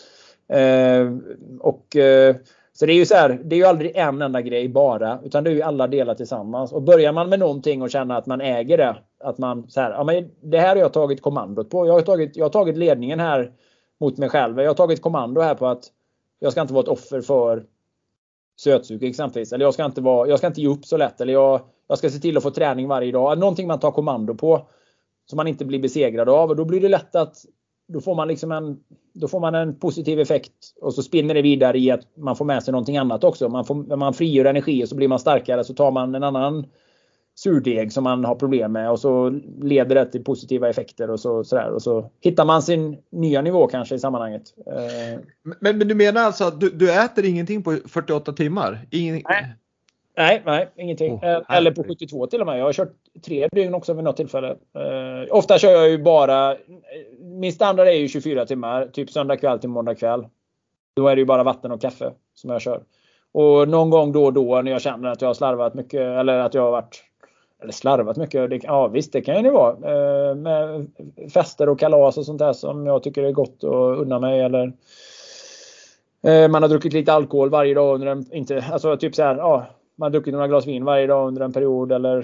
Eh, 0.48 1.12
och 1.60 1.96
eh, 1.96 2.36
så 2.78 2.86
det 2.86 2.92
är 2.92 2.94
ju 2.94 3.06
så 3.06 3.14
här, 3.14 3.40
det 3.44 3.56
är 3.56 3.58
ju 3.58 3.64
aldrig 3.64 3.96
en 3.96 4.22
enda 4.22 4.42
grej 4.42 4.68
bara, 4.68 5.20
utan 5.24 5.44
det 5.44 5.50
är 5.50 5.54
ju 5.54 5.62
alla 5.62 5.86
delar 5.86 6.14
tillsammans. 6.14 6.72
Och 6.72 6.82
börjar 6.82 7.12
man 7.12 7.28
med 7.28 7.38
någonting 7.38 7.82
och 7.82 7.90
känner 7.90 8.14
att 8.14 8.26
man 8.26 8.40
äger 8.40 8.78
det, 8.78 8.96
att 9.20 9.38
man 9.38 9.70
så 9.70 9.80
här, 9.80 9.90
ja 9.90 10.04
men 10.04 10.30
det 10.40 10.58
här 10.58 10.68
har 10.68 10.76
jag 10.76 10.92
tagit 10.92 11.22
kommandot 11.22 11.70
på. 11.70 11.86
Jag 11.86 11.92
har 11.92 12.00
tagit, 12.00 12.36
jag 12.36 12.44
har 12.44 12.50
tagit 12.50 12.76
ledningen 12.76 13.20
här 13.20 13.52
mot 14.00 14.18
mig 14.18 14.28
själv. 14.28 14.60
Jag 14.60 14.70
har 14.70 14.74
tagit 14.74 15.02
kommando 15.02 15.40
här 15.40 15.54
på 15.54 15.66
att 15.66 15.84
jag 16.38 16.52
ska 16.52 16.60
inte 16.60 16.74
vara 16.74 16.82
ett 16.82 16.88
offer 16.88 17.20
för 17.20 17.64
sötsuga 18.56 19.08
exempelvis. 19.08 19.52
Eller 19.52 19.64
jag 19.64 19.74
ska 19.74 19.84
inte, 19.84 20.00
vara, 20.00 20.28
jag 20.28 20.38
ska 20.38 20.46
inte 20.46 20.60
ge 20.60 20.68
upp 20.68 20.84
så 20.84 20.96
lätt. 20.96 21.20
Eller 21.20 21.32
jag, 21.32 21.60
jag 21.88 21.98
ska 21.98 22.10
se 22.10 22.18
till 22.18 22.36
att 22.36 22.42
få 22.42 22.50
träning 22.50 22.88
varje 22.88 23.12
dag. 23.12 23.38
Någonting 23.38 23.66
man 23.66 23.80
tar 23.80 23.90
kommando 23.90 24.34
på. 24.34 24.66
Som 25.26 25.36
man 25.36 25.48
inte 25.48 25.64
blir 25.64 25.78
besegrad 25.78 26.28
av. 26.28 26.50
Och 26.50 26.56
då 26.56 26.64
blir 26.64 26.80
det 26.80 26.88
lätt 26.88 27.16
att 27.16 27.36
då 27.88 28.00
får 28.00 28.14
man 28.14 28.28
liksom 28.28 28.52
en, 28.52 28.78
då 29.12 29.28
får 29.28 29.40
man 29.40 29.54
en 29.54 29.78
positiv 29.78 30.20
effekt 30.20 30.52
och 30.80 30.94
så 30.94 31.02
spinner 31.02 31.34
det 31.34 31.42
vidare 31.42 31.78
i 31.78 31.90
att 31.90 32.16
man 32.16 32.36
får 32.36 32.44
med 32.44 32.62
sig 32.62 32.72
någonting 32.72 32.96
annat 32.96 33.24
också. 33.24 33.48
Man, 33.48 33.64
får, 33.64 33.96
man 33.96 34.14
frigör 34.14 34.44
energi 34.44 34.84
och 34.84 34.88
så 34.88 34.96
blir 34.96 35.08
man 35.08 35.18
starkare 35.18 35.64
så 35.64 35.74
tar 35.74 35.90
man 35.90 36.14
en 36.14 36.22
annan 36.22 36.66
surdeg 37.34 37.92
som 37.92 38.04
man 38.04 38.24
har 38.24 38.34
problem 38.34 38.72
med 38.72 38.90
och 38.90 39.00
så 39.00 39.40
leder 39.62 39.94
det 39.94 40.06
till 40.06 40.24
positiva 40.24 40.68
effekter 40.68 41.10
och 41.10 41.20
så, 41.20 41.44
sådär. 41.44 41.70
Och 41.70 41.82
så 41.82 42.10
hittar 42.20 42.44
man 42.44 42.62
sin 42.62 42.96
nya 43.12 43.42
nivå 43.42 43.66
kanske 43.66 43.94
i 43.94 43.98
sammanhanget. 43.98 44.42
Men, 45.60 45.78
men 45.78 45.88
du 45.88 45.94
menar 45.94 46.20
alltså 46.20 46.44
att 46.44 46.60
du, 46.60 46.70
du 46.70 46.92
äter 46.92 47.24
ingenting 47.24 47.62
på 47.62 47.76
48 47.88 48.32
timmar? 48.32 48.86
Ingen... 48.90 49.22
Nej. 49.28 49.54
Nej, 50.16 50.42
nej, 50.46 50.68
ingenting. 50.76 51.14
Oh, 51.14 51.40
Eller 51.48 51.70
på 51.70 51.84
72 51.84 52.26
till 52.26 52.40
och 52.40 52.46
med. 52.46 52.58
Jag 52.58 52.64
har 52.64 52.72
kört 52.72 52.92
tre 53.26 53.48
dygn 53.52 53.74
också 53.74 53.94
vid 53.94 54.04
något 54.04 54.16
tillfälle. 54.16 54.48
Uh, 54.50 55.26
ofta 55.30 55.58
kör 55.58 55.70
jag 55.70 55.90
ju 55.90 55.98
bara, 55.98 56.56
min 57.20 57.52
standard 57.52 57.88
är 57.88 57.92
ju 57.92 58.08
24 58.08 58.46
timmar, 58.46 58.86
typ 58.86 59.10
söndag 59.10 59.36
kväll 59.36 59.58
till 59.58 59.68
måndag 59.68 59.94
kväll. 59.94 60.26
Då 60.96 61.08
är 61.08 61.16
det 61.16 61.20
ju 61.20 61.26
bara 61.26 61.42
vatten 61.42 61.72
och 61.72 61.80
kaffe 61.80 62.12
som 62.34 62.50
jag 62.50 62.60
kör. 62.60 62.82
Och 63.32 63.68
någon 63.68 63.90
gång 63.90 64.12
då 64.12 64.24
och 64.24 64.32
då 64.32 64.62
när 64.62 64.70
jag 64.70 64.82
känner 64.82 65.08
att 65.08 65.20
jag 65.20 65.28
har 65.28 65.34
slarvat 65.34 65.74
mycket 65.74 66.00
eller 66.00 66.38
att 66.38 66.54
jag 66.54 66.62
har 66.62 66.70
varit 66.70 67.04
eller 67.62 67.72
slarvat 67.72 68.16
mycket. 68.16 68.50
Det, 68.50 68.60
ja 68.62 68.88
visst, 68.88 69.12
det 69.12 69.20
kan 69.20 69.36
ju 69.36 69.42
det 69.42 69.50
vara. 69.50 69.74
Uh, 69.74 70.34
med 70.36 70.86
fester 71.34 71.68
och 71.68 71.78
kalas 71.78 72.18
och 72.18 72.26
sånt 72.26 72.38
där 72.38 72.52
som 72.52 72.86
jag 72.86 73.02
tycker 73.02 73.22
är 73.22 73.32
gott 73.32 73.64
att 73.64 73.98
unna 73.98 74.18
mig. 74.18 74.40
Eller 74.40 74.72
man 76.48 76.62
har 76.62 76.68
druckit 76.68 76.92
lite 76.92 77.12
alkohol 77.12 77.50
varje 77.50 77.74
dag 77.74 77.94
under 77.94 78.06
en, 78.06 78.34
inte, 78.34 78.64
alltså 78.72 78.96
typ 78.96 79.14
så 79.14 79.22
här, 79.22 79.36
ja, 79.36 79.66
man 79.96 80.06
har 80.06 80.10
druckit 80.10 80.32
några 80.32 80.48
glas 80.48 80.66
vin 80.66 80.84
varje 80.84 81.06
dag 81.06 81.28
under 81.28 81.42
en 81.42 81.52
period 81.52 81.92
eller 81.92 82.18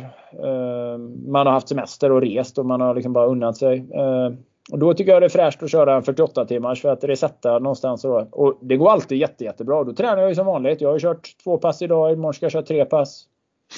uh, 0.44 0.98
man 1.26 1.46
har 1.46 1.52
haft 1.52 1.68
semester 1.68 2.12
och 2.12 2.20
rest 2.20 2.58
och 2.58 2.66
man 2.66 2.80
har 2.80 2.94
liksom 2.94 3.12
bara 3.12 3.26
unnat 3.26 3.56
sig. 3.56 3.78
Uh, 3.78 4.36
och 4.70 4.78
då 4.78 4.94
tycker 4.94 5.12
jag 5.12 5.22
det 5.22 5.26
är 5.26 5.28
fräscht 5.28 5.62
att 5.62 5.70
köra 5.70 5.96
en 5.96 6.02
48 6.02 6.44
timmars 6.44 6.82
för 6.82 6.88
att 6.88 7.04
resetta 7.04 7.58
någonstans. 7.58 8.04
Och, 8.04 8.40
och 8.40 8.58
det 8.62 8.76
går 8.76 8.90
alltid 8.90 9.18
jätte, 9.18 9.44
jättebra. 9.44 9.84
Då 9.84 9.92
tränar 9.92 10.18
jag 10.18 10.28
ju 10.28 10.34
som 10.34 10.46
vanligt. 10.46 10.80
Jag 10.80 10.92
har 10.92 10.98
kört 10.98 11.36
två 11.44 11.58
pass 11.58 11.82
idag. 11.82 12.12
Imorgon 12.12 12.34
ska 12.34 12.44
jag 12.44 12.52
köra 12.52 12.62
tre 12.62 12.84
pass. 12.84 13.26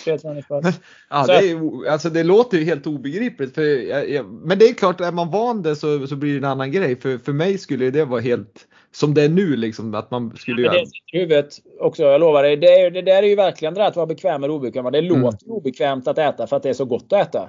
Tre 0.05 0.19
träningspass. 0.19 0.81
ja, 1.11 1.27
det, 1.27 1.51
är, 1.51 1.91
alltså 1.91 2.11
det 2.11 2.23
låter 2.23 2.59
ju 2.59 2.65
helt 2.65 2.87
obegripligt. 2.87 3.55
För 3.55 3.63
jag, 3.63 4.11
jag, 4.11 4.27
men 4.27 4.59
det 4.59 4.65
är 4.65 4.75
klart, 4.75 5.01
är 5.01 5.13
man 5.13 5.31
van 5.31 5.63
det 5.63 5.77
så, 5.77 6.07
så 6.07 6.17
blir 6.17 6.33
det 6.33 6.39
en 6.39 6.45
annan 6.45 6.73
grej. 6.73 6.97
För, 6.97 7.19
för 7.19 7.33
mig 7.33 7.59
skulle 7.59 7.91
det 7.91 8.05
vara 8.05 8.21
helt 8.21 8.67
som 8.93 9.15
det 9.15 9.23
är 9.23 9.29
nu 9.29 9.57
liksom 9.57 9.95
att 9.95 10.11
man 10.11 10.37
skulle 10.37 10.63
ja, 10.63 10.75
göra. 10.75 10.85
Det 10.85 11.19
huvudet 11.19 11.55
också, 11.81 12.03
jag 12.03 12.21
lovar 12.21 12.43
dig. 12.43 12.57
Det, 12.57 12.91
det 12.91 13.03
där 13.03 13.23
är 13.23 13.27
ju 13.27 13.37
verkligen 13.37 13.75
det 13.75 13.81
där 13.81 13.89
att 13.89 13.97
vara 13.97 14.07
bekväm 14.07 14.45
eller 14.45 14.55
obekväm. 14.55 14.93
Det 14.93 14.99
mm. 14.99 15.21
låter 15.21 15.51
obekvämt 15.51 16.09
att 16.09 16.19
äta 16.19 16.47
för 16.47 16.57
att 16.57 16.63
det 16.63 16.69
är 16.69 16.75
så 16.75 16.85
gott 16.85 17.13
att 17.13 17.29
äta. 17.29 17.49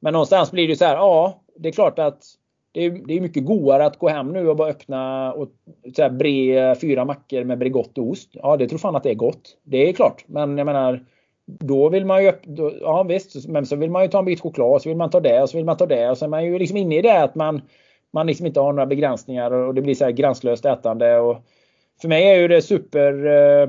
Men 0.00 0.12
någonstans 0.12 0.50
blir 0.50 0.68
det 0.68 0.76
så 0.76 0.84
här, 0.84 0.94
ja, 0.94 1.42
det 1.56 1.68
är 1.68 1.72
klart 1.72 1.98
att 1.98 2.22
det 2.72 2.84
är, 2.84 2.90
det 2.90 3.14
är 3.14 3.20
mycket 3.20 3.44
godare 3.44 3.86
att 3.86 3.98
gå 3.98 4.08
hem 4.08 4.32
nu 4.32 4.48
och 4.48 4.56
bara 4.56 4.70
öppna 4.70 5.32
och 5.32 5.48
så 5.96 6.02
här, 6.02 6.10
bre 6.10 6.74
fyra 6.74 7.04
mackor 7.04 7.44
med 7.44 7.58
Bregott 7.58 7.98
och 7.98 8.08
ost. 8.08 8.30
Ja, 8.32 8.56
det 8.56 8.68
tror 8.68 8.78
fan 8.78 8.96
att 8.96 9.02
det 9.02 9.10
är 9.10 9.14
gott. 9.14 9.56
Det 9.62 9.88
är 9.88 9.92
klart. 9.92 10.24
Men 10.26 10.58
jag 10.58 10.64
menar, 10.64 11.04
då 11.46 11.88
vill 11.88 12.04
man 12.04 12.24
ju, 12.24 12.32
då, 12.42 12.72
ja 12.80 13.02
visst, 13.02 13.48
men 13.48 13.66
så 13.66 13.76
vill 13.76 13.90
man 13.90 14.02
ju 14.02 14.08
ta 14.08 14.18
en 14.18 14.24
bit 14.24 14.40
choklad 14.40 14.82
så 14.82 14.88
vill 14.88 14.98
man 14.98 15.10
ta 15.10 15.20
det 15.20 15.42
och 15.42 15.50
så 15.50 15.56
vill 15.56 15.66
man 15.66 15.76
ta 15.76 15.86
det 15.86 16.10
och 16.10 16.18
så 16.18 16.24
är 16.24 16.28
man 16.28 16.44
ju 16.44 16.58
liksom 16.58 16.76
inne 16.76 16.98
i 16.98 17.02
det 17.02 17.22
att 17.22 17.34
man 17.34 17.62
man 18.12 18.26
liksom 18.26 18.46
inte 18.46 18.60
har 18.60 18.72
några 18.72 18.86
begränsningar 18.86 19.50
och 19.50 19.74
det 19.74 19.82
blir 19.82 19.94
så 19.94 20.04
här 20.04 20.12
gränslöst 20.12 20.64
ätande. 20.64 21.18
Och 21.18 21.44
för 22.00 22.08
mig 22.08 22.24
är 22.24 22.36
ju 22.36 22.48
det 22.48 22.62
super 22.62 23.26
eh, 23.26 23.68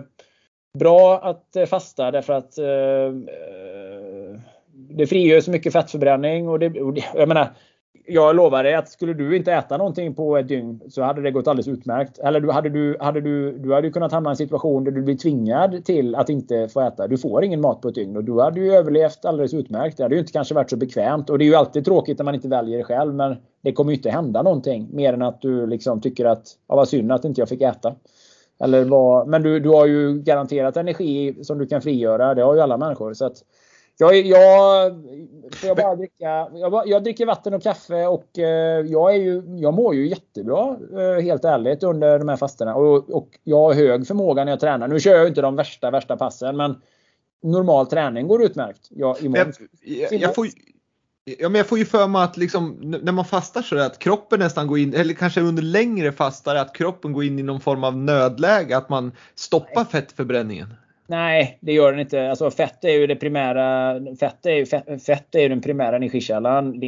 bra 0.80 1.20
att 1.20 1.56
eh, 1.56 1.66
fasta 1.66 2.12
därför 2.12 2.34
att 2.34 2.58
eh, 2.58 2.66
eh, 2.66 4.40
det 4.74 5.08
frigör 5.08 5.42
så 5.42 5.52
mycket 5.52 5.74
fettförbränning. 5.74 6.50
Och 6.50 6.60
det, 6.60 6.82
och 6.82 6.94
det, 6.94 7.06
jag 7.16 7.28
menar, 7.28 7.48
jag 8.14 8.36
lovar 8.36 8.64
dig 8.64 8.74
att 8.74 8.90
skulle 8.90 9.14
du 9.14 9.38
inte 9.38 9.54
äta 9.54 9.78
någonting 9.78 10.16
på 10.16 10.38
ett 10.38 10.48
dygn 10.48 10.82
så 10.90 11.02
hade 11.02 11.22
det 11.22 11.32
gått 11.32 11.48
alldeles 11.48 11.68
utmärkt. 11.68 12.20
Eller 12.20 12.40
du 12.40 12.52
hade 12.52 12.70
du, 12.70 12.98
hade 13.00 13.22
du, 13.22 13.58
du 13.58 13.74
hade 13.74 13.92
kunnat 13.92 14.12
hamna 14.12 14.30
i 14.30 14.32
en 14.32 14.38
situation 14.38 14.84
där 14.84 14.92
du 14.92 15.02
blir 15.02 15.18
tvingad 15.18 15.86
till 15.86 16.16
att 16.16 16.30
inte 16.30 16.68
få 16.68 16.82
äta. 16.82 17.08
Du 17.08 17.18
får 17.18 17.44
ingen 17.44 17.62
mat 17.62 17.82
på 17.82 17.88
ett 17.88 17.96
dygn 17.96 18.18
och 18.18 18.24
du 18.24 18.40
hade 18.40 18.60
ju 18.60 18.74
överlevt 18.74 19.26
alldeles 19.26 19.54
utmärkt. 19.54 19.98
Det 19.98 20.04
hade 20.04 20.16
ju 20.16 20.22
inte 20.22 20.32
kanske 20.32 20.54
varit 20.54 20.70
så 20.70 20.78
bekvämt 20.78 21.30
och 21.30 21.38
det 21.38 21.44
är 21.44 21.48
ju 21.48 21.56
alltid 21.56 21.86
tråkigt 21.86 22.18
när 22.18 22.26
man 22.26 22.36
inte 22.36 22.48
väljer 22.48 22.78
det 22.78 22.84
själv. 22.84 23.14
Men 23.14 23.36
det 23.62 23.72
kommer 23.72 23.92
ju 23.92 23.98
inte 23.98 24.10
hända 24.10 24.42
någonting 24.42 24.88
mer 24.92 25.14
än 25.14 25.22
att 25.22 25.42
du 25.42 25.68
liksom 25.68 26.02
tycker 26.02 26.26
att 26.26 26.44
ja, 26.68 26.76
vad 26.76 26.88
synd 26.88 27.12
att 27.12 27.26
inte 27.26 27.42
jag 27.42 27.50
fick 27.50 27.62
äta. 27.62 27.96
Eller 28.64 28.84
vad, 28.84 29.28
men 29.28 29.44
du, 29.44 29.60
du 29.60 29.70
har 29.70 29.86
ju 29.86 30.20
garanterat 30.20 30.78
energi 30.78 31.44
som 31.44 31.58
du 31.58 31.68
kan 31.68 31.82
frigöra. 31.82 32.36
Det 32.36 32.42
har 32.42 32.56
ju 32.56 32.62
alla 32.62 32.78
människor. 32.78 33.14
Så 33.14 33.26
att, 33.26 33.38
jag, 33.98 34.16
jag, 34.16 34.94
jag, 35.64 35.78
bara 35.78 35.96
dricka, 35.96 36.48
jag, 36.54 36.84
jag, 36.86 37.04
dricker 37.04 37.26
vatten 37.26 37.54
och 37.54 37.64
kaffe 37.64 38.08
och 38.08 38.40
eh, 38.40 38.86
jag, 38.86 39.16
är 39.16 39.20
ju, 39.20 39.44
jag 39.58 39.74
mår 39.74 39.96
ju 39.96 40.08
jättebra 40.08 40.78
eh, 40.98 41.24
helt 41.24 41.46
ärligt 41.46 41.84
under 41.84 42.20
de 42.20 42.30
här 42.30 42.38
fasterna. 42.38 42.76
Och, 42.76 43.10
och 43.10 43.28
jag 43.44 43.58
har 43.58 43.74
hög 43.74 44.08
förmåga 44.08 44.44
när 44.44 44.52
jag 44.52 44.60
tränar. 44.60 44.88
Nu 44.88 45.00
kör 45.00 45.16
jag 45.16 45.28
inte 45.28 45.42
de 45.42 45.56
värsta, 45.56 45.92
värsta 45.92 46.18
passen 46.18 46.58
men 46.58 46.82
normal 47.44 47.88
träning 47.88 48.28
går 48.28 48.44
utmärkt. 48.44 48.88
Jag, 48.90 49.24
imorgon, 49.24 49.54
jag, 49.82 50.14
jag, 50.14 50.36
får, 50.36 50.48
Ja, 51.24 51.50
men 51.50 51.60
jag 51.60 51.68
får 51.68 51.78
ju 51.78 51.86
för 51.86 52.08
mig 52.08 52.24
att 52.24 52.38
liksom, 52.38 52.78
när 52.82 53.12
man 53.12 53.26
fastar 53.26 53.62
så 53.62 53.78
att 53.78 54.00
kroppen 54.00 54.40
nästan 54.40 54.68
går 54.68 54.80
in, 54.80 54.94
eller 54.94 55.14
kanske 55.14 55.42
under 55.42 55.64
längre 55.64 56.12
fastar, 56.12 56.56
att 56.56 56.76
kroppen 56.76 57.14
går 57.14 57.24
in 57.24 57.40
i 57.40 57.44
någon 57.44 57.62
form 57.62 57.84
av 57.84 57.98
nödläge, 57.98 58.78
att 58.78 58.90
man 58.90 59.12
stoppar 59.36 59.86
fettförbränningen. 59.86 60.74
Nej, 61.12 61.58
det 61.62 61.74
gör 61.74 61.92
den 61.92 62.02
inte. 62.02 62.30
Alltså 62.30 62.52
fett 62.52 62.84
är 62.84 62.90
ju 62.90 63.08
det 63.08 63.16
primära. 63.16 63.94
Fett 64.20 64.46
är 64.46 64.52
ju, 64.52 64.66
fett, 64.66 65.04
fett 65.06 65.36
är 65.36 65.50
den 65.50 65.62
primära 65.62 65.96
energikällan. 65.96 66.82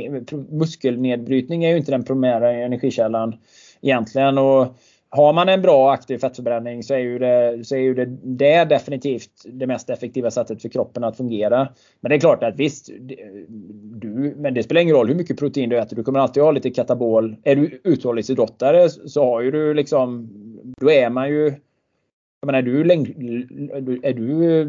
muskelnedbrytning 0.50 1.64
är 1.64 1.70
ju 1.70 1.78
inte 1.78 1.92
den 1.92 2.04
primära 2.04 2.52
energikällan 2.52 3.36
egentligen. 3.82 4.38
Och 4.38 4.78
har 5.10 5.34
man 5.34 5.50
en 5.50 5.62
bra 5.62 5.92
aktiv 5.92 6.18
fettförbränning 6.18 6.84
så 6.84 6.94
är 6.94 6.98
ju, 6.98 7.20
det, 7.20 7.66
så 7.66 7.76
är 7.76 7.80
ju 7.80 7.94
det, 7.94 8.06
det 8.24 8.66
definitivt 8.66 9.32
det 9.46 9.68
mest 9.68 9.90
effektiva 9.90 10.32
sättet 10.32 10.62
för 10.62 10.70
kroppen 10.70 11.04
att 11.04 11.18
fungera. 11.18 11.68
Men 12.02 12.10
det 12.10 12.16
är 12.16 12.20
klart 12.20 12.44
att 12.44 12.56
visst, 12.56 12.90
du, 14.02 14.36
men 14.38 14.54
det 14.54 14.64
spelar 14.64 14.82
ingen 14.82 14.96
roll 14.96 15.08
hur 15.08 15.16
mycket 15.16 15.40
protein 15.40 15.70
du 15.70 15.80
äter. 15.80 15.96
Du 15.96 16.04
kommer 16.04 16.20
alltid 16.20 16.44
ha 16.44 16.52
lite 16.52 16.70
katabol. 16.70 17.36
Är 17.44 17.56
du 17.56 17.82
uthållighetsidrottare 17.84 18.90
så 18.90 19.26
har 19.26 19.42
ju 19.42 19.52
du 19.52 19.74
liksom, 19.74 20.30
då 20.78 20.92
är 20.92 21.10
man 21.10 21.30
ju 21.30 21.54
jag 22.44 22.48
menar, 22.48 22.60
är 22.60 22.64
du, 22.64 22.84
läng, 22.84 23.06
är 24.04 24.14
du 24.14 24.62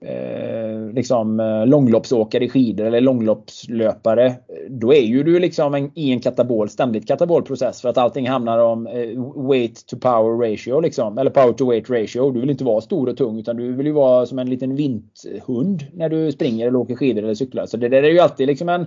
eh, 0.00 0.94
liksom 0.94 1.40
eh, 1.40 1.66
långloppsåkare 1.66 2.44
i 2.44 2.48
skidor 2.48 2.86
eller 2.86 3.00
långloppslöpare. 3.00 4.34
Då 4.68 4.94
är 4.94 5.00
ju 5.00 5.22
du 5.22 5.38
liksom 5.38 5.74
en, 5.74 5.90
i 5.94 6.12
en 6.12 6.20
katabol, 6.20 6.68
ständigt 6.68 7.08
katabolprocess 7.08 7.80
för 7.82 7.88
att 7.88 7.98
allting 7.98 8.28
handlar 8.28 8.58
om 8.58 8.86
eh, 8.86 9.48
weight 9.48 9.86
to 9.86 9.96
power 9.96 10.50
ratio 10.50 10.80
liksom. 10.80 11.18
Eller 11.18 11.30
power 11.30 11.52
to 11.52 11.70
weight 11.70 11.90
ratio. 11.90 12.30
Du 12.30 12.40
vill 12.40 12.50
inte 12.50 12.64
vara 12.64 12.80
stor 12.80 13.08
och 13.08 13.16
tung 13.16 13.38
utan 13.38 13.56
du 13.56 13.72
vill 13.72 13.86
ju 13.86 13.92
vara 13.92 14.26
som 14.26 14.38
en 14.38 14.50
liten 14.50 14.76
vinthund 14.76 15.86
när 15.92 16.08
du 16.08 16.32
springer 16.32 16.66
eller 16.66 16.78
åker 16.78 16.96
skidor 16.96 17.22
eller 17.22 17.34
cyklar. 17.34 17.66
Så 17.66 17.76
det 17.76 17.88
där 17.88 18.02
är 18.02 18.10
ju 18.10 18.18
alltid 18.18 18.46
liksom 18.46 18.68
en 18.68 18.86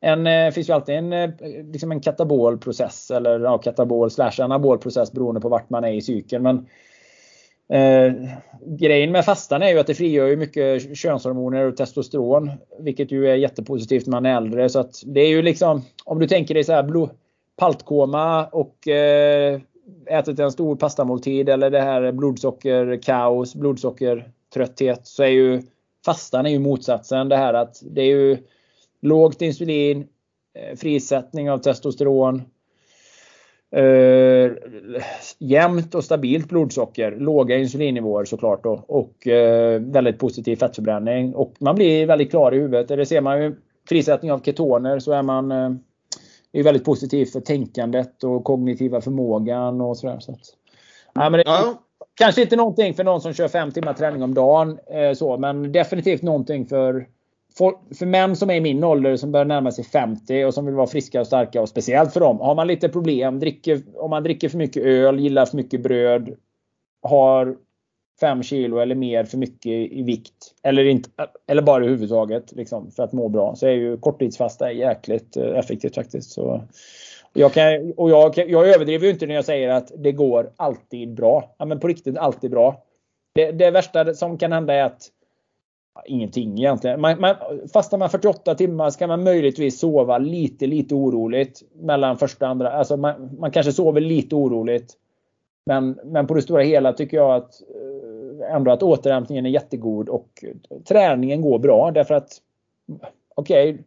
en, 0.00 0.26
eh, 0.26 0.50
finns 0.50 0.68
ju 0.68 0.72
alltid 0.72 0.94
en, 0.94 1.12
eh, 1.12 1.30
liksom 1.72 1.92
en 1.92 2.00
katabolprocess 2.00 3.10
eller 3.10 3.40
ja, 3.40 3.58
katabol 3.58 4.10
slash 4.10 4.32
anabol 4.38 4.78
process 4.78 5.12
beroende 5.12 5.40
på 5.40 5.48
vart 5.48 5.70
man 5.70 5.84
är 5.84 5.92
i 5.92 6.02
cykeln. 6.02 6.42
Men 6.42 6.66
Eh, 7.70 8.12
grejen 8.66 9.12
med 9.12 9.24
fastan 9.24 9.62
är 9.62 9.68
ju 9.68 9.78
att 9.78 9.86
det 9.86 9.94
frigör 9.94 10.26
ju 10.26 10.36
mycket 10.36 10.96
könshormoner 10.96 11.64
och 11.64 11.76
testosteron. 11.76 12.50
Vilket 12.78 13.12
ju 13.12 13.28
är 13.28 13.34
jättepositivt 13.34 14.06
när 14.06 14.10
man 14.10 14.26
är 14.26 14.36
äldre. 14.36 14.68
Så 14.68 14.78
att 14.78 15.02
det 15.06 15.20
är 15.20 15.28
ju 15.28 15.42
liksom, 15.42 15.82
om 16.04 16.18
du 16.18 16.26
tänker 16.26 16.54
dig 16.54 16.64
så 16.64 16.72
här 16.72 16.82
blod, 16.82 17.10
paltkoma 17.56 18.46
och 18.46 18.88
eh, 18.88 19.60
ätit 20.06 20.38
en 20.38 20.52
stor 20.52 20.76
pastamåltid 20.76 21.48
eller 21.48 21.70
det 21.70 21.80
här 21.80 22.12
blodsockerkaos, 22.12 23.54
blodsockertrötthet. 23.54 25.06
Så 25.06 25.22
är 25.22 25.28
ju 25.28 25.62
fastan 26.04 26.46
är 26.46 26.50
ju 26.50 26.58
motsatsen. 26.58 27.28
Det 27.28 27.36
här 27.36 27.54
att 27.54 27.82
det 27.82 28.02
är 28.02 28.06
ju 28.06 28.38
lågt 29.02 29.42
insulin, 29.42 30.06
eh, 30.54 30.76
frisättning 30.76 31.50
av 31.50 31.58
testosteron, 31.58 32.42
Eh, 33.72 34.52
jämnt 35.38 35.94
och 35.94 36.04
stabilt 36.04 36.48
blodsocker, 36.48 37.16
låga 37.16 37.58
insulinnivåer 37.58 38.24
såklart 38.24 38.64
då, 38.64 38.84
och 38.88 39.26
eh, 39.26 39.80
väldigt 39.80 40.18
positiv 40.18 40.56
fettförbränning. 40.56 41.34
Och 41.34 41.54
man 41.60 41.74
blir 41.74 42.06
väldigt 42.06 42.30
klar 42.30 42.54
i 42.54 42.58
huvudet. 42.58 42.88
Det 42.88 43.06
ser 43.06 43.20
man 43.20 43.42
ju 43.42 43.56
frisättning 43.88 44.32
av 44.32 44.42
ketoner 44.42 44.98
så 44.98 45.12
är 45.12 45.22
man 45.22 45.52
eh, 45.52 45.70
är 46.52 46.62
väldigt 46.62 46.84
positivt 46.84 47.32
för 47.32 47.40
tänkandet 47.40 48.24
och 48.24 48.44
kognitiva 48.44 49.00
förmågan 49.00 49.80
och 49.80 49.96
sådär. 49.96 50.18
Så 50.20 50.32
att, 50.32 50.40
ja, 51.14 51.30
men 51.30 51.32
det, 51.32 51.42
ja. 51.46 51.82
Kanske 52.14 52.42
inte 52.42 52.56
någonting 52.56 52.94
för 52.94 53.04
någon 53.04 53.20
som 53.20 53.32
kör 53.32 53.48
fem 53.48 53.70
timmar 53.70 53.92
träning 53.92 54.22
om 54.22 54.34
dagen, 54.34 54.78
eh, 54.86 55.12
så, 55.12 55.38
men 55.38 55.72
definitivt 55.72 56.22
någonting 56.22 56.66
för 56.66 57.06
för 57.98 58.06
män 58.06 58.36
som 58.36 58.50
är 58.50 58.54
i 58.54 58.60
min 58.60 58.84
ålder 58.84 59.16
som 59.16 59.32
börjar 59.32 59.44
närma 59.44 59.72
sig 59.72 59.84
50 59.84 60.44
och 60.44 60.54
som 60.54 60.66
vill 60.66 60.74
vara 60.74 60.86
friska 60.86 61.20
och 61.20 61.26
starka 61.26 61.62
och 61.62 61.68
speciellt 61.68 62.12
för 62.12 62.20
dem. 62.20 62.40
Har 62.40 62.54
man 62.54 62.66
lite 62.66 62.88
problem, 62.88 63.40
dricker, 63.40 63.82
om 63.94 64.10
man 64.10 64.22
dricker 64.22 64.48
för 64.48 64.58
mycket 64.58 64.82
öl, 64.82 65.20
gillar 65.20 65.46
för 65.46 65.56
mycket 65.56 65.82
bröd, 65.82 66.36
har 67.02 67.56
5 68.20 68.42
kilo 68.42 68.78
eller 68.78 68.94
mer 68.94 69.24
för 69.24 69.38
mycket 69.38 69.72
i 69.72 70.02
vikt 70.02 70.54
eller, 70.62 70.84
inte, 70.84 71.10
eller 71.46 71.62
bara 71.62 71.84
i 71.84 71.88
huvudtaget 71.88 72.52
liksom, 72.52 72.90
för 72.90 73.02
att 73.02 73.12
må 73.12 73.28
bra 73.28 73.54
så 73.56 73.66
är 73.66 73.70
ju 73.70 73.96
korttidsfasta 73.96 74.72
jäkligt 74.72 75.36
eh, 75.36 75.58
effektivt 75.58 75.94
faktiskt. 75.94 76.30
Så 76.30 76.62
jag, 77.32 77.52
kan, 77.52 77.92
och 77.96 78.10
jag, 78.10 78.38
jag 78.38 78.68
överdriver 78.68 79.06
ju 79.06 79.12
inte 79.12 79.26
när 79.26 79.34
jag 79.34 79.44
säger 79.44 79.68
att 79.68 79.92
det 79.96 80.12
går 80.12 80.52
alltid 80.56 81.14
bra. 81.14 81.54
Ja, 81.58 81.64
men 81.64 81.80
på 81.80 81.88
riktigt 81.88 82.16
alltid 82.16 82.50
bra. 82.50 82.82
Det, 83.34 83.52
det 83.52 83.70
värsta 83.70 84.14
som 84.14 84.38
kan 84.38 84.52
hända 84.52 84.74
är 84.74 84.84
att 84.84 85.08
ingenting 86.04 86.58
egentligen. 86.58 87.00
Man, 87.00 87.20
man, 87.20 87.36
fastar 87.72 87.98
man 87.98 88.10
48 88.10 88.54
timmar 88.54 88.90
så 88.90 88.98
kan 88.98 89.08
man 89.08 89.24
möjligtvis 89.24 89.78
sova 89.78 90.18
lite, 90.18 90.66
lite 90.66 90.94
oroligt 90.94 91.62
mellan 91.74 92.18
första 92.18 92.44
och 92.44 92.50
andra. 92.50 92.72
Alltså 92.72 92.96
man, 92.96 93.36
man 93.38 93.50
kanske 93.50 93.72
sover 93.72 94.00
lite 94.00 94.34
oroligt. 94.34 94.94
Men, 95.66 96.00
men 96.04 96.26
på 96.26 96.34
det 96.34 96.42
stora 96.42 96.62
hela 96.62 96.92
tycker 96.92 97.16
jag 97.16 97.34
att 97.34 97.62
eh, 98.40 98.54
ändå 98.54 98.70
att 98.70 98.82
återhämtningen 98.82 99.46
är 99.46 99.50
jättegod 99.50 100.08
och 100.08 100.44
träningen 100.88 101.42
går 101.42 101.58
bra 101.58 101.90
därför 101.90 102.14
att 102.14 102.30
okej, 103.34 103.70
okay, 103.70 103.84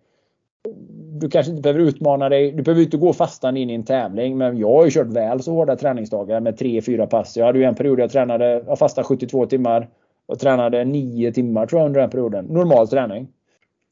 du 1.20 1.30
kanske 1.30 1.49
inte 1.49 1.62
behöver 1.62 1.82
utmana 1.82 2.30
dig. 2.30 2.51
Du 2.51 2.64
behöver 2.64 2.84
inte 2.84 2.97
gå 2.97 3.14
fastan 3.14 3.58
in 3.58 3.70
i 3.70 3.74
en 3.74 3.84
tävling. 3.84 4.38
Men 4.38 4.58
jag 4.58 4.70
har 4.70 4.86
ju 4.86 4.91
kört 4.91 5.08
väl 5.08 5.43
så 5.43 5.51
hårda 5.51 5.76
träningsdagar 5.76 6.39
med 6.39 6.60
3-4 6.60 7.06
pass. 7.06 7.38
Jag 7.38 7.45
hade 7.45 7.60
ju 7.60 7.66
en 7.66 7.76
period 7.76 7.99
jag 7.99 8.12
tränade, 8.12 8.64
jag 8.68 8.80
fastade 8.80 9.08
72 9.08 9.45
timmar 9.45 9.88
och 10.26 10.39
tränade 10.39 10.86
9 10.86 11.32
timmar 11.32 11.65
tror 11.65 11.82
jag 11.82 11.86
under 11.86 12.01
den 12.01 12.09
perioden. 12.09 12.45
Normal 12.45 12.88
träning. 12.88 13.28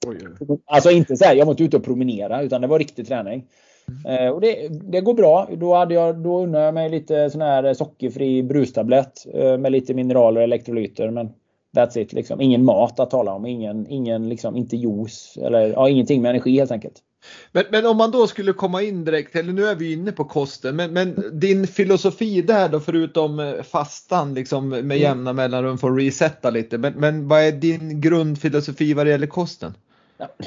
Oj. 0.07 0.17
Alltså 0.65 0.91
inte 0.91 1.17
så 1.17 1.25
här, 1.25 1.35
jag 1.35 1.45
var 1.45 1.53
inte 1.53 1.63
ute 1.63 1.77
och 1.77 1.83
promenera 1.83 2.41
utan 2.41 2.61
det 2.61 2.67
var 2.67 2.79
riktig 2.79 3.07
träning. 3.07 3.47
Mm. 4.05 4.25
Eh, 4.25 4.31
och 4.31 4.41
det, 4.41 4.67
det, 4.67 5.01
går 5.01 5.13
bra. 5.13 5.49
Då, 5.57 5.75
hade 5.75 5.93
jag, 5.93 6.17
då 6.17 6.43
unnade 6.43 6.65
jag 6.65 6.73
mig 6.73 6.89
lite 6.89 7.29
sån 7.29 7.41
här 7.41 7.73
sockerfri 7.73 8.43
brustablett 8.43 9.25
eh, 9.33 9.57
med 9.57 9.71
lite 9.71 9.93
mineraler 9.93 10.37
och 10.37 10.43
elektrolyter. 10.43 11.09
Men 11.09 11.29
That's 11.75 11.97
it. 11.97 12.13
Liksom. 12.13 12.41
Ingen 12.41 12.65
mat 12.65 12.99
att 12.99 13.09
tala 13.09 13.33
om. 13.33 13.45
Ingen, 13.45 13.87
ingen 13.87 14.29
liksom, 14.29 14.55
inte 14.55 14.77
juice. 14.77 15.37
Eller 15.37 15.67
ja, 15.67 15.89
ingenting 15.89 16.21
med 16.21 16.29
energi 16.29 16.57
helt 16.57 16.71
enkelt. 16.71 16.99
Men, 17.51 17.63
men, 17.71 17.85
om 17.85 17.97
man 17.97 18.11
då 18.11 18.27
skulle 18.27 18.53
komma 18.53 18.81
in 18.81 19.05
direkt, 19.05 19.35
eller 19.35 19.53
nu 19.53 19.65
är 19.65 19.75
vi 19.75 19.93
inne 19.93 20.11
på 20.11 20.23
kosten, 20.23 20.75
men, 20.75 20.93
men 20.93 21.39
din 21.39 21.67
filosofi 21.67 22.41
där 22.41 22.69
då 22.69 22.79
förutom 22.79 23.39
eh, 23.39 23.61
fastan 23.63 24.33
liksom 24.33 24.69
med 24.69 24.79
mm. 24.79 24.97
jämna 24.97 25.33
mellanrum 25.33 25.77
får 25.77 25.91
resetta 25.91 26.49
lite. 26.49 26.77
Men, 26.77 26.93
men 26.93 27.27
vad 27.27 27.41
är 27.41 27.51
din 27.51 28.01
grundfilosofi 28.01 28.93
vad 28.93 29.05
det 29.05 29.09
gäller 29.09 29.27
kosten? 29.27 29.73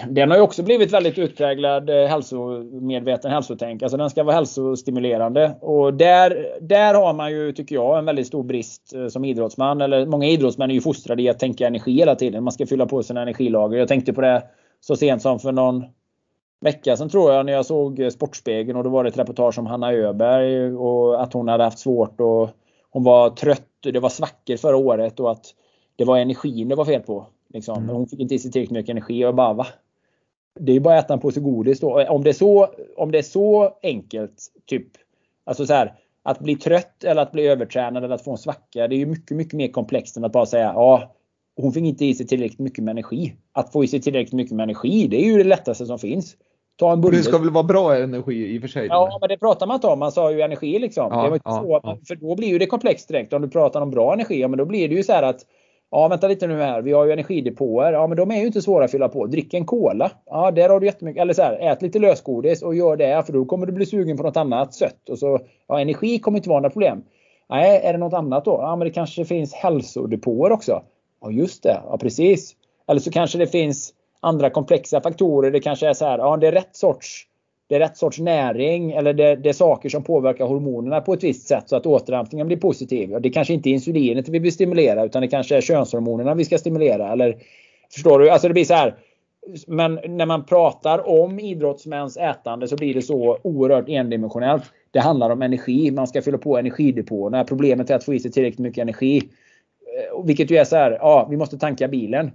Den 0.08 0.30
har 0.30 0.36
ju 0.36 0.42
också 0.42 0.62
blivit 0.62 0.92
väldigt 0.92 1.18
utpräglad 1.18 1.90
eh, 1.90 2.06
hälsomedveten 2.06 3.30
hälsotänk. 3.30 3.82
Alltså 3.82 3.96
den 3.96 4.10
ska 4.10 4.22
vara 4.22 4.34
hälsostimulerande. 4.34 5.56
Och 5.60 5.94
där, 5.94 6.46
där 6.60 6.94
har 6.94 7.14
man 7.14 7.32
ju, 7.32 7.52
tycker 7.52 7.74
jag, 7.74 7.98
en 7.98 8.04
väldigt 8.04 8.26
stor 8.26 8.42
brist 8.42 8.94
eh, 8.94 9.06
som 9.06 9.24
idrottsman. 9.24 9.80
Eller 9.80 10.06
många 10.06 10.26
idrottsmän 10.26 10.70
är 10.70 10.74
ju 10.74 10.80
fostrade 10.80 11.22
i 11.22 11.28
att 11.28 11.38
tänka 11.38 11.66
energi 11.66 11.92
hela 11.92 12.14
tiden. 12.14 12.44
Man 12.44 12.52
ska 12.52 12.66
fylla 12.66 12.86
på 12.86 13.02
sina 13.02 13.22
energilager. 13.22 13.78
Jag 13.78 13.88
tänkte 13.88 14.12
på 14.12 14.20
det 14.20 14.42
så 14.80 14.96
sent 14.96 15.22
som 15.22 15.38
för 15.38 15.52
någon 15.52 15.84
vecka 16.64 16.96
sedan 16.96 17.08
tror 17.08 17.32
jag 17.32 17.46
när 17.46 17.52
jag 17.52 17.66
såg 17.66 18.00
eh, 18.00 18.08
Sportspegeln 18.08 18.78
och 18.78 18.84
då 18.84 18.90
var 18.90 19.04
det 19.04 19.08
ett 19.08 19.18
reportage 19.18 19.58
om 19.58 19.66
Hanna 19.66 19.92
Öberg 19.92 20.76
och 20.76 21.22
att 21.22 21.32
hon 21.32 21.48
hade 21.48 21.64
haft 21.64 21.78
svårt 21.78 22.20
och 22.20 22.50
hon 22.90 23.04
var 23.04 23.30
trött. 23.30 23.68
Det 23.82 24.00
var 24.00 24.08
svackor 24.08 24.56
förra 24.56 24.76
året 24.76 25.20
och 25.20 25.30
att 25.30 25.46
det 25.96 26.04
var 26.04 26.18
energin 26.18 26.68
det 26.68 26.74
var 26.74 26.84
fel 26.84 27.00
på. 27.00 27.26
Liksom. 27.48 27.82
Mm. 27.82 27.96
Hon 27.96 28.06
fick 28.06 28.20
inte 28.20 28.34
i 28.34 28.38
sig 28.38 28.50
tillräckligt 28.50 28.76
mycket 28.76 28.90
energi 28.90 29.24
och 29.24 29.34
bara 29.34 29.52
va? 29.52 29.66
Det 30.60 30.72
är 30.72 30.74
ju 30.74 30.80
bara 30.80 30.98
att 30.98 31.04
äta 31.04 31.14
en 31.14 31.20
påse 31.20 31.40
godis 31.40 31.80
då. 31.80 32.06
Om 32.08 32.24
det 32.24 32.30
är 32.30 32.34
så, 32.34 32.68
om 32.96 33.10
det 33.10 33.18
är 33.18 33.22
så 33.22 33.78
enkelt, 33.82 34.42
typ 34.66 34.86
alltså 35.44 35.66
så 35.66 35.72
här, 35.72 35.94
att 36.22 36.38
bli 36.38 36.56
trött 36.56 37.04
eller 37.04 37.22
att 37.22 37.32
bli 37.32 37.46
övertränad 37.46 38.04
eller 38.04 38.14
att 38.14 38.24
få 38.24 38.30
en 38.30 38.38
svacka. 38.38 38.88
Det 38.88 38.94
är 38.94 38.98
ju 38.98 39.06
mycket, 39.06 39.36
mycket 39.36 39.54
mer 39.54 39.68
komplext 39.68 40.16
än 40.16 40.24
att 40.24 40.32
bara 40.32 40.46
säga 40.46 40.72
ja, 40.74 41.14
hon 41.56 41.72
fick 41.72 41.84
inte 41.84 42.04
i 42.04 42.14
sig 42.14 42.26
tillräckligt 42.26 42.58
mycket 42.58 42.84
med 42.84 42.92
energi. 42.92 43.34
Att 43.52 43.72
få 43.72 43.84
i 43.84 43.88
sig 43.88 44.00
tillräckligt 44.00 44.32
mycket 44.32 44.56
med 44.56 44.64
energi, 44.64 45.06
det 45.06 45.16
är 45.16 45.24
ju 45.24 45.38
det 45.38 45.44
lättaste 45.44 45.86
som 45.86 45.98
finns. 45.98 46.36
Ta 46.76 46.92
en 46.92 47.00
Det 47.00 47.22
ska 47.22 47.38
väl 47.38 47.50
vara 47.50 47.64
bra 47.64 47.96
energi 47.96 48.54
i 48.54 48.58
och 48.58 48.62
för 48.62 48.68
sig? 48.68 48.86
Ja, 48.86 49.18
men 49.20 49.28
det 49.28 49.38
pratar 49.38 49.66
man 49.66 49.74
inte 49.74 49.86
om. 49.86 49.98
Man 49.98 50.12
sa 50.12 50.32
ju 50.32 50.40
energi 50.40 50.78
liksom. 50.78 51.08
Ja, 51.10 51.30
det 51.30 51.40
ja, 51.44 51.50
så, 51.50 51.80
ja. 51.82 51.98
För 52.08 52.14
då 52.14 52.36
blir 52.36 52.48
ju 52.48 52.58
det 52.58 52.66
komplext 52.66 53.08
direkt. 53.08 53.32
Om 53.32 53.42
du 53.42 53.48
pratar 53.48 53.80
om 53.80 53.90
bra 53.90 54.12
energi, 54.12 54.40
ja, 54.40 54.48
men 54.48 54.58
då 54.58 54.64
blir 54.64 54.88
det 54.88 54.94
ju 54.94 55.02
så 55.02 55.12
här 55.12 55.22
att 55.22 55.40
Ja, 55.94 56.08
vänta 56.08 56.28
lite 56.28 56.46
nu 56.46 56.60
här. 56.62 56.82
Vi 56.82 56.92
har 56.92 57.04
ju 57.04 57.12
energidepåer. 57.12 57.92
Ja, 57.92 58.06
men 58.06 58.16
de 58.16 58.30
är 58.30 58.36
ju 58.36 58.46
inte 58.46 58.62
svåra 58.62 58.84
att 58.84 58.90
fylla 58.90 59.08
på. 59.08 59.26
Drick 59.26 59.54
en 59.54 59.64
cola. 59.64 60.10
Ja, 60.26 60.50
där 60.50 60.68
har 60.68 60.80
du 60.80 60.86
jättemycket. 60.86 61.20
Eller 61.20 61.34
så 61.34 61.42
här, 61.42 61.58
ät 61.72 61.82
lite 61.82 61.98
lösgodis 61.98 62.62
och 62.62 62.74
gör 62.74 62.96
det 62.96 63.26
för 63.26 63.32
då 63.32 63.44
kommer 63.44 63.66
du 63.66 63.72
bli 63.72 63.86
sugen 63.86 64.16
på 64.16 64.22
något 64.22 64.36
annat 64.36 64.74
sött. 64.74 65.08
Och 65.08 65.18
så, 65.18 65.40
ja, 65.68 65.80
energi 65.80 66.18
kommer 66.18 66.38
inte 66.38 66.48
vara 66.48 66.60
några 66.60 66.70
problem. 66.70 67.02
Nej, 67.50 67.80
är 67.84 67.92
det 67.92 67.98
något 67.98 68.12
annat 68.12 68.44
då? 68.44 68.58
Ja, 68.62 68.76
men 68.76 68.88
det 68.88 68.94
kanske 68.94 69.24
finns 69.24 69.54
hälsodepåer 69.54 70.52
också. 70.52 70.82
Ja, 71.20 71.30
just 71.30 71.62
det. 71.62 71.80
Ja, 71.90 71.98
precis. 71.98 72.52
Eller 72.88 73.00
så 73.00 73.10
kanske 73.10 73.38
det 73.38 73.46
finns 73.46 73.92
andra 74.24 74.50
komplexa 74.50 75.00
faktorer. 75.00 75.50
Det 75.50 75.60
kanske 75.60 75.88
är 75.88 75.92
så 75.92 76.04
här, 76.04 76.18
ja, 76.18 76.36
det 76.36 76.46
är 76.46 76.52
rätt 76.52 76.76
sorts 76.76 77.26
det 77.68 77.74
är 77.74 77.78
rätt 77.78 77.96
sorts 77.96 78.18
näring 78.18 78.92
eller 78.92 79.12
det, 79.12 79.36
det, 79.36 79.48
är 79.48 79.52
saker 79.52 79.88
som 79.88 80.02
påverkar 80.02 80.46
hormonerna 80.46 81.00
på 81.00 81.12
ett 81.12 81.24
visst 81.24 81.48
sätt 81.48 81.68
så 81.68 81.76
att 81.76 81.86
återhämtningen 81.86 82.46
blir 82.46 82.56
positiv. 82.56 83.16
Det 83.20 83.30
kanske 83.30 83.54
inte 83.54 83.68
är 83.68 83.72
insulinet 83.72 84.28
vi 84.28 84.38
vill 84.38 84.52
stimulera 84.52 85.04
utan 85.04 85.22
det 85.22 85.28
kanske 85.28 85.56
är 85.56 85.60
könshormonerna 85.60 86.34
vi 86.34 86.44
ska 86.44 86.58
stimulera. 86.58 87.12
Eller, 87.12 87.36
förstår 87.94 88.18
du? 88.18 88.30
Alltså 88.30 88.48
det 88.48 88.54
blir 88.54 88.64
så 88.64 88.74
här. 88.74 88.94
Men 89.66 90.00
när 90.08 90.26
man 90.26 90.44
pratar 90.44 91.08
om 91.08 91.40
idrottsmäns 91.40 92.16
ätande 92.16 92.68
så 92.68 92.76
blir 92.76 92.94
det 92.94 93.02
så 93.02 93.38
oerhört 93.42 93.88
endimensionellt. 93.88 94.64
Det 94.90 95.00
handlar 95.00 95.30
om 95.30 95.42
energi. 95.42 95.90
Man 95.90 96.06
ska 96.06 96.22
fylla 96.22 96.38
på 96.38 96.58
energidepåerna. 96.58 97.44
Problemet 97.44 97.90
är 97.90 97.94
att 97.94 98.04
få 98.04 98.14
i 98.14 98.20
sig 98.20 98.32
tillräckligt 98.32 98.58
mycket 98.58 98.82
energi. 98.82 99.16
Eh, 99.16 100.24
vilket 100.24 100.50
ju 100.50 100.56
är 100.56 100.64
så 100.64 100.76
här. 100.76 100.90
Ja, 101.00 101.26
vi 101.30 101.36
måste 101.36 101.58
tanka 101.58 101.88
bilen. 101.88 102.30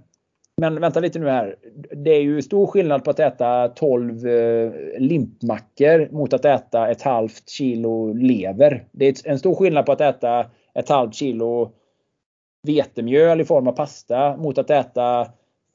Men 0.60 0.80
vänta 0.80 1.00
lite 1.00 1.18
nu 1.18 1.28
här. 1.28 1.56
Det 1.90 2.10
är 2.10 2.20
ju 2.20 2.42
stor 2.42 2.66
skillnad 2.66 3.04
på 3.04 3.10
att 3.10 3.20
äta 3.20 3.68
12 3.68 4.26
eh, 4.26 4.72
limpmackor 4.98 6.08
mot 6.12 6.32
att 6.32 6.44
äta 6.44 6.88
ett 6.88 7.02
halvt 7.02 7.48
kilo 7.48 8.12
lever. 8.12 8.84
Det 8.92 9.08
är 9.08 9.30
en 9.30 9.38
stor 9.38 9.54
skillnad 9.54 9.86
på 9.86 9.92
att 9.92 10.00
äta 10.00 10.46
ett 10.74 10.88
halvt 10.88 11.14
kilo 11.14 11.70
vetemjöl 12.66 13.40
i 13.40 13.44
form 13.44 13.68
av 13.68 13.72
pasta 13.72 14.36
mot 14.36 14.58
att 14.58 14.70
äta 14.70 15.26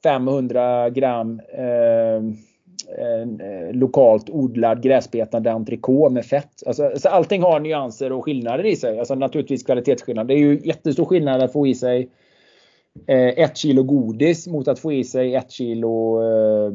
500 0.02 0.90
gram 0.90 1.40
eh, 1.54 2.16
eh, 2.98 3.72
lokalt 3.72 4.30
odlad 4.30 4.82
gräsbetande 4.82 5.52
entrecote 5.52 6.14
med 6.14 6.24
fett. 6.24 6.62
Alltså, 6.66 6.84
alltså 6.84 7.08
allting 7.08 7.42
har 7.42 7.60
nyanser 7.60 8.12
och 8.12 8.24
skillnader 8.24 8.66
i 8.66 8.76
sig. 8.76 8.98
Alltså 8.98 9.14
naturligtvis 9.14 9.62
kvalitetsskillnad. 9.62 10.26
Det 10.26 10.34
är 10.34 10.38
ju 10.38 10.60
jättestor 10.64 11.04
skillnad 11.04 11.42
att 11.42 11.52
få 11.52 11.66
i 11.66 11.74
sig 11.74 12.10
Eh, 12.25 12.25
Eh, 13.06 13.44
ett 13.44 13.56
kilo 13.56 13.82
godis 13.82 14.46
mot 14.46 14.68
att 14.68 14.78
få 14.78 14.92
i 14.92 15.04
sig 15.04 15.34
ett 15.34 15.50
kilo 15.50 16.22
eh, 16.22 16.72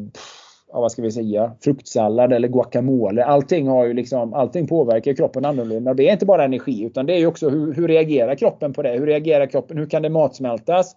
ja, 0.71 0.81
vad 0.81 0.91
ska 0.91 1.01
vi 1.01 1.11
säga, 1.11 1.51
fruktsallad 1.63 2.33
eller 2.33 2.47
guacamole. 2.47 3.23
Allting, 3.23 3.67
har 3.67 3.85
ju 3.85 3.93
liksom, 3.93 4.33
allting 4.33 4.67
påverkar 4.67 5.13
kroppen 5.13 5.45
annorlunda. 5.45 5.93
Det 5.93 6.07
är 6.07 6.13
inte 6.13 6.25
bara 6.25 6.43
energi 6.43 6.83
utan 6.83 7.05
det 7.05 7.21
är 7.21 7.27
också 7.27 7.49
hur, 7.49 7.73
hur 7.73 7.87
reagerar 7.87 8.35
kroppen 8.35 8.73
på 8.73 8.81
det? 8.81 8.91
Hur 8.91 9.05
reagerar 9.05 9.45
kroppen? 9.45 9.77
Hur 9.77 9.85
kan 9.85 10.01
det 10.01 10.09
matsmältas? 10.09 10.95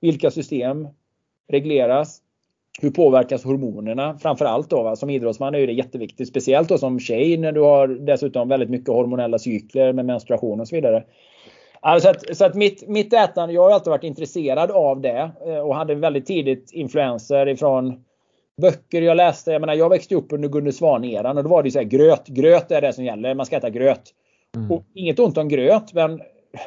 Vilka 0.00 0.30
system 0.30 0.88
regleras? 1.48 2.20
Hur 2.80 2.90
påverkas 2.90 3.44
hormonerna? 3.44 4.18
Framförallt 4.18 4.70
då 4.70 4.82
va? 4.82 4.96
som 4.96 5.10
idrottsman 5.10 5.54
är 5.54 5.66
det 5.66 5.72
jätteviktigt. 5.72 6.28
Speciellt 6.28 6.68
då 6.68 6.78
som 6.78 7.00
tjej 7.00 7.36
när 7.36 7.52
du 7.52 7.60
har 7.60 7.88
dessutom 7.88 8.48
väldigt 8.48 8.70
mycket 8.70 8.88
hormonella 8.88 9.38
cykler 9.38 9.92
med 9.92 10.04
menstruation 10.04 10.60
och 10.60 10.68
så 10.68 10.76
vidare. 10.76 11.04
Alltså 11.80 12.08
att, 12.08 12.36
så 12.36 12.44
att 12.44 12.54
mitt, 12.54 12.88
mitt 12.88 13.12
ätande, 13.12 13.54
jag 13.54 13.62
har 13.62 13.70
alltid 13.70 13.90
varit 13.90 14.04
intresserad 14.04 14.70
av 14.70 15.00
det 15.00 15.30
eh, 15.46 15.58
och 15.58 15.74
hade 15.74 15.94
väldigt 15.94 16.26
tidigt 16.26 16.72
influenser 16.72 17.48
ifrån 17.48 18.04
böcker 18.60 19.02
jag 19.02 19.16
läste. 19.16 19.52
Jag 19.52 19.60
menar, 19.60 19.74
jag 19.74 19.88
växte 19.88 20.14
upp 20.14 20.32
under 20.32 20.48
Gunde 20.48 20.72
Svan-eran 20.72 21.38
och 21.38 21.44
då 21.44 21.50
var 21.50 21.62
det 21.62 21.70
så 21.70 21.78
här, 21.78 21.86
gröt. 21.86 22.26
Gröt 22.26 22.70
är 22.70 22.80
det 22.80 22.92
som 22.92 23.04
gäller. 23.04 23.34
Man 23.34 23.46
ska 23.46 23.56
äta 23.56 23.70
gröt. 23.70 24.02
Mm. 24.56 24.70
Och 24.70 24.84
inget 24.94 25.18
ont 25.18 25.38
om 25.38 25.48
gröt, 25.48 25.92
men 25.92 26.20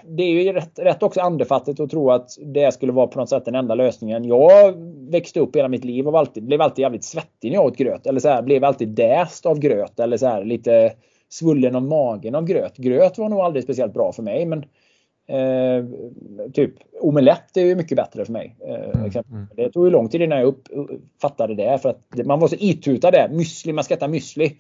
det 0.03 0.24
är 0.24 0.43
ju 0.43 0.53
rätt, 0.53 0.80
rätt 0.80 1.03
också 1.03 1.22
andefattigt 1.22 1.80
att 1.80 1.89
tro 1.89 2.12
att 2.12 2.30
det 2.45 2.74
skulle 2.74 2.91
vara 2.91 3.07
på 3.07 3.20
något 3.20 3.30
sätt 3.30 3.45
den 3.45 3.55
enda 3.55 3.76
lösningen. 3.76 4.26
Jag 4.26 4.74
växte 5.12 5.39
upp 5.39 5.55
hela 5.55 5.68
mitt 5.68 5.86
liv 5.86 6.07
och 6.07 6.20
alltid, 6.20 6.43
blev 6.45 6.62
alltid 6.62 6.84
jävligt 6.84 7.03
svettig 7.03 7.51
när 7.51 7.53
jag 7.53 7.66
åt 7.66 7.78
gröt. 7.78 8.07
Eller 8.07 8.20
så 8.20 8.30
här, 8.30 8.41
blev 8.41 8.64
alltid 8.64 8.89
däst 8.89 9.45
av 9.45 9.59
gröt. 9.59 9.99
Eller 9.99 10.18
så 10.18 10.28
här, 10.28 10.45
lite 10.45 10.93
svullen 11.30 11.76
om 11.76 11.89
magen 11.89 12.36
av 12.36 12.45
gröt. 12.45 12.78
Gröt 12.78 13.18
var 13.18 13.30
nog 13.30 13.39
aldrig 13.39 13.64
speciellt 13.64 13.93
bra 13.93 14.12
för 14.12 14.24
mig. 14.24 14.45
Men 14.45 14.66
Eh, 15.32 15.86
typ 16.53 16.73
omelett 16.99 17.57
är 17.57 17.61
ju 17.61 17.75
mycket 17.75 17.95
bättre 17.95 18.25
för 18.25 18.34
mig. 18.34 18.55
Eh, 18.67 18.99
mm, 18.99 19.11
mm. 19.32 19.47
Det 19.55 19.71
tog 19.71 19.86
ju 19.86 19.91
lång 19.91 20.09
tid 20.09 20.21
innan 20.21 20.38
jag 20.38 20.47
upp, 20.47 20.67
fattade 21.21 21.55
det. 21.55 21.79
För 21.82 21.89
att 21.89 22.25
man 22.25 22.39
var 22.39 22.47
så 22.47 22.55
itutad 22.59 23.11
det. 23.11 23.29
Müsli, 23.32 23.73
man 23.73 23.84
ska 23.84 23.93
äta 23.93 24.07
müsli. 24.07 24.51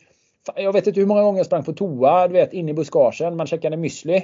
Jag 0.55 0.73
vet 0.73 0.87
inte 0.87 0.99
hur 0.99 1.07
många 1.07 1.21
gånger 1.21 1.39
jag 1.39 1.45
sprang 1.45 1.63
på 1.63 1.73
toa, 1.73 2.27
du 2.27 2.33
vet, 2.33 2.53
inne 2.53 2.71
i 2.71 2.73
buskagen. 2.73 3.37
Man 3.37 3.47
checkade 3.47 3.77
müsli 3.77 4.21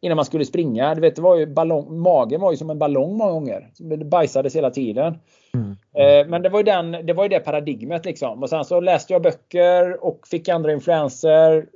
innan 0.00 0.16
man 0.16 0.24
skulle 0.24 0.44
springa. 0.44 0.94
Du 0.94 1.00
vet, 1.00 1.16
det 1.16 1.22
var 1.22 1.36
ju 1.36 1.46
ballong, 1.46 1.98
magen 1.98 2.40
var 2.40 2.50
ju 2.50 2.56
som 2.56 2.70
en 2.70 2.78
ballong 2.78 3.16
många 3.16 3.32
gånger. 3.32 3.68
Det 3.78 4.04
bajsades 4.04 4.56
hela 4.56 4.70
tiden. 4.70 5.18
Mm. 5.54 5.70
Eh, 5.94 6.28
men 6.28 6.42
det 6.42 6.48
var, 6.48 6.58
ju 6.58 6.64
den, 6.64 7.06
det 7.06 7.12
var 7.12 7.24
ju 7.24 7.28
det 7.28 7.40
paradigmet 7.40 8.04
liksom. 8.04 8.42
Och 8.42 8.50
sen 8.50 8.64
så 8.64 8.80
läste 8.80 9.12
jag 9.12 9.22
böcker 9.22 10.04
och 10.04 10.26
fick 10.26 10.48
andra 10.48 10.72
influenser. 10.72 11.66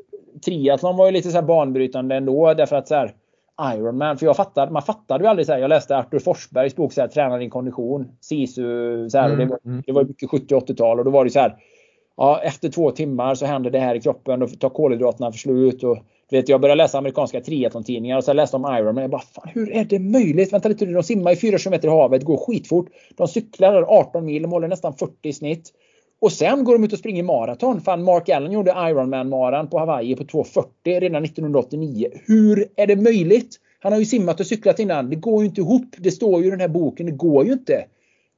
Triathlon 0.44 0.96
var 0.96 1.06
ju 1.06 1.12
lite 1.12 1.30
så 1.30 1.36
här 1.36 1.46
banbrytande 1.46 2.16
ändå 2.16 2.54
därför 2.54 2.76
att 2.76 2.88
så 2.88 2.94
här, 2.94 3.14
Ironman. 3.62 4.18
För 4.18 4.26
jag 4.26 4.36
fattade, 4.36 4.72
man 4.72 4.82
fattade 4.82 5.24
ju 5.24 5.28
aldrig 5.28 5.46
så 5.46 5.52
här. 5.52 5.58
Jag 5.58 5.68
läste 5.68 5.96
Arthur 5.96 6.18
Forsbergs 6.18 6.76
bok 6.76 6.92
så 6.92 7.00
här, 7.00 7.08
Träna 7.08 7.38
din 7.38 7.50
kondition. 7.50 8.08
SISU. 8.20 9.10
Så 9.10 9.18
här, 9.18 9.26
mm, 9.26 9.38
det, 9.38 9.46
var, 9.46 9.58
mm. 9.64 9.82
det 9.86 9.92
var 9.92 10.04
mycket 10.04 10.30
70-80-tal 10.30 10.98
och 10.98 11.04
då 11.04 11.10
var 11.10 11.24
det 11.24 11.30
så 11.30 11.40
här. 11.40 11.56
Ja, 12.16 12.40
efter 12.42 12.68
två 12.68 12.90
timmar 12.90 13.34
så 13.34 13.46
händer 13.46 13.70
det 13.70 13.78
här 13.78 13.94
i 13.94 14.00
kroppen. 14.00 14.40
Då 14.40 14.46
tar 14.46 14.68
kolhydraterna 14.68 15.32
för 15.32 15.38
slut. 15.38 15.84
Och, 15.84 15.98
vet, 16.30 16.48
jag 16.48 16.60
började 16.60 16.82
läsa 16.82 16.98
amerikanska 16.98 17.40
triathlon-tidningar 17.40 18.16
och 18.16 18.24
så 18.24 18.32
läste 18.32 18.56
om 18.56 18.76
Ironman. 18.76 19.02
Jag 19.02 19.10
bara, 19.10 19.22
fan, 19.22 19.48
hur 19.54 19.72
är 19.72 19.84
det 19.84 19.98
möjligt? 19.98 20.52
Vänta 20.52 20.68
lite 20.68 20.86
de 20.86 21.02
simmar 21.02 21.32
i 21.32 21.36
4 21.36 21.58
km 21.58 21.74
i 21.82 21.88
havet, 21.88 22.24
går 22.24 22.36
skitfort. 22.36 22.86
De 23.16 23.28
cyklar 23.28 23.82
18 23.82 24.24
mil, 24.24 24.42
de 24.42 24.52
håller 24.52 24.68
nästan 24.68 24.94
40 24.94 25.12
i 25.22 25.32
snitt. 25.32 25.72
Och 26.24 26.32
sen 26.32 26.64
går 26.64 26.72
de 26.72 26.84
ut 26.84 26.92
och 26.92 26.98
springer 26.98 27.22
maraton. 27.22 27.80
Fan, 27.80 28.04
Mark 28.04 28.28
Allen 28.28 28.52
gjorde 28.52 28.70
Ironman-maran 28.70 29.68
på 29.68 29.78
Hawaii 29.78 30.16
på 30.16 30.24
2.40 30.24 31.00
redan 31.00 31.24
1989. 31.24 32.08
Hur 32.26 32.68
är 32.76 32.86
det 32.86 32.96
möjligt? 32.96 33.56
Han 33.78 33.92
har 33.92 33.98
ju 33.98 34.04
simmat 34.04 34.40
och 34.40 34.46
cyklat 34.46 34.78
innan. 34.78 35.10
Det 35.10 35.16
går 35.16 35.42
ju 35.42 35.48
inte 35.48 35.60
ihop. 35.60 35.94
Det 35.98 36.10
står 36.10 36.40
ju 36.40 36.46
i 36.46 36.50
den 36.50 36.60
här 36.60 36.68
boken. 36.68 37.06
Det 37.06 37.12
går 37.12 37.46
ju 37.46 37.52
inte. 37.52 37.84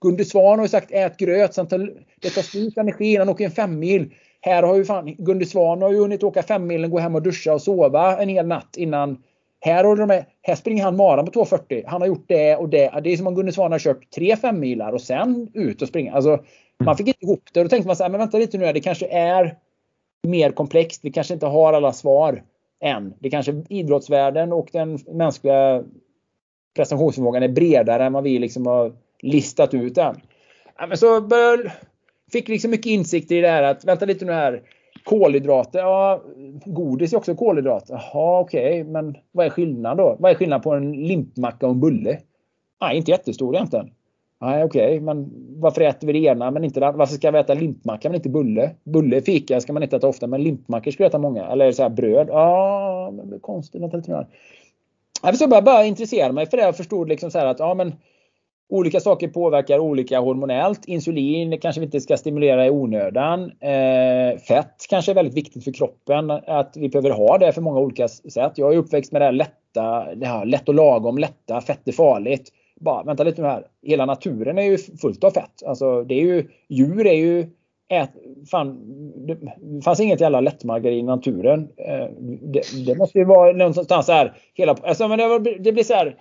Gunde 0.01 0.25
Svan 0.25 0.59
har 0.59 0.65
ju 0.65 0.69
sagt 0.69 0.91
ät 0.91 1.17
gröt. 1.17 1.55
Sen 1.55 1.67
tar, 1.67 1.79
det 2.21 2.31
tar 2.31 2.43
slut 2.43 2.79
energi 2.79 3.05
innan 3.05 3.27
han 3.27 3.35
åker 3.35 3.45
en 3.45 3.51
femmil. 3.51 4.15
Här 4.41 4.63
har 4.63 4.77
ju 4.77 4.85
fan 4.85 5.15
Gunde 5.19 5.47
Svan 5.47 5.83
har 5.83 5.93
ju 5.93 5.99
hunnit 5.99 6.23
åka 6.23 6.43
femmilen, 6.43 6.91
gå 6.91 6.99
hem 6.99 7.15
och 7.15 7.23
duscha 7.23 7.55
och 7.55 7.63
sova 7.63 8.23
en 8.23 8.29
hel 8.29 8.47
natt 8.47 8.75
innan. 8.77 9.19
Här, 9.61 9.97
de 9.97 10.07
med, 10.07 10.25
här 10.43 10.55
springer 10.55 10.85
han 10.85 10.97
maran 10.97 11.27
på 11.27 11.45
2.40. 11.45 11.83
Han 11.87 12.01
har 12.01 12.09
gjort 12.09 12.25
det 12.29 12.57
och 12.57 12.69
det. 12.69 13.01
Det 13.05 13.13
är 13.13 13.17
som 13.17 13.27
om 13.27 13.35
Gunde 13.35 13.53
Svan 13.53 13.73
har 13.73 13.79
kört 13.79 14.11
tre 14.11 14.37
femmilar 14.37 14.93
och 14.93 15.01
sen 15.01 15.51
ut 15.55 15.83
och 15.83 15.89
springa. 15.89 16.13
Alltså, 16.13 16.39
man 16.85 16.97
fick 16.97 17.07
inte 17.07 17.25
ihop 17.25 17.43
det. 17.53 17.61
Och 17.61 17.65
då 17.65 17.69
tänkte 17.69 17.87
man 17.87 17.97
så 17.97 18.03
här, 18.03 18.11
men 18.11 18.21
vänta 18.21 18.39
lite 18.39 18.59
nu. 18.59 18.73
Det 18.73 18.81
kanske 18.81 19.07
är 19.07 19.57
mer 20.23 20.51
komplext. 20.51 21.05
Vi 21.05 21.11
kanske 21.11 21.35
inte 21.35 21.47
har 21.47 21.73
alla 21.73 21.93
svar 21.93 22.43
än. 22.81 23.15
Det 23.19 23.31
kanske 23.31 23.63
idrottsvärlden 23.69 24.53
och 24.53 24.69
den 24.73 24.99
mänskliga 25.07 25.85
prestationsförmågan 26.77 27.43
är 27.43 27.49
bredare 27.49 28.05
än 28.05 28.13
vad 28.13 28.23
vi 28.23 28.39
liksom 28.39 28.67
har 28.67 28.93
listat 29.23 29.75
ut 29.75 29.99
än. 29.99 30.21
men 30.89 30.97
så 30.97 31.21
började, 31.21 31.73
fick 32.33 32.49
liksom 32.49 32.71
mycket 32.71 32.87
insikt 32.87 33.33
i 33.33 33.41
det 33.41 33.49
här 33.49 33.63
att 33.63 33.85
vänta 33.85 34.05
lite 34.05 34.25
nu 34.25 34.33
här. 34.33 34.63
Kolhydrater, 35.05 35.79
ja 35.79 36.23
godis 36.65 37.13
är 37.13 37.17
också 37.17 37.35
kolhydrater. 37.35 37.95
Jaha 37.95 38.41
okej, 38.41 38.81
okay, 38.81 38.93
men 38.93 39.17
vad 39.33 39.47
är 39.47 39.51
skillnaden 39.51 39.97
då? 39.97 40.17
Vad 40.19 40.31
är 40.31 40.35
skillnaden 40.35 40.63
på 40.63 40.75
en 40.75 40.93
limpmacka 40.93 41.67
och 41.67 41.73
en 41.73 41.81
bulle? 41.81 42.19
Nej, 42.81 42.97
inte 42.97 43.11
jättestor 43.11 43.55
egentligen. 43.55 43.91
Nej 44.41 44.65
okej, 44.65 44.87
okay, 44.87 45.01
men 45.01 45.31
varför 45.61 45.81
äter 45.81 46.07
vi 46.07 46.13
det 46.13 46.19
ena 46.19 46.51
men 46.51 46.65
inte 46.65 46.81
det 46.81 46.87
andra? 46.87 46.99
Varför 46.99 47.15
ska 47.15 47.31
vi 47.31 47.39
äta 47.39 47.55
limpmacka 47.55 48.09
men 48.09 48.17
inte 48.17 48.29
bulle? 48.29 48.71
Bulle, 48.85 49.21
fika 49.21 49.61
ska 49.61 49.73
man 49.73 49.83
inte 49.83 49.97
äta 49.97 50.09
ofta 50.09 50.27
men 50.27 50.43
limpmackor 50.43 50.91
ska 50.91 51.05
vi 51.05 51.09
äta 51.09 51.19
många. 51.19 51.47
Eller 51.47 51.73
så 51.73 51.83
här 51.83 51.91
bröd. 51.91 52.29
Ja, 52.31 53.11
men 53.17 53.31
det 53.31 53.37
är 53.37 53.41
konstigt. 53.41 53.83
Vänta 53.83 53.97
lite 53.97 54.11
mer. 54.11 54.27
Jag 55.23 55.65
började 55.65 55.87
intressera 55.87 56.33
mig 56.33 56.47
för 56.47 56.57
det. 56.57 56.63
Jag 56.63 56.77
förstod 56.77 57.09
liksom 57.09 57.31
så 57.31 57.39
här 57.39 57.47
att 57.47 57.59
ja 57.59 57.75
men 57.75 57.93
Olika 58.69 59.01
saker 59.01 59.29
påverkar 59.29 59.79
olika 59.79 60.21
hormonellt. 60.21 60.85
Insulin 60.85 61.61
kanske 61.61 61.81
vi 61.81 61.85
inte 61.85 62.01
ska 62.01 62.17
stimulera 62.17 62.67
i 62.67 62.71
onödan. 62.71 63.43
Eh, 63.61 64.39
fett 64.39 64.87
kanske 64.89 65.13
är 65.13 65.15
väldigt 65.15 65.37
viktigt 65.37 65.65
för 65.65 65.73
kroppen. 65.73 66.31
Att 66.31 66.73
vi 66.77 66.89
behöver 66.89 67.11
ha 67.11 67.39
det 67.39 67.53
för 67.53 67.61
många 67.61 67.81
olika 67.81 68.09
sätt. 68.09 68.53
Jag 68.55 68.75
är 68.75 68.79
uppväxt 68.79 69.13
med 69.13 69.21
det 69.21 69.25
här 69.25 69.33
lätta, 69.33 70.15
det 70.15 70.27
här 70.27 70.45
lätt 70.45 70.69
och 70.69 70.75
lagom, 70.75 71.19
lätta, 71.19 71.61
fett 71.61 71.89
är 71.89 71.93
farligt 71.93 72.53
bara 72.81 73.03
vänta 73.03 73.25
lite 73.25 73.43
nu 73.43 73.49
här. 73.49 73.67
Hela 73.83 74.07
naturen 74.07 74.59
är 74.59 74.63
ju 74.63 74.79
fullt 74.79 75.25
av 75.25 75.31
fett. 75.31 75.63
Alltså 75.67 76.05
det 76.05 76.15
är 76.15 76.23
ju, 76.23 76.49
djur 76.69 77.07
är 77.07 77.15
ju 77.15 77.47
ät, 77.89 78.11
fan, 78.51 78.79
det 79.27 79.39
fanns 79.85 80.01
inget 80.01 80.21
jävla 80.21 80.41
lättmargarin 80.41 80.99
i 80.99 81.03
naturen. 81.03 81.69
Eh, 81.77 82.09
det, 82.41 82.87
det, 82.87 82.99
måste 82.99 83.19
ju 83.19 83.25
vara 83.25 83.53
någonstans 83.53 84.09
här. 84.09 84.37
Hela, 84.55 84.77
alltså, 84.83 85.09
men 85.09 85.43
det, 85.43 85.59
det 85.59 85.73
blir 85.73 85.85
så 85.85 85.95
här. 85.95 86.17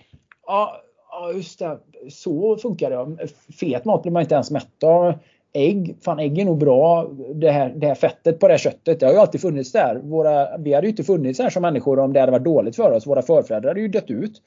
Ja, 0.47 0.81
ja, 1.11 1.31
just 1.31 1.59
det. 1.59 1.79
Så 2.09 2.57
funkar 2.57 2.89
det. 2.89 3.27
Fet 3.59 3.85
mat 3.85 4.01
blir 4.01 4.11
man 4.11 4.21
inte 4.21 4.35
ens 4.35 4.51
mätt 4.51 4.83
av. 4.83 5.13
Ägg, 5.53 5.95
fan 6.01 6.19
ägg 6.19 6.39
är 6.39 6.45
nog 6.45 6.57
bra. 6.57 7.09
Det 7.35 7.51
här, 7.51 7.73
det 7.75 7.87
här 7.87 7.95
fettet 7.95 8.39
på 8.39 8.47
det 8.47 8.53
här 8.53 8.57
köttet, 8.57 8.99
det 8.99 9.05
har 9.05 9.13
ju 9.13 9.19
alltid 9.19 9.41
funnits 9.41 9.71
där. 9.71 10.01
Våra, 10.03 10.57
vi 10.57 10.73
hade 10.73 10.87
ju 10.87 10.91
inte 10.91 11.03
funnits 11.03 11.39
här 11.39 11.49
som 11.49 11.61
människor 11.61 11.99
om 11.99 12.13
det 12.13 12.19
hade 12.19 12.31
varit 12.31 12.45
dåligt 12.45 12.75
för 12.75 12.91
oss. 12.91 13.07
Våra 13.07 13.21
förfäder 13.21 13.67
hade 13.67 13.81
ju 13.81 13.87
dött 13.87 14.11
ut. 14.11 14.41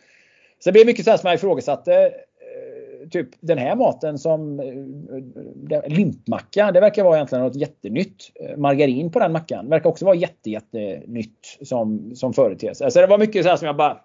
Sen 0.65 0.73
blir 0.73 0.85
det 0.85 0.87
mycket 0.87 1.05
så 1.05 1.11
här 1.11 1.19
som 1.19 1.29
jag 1.29 1.35
ifrågasatte. 1.35 1.95
Eh, 1.95 3.09
typ 3.09 3.29
den 3.41 3.59
här 3.59 3.77
maten 3.77 4.19
som 4.19 4.61
eh, 4.61 5.83
limpmacka. 5.89 6.73
Det 6.73 6.81
verkar 6.81 7.05
vara 7.05 7.17
egentligen 7.17 7.45
något 7.45 7.57
jättenytt. 7.57 8.33
Eh, 8.35 8.57
margarin 8.57 9.13
på 9.13 9.19
den 9.19 9.33
mackan 9.33 9.69
verkar 9.69 9.91
också 9.91 10.05
vara 10.05 10.17
jätte, 10.17 10.51
jättenytt 10.51 11.59
som, 11.63 12.15
som 12.15 12.33
företeelse. 12.33 12.85
Alltså 12.85 13.01
det 13.01 13.07
var 13.07 13.19
mycket 13.19 13.45
så 13.45 13.49
här 13.49 13.57
som 13.57 13.67
jag 13.67 13.77
bara 13.77 14.01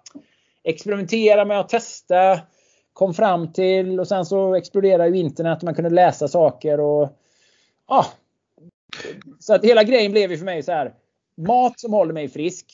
experimentera 0.64 1.44
med 1.44 1.60
att 1.60 1.68
testa. 1.68 2.40
Kom 2.92 3.14
fram 3.14 3.52
till 3.52 4.00
och 4.00 4.08
sen 4.08 4.24
så 4.24 4.54
exploderade 4.54 5.08
ju 5.08 5.16
internet. 5.16 5.58
och 5.58 5.64
Man 5.64 5.74
kunde 5.74 5.90
läsa 5.90 6.28
saker 6.28 6.80
och 6.80 7.18
ja. 7.88 8.06
Så 9.38 9.54
att 9.54 9.64
hela 9.64 9.82
grejen 9.82 10.12
blev 10.12 10.30
ju 10.30 10.38
för 10.38 10.44
mig 10.44 10.62
så 10.62 10.72
här. 10.72 10.94
Mat 11.36 11.80
som 11.80 11.92
håller 11.92 12.12
mig 12.12 12.28
frisk 12.28 12.66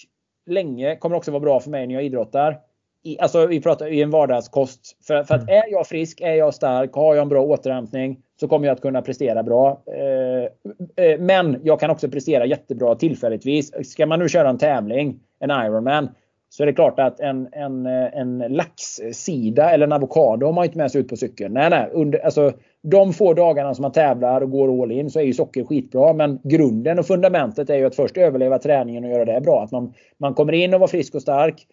länge 0.47 0.97
kommer 0.97 1.17
också 1.17 1.31
vara 1.31 1.41
bra 1.41 1.61
för 1.61 1.71
mig 1.71 1.87
när 1.87 1.95
jag 1.95 2.05
idrottar 2.05 2.61
i, 3.03 3.19
alltså 3.19 3.47
vi 3.47 3.61
pratar 3.61 3.87
i 3.93 4.03
en 4.03 4.11
vardagskost. 4.11 4.97
För, 5.07 5.25
för 5.25 5.35
att 5.35 5.43
mm. 5.43 5.55
är 5.55 5.73
jag 5.73 5.87
frisk, 5.87 6.21
är 6.21 6.35
jag 6.35 6.55
stark, 6.55 6.93
har 6.93 7.15
jag 7.15 7.23
en 7.23 7.29
bra 7.29 7.43
återhämtning 7.43 8.19
så 8.41 8.49
kommer 8.49 8.67
jag 8.67 8.75
att 8.75 8.81
kunna 8.81 9.03
prestera 9.03 9.43
bra. 9.43 9.83
Eh, 9.87 11.05
eh, 11.05 11.19
men 11.19 11.61
jag 11.63 11.81
kan 11.81 11.91
också 11.91 12.09
prestera 12.09 12.47
jättebra 12.47 12.95
tillfälligtvis. 12.95 13.91
Ska 13.93 14.07
man 14.07 14.19
nu 14.19 14.29
köra 14.29 14.49
en 14.49 14.59
tävling, 14.59 15.21
en 15.39 15.51
Ironman, 15.51 16.09
så 16.49 16.63
är 16.63 16.67
det 16.67 16.73
klart 16.73 16.99
att 16.99 17.21
en, 17.21 17.49
en, 17.53 17.87
en 17.87 18.39
laxsida 18.39 19.71
eller 19.71 19.87
en 19.87 19.93
avokado 19.93 20.47
har 20.47 20.53
man 20.53 20.65
inte 20.65 20.79
med 20.79 20.91
sig 20.91 21.01
ut 21.01 21.09
på 21.09 21.17
cykeln. 21.17 21.55
Nej, 21.55 21.71
nej. 21.71 21.89
Under, 21.93 22.19
alltså, 22.19 22.53
de 22.83 23.13
få 23.13 23.35
dagarna 23.35 23.75
som 23.75 23.83
man 23.83 23.93
tävlar 23.93 24.41
och 24.41 24.51
går 24.51 24.83
all 24.83 24.93
in 24.93 25.11
så 25.11 25.21
är 25.21 25.25
ju 25.25 25.33
socker 25.33 25.65
skitbra. 25.65 26.13
Men 26.13 26.41
grunden 26.45 26.99
och 26.99 27.07
fundamentet 27.07 27.71
är 27.71 27.77
ju 27.77 27.87
att 27.87 27.97
först 27.97 28.17
överleva 28.17 28.59
träningen 28.59 29.05
och 29.05 29.11
göra 29.11 29.25
det 29.25 29.41
bra. 29.41 29.63
Att 29.63 29.71
man, 29.71 29.95
man 30.19 30.35
kommer 30.35 30.53
in 30.53 30.75
och 30.75 30.81
var 30.81 30.89
frisk 30.89 31.15
och 31.15 31.23
stark. 31.23 31.67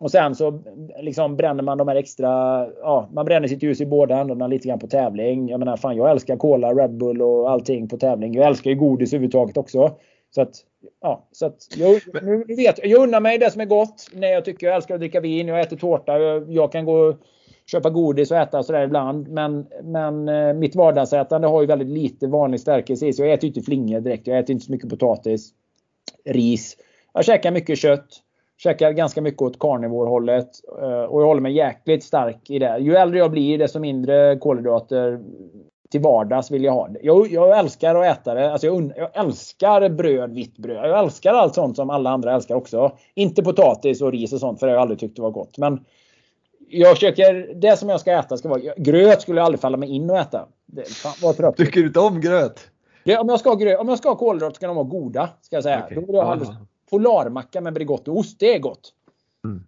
Och 0.00 0.10
sen 0.10 0.34
så 0.34 0.62
liksom 1.00 1.36
bränner 1.36 1.62
man 1.62 1.78
de 1.78 1.88
här 1.88 1.96
extra, 1.96 2.28
ja 2.80 3.08
man 3.12 3.24
bränner 3.24 3.48
sitt 3.48 3.62
ljus 3.62 3.80
i 3.80 3.86
båda 3.86 4.18
ändarna 4.18 4.46
lite 4.46 4.68
grann 4.68 4.78
på 4.78 4.86
tävling. 4.86 5.48
Jag 5.48 5.58
menar 5.58 5.76
fan 5.76 5.96
jag 5.96 6.10
älskar 6.10 6.36
Cola, 6.36 6.74
Red 6.74 6.96
Bull 6.96 7.22
och 7.22 7.50
allting 7.50 7.88
på 7.88 7.96
tävling. 7.96 8.34
Jag 8.34 8.46
älskar 8.46 8.70
ju 8.70 8.76
godis 8.76 9.12
överhuvudtaget 9.12 9.56
också. 9.56 9.96
Så 10.30 10.42
att, 10.42 10.54
ja, 11.00 11.28
så 11.32 11.46
att 11.46 11.56
jag, 11.76 12.00
nu 12.22 12.44
vet 12.56 12.78
jag, 12.84 13.02
unnar 13.02 13.20
mig 13.20 13.38
det 13.38 13.50
som 13.50 13.60
är 13.60 13.66
gott 13.66 14.10
när 14.12 14.28
jag 14.28 14.44
tycker 14.44 14.66
jag 14.66 14.76
älskar 14.76 14.94
att 14.94 15.00
dricka 15.00 15.20
vin. 15.20 15.48
Jag 15.48 15.60
äter 15.60 15.76
tårta. 15.76 16.18
Jag, 16.18 16.52
jag 16.52 16.72
kan 16.72 16.84
gå 16.84 16.92
och 16.92 17.16
köpa 17.66 17.90
godis 17.90 18.30
och 18.30 18.36
äta 18.36 18.62
sådär 18.62 18.84
ibland. 18.84 19.28
Men, 19.28 19.66
men 19.82 20.28
eh, 20.28 20.52
mitt 20.52 20.76
vardagsätande 20.76 21.48
har 21.48 21.60
ju 21.60 21.66
väldigt 21.66 21.88
lite 21.88 22.26
vanlig 22.26 22.60
stärkelse 22.60 23.06
i 23.06 23.12
sig. 23.12 23.26
Jag 23.26 23.34
äter 23.34 23.46
inte 23.46 23.62
flingor 23.62 24.00
direkt. 24.00 24.26
Jag 24.26 24.38
äter 24.38 24.52
inte 24.52 24.66
så 24.66 24.72
mycket 24.72 24.90
potatis, 24.90 25.50
ris. 26.24 26.76
Jag 27.14 27.24
käkar 27.24 27.50
mycket 27.50 27.78
kött 27.78 28.22
käkar 28.58 28.92
ganska 28.92 29.22
mycket 29.22 29.42
åt 29.42 29.58
carnivore-hållet 29.58 30.48
eh, 30.82 31.02
och 31.02 31.22
jag 31.22 31.26
håller 31.26 31.40
mig 31.40 31.52
jäkligt 31.52 32.04
stark 32.04 32.50
i 32.50 32.58
det. 32.58 32.78
Ju 32.78 32.96
äldre 32.96 33.18
jag 33.18 33.30
blir 33.30 33.58
desto 33.58 33.78
mindre 33.78 34.38
kolhydrater 34.38 35.20
till 35.90 36.00
vardags 36.00 36.50
vill 36.50 36.64
jag 36.64 36.72
ha. 36.72 36.88
Jag, 37.02 37.32
jag 37.32 37.58
älskar 37.58 37.94
att 37.94 38.18
äta 38.18 38.34
det. 38.34 38.52
Alltså 38.52 38.66
jag, 38.66 38.92
jag, 38.96 39.16
älskar 39.24 39.88
bröd, 39.88 40.34
vitt 40.34 40.58
bröd. 40.58 40.90
Jag 40.90 40.98
älskar 40.98 41.34
allt 41.34 41.54
sånt 41.54 41.76
som 41.76 41.90
alla 41.90 42.10
andra 42.10 42.34
älskar 42.34 42.54
också. 42.54 42.92
Inte 43.14 43.42
potatis 43.42 44.02
och 44.02 44.12
ris 44.12 44.32
och 44.32 44.40
sånt 44.40 44.60
för 44.60 44.66
det 44.66 44.72
har 44.72 44.76
jag 44.76 44.82
aldrig 44.82 44.98
tyckt 44.98 45.18
var 45.18 45.30
gott. 45.30 45.58
Men 45.58 45.84
jag 46.68 46.94
försöker, 46.94 47.54
det 47.54 47.76
som 47.76 47.88
jag 47.88 48.00
ska 48.00 48.12
äta 48.12 48.36
ska 48.36 48.48
vara, 48.48 48.60
gröt 48.76 49.22
skulle 49.22 49.40
jag 49.40 49.44
aldrig 49.44 49.60
falla 49.60 49.76
mig 49.76 49.88
in 49.88 50.10
och 50.10 50.16
äta. 50.18 50.46
Det, 50.66 50.88
fan, 50.88 51.12
vad 51.22 51.56
Tycker 51.56 51.80
du 51.80 51.86
inte 51.86 52.00
om 52.00 52.20
gröt? 52.20 52.60
Det, 53.04 53.18
om, 53.18 53.28
jag 53.28 53.40
ska 53.40 53.48
ha 53.48 53.56
gröt, 53.56 53.80
om 53.80 53.88
jag 53.88 53.98
ska 53.98 54.08
ha 54.08 54.16
kolhydrater 54.16 54.54
ska 54.54 54.66
de 54.66 54.76
vara 54.76 54.86
goda. 54.86 55.28
Ska 55.40 55.56
jag 55.56 55.62
säga. 55.62 55.84
Okay. 55.84 55.94
Då 55.94 56.06
vill 56.06 56.14
jag 56.14 56.24
alldeles, 56.24 56.54
Polarmacka 56.90 57.60
med 57.60 57.72
Bregott-ost, 57.72 58.36
det 58.38 58.54
är 58.54 58.58
gott. 58.58 58.92
Mm. 59.44 59.62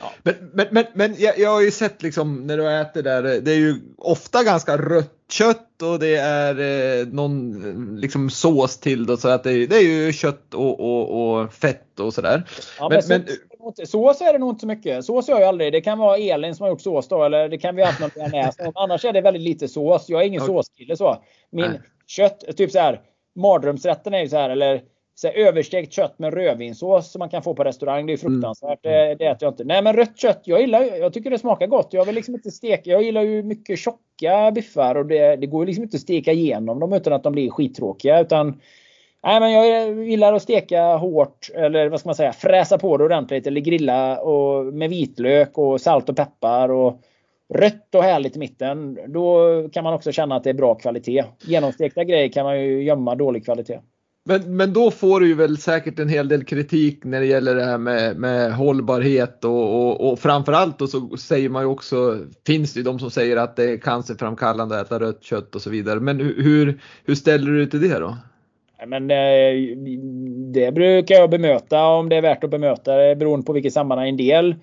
Ja. 0.00 0.12
Men, 0.22 0.34
men, 0.52 0.66
men, 0.70 0.84
men 0.94 1.14
jag, 1.18 1.38
jag, 1.38 1.50
har 1.50 1.60
ju 1.60 1.70
sett 1.70 2.02
liksom 2.02 2.46
när 2.46 2.56
du 2.56 2.80
äter 2.80 3.02
där, 3.02 3.22
det 3.22 3.52
är 3.52 3.56
ju 3.56 3.80
ofta 3.98 4.44
ganska 4.44 4.76
rött 4.76 5.22
kött 5.32 5.82
och 5.82 5.98
det 5.98 6.16
är 6.16 6.60
eh, 7.00 7.06
någon 7.06 7.96
liksom 8.00 8.30
sås 8.30 8.78
till 8.78 9.06
då, 9.06 9.16
så 9.16 9.28
att 9.28 9.44
det, 9.44 9.66
det 9.66 9.76
är 9.76 9.82
ju 9.82 10.12
kött 10.12 10.54
och, 10.54 10.80
och, 10.80 11.32
och 11.32 11.52
fett 11.52 12.00
och 12.00 12.14
sådär. 12.14 12.42
Ja, 12.78 12.88
men, 12.88 13.02
men, 13.08 13.24
men, 13.76 13.86
sås 13.86 14.20
är 14.20 14.32
det 14.32 14.38
nog 14.38 14.50
inte 14.50 14.60
så 14.60 14.66
mycket. 14.66 15.04
Sås 15.04 15.28
gör 15.28 15.40
jag 15.40 15.48
aldrig. 15.48 15.72
Det 15.72 15.80
kan 15.80 15.98
vara 15.98 16.18
Elin 16.18 16.54
som 16.54 16.64
har 16.64 16.70
gjort 16.70 16.80
sås 16.80 17.08
då 17.08 17.24
eller 17.24 17.48
det 17.48 17.58
kan 17.58 17.76
vi 17.76 17.82
ha 17.82 17.88
haft 17.88 18.00
något 18.00 18.14
bearnaise. 18.14 18.72
Annars 18.74 19.04
är 19.04 19.12
det 19.12 19.20
väldigt 19.20 19.42
lite 19.42 19.68
sås. 19.68 20.08
Jag 20.08 20.22
är 20.22 20.26
ingen 20.26 20.42
okay. 20.42 20.54
såskille 20.54 20.96
så. 20.96 21.24
Min 21.50 21.70
Nej. 21.70 21.80
kött, 22.06 22.56
typ 22.56 22.70
så 22.70 22.78
här 22.78 23.00
mardrömsrätten 23.34 24.14
är 24.14 24.20
ju 24.20 24.28
så 24.28 24.36
här 24.36 24.50
eller 24.50 24.82
så 25.14 25.26
här, 25.28 25.34
överstekt 25.34 25.92
kött 25.92 26.18
med 26.18 26.34
rödvinssås 26.34 27.12
som 27.12 27.18
man 27.18 27.28
kan 27.28 27.42
få 27.42 27.54
på 27.54 27.64
restaurang. 27.64 28.06
Det 28.06 28.12
är 28.12 28.16
fruktansvärt. 28.16 28.86
Mm. 28.86 29.08
Det, 29.08 29.14
det 29.14 29.24
äter 29.24 29.46
jag 29.46 29.52
inte. 29.52 29.64
Nej 29.64 29.82
men 29.82 29.96
rött 29.96 30.18
kött, 30.18 30.40
jag 30.44 30.60
gillar 30.60 30.82
Jag 30.82 31.12
tycker 31.12 31.30
det 31.30 31.38
smakar 31.38 31.66
gott. 31.66 31.88
Jag 31.90 32.04
vill 32.04 32.14
liksom 32.14 32.34
inte 32.34 32.50
steka. 32.50 32.90
Jag 32.90 33.02
gillar 33.02 33.22
ju 33.22 33.42
mycket 33.42 33.78
tjocka 33.78 34.50
biffar 34.54 34.94
och 34.94 35.06
det, 35.06 35.36
det 35.36 35.46
går 35.46 35.66
liksom 35.66 35.84
inte 35.84 35.96
att 35.96 36.00
steka 36.00 36.32
igenom 36.32 36.80
dem 36.80 36.92
utan 36.92 37.12
att 37.12 37.22
de 37.22 37.32
blir 37.32 37.50
skittråkiga. 37.50 38.20
Utan, 38.20 38.60
nej 39.22 39.40
men 39.40 39.52
jag 39.52 40.04
gillar 40.04 40.32
att 40.32 40.42
steka 40.42 40.96
hårt 40.96 41.50
eller 41.54 41.88
vad 41.88 42.00
ska 42.00 42.08
man 42.08 42.14
säga 42.14 42.32
fräsa 42.32 42.78
på 42.78 42.96
det 42.96 43.04
ordentligt 43.04 43.46
eller 43.46 43.60
grilla 43.60 44.20
och, 44.20 44.74
med 44.74 44.90
vitlök 44.90 45.58
och 45.58 45.80
salt 45.80 46.08
och 46.08 46.16
peppar. 46.16 46.68
Och, 46.68 47.00
rött 47.54 47.94
och 47.94 48.02
härligt 48.02 48.36
i 48.36 48.38
mitten. 48.38 48.98
Då 49.06 49.48
kan 49.68 49.84
man 49.84 49.94
också 49.94 50.12
känna 50.12 50.36
att 50.36 50.44
det 50.44 50.50
är 50.50 50.54
bra 50.54 50.74
kvalitet. 50.74 51.24
Genomstekta 51.40 52.04
grejer 52.04 52.28
kan 52.28 52.44
man 52.44 52.60
ju 52.60 52.82
gömma 52.82 53.14
dålig 53.14 53.44
kvalitet. 53.44 53.80
Men, 54.24 54.56
men 54.56 54.72
då 54.72 54.90
får 54.90 55.20
du 55.20 55.28
ju 55.28 55.34
väl 55.34 55.58
säkert 55.58 55.98
en 55.98 56.08
hel 56.08 56.28
del 56.28 56.44
kritik 56.44 57.04
när 57.04 57.20
det 57.20 57.26
gäller 57.26 57.54
det 57.54 57.64
här 57.64 57.78
med, 57.78 58.16
med 58.16 58.52
hållbarhet 58.52 59.44
och, 59.44 59.74
och, 59.74 60.12
och 60.12 60.18
framförallt 60.18 60.78
då 60.78 60.86
så 60.86 61.16
säger 61.16 61.48
man 61.48 61.62
ju 61.62 61.68
också, 61.68 62.18
finns 62.46 62.74
det 62.74 62.80
ju 62.80 62.84
de 62.84 62.98
som 62.98 63.10
säger 63.10 63.36
att 63.36 63.56
det 63.56 63.64
är 63.64 63.76
cancerframkallande 63.76 64.80
att 64.80 64.86
äta 64.86 65.00
rött 65.00 65.24
kött 65.24 65.54
och 65.54 65.62
så 65.62 65.70
vidare. 65.70 66.00
Men 66.00 66.20
hur, 66.20 66.80
hur 67.04 67.14
ställer 67.14 67.50
du 67.50 67.58
dig 67.58 67.70
till 67.70 67.90
det 67.90 67.98
då? 67.98 68.16
Men 68.86 69.10
eh, 69.10 69.76
det 70.52 70.72
brukar 70.72 71.14
jag 71.14 71.30
bemöta 71.30 71.84
om 71.84 72.08
det 72.08 72.16
är 72.16 72.22
värt 72.22 72.44
att 72.44 72.50
bemöta 72.50 72.96
det 72.96 73.16
beroende 73.16 73.46
på 73.46 73.52
vilket 73.52 73.72
sammanhang. 73.72 74.08
En 74.08 74.16
del 74.16 74.54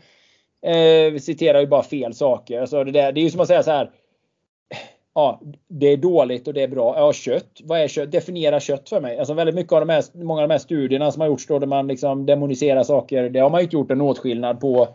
Eh, 0.65 1.17
citerar 1.19 1.59
ju 1.59 1.67
bara 1.67 1.83
fel 1.83 2.13
saker. 2.13 2.65
Så 2.65 2.83
det, 2.83 2.91
där, 2.91 3.11
det 3.11 3.21
är 3.21 3.23
ju 3.23 3.29
som 3.29 3.41
att 3.41 3.47
säga 3.47 3.63
så 3.63 3.71
här. 3.71 3.91
Ja, 5.19 5.39
det 5.67 5.87
är 5.87 5.97
dåligt 5.97 6.47
och 6.47 6.53
det 6.53 6.63
är 6.63 6.67
bra. 6.67 6.93
Ja, 6.97 7.13
kött. 7.13 7.61
Vad 7.63 7.79
är 7.79 7.87
kött? 7.87 8.11
Definiera 8.11 8.59
kött 8.59 8.89
för 8.89 9.01
mig. 9.01 9.19
Alltså 9.19 9.33
väldigt 9.33 9.55
mycket 9.55 9.73
av 9.73 9.79
de 9.79 9.89
här, 9.89 10.03
många 10.23 10.41
av 10.41 10.47
de 10.47 10.53
här 10.53 10.59
studierna 10.59 11.11
som 11.11 11.21
har 11.21 11.27
gjorts 11.27 11.47
då 11.47 11.59
där 11.59 11.67
man 11.67 11.87
liksom 11.87 12.25
demoniserar 12.25 12.83
saker. 12.83 13.29
Det 13.29 13.39
har 13.39 13.49
man 13.49 13.59
ju 13.59 13.63
inte 13.63 13.75
gjort 13.75 13.91
en 13.91 14.01
åtskillnad 14.01 14.59
på 14.59 14.87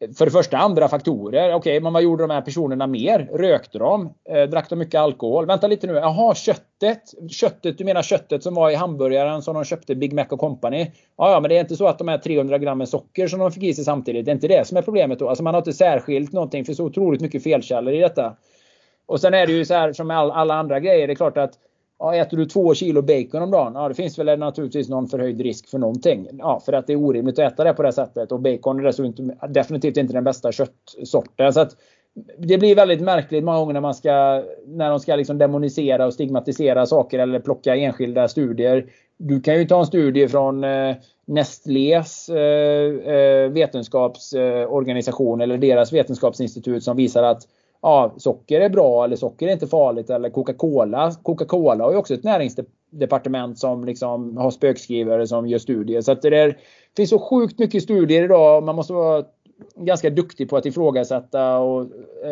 eh, 0.00 0.10
för 0.18 0.24
det 0.24 0.30
första 0.30 0.58
andra 0.58 0.88
faktorer. 0.88 1.46
Okej, 1.46 1.54
okay, 1.54 1.80
men 1.80 1.92
vad 1.92 2.02
gjorde 2.02 2.22
de 2.22 2.30
här 2.30 2.40
personerna 2.40 2.86
mer? 2.86 3.28
Rökte 3.32 3.78
de? 3.78 4.14
Eh, 4.30 4.42
drack 4.42 4.68
de 4.70 4.78
mycket 4.78 5.00
alkohol? 5.00 5.46
Vänta 5.46 5.66
lite 5.66 5.86
nu. 5.86 5.92
Jaha, 5.92 6.34
köttet. 6.34 7.02
Köttet, 7.30 7.78
du 7.78 7.84
menar 7.84 8.02
köttet 8.02 8.42
som 8.42 8.54
var 8.54 8.70
i 8.70 8.74
hamburgaren 8.74 9.42
som 9.42 9.54
de 9.54 9.64
köpte 9.64 9.94
Big 9.94 10.12
Mac 10.12 10.26
och 10.30 10.40
Company. 10.40 10.90
Ja, 11.16 11.30
ja, 11.30 11.40
men 11.40 11.48
det 11.48 11.56
är 11.56 11.60
inte 11.60 11.76
så 11.76 11.86
att 11.86 11.98
de 11.98 12.08
här 12.08 12.18
300 12.18 12.58
grammen 12.58 12.86
socker 12.86 13.28
som 13.28 13.38
de 13.38 13.52
fick 13.52 13.62
i 13.62 13.74
sig 13.74 13.84
samtidigt. 13.84 14.24
Det 14.24 14.30
är 14.30 14.34
inte 14.34 14.48
det 14.48 14.66
som 14.66 14.76
är 14.76 14.82
problemet 14.82 15.18
då. 15.18 15.28
Alltså 15.28 15.44
man 15.44 15.54
har 15.54 15.60
inte 15.60 15.72
särskilt 15.72 16.32
någonting 16.32 16.64
för 16.64 16.72
så 16.72 16.84
otroligt 16.84 17.20
mycket 17.20 17.42
felkällor 17.42 17.94
i 17.94 18.00
detta. 18.00 18.36
Och 19.06 19.20
sen 19.20 19.34
är 19.34 19.46
det 19.46 19.52
ju 19.52 19.64
så 19.64 19.74
här 19.74 19.92
som 19.92 20.06
med 20.06 20.18
all, 20.18 20.30
alla 20.30 20.54
andra 20.54 20.80
grejer. 20.80 21.06
Det 21.06 21.12
är 21.12 21.14
klart 21.14 21.38
att 21.38 21.58
Ja, 21.98 22.14
äter 22.14 22.36
du 22.36 22.46
två 22.46 22.74
kilo 22.74 23.02
bacon 23.02 23.42
om 23.42 23.50
dagen? 23.50 23.72
Ja, 23.74 23.88
det 23.88 23.94
finns 23.94 24.18
väl 24.18 24.38
naturligtvis 24.38 24.88
någon 24.88 25.08
förhöjd 25.08 25.40
risk 25.40 25.68
för 25.68 25.78
någonting. 25.78 26.28
Ja, 26.38 26.60
för 26.60 26.72
att 26.72 26.86
det 26.86 26.92
är 26.92 26.96
orimligt 26.96 27.38
att 27.38 27.52
äta 27.52 27.64
det 27.64 27.72
på 27.72 27.82
det 27.82 27.92
sättet. 27.92 28.32
Och 28.32 28.40
bacon 28.40 28.86
är 28.86 29.48
definitivt 29.48 29.96
inte 29.96 30.12
den 30.12 30.24
bästa 30.24 30.52
köttsorten. 30.52 31.52
Så 31.52 31.60
att 31.60 31.76
det 32.38 32.58
blir 32.58 32.76
väldigt 32.76 33.00
märkligt 33.00 33.44
många 33.44 33.58
gånger 33.58 33.72
när 33.72 33.80
man 33.80 33.94
ska 33.94 34.42
när 34.66 34.90
de 34.90 35.00
ska 35.00 35.16
liksom 35.16 35.38
demonisera 35.38 36.06
och 36.06 36.14
stigmatisera 36.14 36.86
saker 36.86 37.18
eller 37.18 37.40
plocka 37.40 37.76
enskilda 37.76 38.28
studier. 38.28 38.86
Du 39.16 39.40
kan 39.40 39.58
ju 39.58 39.64
ta 39.64 39.80
en 39.80 39.86
studie 39.86 40.28
från 40.28 40.64
eh, 40.64 40.96
Nestlés 41.26 42.28
eh, 42.28 43.14
eh 43.14 43.50
vetenskapsorganisation 43.50 45.40
eller 45.40 45.58
deras 45.58 45.92
vetenskapsinstitut 45.92 46.82
som 46.82 46.96
visar 46.96 47.22
att 47.22 47.42
ja, 47.86 48.14
socker 48.16 48.60
är 48.60 48.68
bra 48.68 49.04
eller 49.04 49.16
socker 49.16 49.48
är 49.48 49.52
inte 49.52 49.66
farligt 49.66 50.10
eller 50.10 50.30
Coca-Cola. 50.30 51.12
Coca-Cola 51.22 51.84
har 51.84 51.90
ju 51.90 51.96
också 51.96 52.14
ett 52.14 52.24
näringsdepartement 52.24 53.58
som 53.58 53.84
liksom 53.84 54.36
har 54.36 54.50
spökskrivare 54.50 55.26
som 55.26 55.46
gör 55.46 55.58
studier. 55.58 56.00
Så 56.00 56.12
att 56.12 56.22
det 56.22 56.38
är, 56.38 56.58
finns 56.96 57.10
så 57.10 57.18
sjukt 57.18 57.58
mycket 57.58 57.82
studier 57.82 58.24
idag. 58.24 58.62
Man 58.62 58.76
måste 58.76 58.92
vara 58.92 59.24
ganska 59.76 60.10
duktig 60.10 60.50
på 60.50 60.56
att 60.56 60.66
ifrågasätta 60.66 61.58
och, 61.58 61.86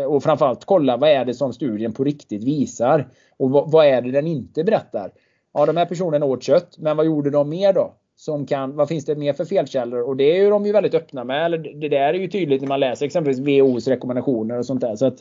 och 0.06 0.22
framförallt 0.22 0.64
kolla 0.64 0.96
vad 0.96 1.10
är 1.10 1.24
det 1.24 1.34
som 1.34 1.52
studien 1.52 1.92
på 1.92 2.04
riktigt 2.04 2.44
visar. 2.44 3.08
Och 3.36 3.50
vad, 3.50 3.70
vad 3.70 3.86
är 3.86 4.02
det 4.02 4.10
den 4.10 4.26
inte 4.26 4.64
berättar. 4.64 5.12
Ja, 5.52 5.66
de 5.66 5.76
här 5.76 5.86
personerna 5.86 6.26
åt 6.26 6.42
kött, 6.42 6.78
men 6.78 6.96
vad 6.96 7.06
gjorde 7.06 7.30
de 7.30 7.48
mer 7.48 7.72
då? 7.72 7.94
Som 8.16 8.46
kan, 8.46 8.76
vad 8.76 8.88
finns 8.88 9.04
det 9.04 9.16
mer 9.16 9.32
för 9.32 9.44
felkällor? 9.44 10.00
Och 10.00 10.16
det 10.16 10.24
är 10.24 10.42
ju 10.42 10.50
de 10.50 10.66
ju 10.66 10.72
väldigt 10.72 10.94
öppna 10.94 11.24
med. 11.24 11.44
Eller 11.44 11.58
det 11.58 11.88
där 11.88 12.14
är 12.14 12.18
ju 12.18 12.28
tydligt 12.28 12.60
när 12.60 12.68
man 12.68 12.80
läser 12.80 13.06
exempelvis 13.06 13.40
WHOs 13.40 13.88
rekommendationer 13.88 14.58
och 14.58 14.66
sånt 14.66 14.80
där. 14.80 14.96
Så 14.96 15.06
att 15.06 15.18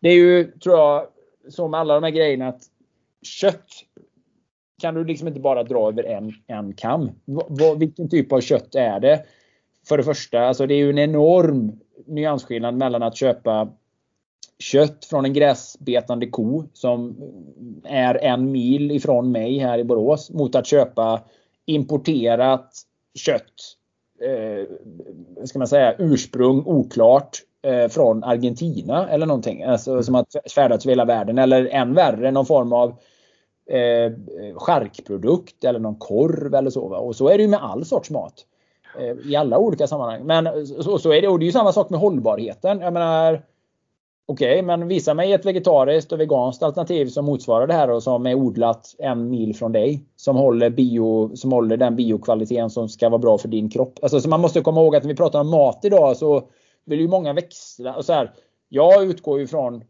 det 0.00 0.08
är 0.08 0.14
ju, 0.14 0.44
tror 0.44 0.78
jag, 0.78 1.06
som 1.48 1.74
alla 1.74 1.94
de 1.94 2.02
här 2.02 2.10
grejerna 2.10 2.48
att 2.48 2.62
kött 3.22 3.66
kan 4.82 4.94
du 4.94 5.04
liksom 5.04 5.28
inte 5.28 5.40
bara 5.40 5.62
dra 5.62 5.88
över 5.88 6.04
en, 6.04 6.32
en 6.46 6.72
kam. 6.72 7.10
V 7.26 7.74
vilken 7.78 8.08
typ 8.08 8.32
av 8.32 8.40
kött 8.40 8.74
är 8.74 9.00
det? 9.00 9.24
För 9.88 9.96
det 9.96 10.04
första, 10.04 10.40
alltså 10.40 10.66
det 10.66 10.74
är 10.74 10.78
ju 10.78 10.90
en 10.90 10.98
enorm 10.98 11.80
nyansskillnad 12.06 12.74
mellan 12.74 13.02
att 13.02 13.16
köpa 13.16 13.68
kött 14.58 15.04
från 15.04 15.24
en 15.24 15.32
gräsbetande 15.32 16.26
ko 16.26 16.64
som 16.72 17.16
är 17.84 18.24
en 18.24 18.52
mil 18.52 18.90
ifrån 18.90 19.32
mig 19.32 19.58
här 19.58 19.78
i 19.78 19.84
Borås 19.84 20.30
mot 20.30 20.54
att 20.54 20.66
köpa 20.66 21.22
importerat 21.66 22.72
kött. 23.14 23.76
Eh, 24.22 24.66
ska 25.46 25.58
man 25.58 25.68
säga 25.68 25.94
ursprung 25.98 26.62
oklart 26.66 27.38
eh, 27.62 27.88
från 27.88 28.24
Argentina 28.24 29.08
eller 29.08 29.26
någonting. 29.26 29.62
Alltså, 29.62 29.90
mm. 29.90 30.02
som 30.02 30.14
har 30.14 30.50
färdats 30.54 30.86
över 30.86 30.92
hela 30.92 31.04
världen. 31.04 31.38
Eller 31.38 31.66
än 31.66 31.94
värre 31.94 32.30
någon 32.30 32.46
form 32.46 32.72
av 32.72 32.88
eh, 33.70 34.12
charkprodukt 34.56 35.64
eller 35.64 35.78
någon 35.78 35.96
korv 35.96 36.54
eller 36.54 36.70
så. 36.70 36.88
Va? 36.88 36.98
Och 36.98 37.16
så 37.16 37.28
är 37.28 37.36
det 37.36 37.42
ju 37.42 37.48
med 37.48 37.64
all 37.64 37.84
sorts 37.84 38.10
mat. 38.10 38.46
Eh, 39.00 39.30
I 39.30 39.36
alla 39.36 39.58
olika 39.58 39.86
sammanhang. 39.86 40.24
Men 40.24 40.66
så, 40.66 40.98
så 40.98 41.12
är 41.12 41.22
det. 41.22 41.28
Och 41.28 41.38
det 41.38 41.44
är 41.44 41.46
ju 41.46 41.52
samma 41.52 41.72
sak 41.72 41.90
med 41.90 42.00
hållbarheten. 42.00 42.80
Jag 42.80 42.92
menar 42.92 43.42
Okej, 44.28 44.52
okay, 44.52 44.62
men 44.62 44.88
visa 44.88 45.14
mig 45.14 45.32
ett 45.32 45.46
vegetariskt 45.46 46.12
och 46.12 46.20
veganskt 46.20 46.62
alternativ 46.62 47.06
som 47.06 47.24
motsvarar 47.24 47.66
det 47.66 47.74
här 47.74 47.90
och 47.90 48.02
som 48.02 48.26
är 48.26 48.34
odlat 48.34 48.94
en 48.98 49.30
mil 49.30 49.56
från 49.56 49.72
dig. 49.72 50.04
Som 50.16 50.36
håller, 50.36 50.70
bio, 50.70 51.36
som 51.36 51.52
håller 51.52 51.76
den 51.76 51.96
biokvaliteten 51.96 52.70
som 52.70 52.88
ska 52.88 53.08
vara 53.08 53.18
bra 53.18 53.38
för 53.38 53.48
din 53.48 53.70
kropp. 53.70 53.98
Alltså, 54.02 54.20
så 54.20 54.28
man 54.28 54.40
måste 54.40 54.60
komma 54.60 54.80
ihåg 54.80 54.96
att 54.96 55.02
när 55.02 55.08
vi 55.08 55.16
pratar 55.16 55.40
om 55.40 55.50
mat 55.50 55.84
idag 55.84 56.16
så 56.16 56.48
vill 56.86 57.00
ju 57.00 57.08
många 57.08 57.32
växla. 57.32 57.94
Och 57.94 58.04
så 58.04 58.12
här, 58.12 58.32
jag 58.68 59.04
utgår 59.04 59.38
ju 59.38 59.46
från 59.46 59.84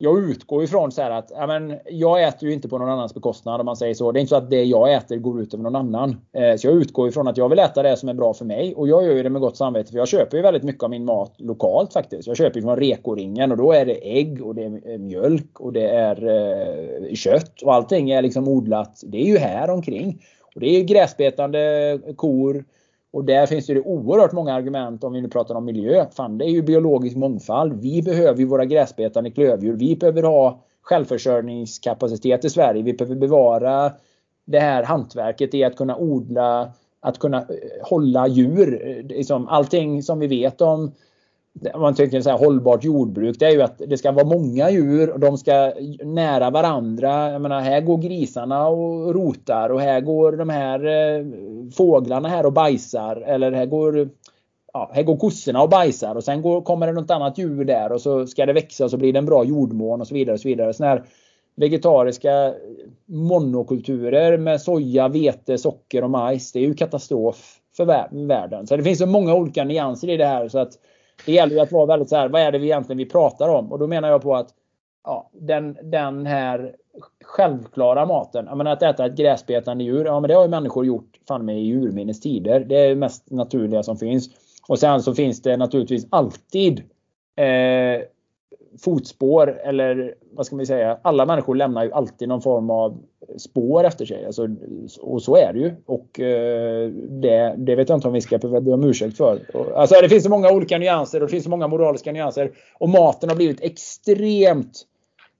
jag 0.00 0.30
utgår 0.30 0.64
ifrån 0.64 0.92
så 0.92 1.02
att 1.02 1.32
ja, 1.34 1.46
men, 1.46 1.78
jag 1.86 2.24
äter 2.24 2.48
ju 2.48 2.54
inte 2.54 2.68
på 2.68 2.78
någon 2.78 2.88
annans 2.88 3.14
bekostnad 3.14 3.60
om 3.60 3.66
man 3.66 3.76
säger 3.76 3.94
så. 3.94 4.12
Det 4.12 4.18
är 4.18 4.20
inte 4.20 4.28
så 4.28 4.36
att 4.36 4.50
det 4.50 4.64
jag 4.64 4.94
äter 4.94 5.16
går 5.16 5.40
ut 5.40 5.54
över 5.54 5.64
någon 5.64 5.76
annan. 5.76 6.16
Eh, 6.32 6.56
så 6.56 6.66
jag 6.66 6.74
utgår 6.74 7.08
ifrån 7.08 7.28
att 7.28 7.36
jag 7.36 7.48
vill 7.48 7.58
äta 7.58 7.82
det 7.82 7.96
som 7.96 8.08
är 8.08 8.14
bra 8.14 8.34
för 8.34 8.44
mig 8.44 8.74
och 8.74 8.88
jag 8.88 9.04
gör 9.04 9.12
ju 9.12 9.22
det 9.22 9.30
med 9.30 9.40
gott 9.40 9.56
samvete 9.56 9.90
för 9.90 9.98
jag 9.98 10.08
köper 10.08 10.36
ju 10.36 10.42
väldigt 10.42 10.62
mycket 10.62 10.82
av 10.82 10.90
min 10.90 11.04
mat 11.04 11.34
lokalt 11.38 11.92
faktiskt. 11.92 12.28
Jag 12.28 12.36
köper 12.36 12.56
ju 12.56 12.62
från 12.62 12.76
Rekoringen 12.76 13.50
och 13.50 13.56
då 13.56 13.72
är 13.72 13.86
det 13.86 14.18
ägg 14.18 14.46
och 14.46 14.54
det 14.54 14.64
är 14.64 14.98
mjölk 14.98 15.60
och 15.60 15.72
det 15.72 15.88
är 15.88 16.28
eh, 16.28 17.14
kött 17.14 17.62
och 17.62 17.74
allting 17.74 18.10
är 18.10 18.22
liksom 18.22 18.48
odlat. 18.48 19.00
Det 19.06 19.18
är 19.18 19.26
ju 19.26 19.38
här 19.38 19.70
omkring. 19.70 20.22
Och 20.54 20.60
det 20.60 20.66
är 20.66 20.84
gräsbetande 20.84 21.98
kor, 22.16 22.64
och 23.10 23.24
där 23.24 23.46
finns 23.46 23.66
det 23.66 23.80
oerhört 23.80 24.32
många 24.32 24.54
argument 24.54 25.04
om 25.04 25.12
vi 25.12 25.20
nu 25.20 25.28
pratar 25.28 25.54
om 25.54 25.64
miljö. 25.64 26.06
Fan, 26.10 26.38
det 26.38 26.44
är 26.44 26.50
ju 26.50 26.62
biologisk 26.62 27.16
mångfald. 27.16 27.80
Vi 27.80 28.02
behöver 28.02 28.38
ju 28.38 28.44
våra 28.44 28.64
gräsbetande 28.64 29.30
klövdjur. 29.30 29.76
Vi 29.76 29.96
behöver 29.96 30.22
ha 30.22 30.60
självförsörjningskapacitet 30.82 32.44
i 32.44 32.50
Sverige. 32.50 32.82
Vi 32.82 32.92
behöver 32.92 33.16
bevara 33.16 33.92
det 34.44 34.60
här 34.60 34.82
hantverket 34.82 35.54
i 35.54 35.64
att 35.64 35.76
kunna 35.76 35.96
odla, 35.96 36.72
att 37.00 37.18
kunna 37.18 37.38
eh, 37.38 37.44
hålla 37.82 38.28
djur. 38.28 38.86
Eh, 38.86 39.16
liksom 39.16 39.48
allting 39.48 40.02
som 40.02 40.18
vi 40.18 40.26
vet 40.26 40.60
om 40.60 40.92
man 41.74 41.94
tycker 41.94 42.20
så 42.20 42.30
här, 42.30 42.38
hållbart 42.38 42.84
jordbruk, 42.84 43.36
det 43.38 43.46
är 43.46 43.50
ju 43.50 43.62
att 43.62 43.82
det 43.86 43.98
ska 43.98 44.12
vara 44.12 44.26
många 44.26 44.70
djur 44.70 45.10
och 45.10 45.20
de 45.20 45.38
ska 45.38 45.72
nära 46.02 46.50
varandra. 46.50 47.32
Jag 47.32 47.42
menar, 47.42 47.60
här 47.60 47.80
går 47.80 47.98
grisarna 47.98 48.68
och 48.68 49.14
rotar 49.14 49.70
och 49.70 49.80
här 49.80 50.00
går 50.00 50.32
de 50.32 50.48
här 50.48 50.86
eh, 50.86 51.26
fåglarna 51.76 52.28
här 52.28 52.46
och 52.46 52.52
bajsar. 52.52 53.16
Eller 53.16 53.52
här 53.52 53.66
går, 53.66 54.08
ja, 54.72 54.90
här 54.94 55.02
går 55.02 55.16
kossorna 55.16 55.62
och 55.62 55.70
bajsar 55.70 56.14
och 56.14 56.24
sen 56.24 56.42
går, 56.42 56.60
kommer 56.60 56.86
det 56.86 56.92
något 56.92 57.10
annat 57.10 57.38
djur 57.38 57.64
där 57.64 57.92
och 57.92 58.00
så 58.00 58.26
ska 58.26 58.46
det 58.46 58.52
växa 58.52 58.84
och 58.84 58.90
så 58.90 58.96
blir 58.96 59.12
det 59.12 59.18
en 59.18 59.26
bra 59.26 59.44
jordmån 59.44 60.00
och 60.00 60.08
så 60.08 60.14
vidare. 60.14 60.34
Och 60.34 60.40
så 60.40 60.48
vidare. 60.48 60.72
Såna 60.72 60.88
här 60.88 61.04
vegetariska 61.56 62.54
monokulturer 63.06 64.38
med 64.38 64.60
soja, 64.60 65.08
vete, 65.08 65.58
socker 65.58 66.04
och 66.04 66.10
majs. 66.10 66.52
Det 66.52 66.58
är 66.58 66.66
ju 66.66 66.74
katastrof 66.74 67.58
för 67.76 67.84
världen. 68.26 68.66
Så 68.66 68.76
det 68.76 68.82
finns 68.82 68.98
så 68.98 69.06
många 69.06 69.34
olika 69.34 69.64
nyanser 69.64 70.10
i 70.10 70.16
det 70.16 70.26
här. 70.26 70.48
så 70.48 70.58
att 70.58 70.72
det 71.26 71.32
gäller 71.32 71.54
ju 71.54 71.60
att 71.60 71.72
vara 71.72 71.86
väldigt 71.86 72.08
så 72.08 72.16
här, 72.16 72.28
vad 72.28 72.42
är 72.42 72.52
det 72.52 72.58
vi 72.58 72.66
egentligen 72.66 72.98
vi 72.98 73.06
pratar 73.06 73.48
om? 73.48 73.72
Och 73.72 73.78
då 73.78 73.86
menar 73.86 74.08
jag 74.08 74.22
på 74.22 74.36
att 74.36 74.48
ja, 75.04 75.30
den, 75.32 75.78
den 75.82 76.26
här 76.26 76.76
självklara 77.24 78.06
maten, 78.06 78.46
jag 78.48 78.58
menar 78.58 78.72
att 78.72 78.82
äta 78.82 79.06
ett 79.06 79.16
gräsbetande 79.16 79.84
djur, 79.84 80.04
ja 80.04 80.20
men 80.20 80.28
det 80.28 80.34
har 80.34 80.42
ju 80.42 80.48
människor 80.48 80.86
gjort 80.86 81.18
fan 81.28 81.44
med 81.44 81.62
i 81.62 81.72
urminnes 81.72 82.20
tider. 82.20 82.60
Det 82.60 82.76
är 82.76 82.88
det 82.88 82.94
mest 82.94 83.30
naturliga 83.30 83.82
som 83.82 83.96
finns. 83.96 84.30
Och 84.68 84.78
sen 84.78 85.02
så 85.02 85.14
finns 85.14 85.42
det 85.42 85.56
naturligtvis 85.56 86.06
alltid 86.10 86.78
eh, 87.36 88.02
fotspår 88.84 89.60
eller 89.64 90.14
vad 90.32 90.46
ska 90.46 90.56
man 90.56 90.66
säga? 90.66 90.98
Alla 91.02 91.26
människor 91.26 91.54
lämnar 91.54 91.84
ju 91.84 91.92
alltid 91.92 92.28
någon 92.28 92.42
form 92.42 92.70
av 92.70 92.98
spår 93.38 93.84
efter 93.84 94.06
sig. 94.06 94.26
Alltså, 94.26 94.48
och 95.00 95.22
så 95.22 95.36
är 95.36 95.52
det 95.52 95.58
ju. 95.58 95.74
Och 95.86 96.20
eh, 96.20 96.90
det, 96.90 97.54
det, 97.58 97.76
vet 97.76 97.88
jag 97.88 97.96
inte 97.96 98.08
om 98.08 98.14
vi 98.14 98.20
ska 98.20 98.38
be 98.38 98.72
om 98.72 98.84
ursäkt 98.84 99.16
för. 99.16 99.40
Alltså, 99.74 99.94
det 100.02 100.08
finns 100.08 100.24
så 100.24 100.30
många 100.30 100.52
olika 100.52 100.78
nyanser 100.78 101.20
och 101.20 101.26
det 101.26 101.30
finns 101.30 101.44
så 101.44 101.50
många 101.50 101.68
moraliska 101.68 102.12
nyanser. 102.12 102.52
Och 102.74 102.88
maten 102.88 103.28
har 103.28 103.36
blivit 103.36 103.60
extremt 103.60 104.82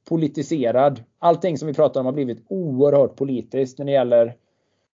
politiserad. 0.09 1.01
Allting 1.19 1.59
som 1.59 1.69
vi 1.69 1.75
pratar 1.75 2.01
om 2.01 2.07
har 2.07 2.13
blivit 2.13 2.45
oerhört 2.49 3.17
politiskt 3.17 3.79
när 3.79 3.87
det 3.87 3.93
gäller 3.93 4.35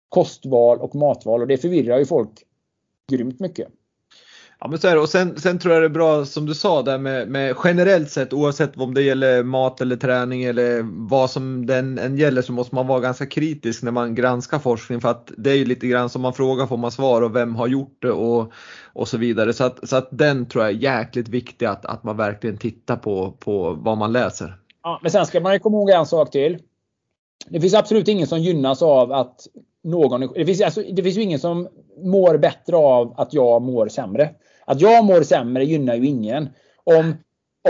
kostval 0.09 0.79
och 0.79 0.95
matval 0.95 1.41
och 1.41 1.47
det 1.47 1.57
förvirrar 1.57 1.99
ju 1.99 2.05
folk 2.05 2.29
grymt 3.11 3.39
mycket. 3.39 3.67
Ja 4.61 4.67
men 4.67 4.79
så 4.79 4.87
är 4.87 4.95
det. 4.95 5.01
Och 5.01 5.09
sen, 5.09 5.39
sen 5.39 5.59
tror 5.59 5.73
jag 5.73 5.83
det 5.83 5.87
är 5.87 5.89
bra 5.89 6.25
som 6.25 6.45
du 6.45 6.53
sa 6.53 6.81
där 6.81 6.97
med, 6.97 7.27
med, 7.27 7.55
generellt 7.63 8.11
sett 8.11 8.33
oavsett 8.33 8.77
om 8.77 8.93
det 8.93 9.01
gäller 9.01 9.43
mat 9.43 9.81
eller 9.81 9.95
träning 9.95 10.43
eller 10.43 10.81
vad 11.09 11.29
som 11.29 11.65
den 11.65 11.97
än 11.97 12.17
gäller 12.17 12.41
så 12.41 12.51
måste 12.51 12.75
man 12.75 12.87
vara 12.87 12.99
ganska 12.99 13.25
kritisk 13.25 13.83
när 13.83 13.91
man 13.91 14.15
granskar 14.15 14.59
forskning 14.59 15.01
för 15.01 15.09
att 15.09 15.31
det 15.37 15.51
är 15.51 15.55
ju 15.55 15.65
lite 15.65 15.87
grann 15.87 16.09
som 16.09 16.21
man 16.21 16.33
frågar 16.33 16.65
får 16.65 16.77
man 16.77 16.91
svar 16.91 17.21
och 17.21 17.35
vem 17.35 17.55
har 17.55 17.67
gjort 17.67 17.97
det 18.01 18.11
och, 18.11 18.53
och 18.93 19.07
så 19.07 19.17
vidare. 19.17 19.53
Så 19.53 19.63
att, 19.63 19.89
så 19.89 19.95
att 19.95 20.07
den 20.11 20.45
tror 20.45 20.63
jag 20.63 20.73
är 20.73 20.77
jäkligt 20.77 21.27
viktig 21.27 21.65
att, 21.65 21.85
att 21.85 22.03
man 22.03 22.17
verkligen 22.17 22.57
tittar 22.57 22.95
på, 22.95 23.31
på 23.31 23.73
vad 23.73 23.97
man 23.97 24.11
läser. 24.11 24.57
Ja, 24.83 24.99
men 25.01 25.11
sen 25.11 25.25
ska 25.25 25.39
man 25.39 25.53
ju 25.53 25.59
komma 25.59 25.77
ihåg 25.77 25.89
en 25.89 26.05
sak 26.05 26.31
till. 26.31 26.57
Det 27.49 27.61
finns 27.61 27.73
absolut 27.73 28.07
ingen 28.07 28.27
som 28.27 28.39
gynnas 28.39 28.81
av 28.81 29.11
att 29.11 29.47
någon... 29.83 30.21
Det 30.35 30.45
finns, 30.45 30.61
alltså, 30.61 30.81
det 30.81 31.03
finns 31.03 31.17
ju 31.17 31.21
ingen 31.21 31.39
som 31.39 31.67
mår 31.97 32.37
bättre 32.37 32.75
av 32.75 33.13
att 33.17 33.33
jag 33.33 33.61
mår 33.61 33.87
sämre. 33.87 34.29
Att 34.65 34.81
jag 34.81 35.05
mår 35.05 35.21
sämre 35.21 35.65
gynnar 35.65 35.95
ju 35.95 36.05
ingen. 36.05 36.49
Om, 36.83 37.15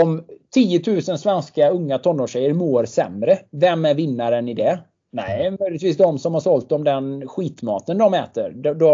om 0.00 0.24
10 0.54 0.82
000 0.86 1.02
svenska 1.02 1.70
unga 1.70 1.98
tonårstjejer 1.98 2.52
mår 2.52 2.84
sämre, 2.84 3.38
vem 3.50 3.84
är 3.84 3.94
vinnaren 3.94 4.48
i 4.48 4.54
det? 4.54 4.78
Nej, 5.12 5.56
möjligtvis 5.60 5.96
de 5.96 6.18
som 6.18 6.34
har 6.34 6.40
sålt 6.40 6.68
dem 6.68 6.84
den 6.84 7.28
skitmaten 7.28 7.98
de 7.98 8.14
äter. 8.14 8.50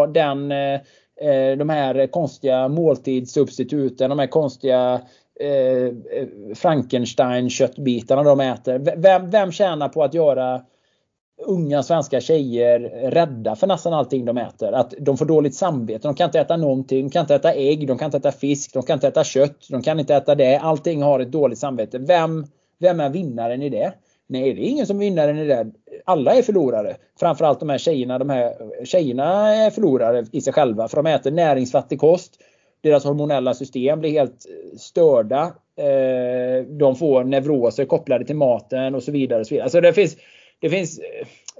Den, 0.07 0.53
eh, 0.53 0.81
eh, 1.31 1.57
de 1.57 1.69
här 1.69 2.07
konstiga 2.07 2.69
måltidssubstituten, 2.69 4.11
de 4.11 4.19
här 4.19 4.27
konstiga 4.27 5.01
eh, 5.41 5.93
Frankenstein-köttbitarna 6.55 8.23
de 8.23 8.41
äter. 8.41 8.79
Vem, 8.97 9.31
vem 9.31 9.53
tjänar 9.53 9.89
på 9.89 10.03
att 10.03 10.15
göra 10.15 10.63
unga 11.39 11.83
svenska 11.83 12.21
tjejer 12.21 12.81
rädda 13.11 13.57
för 13.57 13.67
nästan 13.67 13.93
allting 13.93 14.25
de 14.25 14.39
äter. 14.39 14.73
Att 14.73 14.95
de 14.99 15.17
får 15.17 15.27
dåligt 15.27 15.55
samvete. 15.55 16.09
De 16.09 16.15
kan 16.15 16.25
inte 16.25 16.41
äta 16.41 16.57
någonting. 16.57 17.07
De 17.07 17.11
kan 17.11 17.21
inte 17.21 17.35
äta 17.35 17.53
ägg, 17.53 17.87
de 17.87 17.99
kan 17.99 18.07
inte 18.07 18.17
äta 18.17 18.33
fisk, 18.33 18.73
de 18.73 18.83
kan 18.83 18.95
inte 18.95 19.09
äta 19.09 19.25
kött, 19.25 19.67
de 19.71 19.83
kan 19.83 20.01
inte 20.01 20.15
äta 20.15 20.35
det. 20.35 20.57
Allting 20.57 21.03
har 21.03 21.21
ett 21.21 21.33
dåligt 21.33 21.59
samvete. 21.59 21.99
Vem, 21.99 22.47
vem 22.79 23.01
är 23.01 23.09
vinnaren 23.09 23.63
i 23.63 23.69
det? 23.69 23.93
Nej, 24.29 24.55
det 24.55 24.61
är 24.61 24.69
ingen 24.69 24.87
som 24.87 24.97
är 24.97 25.01
vinnaren 25.01 25.39
i 25.39 25.47
det. 25.47 25.67
Alla 26.05 26.35
är 26.35 26.43
förlorare. 26.43 26.97
Framförallt 27.21 27.61
de 27.61 27.69
här 27.69 27.79
tjejerna. 27.79 28.19
De 28.19 28.31
här 28.31 28.55
tjejerna 28.85 29.55
är 29.55 29.71
förlorare 29.71 30.27
i 30.33 30.41
sig 30.41 30.53
själva 30.53 30.89
för 30.89 30.97
de 30.97 31.07
äter 31.07 31.31
näringsfattig 31.31 32.01
kost. 32.01 32.33
Deras 32.81 33.05
hormonella 33.05 33.55
system 33.55 34.01
blir 34.01 34.11
helt 34.11 34.47
eh, 34.49 34.79
störda. 34.79 35.43
Eh, 35.79 36.67
de 36.67 36.97
får 36.97 37.25
neuroser 37.25 37.85
kopplade 37.85 38.25
till 38.25 38.37
maten 38.37 38.95
och 38.95 39.03
så 39.03 39.13
vidare. 39.13 39.41
Och 39.41 39.47
så 39.47 39.55
vidare. 39.55 39.65
Alltså 39.65 39.81
det 39.81 39.93
finns 39.93 40.17
det 40.61 40.71
finns, 40.71 41.01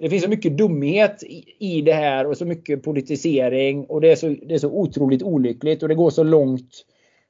det 0.01 0.11
finns 0.11 0.23
så 0.23 0.31
mycket 0.31 0.59
dumhet 0.59 1.23
i, 1.59 1.83
det 1.83 1.93
här 1.93 2.27
och 2.27 2.37
så 2.37 2.45
mycket 2.45 2.83
politisering 2.83 3.85
och 3.85 4.01
det 4.01 4.11
är, 4.11 4.17
så, 4.17 4.29
det 4.29 4.55
är 4.55 4.59
så 4.59 4.71
otroligt 4.71 5.23
olyckligt 5.23 5.83
och 5.83 5.89
det 5.89 5.95
går 5.95 6.11
så 6.11 6.23
långt 6.23 6.71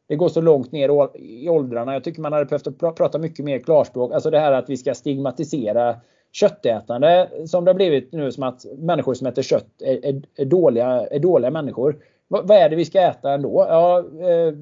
det 0.08 0.16
går 0.16 0.28
så 0.28 0.40
långt 0.40 0.72
ner 0.72 1.16
i 1.16 1.48
åldrarna. 1.48 1.92
Jag 1.92 2.04
tycker 2.04 2.22
man 2.22 2.32
hade 2.32 2.44
behövt 2.44 2.78
prata 2.78 3.18
mycket 3.18 3.44
mer 3.44 3.58
klarspråk. 3.58 4.12
Alltså 4.12 4.30
det 4.30 4.38
här 4.38 4.52
att 4.52 4.70
vi 4.70 4.76
ska 4.76 4.94
stigmatisera 4.94 5.96
köttätande 6.32 7.30
som 7.46 7.64
det 7.64 7.70
har 7.70 7.74
blivit 7.74 8.12
nu 8.12 8.32
som 8.32 8.42
att 8.42 8.64
människor 8.78 9.14
som 9.14 9.26
äter 9.26 9.42
kött 9.42 9.82
är, 9.82 10.06
är, 10.06 10.22
är 10.36 10.44
dåliga, 10.44 10.86
är 10.86 11.18
dåliga 11.18 11.50
människor. 11.50 11.96
vad 12.28 12.50
är 12.50 12.68
det 12.68 12.76
vi 12.76 12.84
ska 12.84 13.00
äta 13.00 13.32
ändå? 13.32 13.66
Ja, 13.68 13.98
eh, 13.98 14.54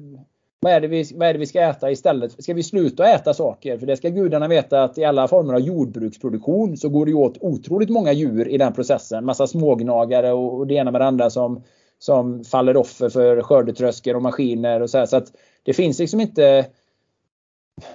vad 0.65 0.73
är, 0.73 0.81
det 0.81 0.87
vi, 0.87 1.11
vad 1.15 1.27
är 1.27 1.33
det 1.33 1.39
vi 1.39 1.45
ska 1.45 1.61
äta 1.61 1.91
istället? 1.91 2.43
Ska 2.43 2.53
vi 2.53 2.63
sluta 2.63 3.07
äta 3.07 3.33
saker? 3.33 3.77
För 3.77 3.85
det 3.85 3.97
ska 3.97 4.09
gudarna 4.09 4.47
veta 4.47 4.83
att 4.83 4.97
i 4.97 5.03
alla 5.03 5.27
former 5.27 5.53
av 5.53 5.59
jordbruksproduktion 5.59 6.77
så 6.77 6.89
går 6.89 7.05
det 7.05 7.13
åt 7.13 7.37
otroligt 7.41 7.89
många 7.89 8.13
djur 8.13 8.47
i 8.47 8.57
den 8.57 8.73
processen. 8.73 9.25
Massa 9.25 9.47
smågnagare 9.47 10.33
och 10.33 10.67
det 10.67 10.73
ena 10.73 10.91
med 10.91 11.01
det 11.01 11.05
andra 11.05 11.29
som, 11.29 11.63
som 11.99 12.43
faller 12.43 12.77
offer 12.77 13.09
för 13.09 13.41
skördetröskor 13.41 14.15
och 14.15 14.21
maskiner 14.21 14.81
och 14.81 14.89
så 14.89 14.97
här. 14.97 15.05
Så 15.05 15.17
att 15.17 15.31
det 15.63 15.73
finns 15.73 15.99
liksom 15.99 16.21
inte 16.21 16.65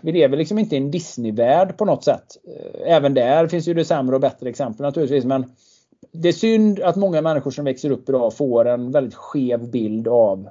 vi 0.01 0.13
lever 0.13 0.37
liksom 0.37 0.59
inte 0.59 0.75
i 0.75 0.79
en 0.79 0.91
Disney-värld 0.91 1.77
på 1.77 1.85
något 1.85 2.05
sätt. 2.05 2.37
Eh, 2.45 2.97
även 2.97 3.15
där 3.15 3.47
finns 3.47 3.69
ju 3.69 3.75
det 3.75 3.85
sämre 3.85 4.15
och 4.15 4.21
bättre 4.21 4.49
exempel 4.49 4.87
naturligtvis. 4.87 5.25
Men 5.25 5.45
det 6.13 6.29
är 6.29 6.33
synd 6.33 6.81
att 6.81 6.97
många 6.97 7.23
människor 7.23 7.51
som 7.51 7.65
växer 7.65 7.91
upp 7.91 8.09
idag 8.09 8.37
får 8.37 8.69
en 8.69 8.91
väldigt 8.91 9.15
skev 9.15 9.71
bild 9.71 10.09
av 10.09 10.49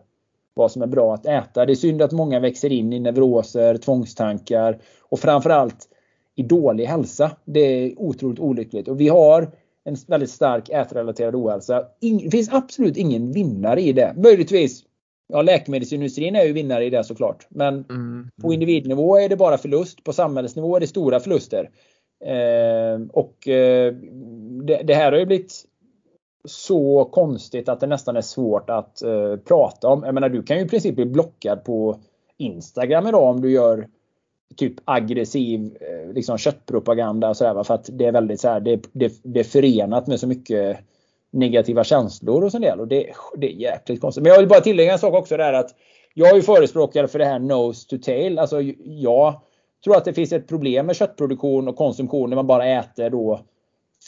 vad 0.60 0.72
som 0.72 0.82
är 0.82 0.88
bra 0.88 1.14
att 1.14 1.26
äta. 1.26 1.66
Det 1.66 1.74
är 1.74 1.76
synd 1.76 2.02
att 2.02 2.12
många 2.12 2.40
växer 2.40 2.72
in 2.72 2.94
i 2.94 3.00
neuroser, 3.00 3.78
tvångstankar 3.78 4.78
och 5.02 5.20
framförallt 5.20 5.88
i 6.36 6.44
dålig 6.44 6.86
hälsa. 6.86 7.32
Det 7.46 7.60
är 7.60 8.00
otroligt 8.00 8.40
olyckligt. 8.40 8.88
Och 8.88 9.00
vi 9.00 9.08
har 9.08 9.52
en 9.84 9.96
väldigt 10.08 10.30
stark 10.30 10.70
ätrelaterad 10.70 11.36
ohälsa. 11.36 11.86
Det 12.22 12.32
finns 12.32 12.50
absolut 12.54 12.98
ingen 12.98 13.32
vinnare 13.32 13.82
i 13.82 13.94
det. 13.94 14.14
Möjligtvis 14.18 14.84
Ja, 15.32 15.42
läkemedelsindustrin 15.42 16.36
är 16.36 16.44
ju 16.44 16.54
vinnare 16.54 16.86
i 16.86 16.90
det 16.90 17.04
såklart. 17.04 17.48
Men 17.50 17.74
mm. 17.74 17.86
Mm. 17.90 18.30
på 18.42 18.54
individnivå 18.54 19.18
är 19.18 19.30
det 19.30 19.36
bara 19.36 19.58
förlust. 19.58 20.04
På 20.04 20.14
samhällsnivå 20.14 20.76
är 20.76 20.80
det 20.80 20.88
stora 20.88 21.20
förluster. 21.20 21.70
Eh, 22.26 23.02
och 23.14 23.48
eh, 23.48 23.94
det, 24.64 24.82
det, 24.84 24.94
här 24.94 25.12
har 25.12 25.20
ju 25.20 25.26
blivit 25.26 25.64
så 26.46 27.06
konstigt 27.06 27.70
att 27.70 27.80
det 27.80 27.88
nästan 27.88 28.18
är 28.18 28.22
svårt 28.22 28.70
att 28.70 29.02
eh, 29.02 29.36
prata 29.36 29.88
om. 29.88 30.04
Jag 30.04 30.14
menar, 30.14 30.30
du 30.30 30.44
kan 30.44 30.58
ju 30.58 30.64
i 30.64 30.68
princip 30.70 30.96
bli 30.96 31.06
blockad 31.06 31.64
på 31.64 32.00
Instagram 32.38 33.08
idag 33.08 33.24
om 33.24 33.42
du 33.42 33.52
gör 33.52 33.88
typ 34.56 34.74
aggressiv 34.86 35.78
eh, 35.82 36.14
liksom 36.14 36.38
köttpropaganda 36.38 37.30
och 37.30 37.38
sådär. 37.38 37.64
För 37.64 37.74
att 37.74 37.90
det 37.92 38.06
är 38.06 38.12
väldigt 38.12 38.42
så 38.42 38.48
här, 38.48 38.60
det, 38.60 38.82
det, 38.92 39.14
det 39.24 39.40
är 39.40 39.44
förenat 39.44 40.08
med 40.08 40.20
så 40.20 40.28
mycket 40.28 40.78
negativa 41.32 41.84
känslor 41.84 42.44
och 42.44 42.52
sånt 42.52 42.64
del. 42.64 42.80
Och 42.80 42.88
det, 42.88 43.14
det 43.38 43.48
är 43.48 43.56
jäkligt 43.56 44.02
konstigt. 44.02 44.24
Men 44.24 44.32
jag 44.32 44.40
vill 44.40 44.48
bara 44.48 44.62
tillägga 44.62 44.94
en 44.94 45.00
sak 45.00 45.14
också 45.14 45.38
där 45.38 45.54
att 45.54 45.76
jag 46.14 46.30
är 46.30 46.36
ju 46.36 46.42
förespråkare 46.42 47.08
för 47.08 47.20
det 47.20 47.26
här 47.26 47.40
nose 47.40 47.90
to 47.90 47.98
tail. 47.98 48.40
Alltså 48.40 48.62
jag 48.84 49.42
tror 49.84 49.98
att 49.98 50.06
det 50.06 50.14
finns 50.14 50.32
ett 50.32 50.48
problem 50.48 50.86
med 50.86 50.96
köttproduktion 50.96 51.68
och 51.68 51.76
konsumtion 51.76 52.30
när 52.30 52.36
man 52.36 52.48
bara 52.48 52.66
äter 52.66 53.10
då 53.10 53.40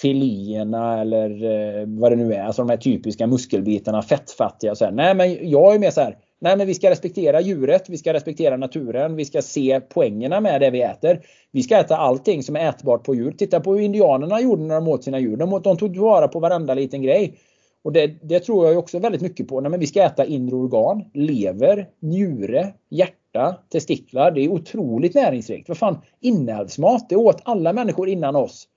filéerna 0.02 1.02
eller 1.02 1.30
eh, 1.44 1.86
vad 1.88 2.12
det 2.12 2.16
nu 2.16 2.34
är. 2.34 2.44
Alltså 2.44 2.62
de 2.62 2.70
här 2.70 2.78
typiska 2.78 3.28
muskelbitarna, 3.28 4.02
fettfattiga. 4.02 4.76
Så 4.76 4.86
här. 4.86 4.92
Nej 4.92 5.16
men 5.16 5.50
jag 5.50 5.76
är 5.76 5.80
mer 5.80 5.92
så 5.92 6.02
här. 6.02 6.18
Nej 6.42 6.58
men 6.58 6.68
vi 6.68 6.74
ska 6.74 6.90
respektera 6.90 7.42
djuret, 7.42 7.90
vi 7.90 7.98
ska 7.98 8.14
respektera 8.14 8.58
naturen, 8.58 9.16
vi 9.16 9.26
ska 9.26 9.42
se 9.42 9.80
poängerna 9.80 10.40
med 10.40 10.62
det 10.62 10.70
vi 10.70 10.82
äter. 10.82 11.22
Vi 11.52 11.64
ska 11.64 11.78
äta 11.78 11.98
allting 11.98 12.44
som 12.44 12.56
är 12.56 12.70
ätbart 12.70 13.04
på 13.04 13.16
djur. 13.16 13.32
Titta 13.32 13.60
på 13.60 13.74
hur 13.74 13.82
indianerna 13.82 14.42
gjorde 14.42 14.64
när 14.64 14.76
de 14.76 14.88
åt 14.88 15.04
sina 15.04 15.20
djur. 15.20 15.38
De, 15.38 15.62
de 15.64 15.78
tog 15.78 15.98
vara 15.98 16.28
på 16.28 16.40
varenda 16.40 16.74
liten 16.74 17.02
grej. 17.02 17.38
Och 17.84 17.92
det, 17.92 18.08
det 18.08 18.40
tror 18.40 18.68
jag 18.68 18.78
också 18.78 19.00
väldigt 19.00 19.22
mycket 19.22 19.48
på. 19.48 19.62
Nej, 19.62 19.72
men 19.72 19.80
vi 19.80 19.88
ska 19.88 20.04
äta 20.04 20.26
inre 20.26 20.56
organ, 20.56 21.04
lever, 21.14 21.88
njure, 22.00 22.74
hjärta, 22.90 23.58
testiklar. 23.72 24.32
Det 24.32 24.42
är 24.42 24.50
otroligt 24.50 25.16
näringsrikt. 25.16 25.70
Vad 25.70 25.78
fan, 25.78 25.98
inälvsmat, 26.22 27.10
det 27.10 27.16
åt 27.16 27.42
alla 27.44 27.74
människor 27.74 28.10
innan 28.10 28.36
oss 28.36 28.68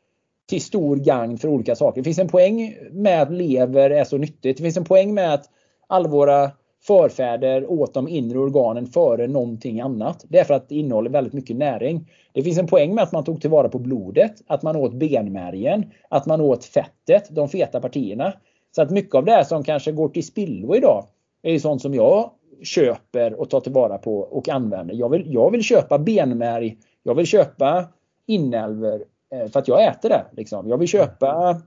till 0.47 0.61
stor 0.61 0.97
gagn 0.97 1.39
för 1.39 1.49
olika 1.49 1.77
saker. 1.77 2.01
Det 2.01 2.05
finns 2.05 2.19
en 2.19 2.29
poäng 2.29 2.77
med 2.91 3.23
att 3.23 3.33
lever 3.33 3.91
är 3.91 4.05
så 4.05 4.19
nyttigt. 4.19 4.57
Det 4.57 4.63
finns 4.63 4.77
en 4.77 4.85
poäng 4.85 5.15
med 5.15 5.35
att 5.35 5.45
alla 5.87 6.09
våra 6.09 6.51
förfäder 6.87 7.71
åt 7.71 7.95
de 7.95 8.09
inre 8.09 8.39
organen 8.39 8.87
före 8.87 9.27
någonting 9.27 9.81
annat. 9.81 10.25
Det 10.29 10.39
är 10.39 10.45
för 10.45 10.55
att 10.55 10.69
det 10.69 10.75
innehåller 10.75 11.11
väldigt 11.11 11.33
mycket 11.33 11.57
näring. 11.57 12.11
Det 12.33 12.43
finns 12.43 12.59
en 12.59 12.67
poäng 12.67 12.95
med 12.95 13.05
att 13.05 13.13
man 13.13 13.25
tog 13.25 13.41
tillvara 13.41 13.69
på 13.69 13.79
blodet, 13.79 14.33
att 14.47 14.63
man 14.63 14.77
åt 14.77 14.95
benmärgen, 14.95 15.91
att 16.09 16.27
man 16.27 16.41
åt 16.41 16.65
fettet, 16.65 17.29
de 17.31 17.49
feta 17.49 17.81
partierna. 17.81 18.33
Så 18.77 18.83
att 18.83 18.91
mycket 18.91 19.15
av 19.15 19.25
det 19.25 19.33
här 19.33 19.45
som 19.45 19.65
kanske 19.65 19.93
går 19.93 20.09
till 20.09 20.27
spillo 20.27 20.77
idag 20.77 21.07
är 21.43 21.59
sånt 21.59 21.83
som 21.83 21.95
jag 21.95 22.31
köper 22.63 23.41
och 23.41 23.51
tar 23.51 23.61
tillvara 23.61 23.99
på 23.99 24.19
och 24.19 24.49
använder. 24.49 24.95
Jag 24.95 25.09
vill, 25.09 25.35
jag 25.35 25.51
vill 25.51 25.63
köpa 25.63 25.99
benmärg, 25.99 26.77
jag 27.03 27.15
vill 27.15 27.27
köpa 27.27 27.89
inälvor 28.27 29.05
för 29.53 29.59
att 29.59 29.69
jag 29.69 29.85
äter 29.85 30.09
det. 30.09 30.25
Liksom. 30.33 30.69
Jag 30.69 30.79
vill 30.79 30.89
köpa 30.89 31.61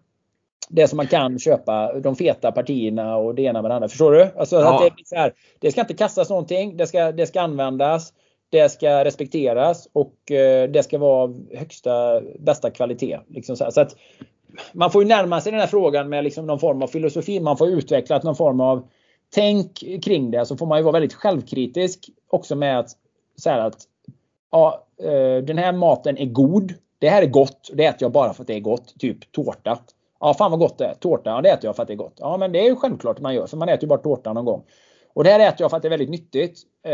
det 0.69 0.88
som 0.88 0.98
man 0.98 1.07
kan 1.07 1.39
köpa, 1.39 1.99
de 1.99 2.15
feta 2.15 2.52
partierna 2.52 3.18
och 3.18 3.35
det 3.35 3.41
ena 3.41 3.61
med 3.61 3.72
det 3.72 3.76
andra. 3.76 3.89
Förstår 3.89 4.11
du? 4.11 4.30
Alltså, 4.38 4.56
ja. 4.56 4.76
att 4.76 4.98
det, 4.98 5.07
så 5.07 5.15
här, 5.15 5.34
det 5.60 5.72
ska 5.72 5.81
inte 5.81 5.94
kastas 5.94 6.30
någonting, 6.30 6.77
det 6.77 6.88
ska, 6.88 7.11
det 7.11 7.27
ska 7.27 7.41
användas, 7.41 8.14
det 8.49 8.69
ska 8.69 9.06
respekteras 9.06 9.88
och 9.94 10.31
eh, 10.31 10.69
det 10.69 10.84
ska 10.84 10.98
vara 10.98 11.34
högsta, 11.53 12.22
bästa 12.39 12.72
kvalitet. 12.72 13.19
Liksom 13.27 13.56
så, 13.56 13.72
så 13.72 13.81
att, 13.81 13.95
man 14.73 14.91
får 14.91 15.03
ju 15.03 15.10
närma 15.10 15.41
sig 15.41 15.52
den 15.52 15.61
här 15.61 15.68
frågan 15.68 16.10
med 16.10 16.23
liksom 16.23 16.48
någon 16.48 16.60
form 16.60 16.81
av 16.81 16.88
filosofi. 16.88 17.39
Man 17.39 17.57
får 17.57 17.68
utveckla 17.68 18.22
någon 18.23 18.35
form 18.35 18.61
av 18.61 18.88
tänk 19.30 19.77
kring 20.03 20.31
det. 20.31 20.45
Så 20.45 20.57
får 20.57 20.65
man 20.65 20.77
ju 20.77 20.84
vara 20.84 20.94
väldigt 20.94 21.14
självkritisk 21.14 22.10
också 22.27 22.56
med 22.56 22.80
att, 22.80 22.89
så 23.35 23.49
att 23.49 23.76
ja, 24.52 24.85
eh, 25.03 25.44
den 25.44 25.57
här 25.57 25.72
maten 25.72 26.18
är 26.18 26.26
god 26.26 26.73
det 26.99 27.10
här 27.10 27.22
är 27.22 27.28
gott. 27.28 27.69
Det 27.74 27.86
äter 27.86 27.98
jag 27.99 28.11
bara 28.11 28.34
för 28.34 28.44
att 28.44 28.48
det 28.48 28.56
är 28.56 28.60
gott. 28.60 28.99
Typ 28.99 29.32
tårta. 29.32 29.80
Ja, 30.19 30.34
fan 30.34 30.52
vad 30.52 30.60
gott 30.60 30.78
det 30.78 30.86
är. 30.86 30.94
Tårta, 30.94 31.30
ja, 31.30 31.41
det 31.41 31.49
äter 31.49 31.65
jag 31.65 31.76
för 31.76 31.84
att 31.84 31.88
det 31.88 31.94
är 31.94 31.98
gott. 31.98 32.18
Ja, 32.19 32.38
men 32.38 32.52
det 32.52 32.60
är 32.60 32.65
ju 32.65 32.76
självklart 32.76 33.19
man 33.19 33.36
gör. 33.36 33.48
För 33.48 33.57
man 33.57 33.69
äter 33.69 33.84
ju 33.84 33.88
bara 33.88 33.99
tårta 33.99 34.34
någon 34.34 34.45
gång. 34.45 34.64
Och 35.14 35.24
det 35.24 35.30
här 35.30 35.40
äter 35.40 35.61
jag 35.61 35.69
för 35.69 35.78
att 35.78 35.84
det 35.84 35.88
är 35.88 35.90
väldigt 35.90 36.10
nyttigt. 36.10 36.60
Eh, 36.86 36.94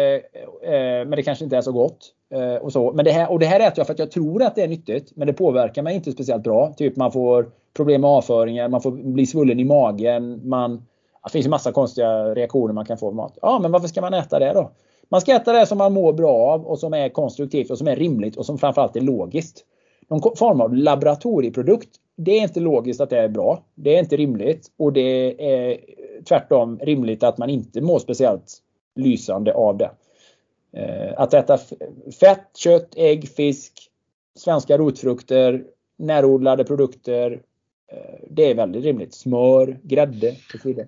eh, 0.73 1.05
men 1.05 1.11
det 1.11 1.23
kanske 1.23 1.43
inte 1.43 1.57
är 1.57 1.61
så 1.61 1.71
gott. 1.71 2.13
Eh, 2.33 2.55
och, 2.55 2.71
så. 2.71 2.91
Men 2.91 3.05
det 3.05 3.11
här, 3.11 3.31
och 3.31 3.39
det 3.39 3.45
här 3.45 3.59
äter 3.59 3.73
jag 3.75 3.87
för 3.87 3.93
att 3.93 3.99
jag 3.99 4.11
tror 4.11 4.43
att 4.43 4.55
det 4.55 4.61
är 4.61 4.67
nyttigt. 4.67 5.11
Men 5.15 5.27
det 5.27 5.33
påverkar 5.33 5.81
mig 5.81 5.95
inte 5.95 6.11
speciellt 6.11 6.43
bra. 6.43 6.73
Typ 6.77 6.95
man 6.95 7.11
får 7.11 7.51
problem 7.73 8.01
med 8.01 8.09
avföringen, 8.09 8.71
man 8.71 8.81
får 8.81 8.91
bli 8.91 9.25
svullen 9.25 9.59
i 9.59 9.63
magen. 9.63 10.49
Man, 10.49 10.85
det 11.23 11.29
finns 11.31 11.45
en 11.45 11.49
massa 11.49 11.71
konstiga 11.71 12.35
reaktioner 12.35 12.73
man 12.73 12.85
kan 12.85 12.97
få 12.97 13.05
med 13.05 13.15
mat. 13.15 13.37
Ja, 13.41 13.59
men 13.61 13.71
varför 13.71 13.87
ska 13.87 14.01
man 14.01 14.13
äta 14.13 14.39
det 14.39 14.53
då? 14.53 14.71
Man 15.09 15.21
ska 15.21 15.35
äta 15.35 15.53
det 15.53 15.65
som 15.65 15.77
man 15.77 15.93
mår 15.93 16.13
bra 16.13 16.33
av 16.33 16.65
och 16.65 16.79
som 16.79 16.93
är 16.93 17.09
konstruktivt 17.09 17.71
och 17.71 17.77
som 17.77 17.87
är 17.87 17.95
rimligt 17.95 18.35
och 18.35 18.45
som 18.45 18.57
framförallt 18.57 18.95
är 18.95 19.01
logiskt 19.01 19.65
någon 20.09 20.35
form 20.35 20.61
av 20.61 20.75
laboratorieprodukt. 20.75 21.89
Det 22.15 22.31
är 22.31 22.41
inte 22.41 22.59
logiskt 22.59 23.01
att 23.01 23.09
det 23.09 23.19
är 23.19 23.29
bra. 23.29 23.63
Det 23.75 23.95
är 23.95 23.99
inte 23.99 24.17
rimligt 24.17 24.71
och 24.77 24.93
det 24.93 25.45
är 25.53 25.79
tvärtom 26.23 26.79
rimligt 26.79 27.23
att 27.23 27.37
man 27.37 27.49
inte 27.49 27.81
mår 27.81 27.99
speciellt 27.99 28.57
lysande 28.95 29.53
av 29.53 29.77
det. 29.77 29.91
Eh, 30.73 31.13
att 31.17 31.33
äta 31.33 31.57
fett, 32.19 32.57
kött, 32.57 32.93
ägg, 32.95 33.29
fisk, 33.29 33.73
svenska 34.35 34.77
rotfrukter, 34.77 35.63
närodlade 35.97 36.63
produkter. 36.63 37.41
Eh, 37.91 38.19
det 38.29 38.51
är 38.51 38.55
väldigt 38.55 38.83
rimligt. 38.83 39.13
Smör, 39.13 39.79
grädde 39.83 40.29
och 40.53 40.61
så 40.61 40.67
vidare. 40.67 40.87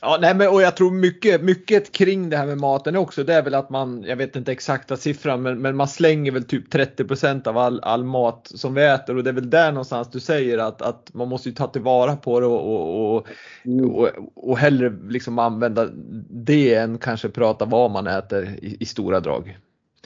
Ja, 0.00 0.18
nej, 0.20 0.34
men, 0.34 0.48
och 0.48 0.62
jag 0.62 0.76
tror 0.76 0.90
mycket, 0.90 1.42
mycket 1.42 1.92
kring 1.92 2.30
det 2.30 2.36
här 2.36 2.46
med 2.46 2.58
maten 2.58 2.96
också. 2.96 3.24
Det 3.24 3.34
är 3.34 3.42
väl 3.42 3.54
att 3.54 3.70
man, 3.70 4.02
jag 4.02 4.16
vet 4.16 4.36
inte 4.36 4.52
exakta 4.52 4.96
siffran, 4.96 5.42
men, 5.42 5.62
men 5.62 5.76
man 5.76 5.88
slänger 5.88 6.32
väl 6.32 6.44
typ 6.44 6.74
30% 6.74 7.48
av 7.48 7.58
all, 7.58 7.80
all 7.80 8.04
mat 8.04 8.50
som 8.54 8.74
vi 8.74 8.84
äter 8.84 9.16
och 9.16 9.24
det 9.24 9.30
är 9.30 9.34
väl 9.34 9.50
där 9.50 9.72
någonstans 9.72 10.10
du 10.10 10.20
säger 10.20 10.58
att, 10.58 10.82
att 10.82 11.14
man 11.14 11.28
måste 11.28 11.48
ju 11.48 11.54
ta 11.54 11.66
tillvara 11.66 12.16
på 12.16 12.40
det 12.40 12.46
och, 12.46 12.74
och, 12.74 13.16
och, 13.16 13.26
mm. 13.64 13.90
och, 13.90 14.08
och 14.34 14.58
hellre 14.58 14.92
liksom 15.08 15.38
använda 15.38 15.88
det 16.30 16.74
än 16.74 16.98
kanske 16.98 17.28
prata 17.28 17.64
vad 17.64 17.90
man 17.90 18.06
äter 18.06 18.44
i, 18.44 18.76
i 18.80 18.84
stora 18.86 19.20
drag. 19.20 19.58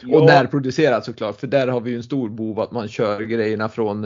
Ja. 0.03 0.19
Och 0.19 0.27
närproducerat 0.27 1.05
såklart, 1.05 1.41
för 1.41 1.47
där 1.47 1.69
har 1.69 1.81
vi 1.81 1.91
ju 1.91 1.97
en 1.97 2.03
stor 2.03 2.29
bov 2.29 2.61
att 2.61 2.73
man 2.73 2.89
kör 2.89 3.21
grejerna 3.21 3.69
från 3.69 4.05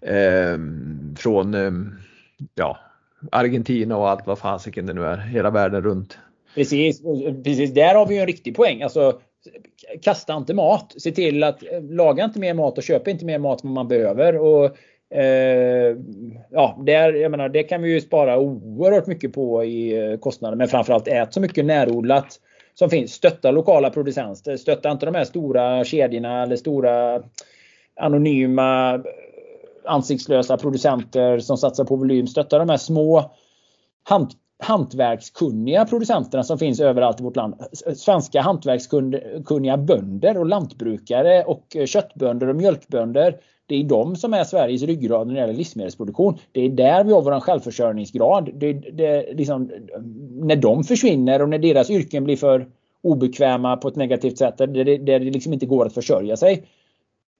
eh, 0.00 0.58
från 1.16 1.54
eh, 1.54 1.72
ja, 2.54 2.78
Argentina 3.32 3.96
och 3.96 4.08
allt 4.08 4.26
vad 4.26 4.38
fasiken 4.38 4.86
det 4.86 4.92
nu 4.92 5.04
är, 5.04 5.16
hela 5.16 5.50
världen 5.50 5.82
runt. 5.82 6.18
Precis, 6.54 7.02
precis. 7.44 7.74
där 7.74 7.94
har 7.94 8.06
vi 8.06 8.14
ju 8.14 8.20
en 8.20 8.26
riktig 8.26 8.56
poäng. 8.56 8.82
Alltså, 8.82 9.20
kasta 10.02 10.36
inte 10.36 10.54
mat. 10.54 10.94
Se 10.98 11.10
till 11.10 11.44
att 11.44 11.62
eh, 11.62 11.82
laga 11.82 12.24
inte 12.24 12.38
mer 12.38 12.54
mat 12.54 12.78
och 12.78 12.84
köp 12.84 13.08
inte 13.08 13.24
mer 13.24 13.38
mat 13.38 13.64
än 13.64 13.70
man 13.70 13.88
behöver. 13.88 14.36
Och, 14.38 14.64
eh, 15.18 15.96
ja, 16.50 16.78
där, 16.86 17.12
jag 17.12 17.30
menar, 17.30 17.48
det 17.48 17.62
kan 17.62 17.82
vi 17.82 17.92
ju 17.92 18.00
spara 18.00 18.38
oerhört 18.38 19.06
mycket 19.06 19.32
på 19.32 19.64
i 19.64 20.10
eh, 20.10 20.18
kostnader. 20.18 20.56
Men 20.56 20.68
framförallt 20.68 21.08
ät 21.08 21.34
så 21.34 21.40
mycket 21.40 21.64
närodlat 21.64 22.40
som 22.74 22.90
finns. 22.90 23.12
Stötta 23.12 23.50
lokala 23.50 23.90
producenter. 23.90 24.56
Stötta 24.56 24.90
inte 24.90 25.06
de 25.06 25.14
här 25.14 25.24
stora 25.24 25.84
kedjorna 25.84 26.42
eller 26.42 26.56
stora 26.56 27.22
anonyma 28.00 29.02
ansiktslösa 29.88 30.56
producenter 30.56 31.38
som 31.38 31.56
satsar 31.56 31.84
på 31.84 31.96
volym. 31.96 32.26
Stötta 32.26 32.58
de 32.58 32.68
här 32.68 32.76
små 32.76 33.30
hant 34.02 34.36
hantverkskunniga 34.58 35.84
producenterna 35.84 36.44
som 36.44 36.58
finns 36.58 36.80
överallt 36.80 37.20
i 37.20 37.22
vårt 37.22 37.36
land. 37.36 37.54
Eh, 37.86 37.94
svenska 37.94 38.40
hantverkskunniga 38.40 39.76
bönder 39.76 40.38
och 40.38 40.46
lantbrukare 40.46 41.44
och 41.44 41.76
eh, 41.76 41.86
köttbönder 41.86 42.48
och 42.48 42.56
mjölkbönder. 42.56 43.36
Det 43.66 43.74
är 43.74 43.84
de 43.84 44.16
som 44.16 44.34
är 44.34 44.44
Sveriges 44.44 44.82
ryggrad 44.82 45.26
när 45.26 45.34
det 45.34 45.40
gäller 45.40 45.54
livsmedelsproduktion. 45.54 46.38
Det 46.52 46.60
är 46.60 46.68
där 46.68 47.04
vi 47.04 47.12
har 47.12 47.22
vår 47.22 47.40
självförsörjningsgrad. 47.40 48.50
Det, 48.54 48.72
det, 48.72 49.32
liksom, 49.32 49.70
eh, 49.70 50.00
när 50.30 50.56
de 50.56 50.84
försvinner 50.84 51.42
och 51.42 51.48
när 51.48 51.58
deras 51.58 51.90
yrken 51.90 52.24
blir 52.24 52.36
för 52.36 52.68
obekväma 53.02 53.76
på 53.76 53.88
ett 53.88 53.96
negativt 53.96 54.38
sätt 54.38 54.58
där 54.58 54.66
det, 54.66 54.84
där 54.84 55.18
det 55.18 55.30
liksom 55.30 55.52
inte 55.52 55.66
går 55.66 55.86
att 55.86 55.94
försörja 55.94 56.36
sig. 56.36 56.64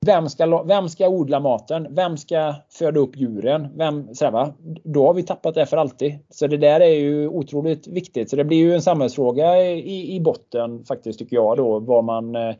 Vem 0.07 0.29
ska, 0.29 0.63
vem 0.63 0.89
ska 0.89 1.09
odla 1.09 1.41
maten? 1.41 1.87
Vem 1.91 2.17
ska 2.17 2.55
föda 2.71 3.01
upp 3.01 3.17
djuren? 3.17 3.69
Vem, 3.77 4.15
sådär, 4.15 4.33
va? 4.33 4.55
Då 4.85 5.07
har 5.07 5.15
vi 5.15 5.23
tappat 5.23 5.55
det 5.55 5.67
för 5.67 5.77
alltid. 5.77 6.19
Så 6.31 6.47
det 6.47 6.57
där 6.57 6.81
är 6.81 6.95
ju 6.95 7.29
otroligt 7.29 7.87
viktigt. 7.87 8.31
Så 8.31 8.37
det 8.37 8.45
blir 8.45 8.59
ju 8.59 8.75
en 8.75 8.83
samhällsfråga 8.83 9.63
i, 9.63 10.17
i 10.17 10.21
botten 10.21 10.85
faktiskt 10.85 11.19
tycker 11.19 11.37
jag 11.37 11.57
då. 11.57 11.79
Vad 11.79 12.05
man, 12.05 12.37
eh, 12.37 12.55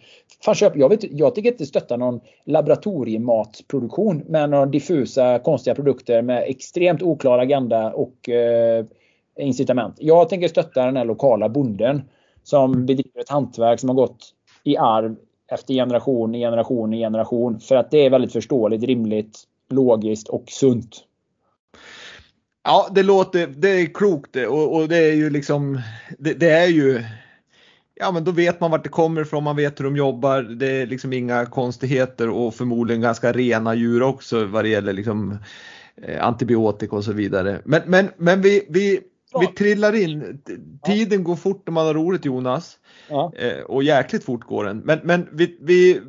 fan, 0.45 0.55
köp, 0.55 0.77
jag, 0.77 0.89
vet, 0.89 1.05
jag 1.13 1.35
tycker 1.35 1.51
inte 1.53 1.67
stötta 1.67 1.97
någon 1.97 2.21
laboratoriematproduktion 2.45 4.23
med 4.27 4.51
några 4.51 4.67
diffusa 4.67 5.39
konstiga 5.39 5.75
produkter 5.75 6.23
med 6.23 6.45
extremt 6.47 7.03
oklar 7.03 7.39
agenda 7.39 7.93
och 7.93 8.29
eh, 8.29 8.85
incitament. 9.39 9.95
Jag 9.99 10.29
tänker 10.29 10.49
stötta 10.49 10.87
den 10.87 10.97
här 10.97 11.05
lokala 11.05 11.49
bonden 11.49 12.03
som 12.43 12.87
bedriver 12.87 13.21
ett 13.21 13.31
hantverk 13.31 13.81
som 13.81 13.89
har 13.89 13.97
gått 13.97 14.35
i 14.65 14.77
arv 14.77 15.17
efter 15.49 15.75
generation 15.75 16.35
i 16.35 16.39
generation 16.39 16.95
i 16.95 16.99
generation. 16.99 17.61
För 17.61 17.77
att 17.77 17.91
det 17.91 18.07
är 18.07 18.11
väldigt 18.11 18.33
förståeligt, 18.33 18.83
rimligt, 18.83 19.39
logiskt 19.71 20.29
och 20.29 20.45
sunt. 20.49 21.05
Ja, 22.65 22.89
det 22.95 23.03
låter, 23.03 23.47
det 23.47 23.69
är 23.69 23.95
klokt 23.95 24.37
och, 24.37 24.77
och 24.77 24.89
det 24.89 24.97
är 24.97 25.13
ju 25.13 25.31
liksom, 25.31 25.81
det, 26.19 26.35
det, 26.35 26.51
är 26.51 26.67
ju, 26.67 27.05
ja 27.95 28.13
men 28.13 28.25
då 28.25 28.31
vet 28.31 28.61
man 28.61 28.71
vart 28.71 28.83
det 28.85 28.89
kommer 28.89 29.21
ifrån, 29.21 29.45
man 29.45 29.57
vet 29.57 29.81
hur 29.81 29.85
de 29.85 29.97
jobbar, 29.97 30.43
det 30.43 30.67
är 30.67 30.87
liksom 30.87 31.13
inga 31.13 31.47
konstigheter 31.47 32.29
och 32.29 32.55
förmodligen 32.55 33.03
ganska 33.03 33.33
rena 33.33 33.75
djur 33.75 34.03
också 34.03 34.45
vad 34.45 34.65
det 34.65 34.69
gäller 34.69 34.93
liksom 34.93 35.39
eh, 36.03 36.27
antibiotika 36.27 36.97
och 36.97 37.05
så 37.05 37.13
vidare. 37.13 37.61
Men, 37.65 37.83
men, 37.87 38.09
men 38.17 38.43
vi, 38.43 38.67
vi, 38.69 39.01
vi 39.41 39.47
trillar 39.47 39.95
in, 39.95 40.43
tiden 40.85 41.25
går 41.25 41.37
fort 41.37 41.63
när 41.67 41.73
man 41.73 41.87
har 41.87 41.95
roligt 41.95 42.25
Jonas. 42.25 42.79
Ja. 43.09 43.33
Eh, 43.37 43.61
och 43.61 43.83
jäkligt 43.83 44.25
fort 44.25 44.45
går 44.45 44.65
den. 44.65 44.79
Men, 44.79 45.01
men 45.03 45.29
vi, 45.33 45.59
vi, 45.61 46.01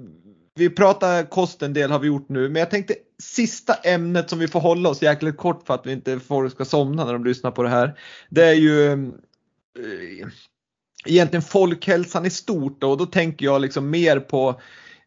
vi 0.56 0.70
pratar 0.70 1.24
kost 1.24 1.62
en 1.62 1.74
del 1.74 1.92
har 1.92 2.00
vi 2.00 2.08
gjort 2.08 2.30
nu, 2.30 2.50
men 2.50 2.60
jag 2.60 2.70
tänkte 2.70 2.96
sista 3.24 3.74
ämnet 3.74 4.30
som 4.30 4.40
vi 4.40 4.48
får 4.48 4.60
hålla 4.60 4.90
oss 4.90 5.02
jäkligt 5.02 5.38
kort 5.38 5.68
för 5.68 5.74
att 5.74 5.86
vi 5.86 5.92
inte 5.92 6.20
folk 6.20 6.54
ska 6.54 6.66
somna 6.66 7.06
när 7.06 7.14
de 7.14 7.24
lyssnar 7.24 7.52
på 7.52 7.64
det 7.64 7.70
här. 7.70 8.00
Det 8.30 8.46
är 8.46 8.54
ju 8.54 8.92
eh, 8.92 10.28
egentligen 11.06 11.44
folkhälsan 11.44 12.26
i 12.26 12.30
stort 12.30 12.82
då, 12.82 12.92
och 12.92 12.98
då 12.98 13.06
tänker 13.06 13.46
jag 13.46 13.62
liksom 13.62 13.90
mer 13.90 14.20
på 14.20 14.62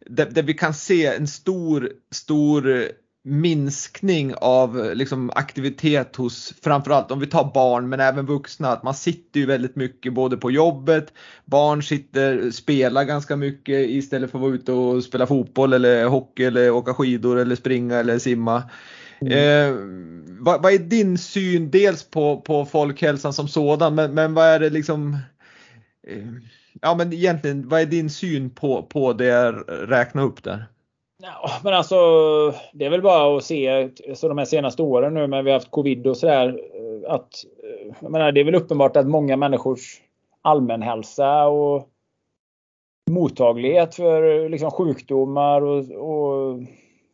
där, 0.06 0.43
vi 0.43 0.55
kan 0.55 0.74
se 0.74 1.06
en 1.06 1.27
stor, 1.27 1.93
stor 2.10 2.89
minskning 3.24 4.35
av 4.36 4.90
liksom, 4.94 5.31
aktivitet 5.35 6.16
hos 6.16 6.55
framförallt 6.62 7.11
om 7.11 7.20
vi 7.20 7.27
tar 7.27 7.51
barn 7.55 7.89
men 7.89 8.01
även 8.01 8.27
vuxna. 8.27 8.69
Att 8.69 8.82
man 8.82 8.94
sitter 8.94 9.40
ju 9.40 9.47
väldigt 9.47 9.77
mycket 9.77 10.15
både 10.15 10.36
på 10.36 10.51
jobbet, 10.51 11.12
barn 11.44 11.82
sitter, 11.82 12.51
spelar 12.51 13.05
ganska 13.05 13.36
mycket 13.36 13.90
istället 13.90 14.31
för 14.31 14.39
att 14.39 14.43
vara 14.43 14.55
ute 14.55 14.73
och 14.73 15.05
spela 15.05 15.27
fotboll 15.27 15.73
eller 15.73 16.07
hockey 16.07 16.44
eller 16.44 16.70
åka 16.70 16.94
skidor 16.94 17.39
eller 17.39 17.57
springa 17.57 17.97
eller 17.97 18.19
simma. 18.19 18.62
Mm. 19.20 19.32
Eh, 19.32 19.77
vad, 20.40 20.62
vad, 20.62 20.73
är 20.73 20.78
din 20.78 21.19
syn 21.19 21.70
dels 21.70 22.11
på, 22.11 22.40
på 22.40 22.65
folkhälsan 22.65 23.32
som 23.32 23.49
sådan 23.49 23.94
men, 23.94 24.15
men 24.15 24.35
vad 24.35 24.47
är 24.47 24.61
det 24.61 24.70
liksom 24.70 25.19
eh, 26.07 26.23
Ja 26.81 26.94
men 26.94 27.12
egentligen 27.12 27.69
vad 27.69 27.81
är 27.81 27.86
din 27.86 28.11
syn 28.11 28.51
på, 28.51 28.82
på 28.82 29.12
det 29.12 29.24
jag 29.24 29.65
räknar 29.69 30.23
upp 30.23 30.43
där? 30.43 30.66
Ja, 31.24 31.51
men 31.65 31.74
alltså, 31.74 31.97
det 32.73 32.85
är 32.85 32.90
väl 32.90 33.03
bara 33.03 33.36
att 33.36 33.44
se 33.44 33.90
så 34.15 34.28
de 34.28 34.39
här 34.39 34.44
senaste 34.44 34.82
åren 34.82 35.15
nu 35.15 35.27
när 35.27 35.43
vi 35.43 35.51
har 35.51 35.59
haft 35.59 35.70
covid 35.70 36.07
och 36.07 36.16
sådär. 36.16 36.49
Eh, 36.49 37.12
att, 37.12 37.31
eh, 38.03 38.11
menar, 38.11 38.32
det 38.32 38.40
är 38.40 38.44
väl 38.44 38.55
uppenbart 38.55 38.97
att 38.97 39.07
många 39.07 39.36
människors 39.36 40.01
allmänhälsa 40.43 41.47
och 41.47 41.89
mottaglighet 43.11 43.94
för 43.94 44.43
eh, 44.43 44.49
liksom, 44.49 44.70
sjukdomar 44.70 45.62
och, 45.62 45.90
och 45.90 46.59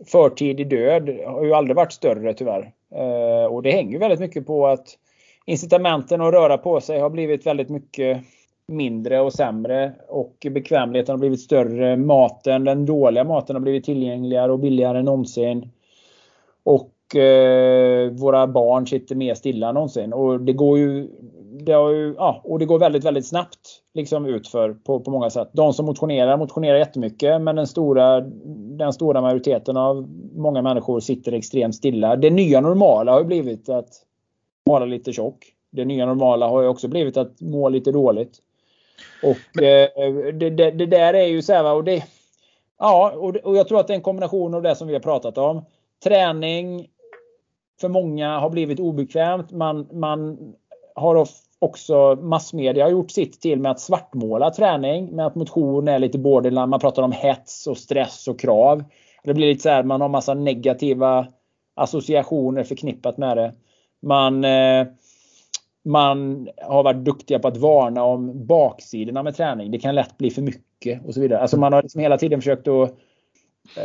förtidig 0.06 0.68
död 0.68 1.08
har 1.26 1.44
ju 1.44 1.54
aldrig 1.54 1.76
varit 1.76 1.92
större 1.92 2.34
tyvärr. 2.34 2.72
Eh, 2.94 3.44
och 3.44 3.62
det 3.62 3.70
hänger 3.70 3.98
väldigt 3.98 4.20
mycket 4.20 4.46
på 4.46 4.66
att 4.66 4.98
incitamenten 5.46 6.20
att 6.20 6.32
röra 6.32 6.58
på 6.58 6.80
sig 6.80 7.00
har 7.00 7.10
blivit 7.10 7.46
väldigt 7.46 7.68
mycket 7.68 8.22
mindre 8.68 9.20
och 9.20 9.32
sämre 9.32 9.92
och 10.08 10.46
bekvämligheten 10.50 11.12
har 11.12 11.18
blivit 11.18 11.40
större. 11.40 11.96
Maten, 11.96 12.64
den 12.64 12.86
dåliga 12.86 13.24
maten 13.24 13.56
har 13.56 13.60
blivit 13.60 13.84
tillgängligare 13.84 14.52
och 14.52 14.58
billigare 14.58 14.98
än 14.98 15.04
någonsin. 15.04 15.70
Och 16.62 17.16
eh, 17.16 18.10
våra 18.10 18.46
barn 18.46 18.86
sitter 18.86 19.14
mer 19.14 19.34
stilla 19.34 19.68
än 19.68 19.74
någonsin. 19.74 20.12
Och 20.12 20.40
det 20.40 20.52
går 20.52 20.78
ju, 20.78 21.08
det 21.64 21.72
ju, 21.72 22.14
ja, 22.16 22.40
och 22.44 22.58
det 22.58 22.66
går 22.66 22.78
väldigt, 22.78 23.04
väldigt 23.04 23.26
snabbt 23.26 23.82
liksom 23.94 24.26
utför 24.26 24.72
på, 24.72 25.00
på 25.00 25.10
många 25.10 25.30
sätt. 25.30 25.48
De 25.52 25.72
som 25.72 25.86
motionerar 25.86 26.36
motionerar 26.36 26.78
jättemycket 26.78 27.42
men 27.42 27.56
den 27.56 27.66
stora, 27.66 28.20
den 28.78 28.92
stora 28.92 29.20
majoriteten 29.20 29.76
av 29.76 30.08
många 30.34 30.62
människor 30.62 31.00
sitter 31.00 31.32
extremt 31.32 31.74
stilla. 31.74 32.16
Det 32.16 32.30
nya 32.30 32.60
normala 32.60 33.12
har 33.12 33.20
ju 33.20 33.26
blivit 33.26 33.68
att 33.68 33.88
vara 34.64 34.84
lite 34.84 35.12
tjock. 35.12 35.54
Det 35.70 35.84
nya 35.84 36.06
normala 36.06 36.48
har 36.48 36.62
ju 36.62 36.68
också 36.68 36.88
blivit 36.88 37.16
att 37.16 37.40
må 37.40 37.68
lite 37.68 37.92
dåligt. 37.92 38.38
Och 39.22 39.62
eh, 39.62 39.88
det, 40.32 40.50
det, 40.50 40.70
det, 40.70 40.86
där 40.86 41.14
är 41.14 41.26
ju 41.26 41.42
så 41.42 41.52
här, 41.52 41.74
och 41.74 41.84
det, 41.84 42.04
ja, 42.78 43.12
och, 43.16 43.36
och 43.36 43.56
jag 43.56 43.68
tror 43.68 43.80
att 43.80 43.86
det 43.86 43.92
är 43.92 43.96
en 43.96 44.02
kombination 44.02 44.54
av 44.54 44.62
det 44.62 44.76
som 44.76 44.88
vi 44.88 44.94
har 44.94 45.00
pratat 45.00 45.38
om. 45.38 45.64
Träning 46.04 46.88
för 47.80 47.88
många 47.88 48.38
har 48.38 48.50
blivit 48.50 48.80
obekvämt. 48.80 49.50
Man, 49.50 49.88
man 49.92 50.38
har 50.94 51.26
också 51.58 52.18
massmedia 52.22 52.84
har 52.84 52.90
gjort 52.90 53.10
sitt 53.10 53.40
till 53.40 53.60
med 53.60 53.70
att 53.70 53.80
svartmåla 53.80 54.50
träning. 54.50 55.16
Med 55.16 55.26
att 55.26 55.34
motion 55.34 55.88
är 55.88 55.98
lite 55.98 56.18
borderline. 56.18 56.70
Man 56.70 56.80
pratar 56.80 57.02
om 57.02 57.12
hets 57.12 57.66
och 57.66 57.78
stress 57.78 58.28
och 58.28 58.40
krav. 58.40 58.84
Det 59.24 59.34
blir 59.34 59.46
lite 59.46 59.62
så 59.62 59.68
här, 59.68 59.82
man 59.82 60.00
har 60.00 60.08
massa 60.08 60.34
negativa 60.34 61.26
associationer 61.76 62.64
förknippat 62.64 63.18
med 63.18 63.36
det. 63.36 63.54
Man 64.02 64.44
eh, 64.44 64.86
man 65.88 66.48
har 66.62 66.82
varit 66.82 67.04
duktiga 67.04 67.38
på 67.38 67.48
att 67.48 67.56
varna 67.56 68.04
om 68.04 68.46
baksidorna 68.46 69.22
med 69.22 69.36
träning. 69.36 69.70
Det 69.70 69.78
kan 69.78 69.94
lätt 69.94 70.18
bli 70.18 70.30
för 70.30 70.42
mycket 70.42 71.06
och 71.06 71.14
så 71.14 71.20
vidare. 71.20 71.40
Alltså 71.40 71.56
man 71.56 71.72
har 71.72 71.82
liksom 71.82 72.00
hela 72.00 72.18
tiden 72.18 72.40
försökt 72.40 72.68
att 72.68 72.90
eh, 72.90 72.94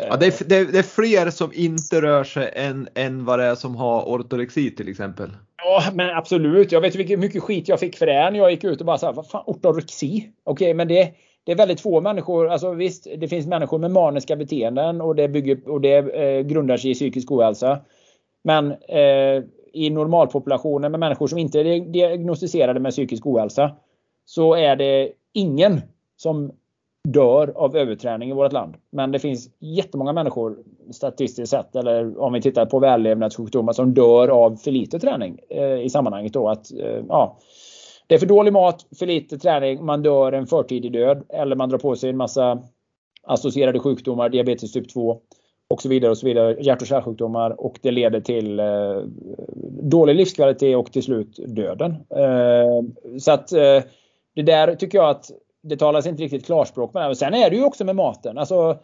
Ja, 0.10 0.18
det, 0.18 0.26
är, 0.26 0.48
det, 0.48 0.56
är, 0.56 0.66
det, 0.66 0.80
är, 0.80 0.84
fler 0.84 1.30
som 1.30 1.52
inte 1.54 2.02
rör 2.02 2.24
sig 2.24 2.52
än, 2.56 2.88
än 2.96 3.26
vad 3.26 3.40
det 3.40 3.46
är 3.46 3.56
som 3.56 3.76
har 3.76 4.04
ortorexi 4.04 4.76
till 4.76 4.90
exempel. 4.90 5.30
Ja, 5.64 5.84
men 5.94 6.10
absolut. 6.10 6.72
Jag 6.72 6.82
vet 6.82 6.96
hur 6.96 7.18
mycket 7.18 7.44
skit 7.44 7.68
jag 7.68 7.80
fick 7.80 7.98
för 7.98 8.06
det 8.06 8.32
när 8.32 8.40
jag 8.40 8.52
gick 8.52 8.64
ut 8.64 8.80
och 8.80 8.86
bara 8.86 8.98
sa 8.98 9.12
vad 9.12 9.30
fan 9.30 9.44
ortorexi? 9.46 10.30
Okej, 10.44 10.66
okay, 10.66 10.74
men 10.74 10.88
det, 10.88 11.14
det 11.44 11.52
är 11.52 11.56
väldigt 11.56 11.82
få 11.82 12.02
människor. 12.02 12.50
Alltså 12.50 12.72
visst, 12.72 13.08
det 13.18 13.28
finns 13.28 13.48
människor 13.48 13.80
med 13.80 13.92
maniska 13.92 14.36
beteenden 14.36 15.02
och 15.02 15.16
det, 15.16 15.28
bygger, 15.28 15.70
och 15.70 15.82
det 15.82 15.98
eh, 15.98 16.42
grundar 16.42 16.78
sig 16.78 16.92
i 16.92 16.94
psykisk 16.94 17.32
ohälsa. 17.32 17.80
Men 18.44 18.72
eh, 18.72 19.44
i 19.74 19.90
normalpopulationen 19.90 20.92
med 20.92 21.00
människor 21.00 21.28
som 21.28 21.38
inte 21.38 21.60
är 21.60 21.80
diagnostiserade 21.80 22.80
med 22.80 22.92
psykisk 22.92 23.26
ohälsa 23.26 23.72
så 24.26 24.54
är 24.54 24.76
det 24.76 25.12
ingen 25.34 25.82
som 26.18 26.52
dör 27.08 27.54
av 27.56 27.76
överträning 27.76 28.30
i 28.30 28.34
vårt 28.34 28.52
land. 28.52 28.76
Men 28.90 29.12
det 29.12 29.20
finns 29.20 29.50
jättemånga 29.60 30.14
människor 30.14 30.58
statistiskt 30.92 31.50
sett 31.50 31.76
eller 31.76 32.22
om 32.22 32.34
vi 32.34 32.42
tittar 32.42 32.66
på 32.66 32.80
vällevnadssjukdomar 32.80 33.74
som 33.74 33.94
dör 33.94 34.28
av 34.28 34.56
för 34.56 34.72
lite 34.72 35.00
träning 35.00 35.40
eh, 35.50 35.82
i 35.82 35.90
sammanhanget 35.90 36.34
då 36.34 36.50
att 36.50 36.72
eh, 36.72 37.04
ja, 37.10 37.38
det 38.08 38.16
är 38.16 38.20
för 38.20 38.26
dålig 38.26 38.54
mat, 38.54 38.86
för 39.00 39.06
lite 39.06 39.38
träning, 39.38 39.86
man 39.86 40.04
dör 40.04 40.32
en 40.32 40.48
förtidig 40.48 40.94
död 40.94 41.24
eller 41.30 41.56
man 41.56 41.70
drar 41.70 41.78
på 41.78 41.96
sig 41.96 42.10
en 42.10 42.18
massa 42.18 42.64
associerade 43.24 43.80
sjukdomar, 43.80 44.30
diabetes 44.30 44.72
typ 44.72 44.94
2 44.94 45.20
och 45.74 45.82
så 45.82 45.90
vidare 45.90 46.12
och 46.12 46.18
så 46.18 46.26
vidare, 46.26 46.58
hjärt 46.60 46.82
och 46.82 46.88
kärlsjukdomar 46.88 47.62
och 47.62 47.80
det 47.82 47.92
leder 47.92 48.20
till 48.20 48.60
eh, 48.60 48.98
dålig 49.82 50.16
livskvalitet 50.16 50.78
och 50.78 50.92
till 50.92 51.04
slut 51.04 51.40
döden. 51.48 51.92
Eh, 51.92 53.18
så 53.20 53.32
att 53.32 53.54
eh, 53.54 53.84
det 54.36 54.42
där 54.42 54.76
tycker 54.76 54.98
jag 54.98 55.10
att 55.10 55.32
det 55.64 55.78
talas 55.78 56.08
inte 56.08 56.24
riktigt 56.24 56.46
klarspråk 56.46 56.94
med. 56.94 57.04
Men 57.04 57.16
sen 57.16 57.34
är 57.34 57.50
det 57.50 57.56
ju 57.56 57.64
också 57.64 57.86
med 57.86 57.96
maten. 57.96 58.38
Alltså, 58.38 58.78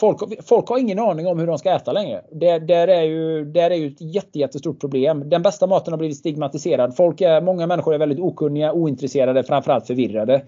folk, 0.00 0.44
folk 0.44 0.68
har 0.68 0.78
ingen 0.78 0.98
aning 0.98 1.26
om 1.26 1.38
hur 1.38 1.46
de 1.46 1.58
ska 1.58 1.70
äta 1.70 1.92
längre. 1.92 2.24
Det, 2.32 2.58
där, 2.58 2.88
är 2.88 3.02
ju, 3.02 3.44
där 3.44 3.70
är 3.70 3.74
ju 3.74 3.86
ett 3.86 4.00
jätte, 4.00 4.38
jättestort 4.38 4.80
problem. 4.80 5.28
Den 5.28 5.42
bästa 5.42 5.66
maten 5.66 5.92
har 5.92 5.98
blivit 5.98 6.16
stigmatiserad. 6.16 6.96
Folk 6.96 7.20
är, 7.20 7.40
många 7.40 7.66
människor 7.66 7.94
är 7.94 7.98
väldigt 7.98 8.20
okunniga, 8.20 8.72
ointresserade, 8.72 9.42
framförallt 9.42 9.86
förvirrade. 9.86 10.42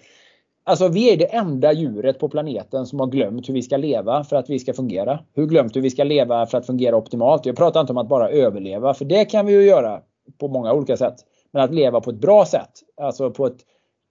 Alltså 0.68 0.88
vi 0.88 1.12
är 1.12 1.16
det 1.16 1.24
enda 1.24 1.72
djuret 1.72 2.18
på 2.18 2.28
planeten 2.28 2.86
som 2.86 3.00
har 3.00 3.06
glömt 3.06 3.48
hur 3.48 3.54
vi 3.54 3.62
ska 3.62 3.76
leva 3.76 4.24
för 4.24 4.36
att 4.36 4.50
vi 4.50 4.58
ska 4.58 4.72
fungera. 4.72 5.18
Hur 5.34 5.46
glömt 5.46 5.76
hur 5.76 5.80
vi 5.80 5.90
ska 5.90 6.04
leva 6.04 6.46
för 6.46 6.58
att 6.58 6.66
fungera 6.66 6.96
optimalt. 6.96 7.46
Jag 7.46 7.56
pratar 7.56 7.80
inte 7.80 7.92
om 7.92 7.98
att 7.98 8.08
bara 8.08 8.30
överleva, 8.30 8.94
för 8.94 9.04
det 9.04 9.24
kan 9.24 9.46
vi 9.46 9.52
ju 9.52 9.62
göra 9.62 10.00
på 10.38 10.48
många 10.48 10.72
olika 10.72 10.96
sätt. 10.96 11.14
Men 11.52 11.62
att 11.62 11.74
leva 11.74 12.00
på 12.00 12.10
ett 12.10 12.20
bra 12.20 12.44
sätt, 12.44 12.70
alltså 13.00 13.30
på 13.30 13.46
ett, 13.46 13.56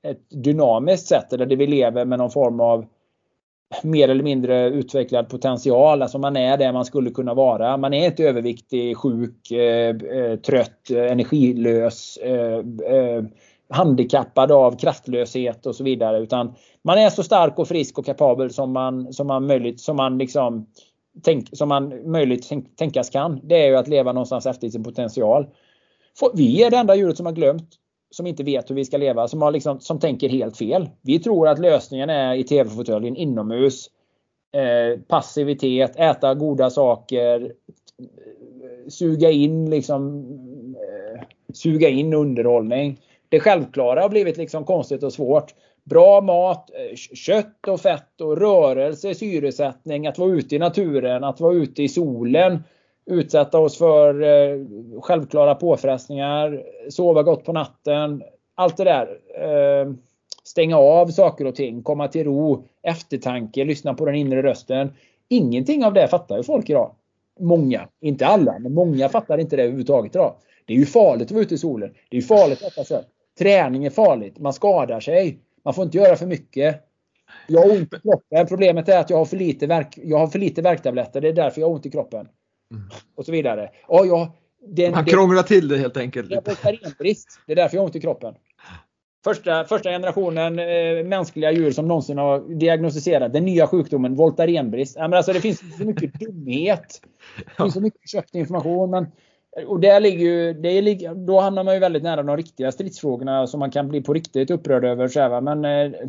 ett 0.07 0.43
dynamiskt 0.43 1.07
sätt 1.07 1.29
där 1.29 1.55
vi 1.55 1.67
lever 1.67 2.05
med 2.05 2.19
någon 2.19 2.31
form 2.31 2.59
av 2.59 2.85
mer 3.83 4.09
eller 4.09 4.23
mindre 4.23 4.69
utvecklad 4.69 5.29
potential. 5.29 6.01
Alltså 6.01 6.19
man 6.19 6.37
är 6.37 6.57
det 6.57 6.71
man 6.71 6.85
skulle 6.85 7.09
kunna 7.09 7.33
vara. 7.33 7.77
Man 7.77 7.93
är 7.93 8.05
inte 8.05 8.23
överviktig, 8.23 8.97
sjuk, 8.97 9.51
eh, 9.51 9.95
eh 9.95 10.35
trött, 10.35 10.89
energilös, 10.89 12.17
eh, 12.17 12.57
eh, 12.95 13.23
handikappad 13.69 14.51
av 14.51 14.77
kraftlöshet 14.77 15.65
och 15.65 15.75
så 15.75 15.83
vidare. 15.83 16.19
Utan 16.19 16.55
man 16.81 16.97
är 16.97 17.09
så 17.09 17.23
stark 17.23 17.59
och 17.59 17.67
frisk 17.67 17.99
och 17.99 18.05
kapabel 18.05 18.53
som 18.53 18.71
man, 18.71 19.13
som 19.13 19.27
man 19.27 19.47
möjligt, 19.47 19.81
som 19.81 19.95
man 19.95 20.17
liksom 20.17 20.67
tänk, 21.23 21.57
som 21.57 21.69
man 21.69 22.11
möjligt 22.11 22.45
tänk, 22.49 22.75
tänkas 22.75 23.09
kan. 23.09 23.39
Det 23.43 23.63
är 23.63 23.67
ju 23.67 23.75
att 23.75 23.87
leva 23.87 24.13
någonstans 24.13 24.45
efter 24.45 24.69
sin 24.69 24.83
potential. 24.83 25.47
Vi 26.33 26.63
är 26.63 26.71
det 26.71 26.77
enda 26.77 26.95
djuret 26.95 27.17
som 27.17 27.25
har 27.25 27.33
glömt 27.33 27.69
som 28.09 28.27
inte 28.27 28.43
vet 28.43 28.69
hur 28.69 28.75
vi 28.75 28.85
ska 28.85 28.97
leva, 28.97 29.27
som, 29.27 29.41
har 29.41 29.51
liksom, 29.51 29.79
som 29.79 29.99
tänker 29.99 30.29
helt 30.29 30.57
fel. 30.57 30.89
Vi 31.01 31.19
tror 31.19 31.47
att 31.47 31.59
lösningen 31.59 32.09
är 32.09 32.35
i 32.35 32.43
tv-fåtöljen 32.43 33.15
inomhus. 33.15 33.89
Eh, 34.51 34.99
passivitet, 34.99 35.95
äta 35.95 36.33
goda 36.33 36.69
saker, 36.69 37.53
suga 38.89 39.31
in 39.31 39.69
liksom 39.69 40.25
eh, 40.75 41.23
suga 41.53 41.89
in 41.89 42.13
underhållning. 42.13 42.99
Det 43.29 43.39
självklara 43.39 44.01
har 44.01 44.09
blivit 44.09 44.37
liksom 44.37 44.65
konstigt 44.65 45.03
och 45.03 45.13
svårt. 45.13 45.53
Bra 45.83 46.21
mat, 46.21 46.69
eh, 46.69 46.95
kött 46.95 47.67
och 47.67 47.81
fett 47.81 48.21
och 48.21 48.37
rörelse, 48.37 49.15
syresättning, 49.15 50.07
att 50.07 50.17
vara 50.17 50.31
ute 50.31 50.55
i 50.55 50.59
naturen, 50.59 51.23
att 51.23 51.39
vara 51.39 51.53
ute 51.53 51.83
i 51.83 51.89
solen, 51.89 52.63
utsätta 53.05 53.59
oss 53.59 53.77
för 53.77 54.21
eh, 54.21 54.65
självklara 55.01 55.55
påfrestningar, 55.55 56.63
sova 56.89 57.23
gott 57.23 57.45
på 57.45 57.53
natten. 57.53 58.23
Allt 58.55 58.77
det 58.77 58.83
där. 58.83 59.07
Eh, 59.41 59.93
stänga 60.43 60.77
av 60.77 61.07
saker 61.07 61.45
och 61.45 61.55
ting, 61.55 61.83
komma 61.83 62.07
till 62.07 62.23
ro, 62.23 62.65
eftertanke, 62.83 63.65
lyssna 63.65 63.93
på 63.93 64.05
den 64.05 64.15
inre 64.15 64.43
rösten. 64.43 64.91
Ingenting 65.29 65.85
av 65.85 65.93
det 65.93 66.07
fattar 66.07 66.37
ju 66.37 66.43
folk 66.43 66.69
idag. 66.69 66.91
Många, 67.39 67.87
inte 67.99 68.27
alla, 68.27 68.59
men 68.59 68.73
många 68.73 69.09
fattar 69.09 69.37
inte 69.37 69.55
det 69.55 69.61
överhuvudtaget 69.61 70.15
idag. 70.15 70.35
Det 70.65 70.73
är 70.73 70.77
ju 70.77 70.85
farligt 70.85 71.25
att 71.25 71.31
vara 71.31 71.41
ute 71.41 71.55
i 71.55 71.57
solen. 71.57 71.93
Det 72.09 72.17
är 72.17 72.21
ju 72.21 72.27
farligt 72.27 72.63
att 72.63 72.71
äta 72.71 72.83
kött. 72.83 73.07
Träning 73.39 73.85
är 73.85 73.89
farligt. 73.89 74.39
Man 74.39 74.53
skadar 74.53 74.99
sig. 74.99 75.39
Man 75.65 75.73
får 75.73 75.83
inte 75.83 75.97
göra 75.97 76.15
för 76.15 76.25
mycket. 76.25 76.83
Jag 77.47 77.61
har 77.61 77.71
ont 77.71 77.93
i 77.93 77.99
kroppen. 77.99 78.47
Problemet 78.47 78.89
är 78.89 78.99
att 78.99 79.09
jag 79.09 79.17
har 79.17 79.25
för 79.25 79.37
lite, 79.37 79.67
verk, 79.67 79.99
jag 80.03 80.17
har 80.17 80.27
för 80.27 80.39
lite 80.39 80.61
värktabletter. 80.61 81.21
Det 81.21 81.27
är 81.27 81.33
därför 81.33 81.61
jag 81.61 81.67
har 81.67 81.75
ont 81.75 81.85
i 81.85 81.91
kroppen. 81.91 82.27
Mm. 82.73 82.89
Och 83.15 83.25
så 83.25 83.31
vidare. 83.31 83.69
Ja, 83.87 84.05
jag, 84.05 84.31
den, 84.67 84.91
Man 84.91 85.05
krånglar 85.05 85.43
till 85.43 85.67
det 85.67 85.77
helt 85.77 85.97
enkelt. 85.97 86.31
Jag 86.31 86.37
har 86.37 86.43
Det 87.45 87.51
är 87.51 87.55
därför 87.55 87.77
jag 87.77 87.81
har 87.81 87.85
ont 87.85 87.95
i 87.95 88.01
kroppen. 88.01 88.35
Första, 89.23 89.65
första 89.65 89.89
generationen 89.89 90.59
eh, 90.59 91.05
mänskliga 91.05 91.51
djur 91.51 91.71
som 91.71 91.87
någonsin 91.87 92.17
har 92.17 92.39
diagnostiserat 92.59 93.33
den 93.33 93.45
nya 93.45 93.67
sjukdomen 93.67 94.15
voltarenbrist. 94.15 94.95
Ja, 94.95 95.17
alltså, 95.17 95.33
det 95.33 95.41
finns 95.41 95.77
så 95.77 95.83
mycket 95.83 96.13
dumhet. 96.13 97.01
Det 97.37 97.63
finns 97.63 97.73
så 97.73 97.81
mycket 97.81 98.09
köpt 98.09 98.35
information. 98.35 98.89
Men, 98.89 99.07
och 99.67 99.79
där 99.79 99.99
ligger 99.99 100.25
ju, 100.25 100.53
det 100.53 100.69
är, 100.69 101.15
då 101.15 101.39
hamnar 101.39 101.63
man 101.63 101.73
ju 101.73 101.79
väldigt 101.79 102.03
nära 102.03 102.23
de 102.23 102.37
riktiga 102.37 102.71
stridsfrågorna 102.71 103.47
som 103.47 103.59
man 103.59 103.71
kan 103.71 103.87
bli 103.87 104.01
på 104.01 104.13
riktigt 104.13 104.51
upprörd 104.51 104.85
över. 104.85 105.07
Så 105.07 105.41
men 105.41 105.65
eh, 105.65 105.99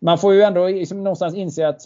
man 0.00 0.18
får 0.18 0.34
ju 0.34 0.42
ändå 0.42 0.68
liksom 0.68 1.04
någonstans 1.04 1.34
inse 1.34 1.68
att 1.68 1.80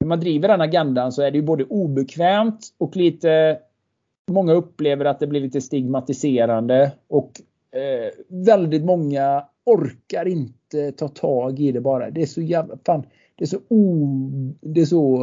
när 0.00 0.08
man 0.08 0.20
driver 0.20 0.48
den 0.48 0.60
agendan 0.60 1.12
så 1.12 1.22
är 1.22 1.30
det 1.30 1.36
ju 1.36 1.42
både 1.42 1.64
obekvämt 1.64 2.74
och 2.78 2.96
lite 2.96 3.58
Många 4.30 4.52
upplever 4.52 5.04
att 5.04 5.20
det 5.20 5.26
blir 5.26 5.40
lite 5.40 5.60
stigmatiserande 5.60 6.92
och 7.08 7.40
eh, 7.70 8.12
väldigt 8.28 8.84
många 8.84 9.44
orkar 9.64 10.28
inte 10.28 10.92
ta 10.92 11.08
tag 11.08 11.60
i 11.60 11.72
det 11.72 11.80
bara. 11.80 12.10
Det 12.10 12.22
är 12.22 12.26
så 12.26 12.42
jävla 12.42 12.78
fan. 12.86 13.06
Det 13.36 13.44
är 13.44 13.48
så 13.48 13.58
o... 13.68 14.06
Det 14.60 14.80
är 14.80 14.84
så... 14.84 15.18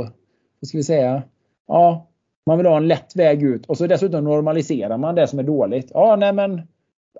Vad 0.59 0.67
ska 0.67 0.77
vi 0.77 0.83
säga? 0.83 1.23
Ja, 1.67 2.08
man 2.49 2.57
vill 2.57 2.67
ha 2.67 2.77
en 2.77 2.87
lätt 2.87 3.15
väg 3.15 3.43
ut 3.43 3.65
och 3.65 3.77
så 3.77 3.87
dessutom 3.87 4.23
normaliserar 4.23 4.97
man 4.97 5.15
det 5.15 5.27
som 5.27 5.39
är 5.39 5.43
dåligt. 5.43 5.91
Ja, 5.93 6.15
nej 6.15 6.33
men 6.33 6.61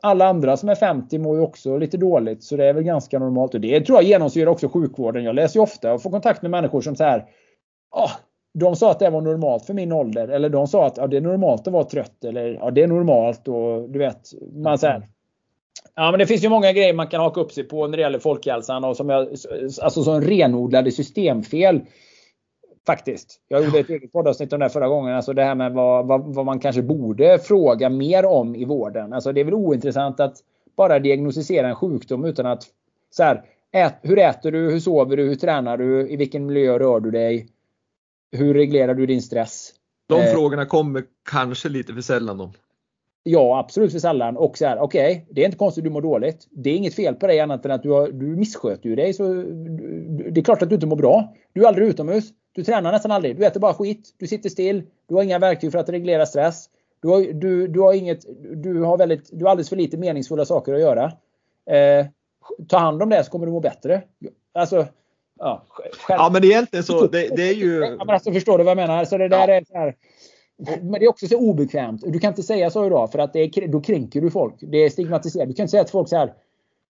alla 0.01 0.27
andra 0.27 0.57
som 0.57 0.69
är 0.69 0.75
50 0.75 1.17
mår 1.17 1.37
ju 1.37 1.43
också 1.43 1.77
lite 1.77 1.97
dåligt 1.97 2.43
så 2.43 2.55
det 2.55 2.65
är 2.65 2.73
väl 2.73 2.83
ganska 2.83 3.19
normalt. 3.19 3.53
Och 3.53 3.61
det 3.61 3.81
tror 3.81 3.97
jag 3.97 4.03
genomsyrar 4.03 4.51
också 4.51 4.69
sjukvården. 4.69 5.23
Jag 5.23 5.35
läser 5.35 5.59
ju 5.59 5.63
ofta 5.63 5.93
och 5.93 6.01
får 6.01 6.11
kontakt 6.11 6.41
med 6.41 6.51
människor 6.51 6.81
som 6.81 6.95
så 6.95 7.03
här 7.03 7.25
oh, 7.91 8.11
de 8.53 8.75
sa 8.75 8.91
att 8.91 8.99
det 8.99 9.09
var 9.09 9.21
normalt 9.21 9.65
för 9.65 9.73
min 9.73 9.91
ålder. 9.91 10.27
Eller 10.27 10.49
de 10.49 10.67
sa 10.67 10.85
att 10.85 10.97
ja, 10.97 11.07
det 11.07 11.17
är 11.17 11.21
normalt 11.21 11.67
att 11.67 11.73
vara 11.73 11.83
trött. 11.83 12.23
Eller 12.23 12.53
ja, 12.53 12.71
det 12.71 12.83
är 12.83 12.87
normalt 12.87 13.47
och 13.47 13.89
du 13.89 13.99
vet. 13.99 14.21
Man 14.53 14.77
säger, 14.77 15.07
Ja, 15.95 16.11
men 16.11 16.19
det 16.19 16.25
finns 16.25 16.43
ju 16.43 16.49
många 16.49 16.71
grejer 16.71 16.93
man 16.93 17.07
kan 17.07 17.21
haka 17.21 17.41
upp 17.41 17.51
sig 17.51 17.63
på 17.63 17.87
när 17.87 17.97
det 17.97 18.03
gäller 18.03 18.19
folkhälsan 18.19 18.83
och 18.83 18.97
som 18.97 19.09
jag, 19.09 19.27
alltså 19.81 20.03
som 20.03 20.21
renodlade 20.21 20.91
systemfel. 20.91 21.81
Faktiskt. 22.85 23.41
Jag 23.47 23.65
gjorde 23.65 23.79
ett 23.79 23.89
eget 23.89 24.11
poddavsnitt 24.11 24.53
om 24.53 24.59
det 24.59 24.69
förra 24.69 24.87
gången. 24.87 25.15
Alltså 25.15 25.33
det 25.33 25.43
här 25.43 25.55
med 25.55 25.71
vad, 25.71 26.07
vad, 26.07 26.35
vad, 26.35 26.45
man 26.45 26.59
kanske 26.59 26.81
borde 26.81 27.39
fråga 27.39 27.89
mer 27.89 28.25
om 28.25 28.55
i 28.55 28.65
vården. 28.65 29.13
Alltså 29.13 29.31
det 29.31 29.41
är 29.41 29.45
väl 29.45 29.53
ointressant 29.53 30.19
att 30.19 30.37
bara 30.77 30.99
diagnostisera 30.99 31.69
en 31.69 31.75
sjukdom 31.75 32.25
utan 32.25 32.45
att 32.45 32.63
så 33.09 33.23
här, 33.23 33.43
ät, 33.71 33.95
hur 34.01 34.19
äter 34.19 34.51
du, 34.51 34.71
hur 34.71 34.79
sover 34.79 35.17
du, 35.17 35.23
hur 35.23 35.35
tränar 35.35 35.77
du, 35.77 36.09
i 36.09 36.15
vilken 36.15 36.45
miljö 36.45 36.79
rör 36.79 36.99
du 36.99 37.11
dig? 37.11 37.47
Hur 38.31 38.53
reglerar 38.53 38.93
du 38.93 39.05
din 39.05 39.21
stress? 39.21 39.73
De 40.07 40.21
eh, 40.21 40.31
frågorna 40.33 40.65
kommer 40.65 41.03
kanske 41.29 41.69
lite 41.69 41.93
för 41.93 42.01
sällan 42.01 42.37
då. 42.37 42.51
Ja, 43.23 43.59
absolut 43.59 43.91
för 43.91 43.99
sällan. 43.99 44.37
Och 44.37 44.57
så 44.57 44.65
här, 44.65 44.79
okej, 44.79 45.11
okay, 45.11 45.25
det 45.29 45.41
är 45.41 45.45
inte 45.45 45.57
konstigt 45.57 45.81
att 45.81 45.85
du 45.85 45.89
mår 45.89 46.01
dåligt. 46.01 46.47
Det 46.51 46.69
är 46.69 46.75
inget 46.75 46.95
fel 46.95 47.15
på 47.15 47.27
dig 47.27 47.39
annat 47.39 47.65
än 47.65 47.71
att 47.71 47.83
du, 47.83 47.89
har, 47.89 48.07
du 48.07 48.25
missköter 48.25 48.89
ju 48.89 48.95
dig. 48.95 49.13
Så 49.13 49.23
det 50.31 50.39
är 50.39 50.43
klart 50.43 50.61
att 50.61 50.69
du 50.69 50.75
inte 50.75 50.87
mår 50.87 50.95
bra. 50.95 51.35
Du 51.53 51.63
är 51.63 51.67
aldrig 51.67 51.87
utomhus. 51.87 52.29
Du 52.51 52.63
tränar 52.63 52.91
nästan 52.91 53.11
aldrig. 53.11 53.37
Du 53.37 53.45
äter 53.45 53.59
bara 53.59 53.73
skit. 53.73 54.13
Du 54.17 54.27
sitter 54.27 54.49
still. 54.49 54.83
Du 55.07 55.15
har 55.15 55.23
inga 55.23 55.39
verktyg 55.39 55.71
för 55.71 55.79
att 55.79 55.89
reglera 55.89 56.25
stress. 56.25 56.69
Du 57.01 57.07
har, 57.07 57.33
du, 57.33 57.67
du 57.67 57.79
har, 57.79 57.93
inget, 57.93 58.25
du 58.55 58.81
har, 58.81 58.97
väldigt, 58.97 59.29
du 59.31 59.45
har 59.45 59.51
alldeles 59.51 59.69
för 59.69 59.75
lite 59.75 59.97
meningsfulla 59.97 60.45
saker 60.45 60.73
att 60.73 60.79
göra. 60.79 61.03
Eh, 61.69 62.05
ta 62.67 62.77
hand 62.77 63.03
om 63.03 63.09
det 63.09 63.23
så 63.23 63.31
kommer 63.31 63.45
du 63.45 63.51
må 63.51 63.59
bättre. 63.59 64.01
Alltså, 64.53 64.85
ja, 65.39 65.65
själv. 65.69 65.91
ja 66.07 66.29
men 66.33 66.43
egentligen 66.43 66.83
så 66.83 67.07
det, 67.07 67.35
det 67.35 67.49
är 67.49 67.53
ju... 67.53 67.79
Ja, 67.79 68.05
men 68.05 68.09
alltså, 68.09 68.31
förstår 68.31 68.57
du 68.57 68.63
vad 68.63 68.71
jag 68.71 68.87
menar? 68.87 69.05
Så 69.05 69.17
det 69.17 69.27
där 69.27 69.47
ja. 69.47 69.53
är 69.53 69.63
så 69.63 69.77
här, 69.77 69.95
men 70.81 70.91
det 70.91 71.05
är 71.05 71.09
också 71.09 71.27
så 71.27 71.37
obekvämt. 71.37 72.03
Du 72.05 72.19
kan 72.19 72.27
inte 72.27 72.43
säga 72.43 72.69
så 72.69 72.85
idag 72.85 73.11
för 73.11 73.19
att 73.19 73.35
är, 73.35 73.67
då 73.67 73.81
kränker 73.81 74.21
du 74.21 74.31
folk. 74.31 74.55
Det 74.59 74.77
är 74.77 74.89
stigmatiserat. 74.89 75.47
Du 75.47 75.53
kan 75.53 75.63
inte 75.63 75.71
säga 75.71 75.83
till 75.83 75.91
folk 75.91 76.09
så 76.09 76.17
här. 76.17 76.33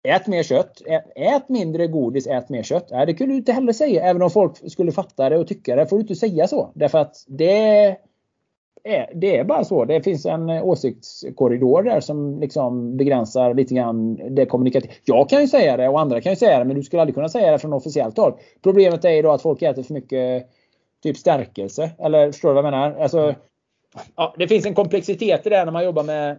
Ät 0.09 0.27
mer 0.27 0.43
kött. 0.43 0.83
Ät, 1.17 1.49
mindre 1.49 1.87
godis. 1.87 2.27
Ät 2.27 2.49
mer 2.49 2.63
kött. 2.63 2.89
Nej, 2.91 3.07
det 3.07 3.15
kunde 3.15 3.35
du 3.35 3.39
inte 3.39 3.53
heller 3.53 3.73
säga. 3.73 4.03
Även 4.03 4.23
om 4.23 4.31
folk 4.31 4.71
skulle 4.71 4.93
fatta 4.93 5.29
det 5.29 5.39
och 5.39 5.49
tycka 5.49 5.77
det. 5.77 5.87
får 5.87 5.97
du 5.97 6.01
inte 6.01 6.15
säga 6.15 6.49
så. 6.49 6.71
Därför 6.75 6.99
att 6.99 7.17
det 7.27 7.97
är, 8.83 9.11
det 9.15 9.37
är 9.37 9.45
bara 9.45 9.65
så. 9.65 9.85
Det 9.85 10.03
finns 10.03 10.27
en 10.27 10.51
åsiktskorridor 10.51 11.83
där 11.83 12.01
som 12.01 12.41
liksom 12.41 12.97
begränsar 12.97 13.55
lite 13.55 13.75
grann 13.75 14.21
det 14.35 14.47
kommunikativa. 14.47 14.93
Jag 15.05 15.29
kan 15.29 15.41
ju 15.41 15.49
säga 15.49 15.77
det 15.77 15.89
och 15.89 16.01
andra 16.01 16.21
kan 16.21 16.33
ju 16.33 16.37
säga 16.37 16.59
det 16.59 16.65
men 16.65 16.77
du 16.77 16.83
skulle 16.83 17.03
aldrig 17.03 17.15
kunna 17.15 17.29
säga 17.29 17.53
det 17.53 17.59
från 17.59 17.73
officiellt 17.73 18.19
håll. 18.19 18.35
Problemet 18.63 19.05
är 19.05 19.11
ju 19.11 19.23
då 19.23 19.33
att 19.33 19.43
folk 19.43 19.63
äter 19.63 19.83
för 19.83 19.95
mycket 19.95 20.47
typ 21.03 21.17
stärkelse. 21.17 21.91
Eller 21.99 22.33
förstår 22.33 22.49
du 22.49 22.55
vad 22.55 22.65
jag 22.65 22.71
menar? 22.71 22.95
Alltså, 23.01 23.35
ja, 24.17 24.35
det 24.39 24.49
finns 24.49 24.67
en 24.67 24.75
komplexitet 24.75 25.47
i 25.47 25.51
det 25.51 25.65
när 25.65 25.73
man 25.73 25.85
jobbar 25.85 26.03
med 26.03 26.39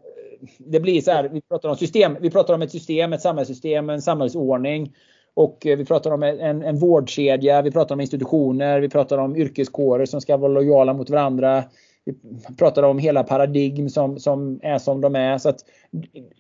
det 0.58 0.80
blir 0.80 1.02
så 1.02 1.12
här, 1.12 1.30
vi 1.30 1.42
pratar 1.42 1.70
om 1.70 1.76
system, 1.76 2.18
vi 2.22 2.30
pratar 2.30 2.54
om 2.54 2.62
ett 2.62 2.72
system, 2.72 3.14
ett 3.14 3.22
samhällssystem, 3.22 3.90
en 3.90 4.02
samhällsordning. 4.02 4.94
Och 5.34 5.66
eh, 5.66 5.78
vi 5.78 5.86
pratar 5.86 6.12
om 6.12 6.24
en, 6.24 6.64
en 6.64 6.80
vårdkedja, 6.80 7.62
vi 7.62 7.72
pratar 7.72 7.96
om 7.96 8.02
institutioner, 8.02 8.80
vi 8.80 8.90
pratar 8.90 9.18
om 9.18 9.36
yrkeskårer 9.36 10.06
som 10.06 10.22
ska 10.22 10.38
vara 10.38 10.52
lojala 10.52 10.94
mot 10.94 11.10
varandra. 11.10 11.64
Vi 12.06 12.14
pratar 12.58 12.84
om 12.84 13.00
hela 13.00 13.24
paradigm 13.24 13.90
som, 13.90 14.20
som 14.20 14.60
är 14.64 14.78
som 14.78 15.02
de 15.02 15.16
är. 15.16 15.38
Så 15.38 15.50
att 15.50 15.60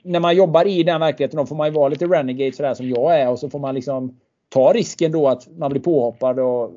när 0.04 0.20
man 0.20 0.36
jobbar 0.36 0.68
i 0.68 0.84
den 0.84 1.00
verkligheten 1.00 1.38
då 1.38 1.46
får 1.46 1.56
man 1.56 1.68
ju 1.68 1.74
vara 1.74 1.90
lite 1.90 2.06
renegade 2.06 2.52
sådär 2.52 2.74
som 2.74 2.90
jag 2.90 3.20
är 3.20 3.30
och 3.30 3.40
så 3.40 3.50
får 3.50 3.60
man 3.60 3.76
liksom 3.76 4.20
ta 4.50 4.74
risken 4.74 5.12
då 5.12 5.28
att 5.28 5.58
man 5.58 5.72
blir 5.72 5.82
påhoppad 5.82 6.40
och 6.40 6.72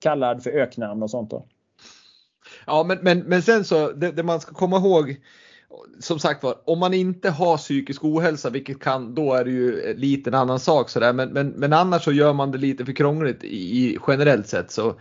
kallad 0.00 0.42
för 0.42 0.50
öknamn 0.50 1.02
och 1.02 1.10
sånt. 1.10 1.30
Då. 1.30 1.46
Ja, 2.66 2.84
men, 2.84 2.98
men, 3.02 3.18
men 3.18 3.42
sen 3.42 3.64
så, 3.64 3.92
det, 3.92 4.12
det 4.12 4.22
man 4.22 4.40
ska 4.40 4.54
komma 4.54 4.76
ihåg 4.76 5.16
som 6.00 6.18
sagt 6.18 6.42
var, 6.42 6.54
om 6.64 6.78
man 6.78 6.94
inte 6.94 7.30
har 7.30 7.56
psykisk 7.56 8.04
ohälsa, 8.04 8.50
vilket 8.50 8.80
kan, 8.80 9.14
då 9.14 9.34
är 9.34 9.44
det 9.44 9.50
ju 9.50 9.94
lite 9.94 10.30
en 10.30 10.34
annan 10.34 10.60
sak 10.60 10.88
sådär. 10.88 11.12
Men, 11.12 11.28
men, 11.28 11.48
men 11.48 11.72
annars 11.72 12.04
så 12.04 12.12
gör 12.12 12.32
man 12.32 12.50
det 12.50 12.58
lite 12.58 12.84
för 12.84 12.92
krångligt 12.92 13.44
i, 13.44 13.98
generellt 14.08 14.48
sett 14.48 14.70
så, 14.70 14.94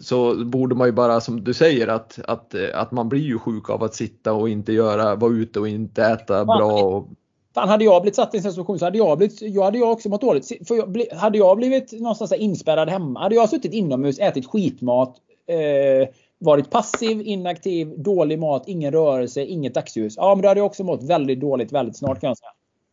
så 0.00 0.44
borde 0.44 0.74
man 0.74 0.88
ju 0.88 0.92
bara 0.92 1.20
som 1.20 1.44
du 1.44 1.54
säger 1.54 1.88
att, 1.88 2.18
att, 2.24 2.54
att 2.74 2.92
man 2.92 3.08
blir 3.08 3.22
ju 3.22 3.38
sjuk 3.38 3.70
av 3.70 3.84
att 3.84 3.94
sitta 3.94 4.32
och 4.32 4.48
inte 4.48 4.72
göra, 4.72 5.14
vara 5.14 5.32
ute 5.32 5.60
och 5.60 5.68
inte 5.68 6.04
äta 6.04 6.44
bra. 6.44 6.82
Och... 6.82 7.08
Fan, 7.54 7.68
hade 7.68 7.84
jag 7.84 8.02
blivit 8.02 8.16
satt 8.16 8.34
i 8.34 8.36
en 8.36 8.42
situation 8.42 8.78
så 8.78 8.84
hade 8.84 8.98
jag, 8.98 9.18
blivit, 9.18 9.42
jag 9.42 9.64
hade 9.64 9.78
jag 9.78 9.92
också 9.92 10.08
mått 10.08 10.20
dåligt. 10.20 10.68
För 10.68 10.74
jag, 10.74 11.18
hade 11.18 11.38
jag 11.38 11.56
blivit 11.56 11.92
någonstans 11.92 12.32
inspärrad 12.32 12.88
hemma, 12.88 13.20
hade 13.20 13.34
jag 13.34 13.48
suttit 13.48 13.72
inomhus, 13.72 14.18
ätit 14.18 14.46
skitmat, 14.46 15.16
eh, 15.48 16.08
varit 16.38 16.70
passiv, 16.70 17.20
inaktiv, 17.20 17.94
dålig 17.96 18.38
mat, 18.38 18.64
ingen 18.66 18.92
rörelse, 18.92 19.44
inget 19.44 19.74
dagsljus. 19.74 20.14
Ja, 20.16 20.34
men 20.34 20.42
då 20.42 20.48
hade 20.48 20.60
jag 20.60 20.66
också 20.66 20.84
mått 20.84 21.02
väldigt 21.02 21.40
dåligt 21.40 21.72
väldigt 21.72 21.96
snart 21.96 22.20
kan 22.20 22.28
jag 22.28 22.38
säga. 22.38 22.50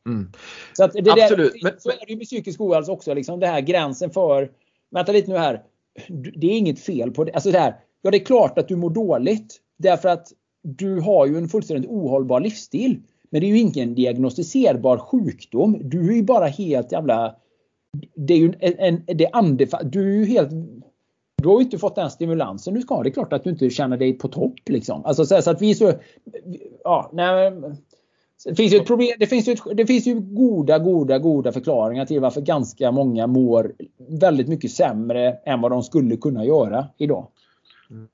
Mm. 0.07 0.31
Så 0.73 0.83
att 0.83 0.93
det 0.93 1.11
Absolut. 1.11 1.53
Där, 1.61 1.75
så 1.77 1.89
är 1.89 2.05
det 2.05 2.11
ju 2.11 2.17
med 2.17 2.25
psykisk 2.25 2.61
ohälsa 2.61 2.91
också. 2.91 3.13
Liksom 3.13 3.39
det 3.39 3.47
här 3.47 3.61
gränsen 3.61 4.09
för, 4.09 4.51
vänta 4.91 5.11
lite 5.11 5.31
nu 5.31 5.37
här. 5.37 5.63
Det 6.35 6.47
är 6.47 6.57
inget 6.57 6.79
fel 6.79 7.11
på 7.11 7.23
det. 7.23 7.33
Alltså 7.33 7.51
det 7.51 7.59
här, 7.59 7.75
ja 8.01 8.11
det 8.11 8.17
är 8.17 8.25
klart 8.25 8.57
att 8.57 8.67
du 8.67 8.75
mår 8.75 8.89
dåligt. 8.89 9.57
Därför 9.77 10.09
att 10.09 10.27
du 10.61 10.99
har 10.99 11.25
ju 11.25 11.37
en 11.37 11.49
fullständigt 11.49 11.91
ohållbar 11.91 12.39
livsstil. 12.39 13.01
Men 13.29 13.41
det 13.41 13.47
är 13.47 13.49
ju 13.49 13.59
ingen 13.59 13.95
diagnostiserbar 13.95 14.97
sjukdom. 14.97 15.79
Du 15.83 16.09
är 16.09 16.15
ju 16.15 16.23
bara 16.23 16.45
helt 16.45 16.91
jävla... 16.91 17.35
Det 18.15 18.33
är 18.33 18.37
ju 18.37 18.53
en, 18.59 18.73
en 18.79 19.17
det 19.17 19.29
andefall. 19.33 19.91
Du 19.91 20.13
är 20.13 20.17
ju 20.19 20.25
helt 20.25 20.51
du 21.45 21.49
har 21.49 21.61
inte 21.61 21.77
fått 21.77 21.95
den 21.95 22.11
stimulansen 22.11 22.73
du 22.73 22.81
ska 22.81 22.95
ha. 22.95 23.03
Det 23.03 23.09
är 23.09 23.11
klart 23.11 23.33
att 23.33 23.43
du 23.43 23.49
inte 23.49 23.69
känner 23.69 23.97
dig 23.97 24.13
på 24.13 24.27
topp. 24.27 24.53
Liksom. 24.65 25.05
Alltså, 25.05 25.25
så, 25.25 25.49
att 25.49 25.61
vi 25.61 25.75
så... 25.75 25.93
Ja, 26.83 27.09
nej, 27.13 27.51
det 28.45 28.55
finns 28.55 28.73
ju 28.73 28.77
ett 28.77 28.87
problem. 28.87 29.15
Det 29.19 29.27
finns 29.27 29.47
ju, 29.47 29.55
det 29.73 29.85
finns 29.85 30.07
ju 30.07 30.19
goda, 30.19 30.79
goda, 30.79 31.19
goda 31.19 31.51
förklaringar 31.51 32.05
till 32.05 32.19
varför 32.19 32.41
ganska 32.41 32.91
många 32.91 33.27
mår 33.27 33.73
väldigt 34.09 34.47
mycket 34.47 34.71
sämre 34.71 35.37
än 35.45 35.61
vad 35.61 35.71
de 35.71 35.83
skulle 35.83 36.17
kunna 36.17 36.45
göra 36.45 36.87
idag. 36.97 37.27
Mm. 37.89 38.07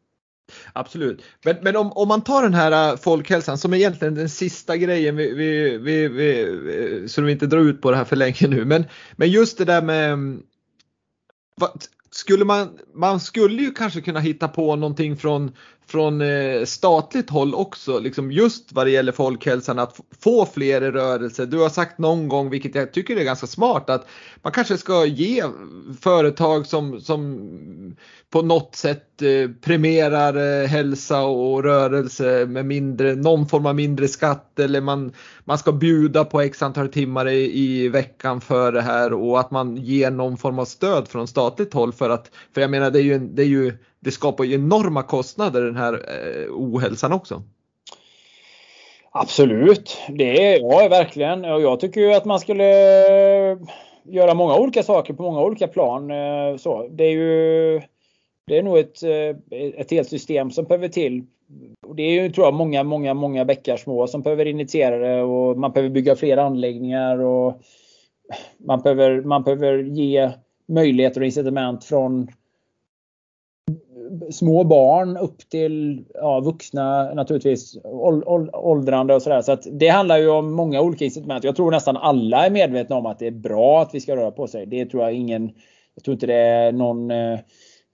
Absolut. 0.74 1.22
Men, 1.46 1.56
men 1.62 1.76
om, 1.76 1.92
om, 1.92 2.08
man 2.08 2.22
tar 2.22 2.44
den 2.44 2.54
här 2.54 2.92
äh, 2.92 2.98
folkhälsan 2.98 3.58
som 3.58 3.74
är 3.74 3.78
egentligen 3.78 4.16
den 4.16 4.30
sista 4.30 4.78
grejen, 4.78 5.16
vi, 5.16 5.34
vi, 5.34 5.78
vi, 5.78 6.08
vi, 6.08 7.10
så 7.10 7.22
vi 7.22 7.32
inte 7.32 7.48
drar 7.48 7.60
ut 7.60 7.82
på 7.82 7.92
det 7.92 7.98
här 7.98 8.06
för 8.06 8.16
länge 8.16 8.48
nu. 8.48 8.66
Men, 8.66 8.86
men 9.16 9.30
just 9.30 9.58
det 9.58 9.66
där 9.66 9.82
med 9.82 10.14
mm, 10.14 10.44
vad, 11.56 11.72
skulle 12.12 12.46
man, 12.46 12.80
man 12.94 13.20
skulle 13.20 13.64
ju 13.64 13.72
kanske 13.72 14.02
kunna 14.02 14.20
hitta 14.20 14.48
på 14.48 14.76
någonting 14.76 15.18
från, 15.18 15.56
från 15.92 16.22
eh, 16.22 16.66
statligt 16.66 17.30
håll 17.30 17.56
också, 17.56 18.00
liksom 18.00 18.32
just 18.32 18.72
vad 18.72 18.86
det 18.86 18.92
gäller 18.92 19.12
folkhälsan, 19.12 19.80
att 19.80 20.00
få 20.20 20.46
fler 20.46 20.82
i 20.82 20.92
rörelse. 20.92 21.46
Du 21.46 21.58
har 21.58 21.70
sagt 21.70 21.98
någon 21.98 22.28
gång, 22.28 22.50
vilket 22.50 22.76
jag 22.76 22.94
tycker 22.94 23.18
är 23.18 23.24
ganska 23.24 23.48
smart, 23.48 23.90
att 23.90 24.08
man 24.42 24.54
kanske 24.54 24.78
ska 24.78 25.06
ge 25.06 25.44
företag 26.02 26.68
som, 26.68 27.02
som 27.02 27.96
på 28.30 28.42
något 28.42 28.76
sätt 28.76 29.22
eh, 29.22 29.52
premierar 29.62 30.62
eh, 30.64 30.68
hälsa 30.68 31.22
och 31.22 31.64
rörelse 31.64 32.46
med 32.46 32.66
mindre, 32.66 33.16
någon 33.16 33.48
form 33.48 33.66
av 33.66 33.76
mindre 33.76 34.08
skatt 34.08 34.60
eller 34.60 34.82
man, 34.82 35.14
man 35.44 35.58
ska 35.58 35.72
bjuda 35.72 36.26
på 36.26 36.42
x 36.42 36.64
antal 36.64 36.90
timmar 36.90 37.28
i, 37.28 37.60
i 37.60 37.90
veckan 37.90 38.42
för 38.42 38.72
det 38.72 38.82
här 38.82 39.14
och 39.14 39.40
att 39.40 39.52
man 39.52 39.78
ger 39.78 40.12
någon 40.12 40.38
form 40.38 40.60
av 40.60 40.66
stöd 40.66 41.08
från 41.08 41.28
statligt 41.28 41.74
håll 41.74 41.94
för 41.94 42.10
att, 42.10 42.32
för 42.54 42.62
jag 42.62 42.72
menar 42.72 42.92
det 42.92 43.00
är 43.00 43.04
ju, 43.04 43.20
det 43.20 43.42
är 43.42 43.48
ju 43.48 43.74
det 44.02 44.12
skapar 44.12 44.44
ju 44.44 44.56
enorma 44.56 45.04
kostnader 45.04 45.62
den 45.62 45.76
här 45.76 45.94
eh, 45.94 46.48
ohälsan 46.50 47.14
också. 47.14 47.44
Absolut, 49.12 49.98
det 50.10 50.54
är 50.54 50.60
ja, 50.60 50.88
verkligen. 50.90 51.46
Och 51.46 51.62
jag 51.62 51.80
tycker 51.80 52.02
ju 52.02 52.14
att 52.14 52.26
man 52.26 52.40
skulle 52.40 52.66
eh, 53.52 53.58
göra 54.04 54.34
många 54.34 54.56
olika 54.56 54.84
saker 54.84 55.14
på 55.14 55.24
många 55.24 55.42
olika 55.42 55.68
plan. 55.68 56.12
Eh, 56.12 56.58
så, 56.58 56.88
det 56.92 57.04
är 57.04 57.12
ju 57.12 57.82
det 58.48 58.58
är 58.58 58.64
nog 58.64 58.78
ett, 58.78 59.04
eh, 59.04 59.60
ett 59.82 59.92
helt 59.92 60.10
system 60.10 60.52
som 60.52 60.66
behöver 60.66 60.88
till. 60.88 61.24
Och 61.88 61.96
det 61.96 62.04
är 62.04 62.24
ju 62.24 62.32
tror 62.32 62.48
jag 62.48 62.54
många, 62.54 62.84
många, 62.84 63.14
många 63.14 63.46
bäckar 63.46 63.78
små 63.78 64.08
som 64.08 64.22
behöver 64.22 64.46
initiera 64.46 64.98
det 64.98 65.22
och 65.22 65.58
man 65.58 65.72
behöver 65.72 65.90
bygga 65.90 66.16
fler 66.16 66.38
anläggningar 66.38 67.20
och 67.20 67.62
man 68.58 68.82
behöver, 68.82 69.22
man 69.22 69.44
behöver 69.44 69.78
ge 69.78 70.32
möjligheter 70.68 71.22
och 71.22 71.26
incitament 71.26 71.84
från 71.84 72.28
små 74.32 74.64
barn 74.64 75.18
upp 75.18 75.50
till 75.50 76.06
ja, 76.14 76.40
vuxna 76.40 77.14
naturligtvis, 77.14 77.78
åldrande 78.54 79.16
och 79.16 79.22
sådär. 79.22 79.42
Så 79.42 79.52
att 79.52 79.68
det 79.72 79.88
handlar 79.88 80.18
ju 80.18 80.30
om 80.30 80.54
många 80.54 80.82
olika 80.82 81.06
incitament. 81.06 81.44
Jag 81.44 81.56
tror 81.56 81.72
nästan 81.72 81.98
alla 81.98 82.46
är 82.46 82.50
medvetna 82.50 82.96
om 82.96 83.06
att 83.06 83.20
det 83.20 83.28
är 83.28 83.32
bra 83.32 83.82
att 83.82 83.96
vi 83.96 84.00
ska 84.00 84.16
röra 84.16 84.32
på 84.32 84.48
sig. 84.48 84.66
Det 84.66 84.86
tror 84.86 85.04
jag 85.04 85.14
ingen, 85.14 85.52
jag 85.96 86.04
tror 86.04 86.14
inte 86.14 86.28
det 86.28 86.34
är 86.34 86.72
någon 86.72 87.12
eh, 87.12 87.40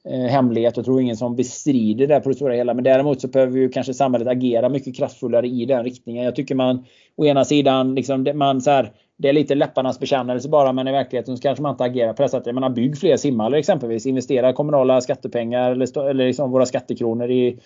eh 0.09 0.27
hemlighet. 0.29 0.77
Jag 0.77 0.85
tror 0.85 1.01
ingen 1.01 1.17
som 1.17 1.35
bestrider 1.35 2.07
det 2.07 2.19
på 2.19 2.29
det 2.29 2.35
stora 2.35 2.53
hela. 2.53 2.73
Men 2.73 2.83
däremot 2.83 3.21
så 3.21 3.27
behöver 3.27 3.57
ju 3.57 3.69
kanske 3.69 3.93
samhället 3.93 4.27
agera 4.27 4.69
mycket 4.69 4.97
kraftfullare 4.97 5.47
i 5.47 5.65
den 5.65 5.83
riktningen. 5.83 6.25
Jag 6.25 6.35
tycker 6.35 6.55
man 6.55 6.85
å 7.15 7.25
ena 7.25 7.45
sidan 7.45 7.95
liksom, 7.95 8.27
man 8.33 8.61
så 8.61 8.71
här, 8.71 8.91
det 9.17 9.29
är 9.29 9.33
lite 9.33 9.55
läpparnas 9.55 9.99
bekännelse 9.99 10.49
bara 10.49 10.73
men 10.73 10.87
i 10.87 10.91
verkligheten 10.91 11.37
så 11.37 11.41
kanske 11.41 11.61
man 11.61 11.71
inte 11.71 11.83
agerar 11.83 12.13
på 12.13 12.23
det 12.23 12.29
sättet. 12.29 12.45
Jag 12.45 12.55
menar 12.55 12.69
bygg 12.69 12.97
fler 12.97 13.17
simhallar 13.17 13.57
exempelvis. 13.57 14.05
Investera 14.05 14.53
kommunala 14.53 15.01
skattepengar 15.01 15.71
eller, 15.71 16.09
eller 16.09 16.27
liksom 16.27 16.51
våra 16.51 16.65
skattekronor 16.65 17.31
i 17.31 17.59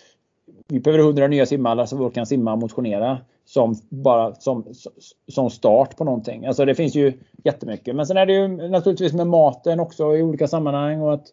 vi 0.68 0.80
behöver 0.80 1.04
100 1.04 1.28
nya 1.28 1.46
simhallar 1.46 1.86
så 1.86 1.98
folk 1.98 2.14
kan 2.14 2.26
simma 2.26 2.54
och 2.54 2.60
motionera 2.60 3.18
som, 3.46 3.76
bara, 3.90 4.36
som, 4.36 4.66
som 5.28 5.50
start 5.50 5.98
på 5.98 6.04
någonting. 6.04 6.46
Alltså 6.46 6.66
det 6.66 6.76
finns 6.76 6.96
ju 6.96 7.14
jättemycket. 7.44 7.96
Men 7.96 8.06
sen 8.06 8.18
är 8.18 8.26
det 8.26 8.34
ju 8.34 8.48
naturligtvis 8.48 9.14
med 9.14 9.28
maten 9.28 9.80
också 9.80 10.16
i 10.16 10.22
olika 10.22 10.48
sammanhang. 10.48 11.02
och 11.02 11.14
att 11.14 11.26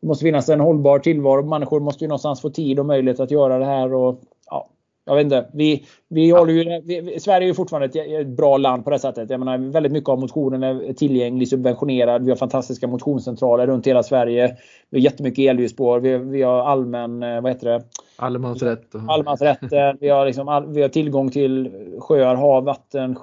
Det 0.00 0.06
måste 0.06 0.22
finnas 0.22 0.48
en 0.48 0.60
hållbar 0.60 0.98
tillvaro. 0.98 1.46
Människor 1.46 1.80
måste 1.80 2.04
ju 2.04 2.08
någonstans 2.08 2.40
få 2.40 2.50
tid 2.50 2.78
och 2.78 2.86
möjlighet 2.86 3.20
att 3.20 3.30
göra 3.30 3.58
det 3.58 3.64
här. 3.64 3.94
Och, 3.94 4.20
ja, 4.50 4.68
jag 5.06 5.16
vet 5.16 5.24
inte. 5.24 5.46
Vi, 5.52 5.86
vi 6.08 6.30
håller 6.30 6.52
ju, 6.52 6.82
vi, 6.84 7.20
Sverige 7.20 7.44
är 7.44 7.48
ju 7.48 7.54
fortfarande 7.54 8.00
ett, 8.00 8.20
ett, 8.20 8.26
bra 8.26 8.56
land 8.56 8.84
på 8.84 8.90
det 8.90 8.98
sättet. 8.98 9.30
Jag 9.30 9.40
menar, 9.40 9.58
väldigt 9.58 9.92
mycket 9.92 10.08
av 10.08 10.20
motionen 10.20 10.62
är 10.62 10.92
tillgänglig, 10.92 11.48
subventionerad. 11.48 12.24
Vi 12.24 12.30
har 12.30 12.36
fantastiska 12.36 12.86
motionscentraler 12.86 13.66
runt 13.66 13.86
hela 13.86 14.02
Sverige. 14.02 14.56
Vi 14.90 14.98
har 14.98 15.04
jättemycket 15.04 15.50
elljusspår. 15.50 16.00
Vi, 16.00 16.18
vi 16.18 16.42
har 16.42 16.62
allmän, 16.62 17.22
eh, 17.22 17.40
vad 17.40 17.52
heter 17.52 17.68
det? 17.68 17.82
Allemansrätt. 18.16 18.94
Allemansrätten. 19.08 19.96
Vi 20.00 20.08
har, 20.08 20.26
liksom, 20.26 20.48
all, 20.48 20.66
vi 20.66 20.82
har 20.82 20.88
tillgång 20.88 21.30
till 21.30 21.70
sjöar, 21.98 22.34
hav, 22.34 22.64
vatten, 22.64 23.16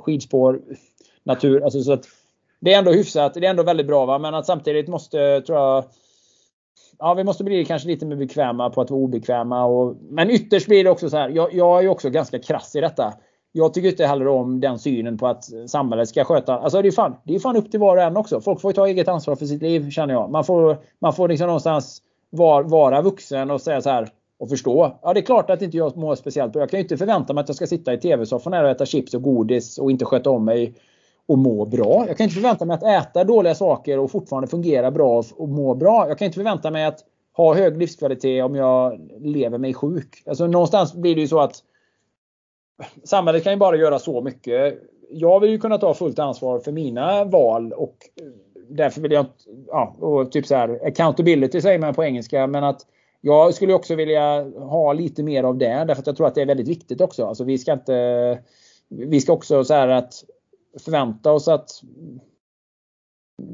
skidspår, 0.00 0.60
natur. 1.24 1.64
Alltså, 1.64 1.80
så 1.80 1.92
att 1.92 2.04
det 2.60 2.72
är 2.72 2.78
ändå 2.78 2.92
hyfsat. 2.92 3.34
Det 3.34 3.46
är 3.46 3.50
ändå 3.50 3.62
väldigt 3.62 3.86
bra. 3.86 4.06
Va? 4.06 4.18
Men 4.18 4.34
att 4.34 4.46
samtidigt 4.46 4.88
måste, 4.88 5.40
tror 5.40 5.58
jag, 5.58 5.84
ja, 6.98 7.14
vi 7.14 7.24
måste 7.24 7.44
bli 7.44 7.64
kanske 7.64 7.88
lite 7.88 8.06
mer 8.06 8.16
bekväma 8.16 8.70
på 8.70 8.80
att 8.80 8.90
vara 8.90 9.00
obekväma. 9.00 9.64
Och, 9.64 9.96
men 10.10 10.30
ytterst 10.30 10.66
blir 10.66 10.84
det 10.84 10.90
också 10.90 11.10
så 11.10 11.16
här. 11.16 11.28
Jag, 11.28 11.54
jag 11.54 11.84
är 11.84 11.88
också 11.88 12.10
ganska 12.10 12.38
krass 12.38 12.76
i 12.76 12.80
detta. 12.80 13.14
Jag 13.52 13.74
tycker 13.74 13.88
inte 13.88 14.06
heller 14.06 14.28
om 14.28 14.60
den 14.60 14.78
synen 14.78 15.18
på 15.18 15.26
att 15.26 15.44
samhället 15.66 16.08
ska 16.08 16.24
sköta. 16.24 16.58
Alltså 16.58 16.82
det 16.82 16.88
är 16.88 16.92
fan, 16.92 17.16
det 17.24 17.34
är 17.34 17.38
fan 17.38 17.56
upp 17.56 17.70
till 17.70 17.80
var 17.80 17.96
och 17.96 18.02
en 18.02 18.16
också. 18.16 18.40
Folk 18.40 18.60
får 18.60 18.72
ta 18.72 18.86
eget 18.86 19.08
ansvar 19.08 19.36
för 19.36 19.46
sitt 19.46 19.62
liv 19.62 19.90
känner 19.90 20.14
jag. 20.14 20.30
Man 20.30 20.44
får, 20.44 20.76
man 20.98 21.12
får 21.12 21.28
liksom 21.28 21.46
någonstans 21.46 22.02
var, 22.30 22.62
vara 22.62 23.02
vuxen 23.02 23.50
och 23.50 23.60
säga 23.60 23.80
så 23.80 23.90
här 23.90 24.08
och 24.38 24.48
förstå. 24.48 24.98
Ja, 25.02 25.12
det 25.12 25.20
är 25.20 25.24
klart 25.24 25.50
att 25.50 25.62
inte 25.62 25.76
jag 25.76 25.96
mår 25.96 26.14
speciellt 26.14 26.52
bra. 26.52 26.62
Jag 26.62 26.70
kan 26.70 26.78
ju 26.78 26.82
inte 26.82 26.96
förvänta 26.96 27.32
mig 27.32 27.42
att 27.42 27.48
jag 27.48 27.56
ska 27.56 27.66
sitta 27.66 27.94
i 27.94 27.98
tv-soffan 27.98 28.54
och 28.54 28.70
äta 28.70 28.86
chips 28.86 29.14
och 29.14 29.22
godis 29.22 29.78
och 29.78 29.90
inte 29.90 30.04
sköta 30.04 30.30
om 30.30 30.44
mig 30.44 30.74
och 31.26 31.38
må 31.38 31.64
bra. 31.64 32.04
Jag 32.08 32.16
kan 32.16 32.24
inte 32.24 32.34
förvänta 32.34 32.64
mig 32.64 32.74
att 32.74 32.82
äta 32.82 33.24
dåliga 33.24 33.54
saker 33.54 33.98
och 33.98 34.10
fortfarande 34.10 34.48
fungera 34.48 34.90
bra 34.90 35.22
och 35.36 35.48
må 35.48 35.74
bra. 35.74 36.08
Jag 36.08 36.18
kan 36.18 36.26
inte 36.26 36.36
förvänta 36.36 36.70
mig 36.70 36.84
att 36.84 36.98
ha 37.36 37.54
hög 37.54 37.76
livskvalitet 37.76 38.44
om 38.44 38.54
jag 38.54 39.10
lever 39.20 39.58
mig 39.58 39.74
sjuk. 39.74 40.22
Alltså 40.26 40.46
någonstans 40.46 40.94
blir 40.94 41.14
det 41.14 41.20
ju 41.20 41.28
så 41.28 41.40
att 41.40 41.62
samhället 43.04 43.44
kan 43.44 43.52
ju 43.52 43.58
bara 43.58 43.76
göra 43.76 43.98
så 43.98 44.20
mycket. 44.20 44.82
Jag 45.10 45.40
vill 45.40 45.50
ju 45.50 45.58
kunna 45.58 45.78
ta 45.78 45.94
fullt 45.94 46.18
ansvar 46.18 46.58
för 46.58 46.72
mina 46.72 47.24
val 47.24 47.72
och 47.72 47.96
eh, 48.20 48.26
därför 48.68 49.00
vill 49.00 49.12
jag 49.12 49.26
ja, 49.66 49.96
och 49.98 50.32
typ 50.32 50.46
så 50.46 50.54
här 50.54 50.80
accountability 50.86 51.60
säger 51.60 51.78
man 51.78 51.94
på 51.94 52.04
engelska, 52.04 52.46
men 52.46 52.64
att 52.64 52.86
jag 53.20 53.54
skulle 53.54 53.74
också 53.74 53.94
vilja 53.94 54.44
ha 54.58 54.92
lite 54.92 55.22
mer 55.22 55.44
av 55.44 55.58
det 55.58 55.84
därför 55.86 56.00
att 56.00 56.06
jag 56.06 56.16
tror 56.16 56.26
att 56.26 56.34
det 56.34 56.42
är 56.42 56.46
väldigt 56.46 56.68
viktigt 56.68 57.00
också. 57.00 57.26
Alltså 57.26 57.44
vi 57.44 57.58
ska 57.58 57.72
inte 57.72 58.38
Vi 58.88 59.20
ska 59.20 59.32
också 59.32 59.64
så 59.64 59.74
här 59.74 59.88
att 59.88 60.24
förvänta 60.80 61.32
oss 61.32 61.48
att 61.48 61.82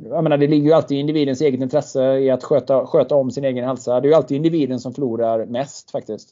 jag 0.04 0.24
menar, 0.24 0.36
det 0.36 0.46
ligger 0.46 0.66
ju 0.66 0.72
alltid 0.72 0.96
i 0.96 1.00
individens 1.00 1.40
eget 1.40 1.60
intresse 1.60 2.18
i 2.18 2.30
att 2.30 2.44
sköta, 2.44 2.86
sköta 2.86 3.14
om 3.14 3.30
sin 3.30 3.44
egen 3.44 3.64
hälsa. 3.64 4.00
Det 4.00 4.06
är 4.06 4.10
ju 4.10 4.14
alltid 4.14 4.36
individen 4.36 4.80
som 4.80 4.94
förlorar 4.94 5.46
mest 5.46 5.90
faktiskt. 5.90 6.28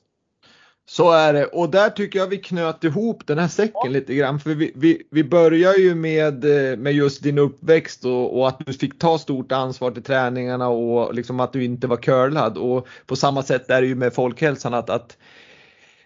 Så 0.88 1.10
är 1.12 1.32
det 1.32 1.46
och 1.46 1.70
där 1.70 1.90
tycker 1.90 2.18
jag 2.18 2.26
vi 2.26 2.36
knöt 2.36 2.84
ihop 2.84 3.26
den 3.26 3.38
här 3.38 3.48
säcken 3.48 3.80
ja. 3.84 3.90
lite 3.90 4.14
grann. 4.14 4.40
För 4.40 4.54
vi, 4.54 4.72
vi, 4.74 5.02
vi 5.10 5.24
börjar 5.24 5.74
ju 5.74 5.94
med, 5.94 6.44
med 6.78 6.92
just 6.92 7.22
din 7.22 7.38
uppväxt 7.38 8.04
och, 8.04 8.38
och, 8.38 8.48
att 8.48 8.58
du 8.66 8.72
fick 8.72 8.98
ta 8.98 9.18
stort 9.18 9.52
ansvar 9.52 9.90
till 9.90 10.02
träningarna 10.02 10.68
och 10.68 11.14
liksom 11.14 11.40
att 11.40 11.52
du 11.52 11.64
inte 11.64 11.86
var 11.86 11.96
curlad. 11.96 12.58
Och 12.58 12.88
på 13.06 13.16
samma 13.16 13.42
sätt 13.42 13.70
är 13.70 13.80
det 13.80 13.86
ju 13.86 13.94
med 13.94 14.14
folkhälsan 14.14 14.74
att, 14.74 14.90
att 14.90 15.16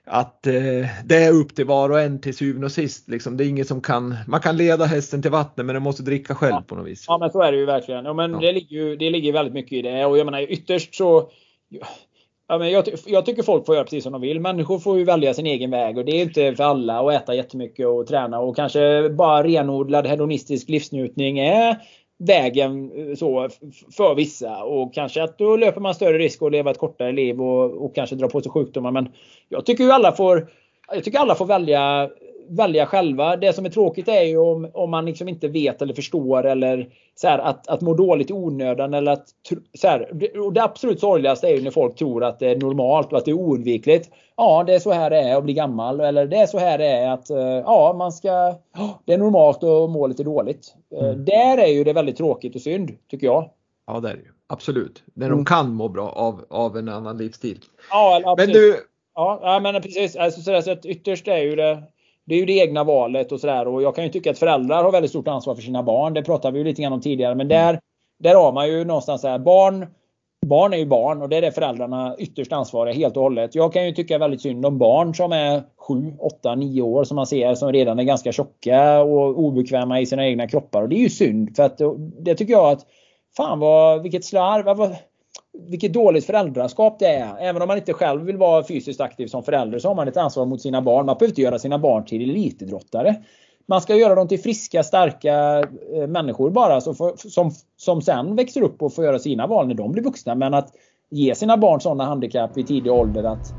att 0.06 0.46
eh, 0.46 0.52
det 1.04 1.24
är 1.24 1.32
upp 1.32 1.54
till 1.54 1.64
var 1.64 1.90
och 1.90 2.00
en 2.00 2.20
till 2.20 2.36
syvende 2.36 2.66
och 2.66 2.72
sist. 2.72 3.08
Liksom. 3.08 3.36
Det 3.36 3.44
är 3.44 3.48
ingen 3.48 3.64
som 3.64 3.80
kan, 3.80 4.16
man 4.26 4.40
kan 4.40 4.56
leda 4.56 4.84
hästen 4.84 5.22
till 5.22 5.30
vattnet 5.30 5.66
men 5.66 5.74
den 5.74 5.82
måste 5.82 6.02
dricka 6.02 6.34
själv 6.34 6.54
ja. 6.54 6.64
på 6.66 6.74
något 6.74 6.86
vis. 6.86 7.04
Ja 7.08 7.18
men 7.18 7.30
så 7.30 7.42
är 7.42 7.52
det 7.52 7.58
ju 7.58 7.66
verkligen. 7.66 8.04
Ja, 8.04 8.12
men 8.12 8.32
ja. 8.32 8.40
Det, 8.40 8.52
ligger 8.52 8.76
ju, 8.76 8.96
det 8.96 9.10
ligger 9.10 9.32
väldigt 9.32 9.54
mycket 9.54 9.72
i 9.72 9.82
det 9.82 10.06
och 10.06 10.18
jag 10.18 10.24
menar 10.24 10.40
ytterst 10.40 10.94
så 10.94 11.30
Ja, 12.48 12.58
men 12.58 12.70
jag, 12.70 12.84
jag, 13.06 13.26
tycker 13.26 13.42
folk 13.42 13.66
får 13.66 13.74
göra 13.74 13.84
precis 13.84 14.02
som 14.02 14.12
de 14.12 14.20
vill. 14.20 14.40
Människor 14.40 14.78
får 14.78 14.98
ju 14.98 15.04
välja 15.04 15.34
sin 15.34 15.46
egen 15.46 15.70
väg 15.70 15.98
och 15.98 16.04
det 16.04 16.12
är 16.12 16.22
inte 16.22 16.54
för 16.54 16.64
alla 16.64 17.00
att 17.00 17.22
äta 17.22 17.34
jättemycket 17.34 17.86
och 17.86 18.06
träna 18.06 18.38
och 18.38 18.56
kanske 18.56 19.10
bara 19.10 19.44
renodlad 19.44 20.06
hedonistisk 20.06 20.68
livsnjutning 20.68 21.38
är 21.38 21.76
vägen 22.18 22.92
eh, 22.96 23.14
så 23.14 23.48
för 23.96 24.14
vissa 24.14 24.64
och 24.64 24.94
kanske 24.94 25.22
att 25.22 25.38
då 25.38 25.56
löper 25.56 25.80
man 25.80 25.94
större 25.94 26.18
risk 26.18 26.42
att 26.42 26.52
leva 26.52 26.70
ett 26.70 26.78
kortare 26.78 27.12
liv 27.12 27.42
och, 27.42 27.84
och 27.84 27.94
kanske 27.94 28.16
dra 28.16 28.28
på 28.28 28.40
sig 28.40 28.52
sjukdomar. 28.52 28.90
Men 28.90 29.08
jag 29.48 29.66
tycker 29.66 29.84
ju 29.84 29.90
alla 29.90 30.12
får 30.12 30.48
jag 30.92 31.04
tycker 31.04 31.18
alla 31.18 31.34
får 31.34 31.46
välja 31.46 32.10
välja 32.48 32.86
själva. 32.86 33.36
Det 33.36 33.52
som 33.52 33.64
är 33.64 33.70
tråkigt 33.70 34.08
är 34.08 34.22
ju 34.22 34.38
om, 34.38 34.70
om 34.74 34.90
man 34.90 35.06
liksom 35.06 35.28
inte 35.28 35.48
vet 35.48 35.82
eller 35.82 35.94
förstår 35.94 36.46
eller 36.46 36.88
så 37.14 37.28
här, 37.28 37.38
att, 37.38 37.68
att 37.68 37.80
må 37.80 37.94
dåligt 37.94 38.30
i 38.30 38.32
onödan. 38.32 38.94
Eller 38.94 39.12
att, 39.12 39.28
så 39.78 39.88
här, 39.88 40.08
och 40.40 40.52
det 40.52 40.62
absolut 40.62 41.00
sorgligaste 41.00 41.48
är 41.48 41.56
ju 41.56 41.62
när 41.62 41.70
folk 41.70 41.96
tror 41.96 42.24
att 42.24 42.38
det 42.38 42.50
är 42.50 42.56
normalt 42.56 43.12
och 43.12 43.18
att 43.18 43.24
det 43.24 43.30
är 43.30 43.38
oundvikligt. 43.38 44.10
Ja, 44.36 44.64
det 44.66 44.74
är 44.74 44.78
så 44.78 44.92
här 44.92 45.10
det 45.10 45.18
är 45.20 45.36
att 45.36 45.44
bli 45.44 45.54
gammal. 45.54 46.00
Eller 46.00 46.26
det 46.26 46.36
är 46.36 46.46
så 46.46 46.58
här 46.58 46.78
det 46.78 46.86
är 46.86 47.10
att 47.10 47.30
eh, 47.30 47.38
ja, 47.38 47.94
man 47.98 48.12
ska, 48.12 48.54
det 49.04 49.12
är 49.12 49.18
normalt 49.18 49.56
att 49.56 49.90
må 49.90 50.06
lite 50.06 50.24
dåligt. 50.24 50.74
Eh, 50.94 51.08
mm. 51.08 51.24
Där 51.24 51.58
är 51.58 51.66
ju 51.66 51.84
det 51.84 51.92
väldigt 51.92 52.16
tråkigt 52.16 52.54
och 52.54 52.60
synd, 52.60 52.92
tycker 53.10 53.26
jag. 53.26 53.50
Ja, 53.86 54.00
det 54.00 54.08
är 54.08 54.14
det 54.14 54.20
ju. 54.20 54.28
Absolut. 54.46 55.02
När 55.14 55.26
mm. 55.26 55.38
de 55.38 55.44
kan 55.44 55.74
må 55.74 55.88
bra 55.88 56.08
av, 56.08 56.44
av 56.50 56.76
en 56.76 56.88
annan 56.88 57.18
livsstil. 57.18 57.58
Ja, 57.90 58.22
absolut. 58.24 58.48
Men 58.48 58.62
du, 58.62 58.76
Ja, 59.14 59.60
men 59.62 59.82
precis. 59.82 60.16
Alltså, 60.16 60.40
så, 60.40 60.62
så 60.62 60.70
att 60.70 60.86
ytterst 60.86 61.28
är 61.28 61.38
ju 61.38 61.56
det 61.56 61.82
det 62.26 62.34
är 62.34 62.38
ju 62.38 62.46
det 62.46 62.58
egna 62.58 62.84
valet 62.84 63.32
och 63.32 63.40
sådär. 63.40 63.68
Och 63.68 63.82
jag 63.82 63.94
kan 63.94 64.04
ju 64.04 64.10
tycka 64.10 64.30
att 64.30 64.38
föräldrar 64.38 64.84
har 64.84 64.92
väldigt 64.92 65.10
stort 65.10 65.28
ansvar 65.28 65.54
för 65.54 65.62
sina 65.62 65.82
barn. 65.82 66.14
Det 66.14 66.22
pratade 66.22 66.52
vi 66.52 66.58
ju 66.58 66.64
lite 66.64 66.82
grann 66.82 66.92
om 66.92 67.00
tidigare. 67.00 67.34
Men 67.34 67.48
där, 67.48 67.80
där 68.18 68.34
har 68.34 68.52
man 68.52 68.68
ju 68.68 68.84
någonstans 68.84 69.20
så 69.20 69.28
här, 69.28 69.38
barn 69.38 69.86
Barn 70.46 70.72
är 70.72 70.76
ju 70.76 70.86
barn 70.86 71.22
och 71.22 71.28
det 71.28 71.36
är 71.36 71.42
det 71.42 71.52
föräldrarna 71.52 72.16
ytterst 72.18 72.52
ansvariga 72.52 72.94
helt 72.94 73.16
och 73.16 73.22
hållet. 73.22 73.54
Jag 73.54 73.72
kan 73.72 73.86
ju 73.86 73.92
tycka 73.92 74.18
väldigt 74.18 74.40
synd 74.40 74.66
om 74.66 74.78
barn 74.78 75.14
som 75.14 75.32
är 75.32 75.62
7, 75.76 76.14
8, 76.18 76.54
9 76.54 76.82
år 76.82 77.04
som 77.04 77.16
man 77.16 77.26
ser 77.26 77.54
som 77.54 77.72
redan 77.72 77.98
är 77.98 78.02
ganska 78.02 78.32
tjocka 78.32 79.02
och 79.02 79.38
obekväma 79.38 80.00
i 80.00 80.06
sina 80.06 80.26
egna 80.26 80.48
kroppar. 80.48 80.82
Och 80.82 80.88
det 80.88 80.96
är 80.96 81.00
ju 81.00 81.10
synd 81.10 81.56
för 81.56 81.62
att 81.62 81.80
det 82.18 82.34
tycker 82.34 82.52
jag 82.52 82.72
att 82.72 82.86
Fan 83.36 83.58
vad, 83.58 84.02
vilket 84.02 84.24
slarv 84.24 84.68
vilket 85.68 85.92
dåligt 85.92 86.26
föräldraskap 86.26 86.98
det 86.98 87.06
är. 87.06 87.36
Även 87.40 87.62
om 87.62 87.68
man 87.68 87.76
inte 87.76 87.92
själv 87.92 88.22
vill 88.22 88.36
vara 88.36 88.64
fysiskt 88.64 89.00
aktiv 89.00 89.26
som 89.26 89.42
förälder 89.42 89.78
så 89.78 89.88
har 89.88 89.94
man 89.94 90.08
ett 90.08 90.16
ansvar 90.16 90.46
mot 90.46 90.62
sina 90.62 90.82
barn. 90.82 91.06
Man 91.06 91.16
behöver 91.18 91.32
inte 91.32 91.42
göra 91.42 91.58
sina 91.58 91.78
barn 91.78 92.04
till 92.04 92.30
elitidrottare. 92.30 93.14
Man 93.68 93.80
ska 93.80 93.94
göra 93.94 94.14
dem 94.14 94.28
till 94.28 94.40
friska, 94.40 94.82
starka 94.82 95.64
eh, 95.94 96.06
människor 96.06 96.50
bara 96.50 96.80
som, 96.80 97.50
som 97.76 98.02
sen 98.02 98.36
växer 98.36 98.62
upp 98.62 98.82
och 98.82 98.94
får 98.94 99.04
göra 99.04 99.18
sina 99.18 99.46
val 99.46 99.68
när 99.68 99.74
de 99.74 99.92
blir 99.92 100.02
vuxna. 100.02 100.34
Men 100.34 100.54
att 100.54 100.68
ge 101.10 101.34
sina 101.34 101.56
barn 101.56 101.80
sådana 101.80 102.04
handikapp 102.04 102.58
i 102.58 102.64
tidig 102.64 102.92
ålder 102.92 103.24
att 103.24 103.52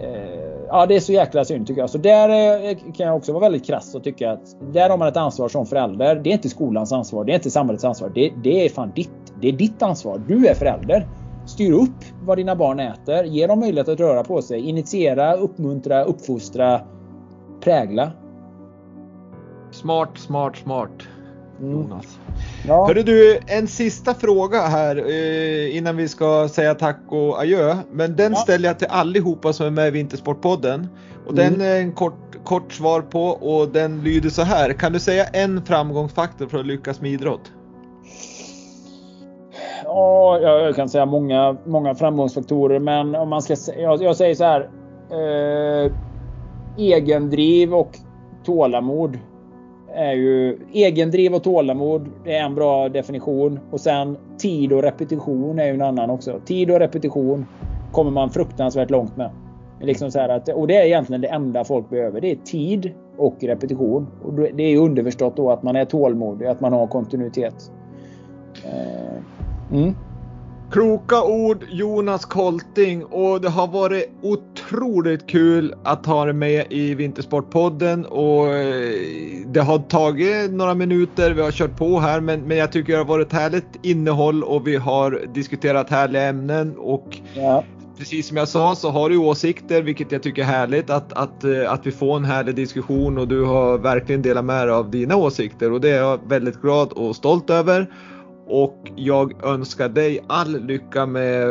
eh, 0.00 0.50
Ja 0.72 0.86
det 0.86 0.96
är 0.96 1.00
så 1.00 1.12
jäkla 1.12 1.44
synd 1.44 1.66
tycker 1.66 1.80
jag. 1.80 1.90
Så 1.90 1.98
där 1.98 2.28
eh, 2.68 2.76
kan 2.96 3.06
jag 3.06 3.16
också 3.16 3.32
vara 3.32 3.40
väldigt 3.40 3.66
krass 3.66 3.94
och 3.94 4.04
tycka 4.04 4.32
att 4.32 4.56
där 4.72 4.90
har 4.90 4.96
man 4.96 5.08
ett 5.08 5.16
ansvar 5.16 5.48
som 5.48 5.66
förälder. 5.66 6.14
Det 6.16 6.30
är 6.30 6.32
inte 6.34 6.48
skolans 6.48 6.92
ansvar. 6.92 7.24
Det 7.24 7.32
är 7.32 7.34
inte 7.34 7.50
samhällets 7.50 7.84
ansvar. 7.84 8.12
Det, 8.14 8.32
det 8.44 8.64
är 8.64 8.68
fan 8.68 8.92
ditt. 8.94 9.34
Det 9.40 9.48
är 9.48 9.52
ditt 9.52 9.82
ansvar. 9.82 10.22
Du 10.28 10.46
är 10.46 10.54
förälder. 10.54 11.06
Styr 11.60 11.72
upp 11.72 12.04
vad 12.24 12.38
dina 12.38 12.56
barn 12.56 12.80
äter. 12.80 13.24
Ge 13.24 13.46
dem 13.46 13.60
möjlighet 13.60 13.88
att 13.88 14.00
röra 14.00 14.24
på 14.24 14.42
sig. 14.42 14.60
Initiera, 14.60 15.34
uppmuntra, 15.34 16.04
uppfostra, 16.04 16.80
prägla. 17.60 18.12
Smart, 19.70 20.18
smart, 20.18 20.56
smart. 20.56 20.90
Mm. 21.58 21.72
Jonas. 21.72 22.18
Ja. 22.66 22.86
Hörru 22.86 23.02
du, 23.02 23.38
en 23.46 23.66
sista 23.68 24.14
fråga 24.14 24.62
här 24.62 24.96
eh, 24.96 25.76
innan 25.76 25.96
vi 25.96 26.08
ska 26.08 26.48
säga 26.48 26.74
tack 26.74 27.00
och 27.08 27.40
adjö. 27.40 27.76
Men 27.92 28.16
den 28.16 28.32
ja. 28.32 28.38
ställer 28.38 28.68
jag 28.68 28.78
till 28.78 28.88
allihopa 28.90 29.52
som 29.52 29.66
är 29.66 29.70
med 29.70 29.88
i 29.88 29.90
Vintersportpodden. 29.90 30.88
Och 31.26 31.32
mm. 31.32 31.52
den 31.52 31.60
är 31.60 31.80
en 31.80 31.92
kort, 31.92 32.44
kort 32.44 32.72
svar 32.72 33.00
på 33.00 33.24
och 33.24 33.68
den 33.68 34.02
lyder 34.02 34.30
så 34.30 34.42
här. 34.42 34.72
Kan 34.72 34.92
du 34.92 34.98
säga 34.98 35.24
en 35.24 35.64
framgångsfaktor 35.64 36.46
för 36.46 36.58
att 36.58 36.66
lyckas 36.66 37.00
med 37.00 37.10
idrott? 37.10 37.52
Ja, 39.92 40.38
jag 40.40 40.76
kan 40.76 40.88
säga 40.88 41.06
många, 41.06 41.56
många 41.64 41.94
framgångsfaktorer 41.94 42.78
men 42.78 43.14
om 43.14 43.28
man 43.28 43.42
ska 43.42 43.56
jag, 43.78 44.02
jag 44.02 44.16
säger 44.16 44.34
så 44.34 44.44
här. 44.44 44.70
Eh, 45.10 45.92
egendriv 46.76 47.74
och 47.74 47.98
tålamod 48.44 49.18
är 49.94 50.12
ju 50.12 50.58
egendriv 50.72 51.34
och 51.34 51.42
tålamod. 51.42 52.08
Det 52.24 52.36
är 52.36 52.44
en 52.44 52.54
bra 52.54 52.88
definition 52.88 53.60
och 53.70 53.80
sen 53.80 54.16
tid 54.38 54.72
och 54.72 54.82
repetition 54.82 55.58
är 55.58 55.64
ju 55.64 55.74
en 55.74 55.82
annan 55.82 56.10
också. 56.10 56.40
Tid 56.44 56.70
och 56.70 56.78
repetition 56.78 57.46
kommer 57.92 58.10
man 58.10 58.30
fruktansvärt 58.30 58.90
långt 58.90 59.16
med. 59.16 59.30
Liksom 59.80 60.10
så 60.10 60.20
att, 60.20 60.48
och 60.48 60.66
det 60.66 60.76
är 60.76 60.84
egentligen 60.86 61.20
det 61.20 61.28
enda 61.28 61.64
folk 61.64 61.90
behöver. 61.90 62.20
Det 62.20 62.30
är 62.30 62.36
tid 62.36 62.90
och 63.16 63.36
repetition. 63.40 64.06
Och 64.22 64.32
det 64.32 64.62
är 64.62 64.78
underförstått 64.78 65.36
då 65.36 65.50
att 65.50 65.62
man 65.62 65.76
är 65.76 65.84
tålmodig, 65.84 66.46
att 66.46 66.60
man 66.60 66.72
har 66.72 66.86
kontinuitet. 66.86 67.72
Eh, 68.64 69.22
Mm. 69.72 69.94
Kloka 70.70 71.22
ord 71.22 71.64
Jonas 71.70 72.24
Kolting 72.24 73.04
och 73.04 73.40
det 73.40 73.48
har 73.48 73.66
varit 73.66 74.10
otroligt 74.22 75.26
kul 75.26 75.74
att 75.84 76.06
ha 76.06 76.24
dig 76.24 76.34
med 76.34 76.66
i 76.70 76.94
Vintersportpodden 76.94 78.06
och 78.06 78.48
eh, 78.48 78.92
det 79.46 79.60
har 79.60 79.78
tagit 79.78 80.52
några 80.52 80.74
minuter, 80.74 81.30
vi 81.30 81.42
har 81.42 81.50
kört 81.50 81.76
på 81.76 82.00
här 82.00 82.20
men, 82.20 82.40
men 82.40 82.56
jag 82.56 82.72
tycker 82.72 82.92
det 82.92 82.98
har 82.98 83.04
varit 83.04 83.32
härligt 83.32 83.78
innehåll 83.82 84.44
och 84.44 84.66
vi 84.66 84.76
har 84.76 85.26
diskuterat 85.34 85.90
härliga 85.90 86.22
ämnen 86.22 86.74
och 86.78 87.16
ja. 87.34 87.64
precis 87.98 88.28
som 88.28 88.36
jag 88.36 88.48
sa 88.48 88.74
så 88.74 88.90
har 88.90 89.10
du 89.10 89.16
åsikter 89.16 89.82
vilket 89.82 90.12
jag 90.12 90.22
tycker 90.22 90.42
är 90.42 90.46
härligt 90.46 90.90
att, 90.90 91.12
att, 91.12 91.44
eh, 91.44 91.72
att 91.72 91.86
vi 91.86 91.90
får 91.90 92.16
en 92.16 92.24
härlig 92.24 92.54
diskussion 92.54 93.18
och 93.18 93.28
du 93.28 93.44
har 93.44 93.78
verkligen 93.78 94.22
delat 94.22 94.44
med 94.44 94.66
dig 94.68 94.74
av 94.74 94.90
dina 94.90 95.16
åsikter 95.16 95.72
och 95.72 95.80
det 95.80 95.90
är 95.90 95.98
jag 95.98 96.20
väldigt 96.28 96.62
glad 96.62 96.92
och 96.92 97.16
stolt 97.16 97.50
över. 97.50 97.86
Och 98.50 98.92
jag 98.96 99.44
önskar 99.44 99.88
dig 99.88 100.20
all 100.26 100.66
lycka 100.66 101.06
med 101.06 101.46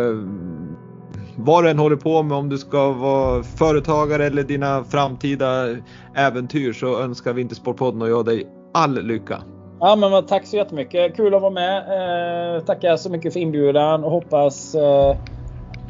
vad 1.37 1.63
du 1.63 1.69
än 1.69 1.79
håller 1.79 1.95
på 1.95 2.23
med, 2.23 2.37
om 2.37 2.49
du 2.49 2.57
ska 2.57 2.91
vara 2.91 3.43
företagare 3.43 4.25
eller 4.25 4.43
dina 4.43 4.83
framtida 4.83 5.77
äventyr 6.15 6.73
så 6.73 7.01
önskar 7.01 7.33
Vintersportpodden 7.33 8.01
och 8.01 8.09
jag 8.09 8.25
dig 8.25 8.47
all 8.73 9.03
lycka. 9.03 9.41
Ja, 9.79 9.95
men 9.95 10.25
tack 10.25 10.45
så 10.45 10.57
jättemycket. 10.57 11.15
Kul 11.15 11.35
att 11.35 11.41
vara 11.41 11.51
med. 11.51 11.77
Eh, 11.77 12.63
tackar 12.63 12.97
så 12.97 13.11
mycket 13.11 13.33
för 13.33 13.39
inbjudan 13.39 14.03
och 14.03 14.11
hoppas 14.11 14.75
eh, 14.75 15.17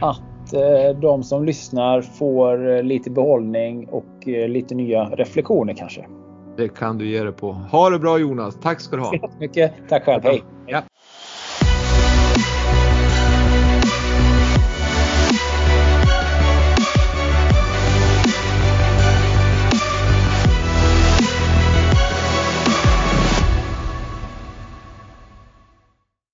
att 0.02 0.54
eh, 0.54 1.00
de 1.02 1.24
som 1.24 1.46
lyssnar 1.46 2.02
får 2.02 2.76
eh, 2.76 2.84
lite 2.84 3.10
behållning 3.10 3.88
och 3.92 4.28
eh, 4.28 4.48
lite 4.48 4.76
nya 4.76 5.04
reflektioner 5.04 5.74
kanske. 5.74 6.06
Det 6.58 6.68
kan 6.68 6.98
du 6.98 7.08
ge 7.08 7.24
dig 7.24 7.34
på. 7.34 7.52
Ha 7.52 7.90
det 7.90 8.00
bra 8.00 8.18
Jonas. 8.18 8.58
Tack 8.62 8.80
ska 8.80 8.96
du 8.96 9.02
ha. 9.02 9.10
Tack 9.10 9.32
så 9.32 9.40
mycket. 9.40 9.74
Tack 9.90 10.06
själv. 10.06 10.24
Hej. 10.24 10.44
Ja. 10.68 10.82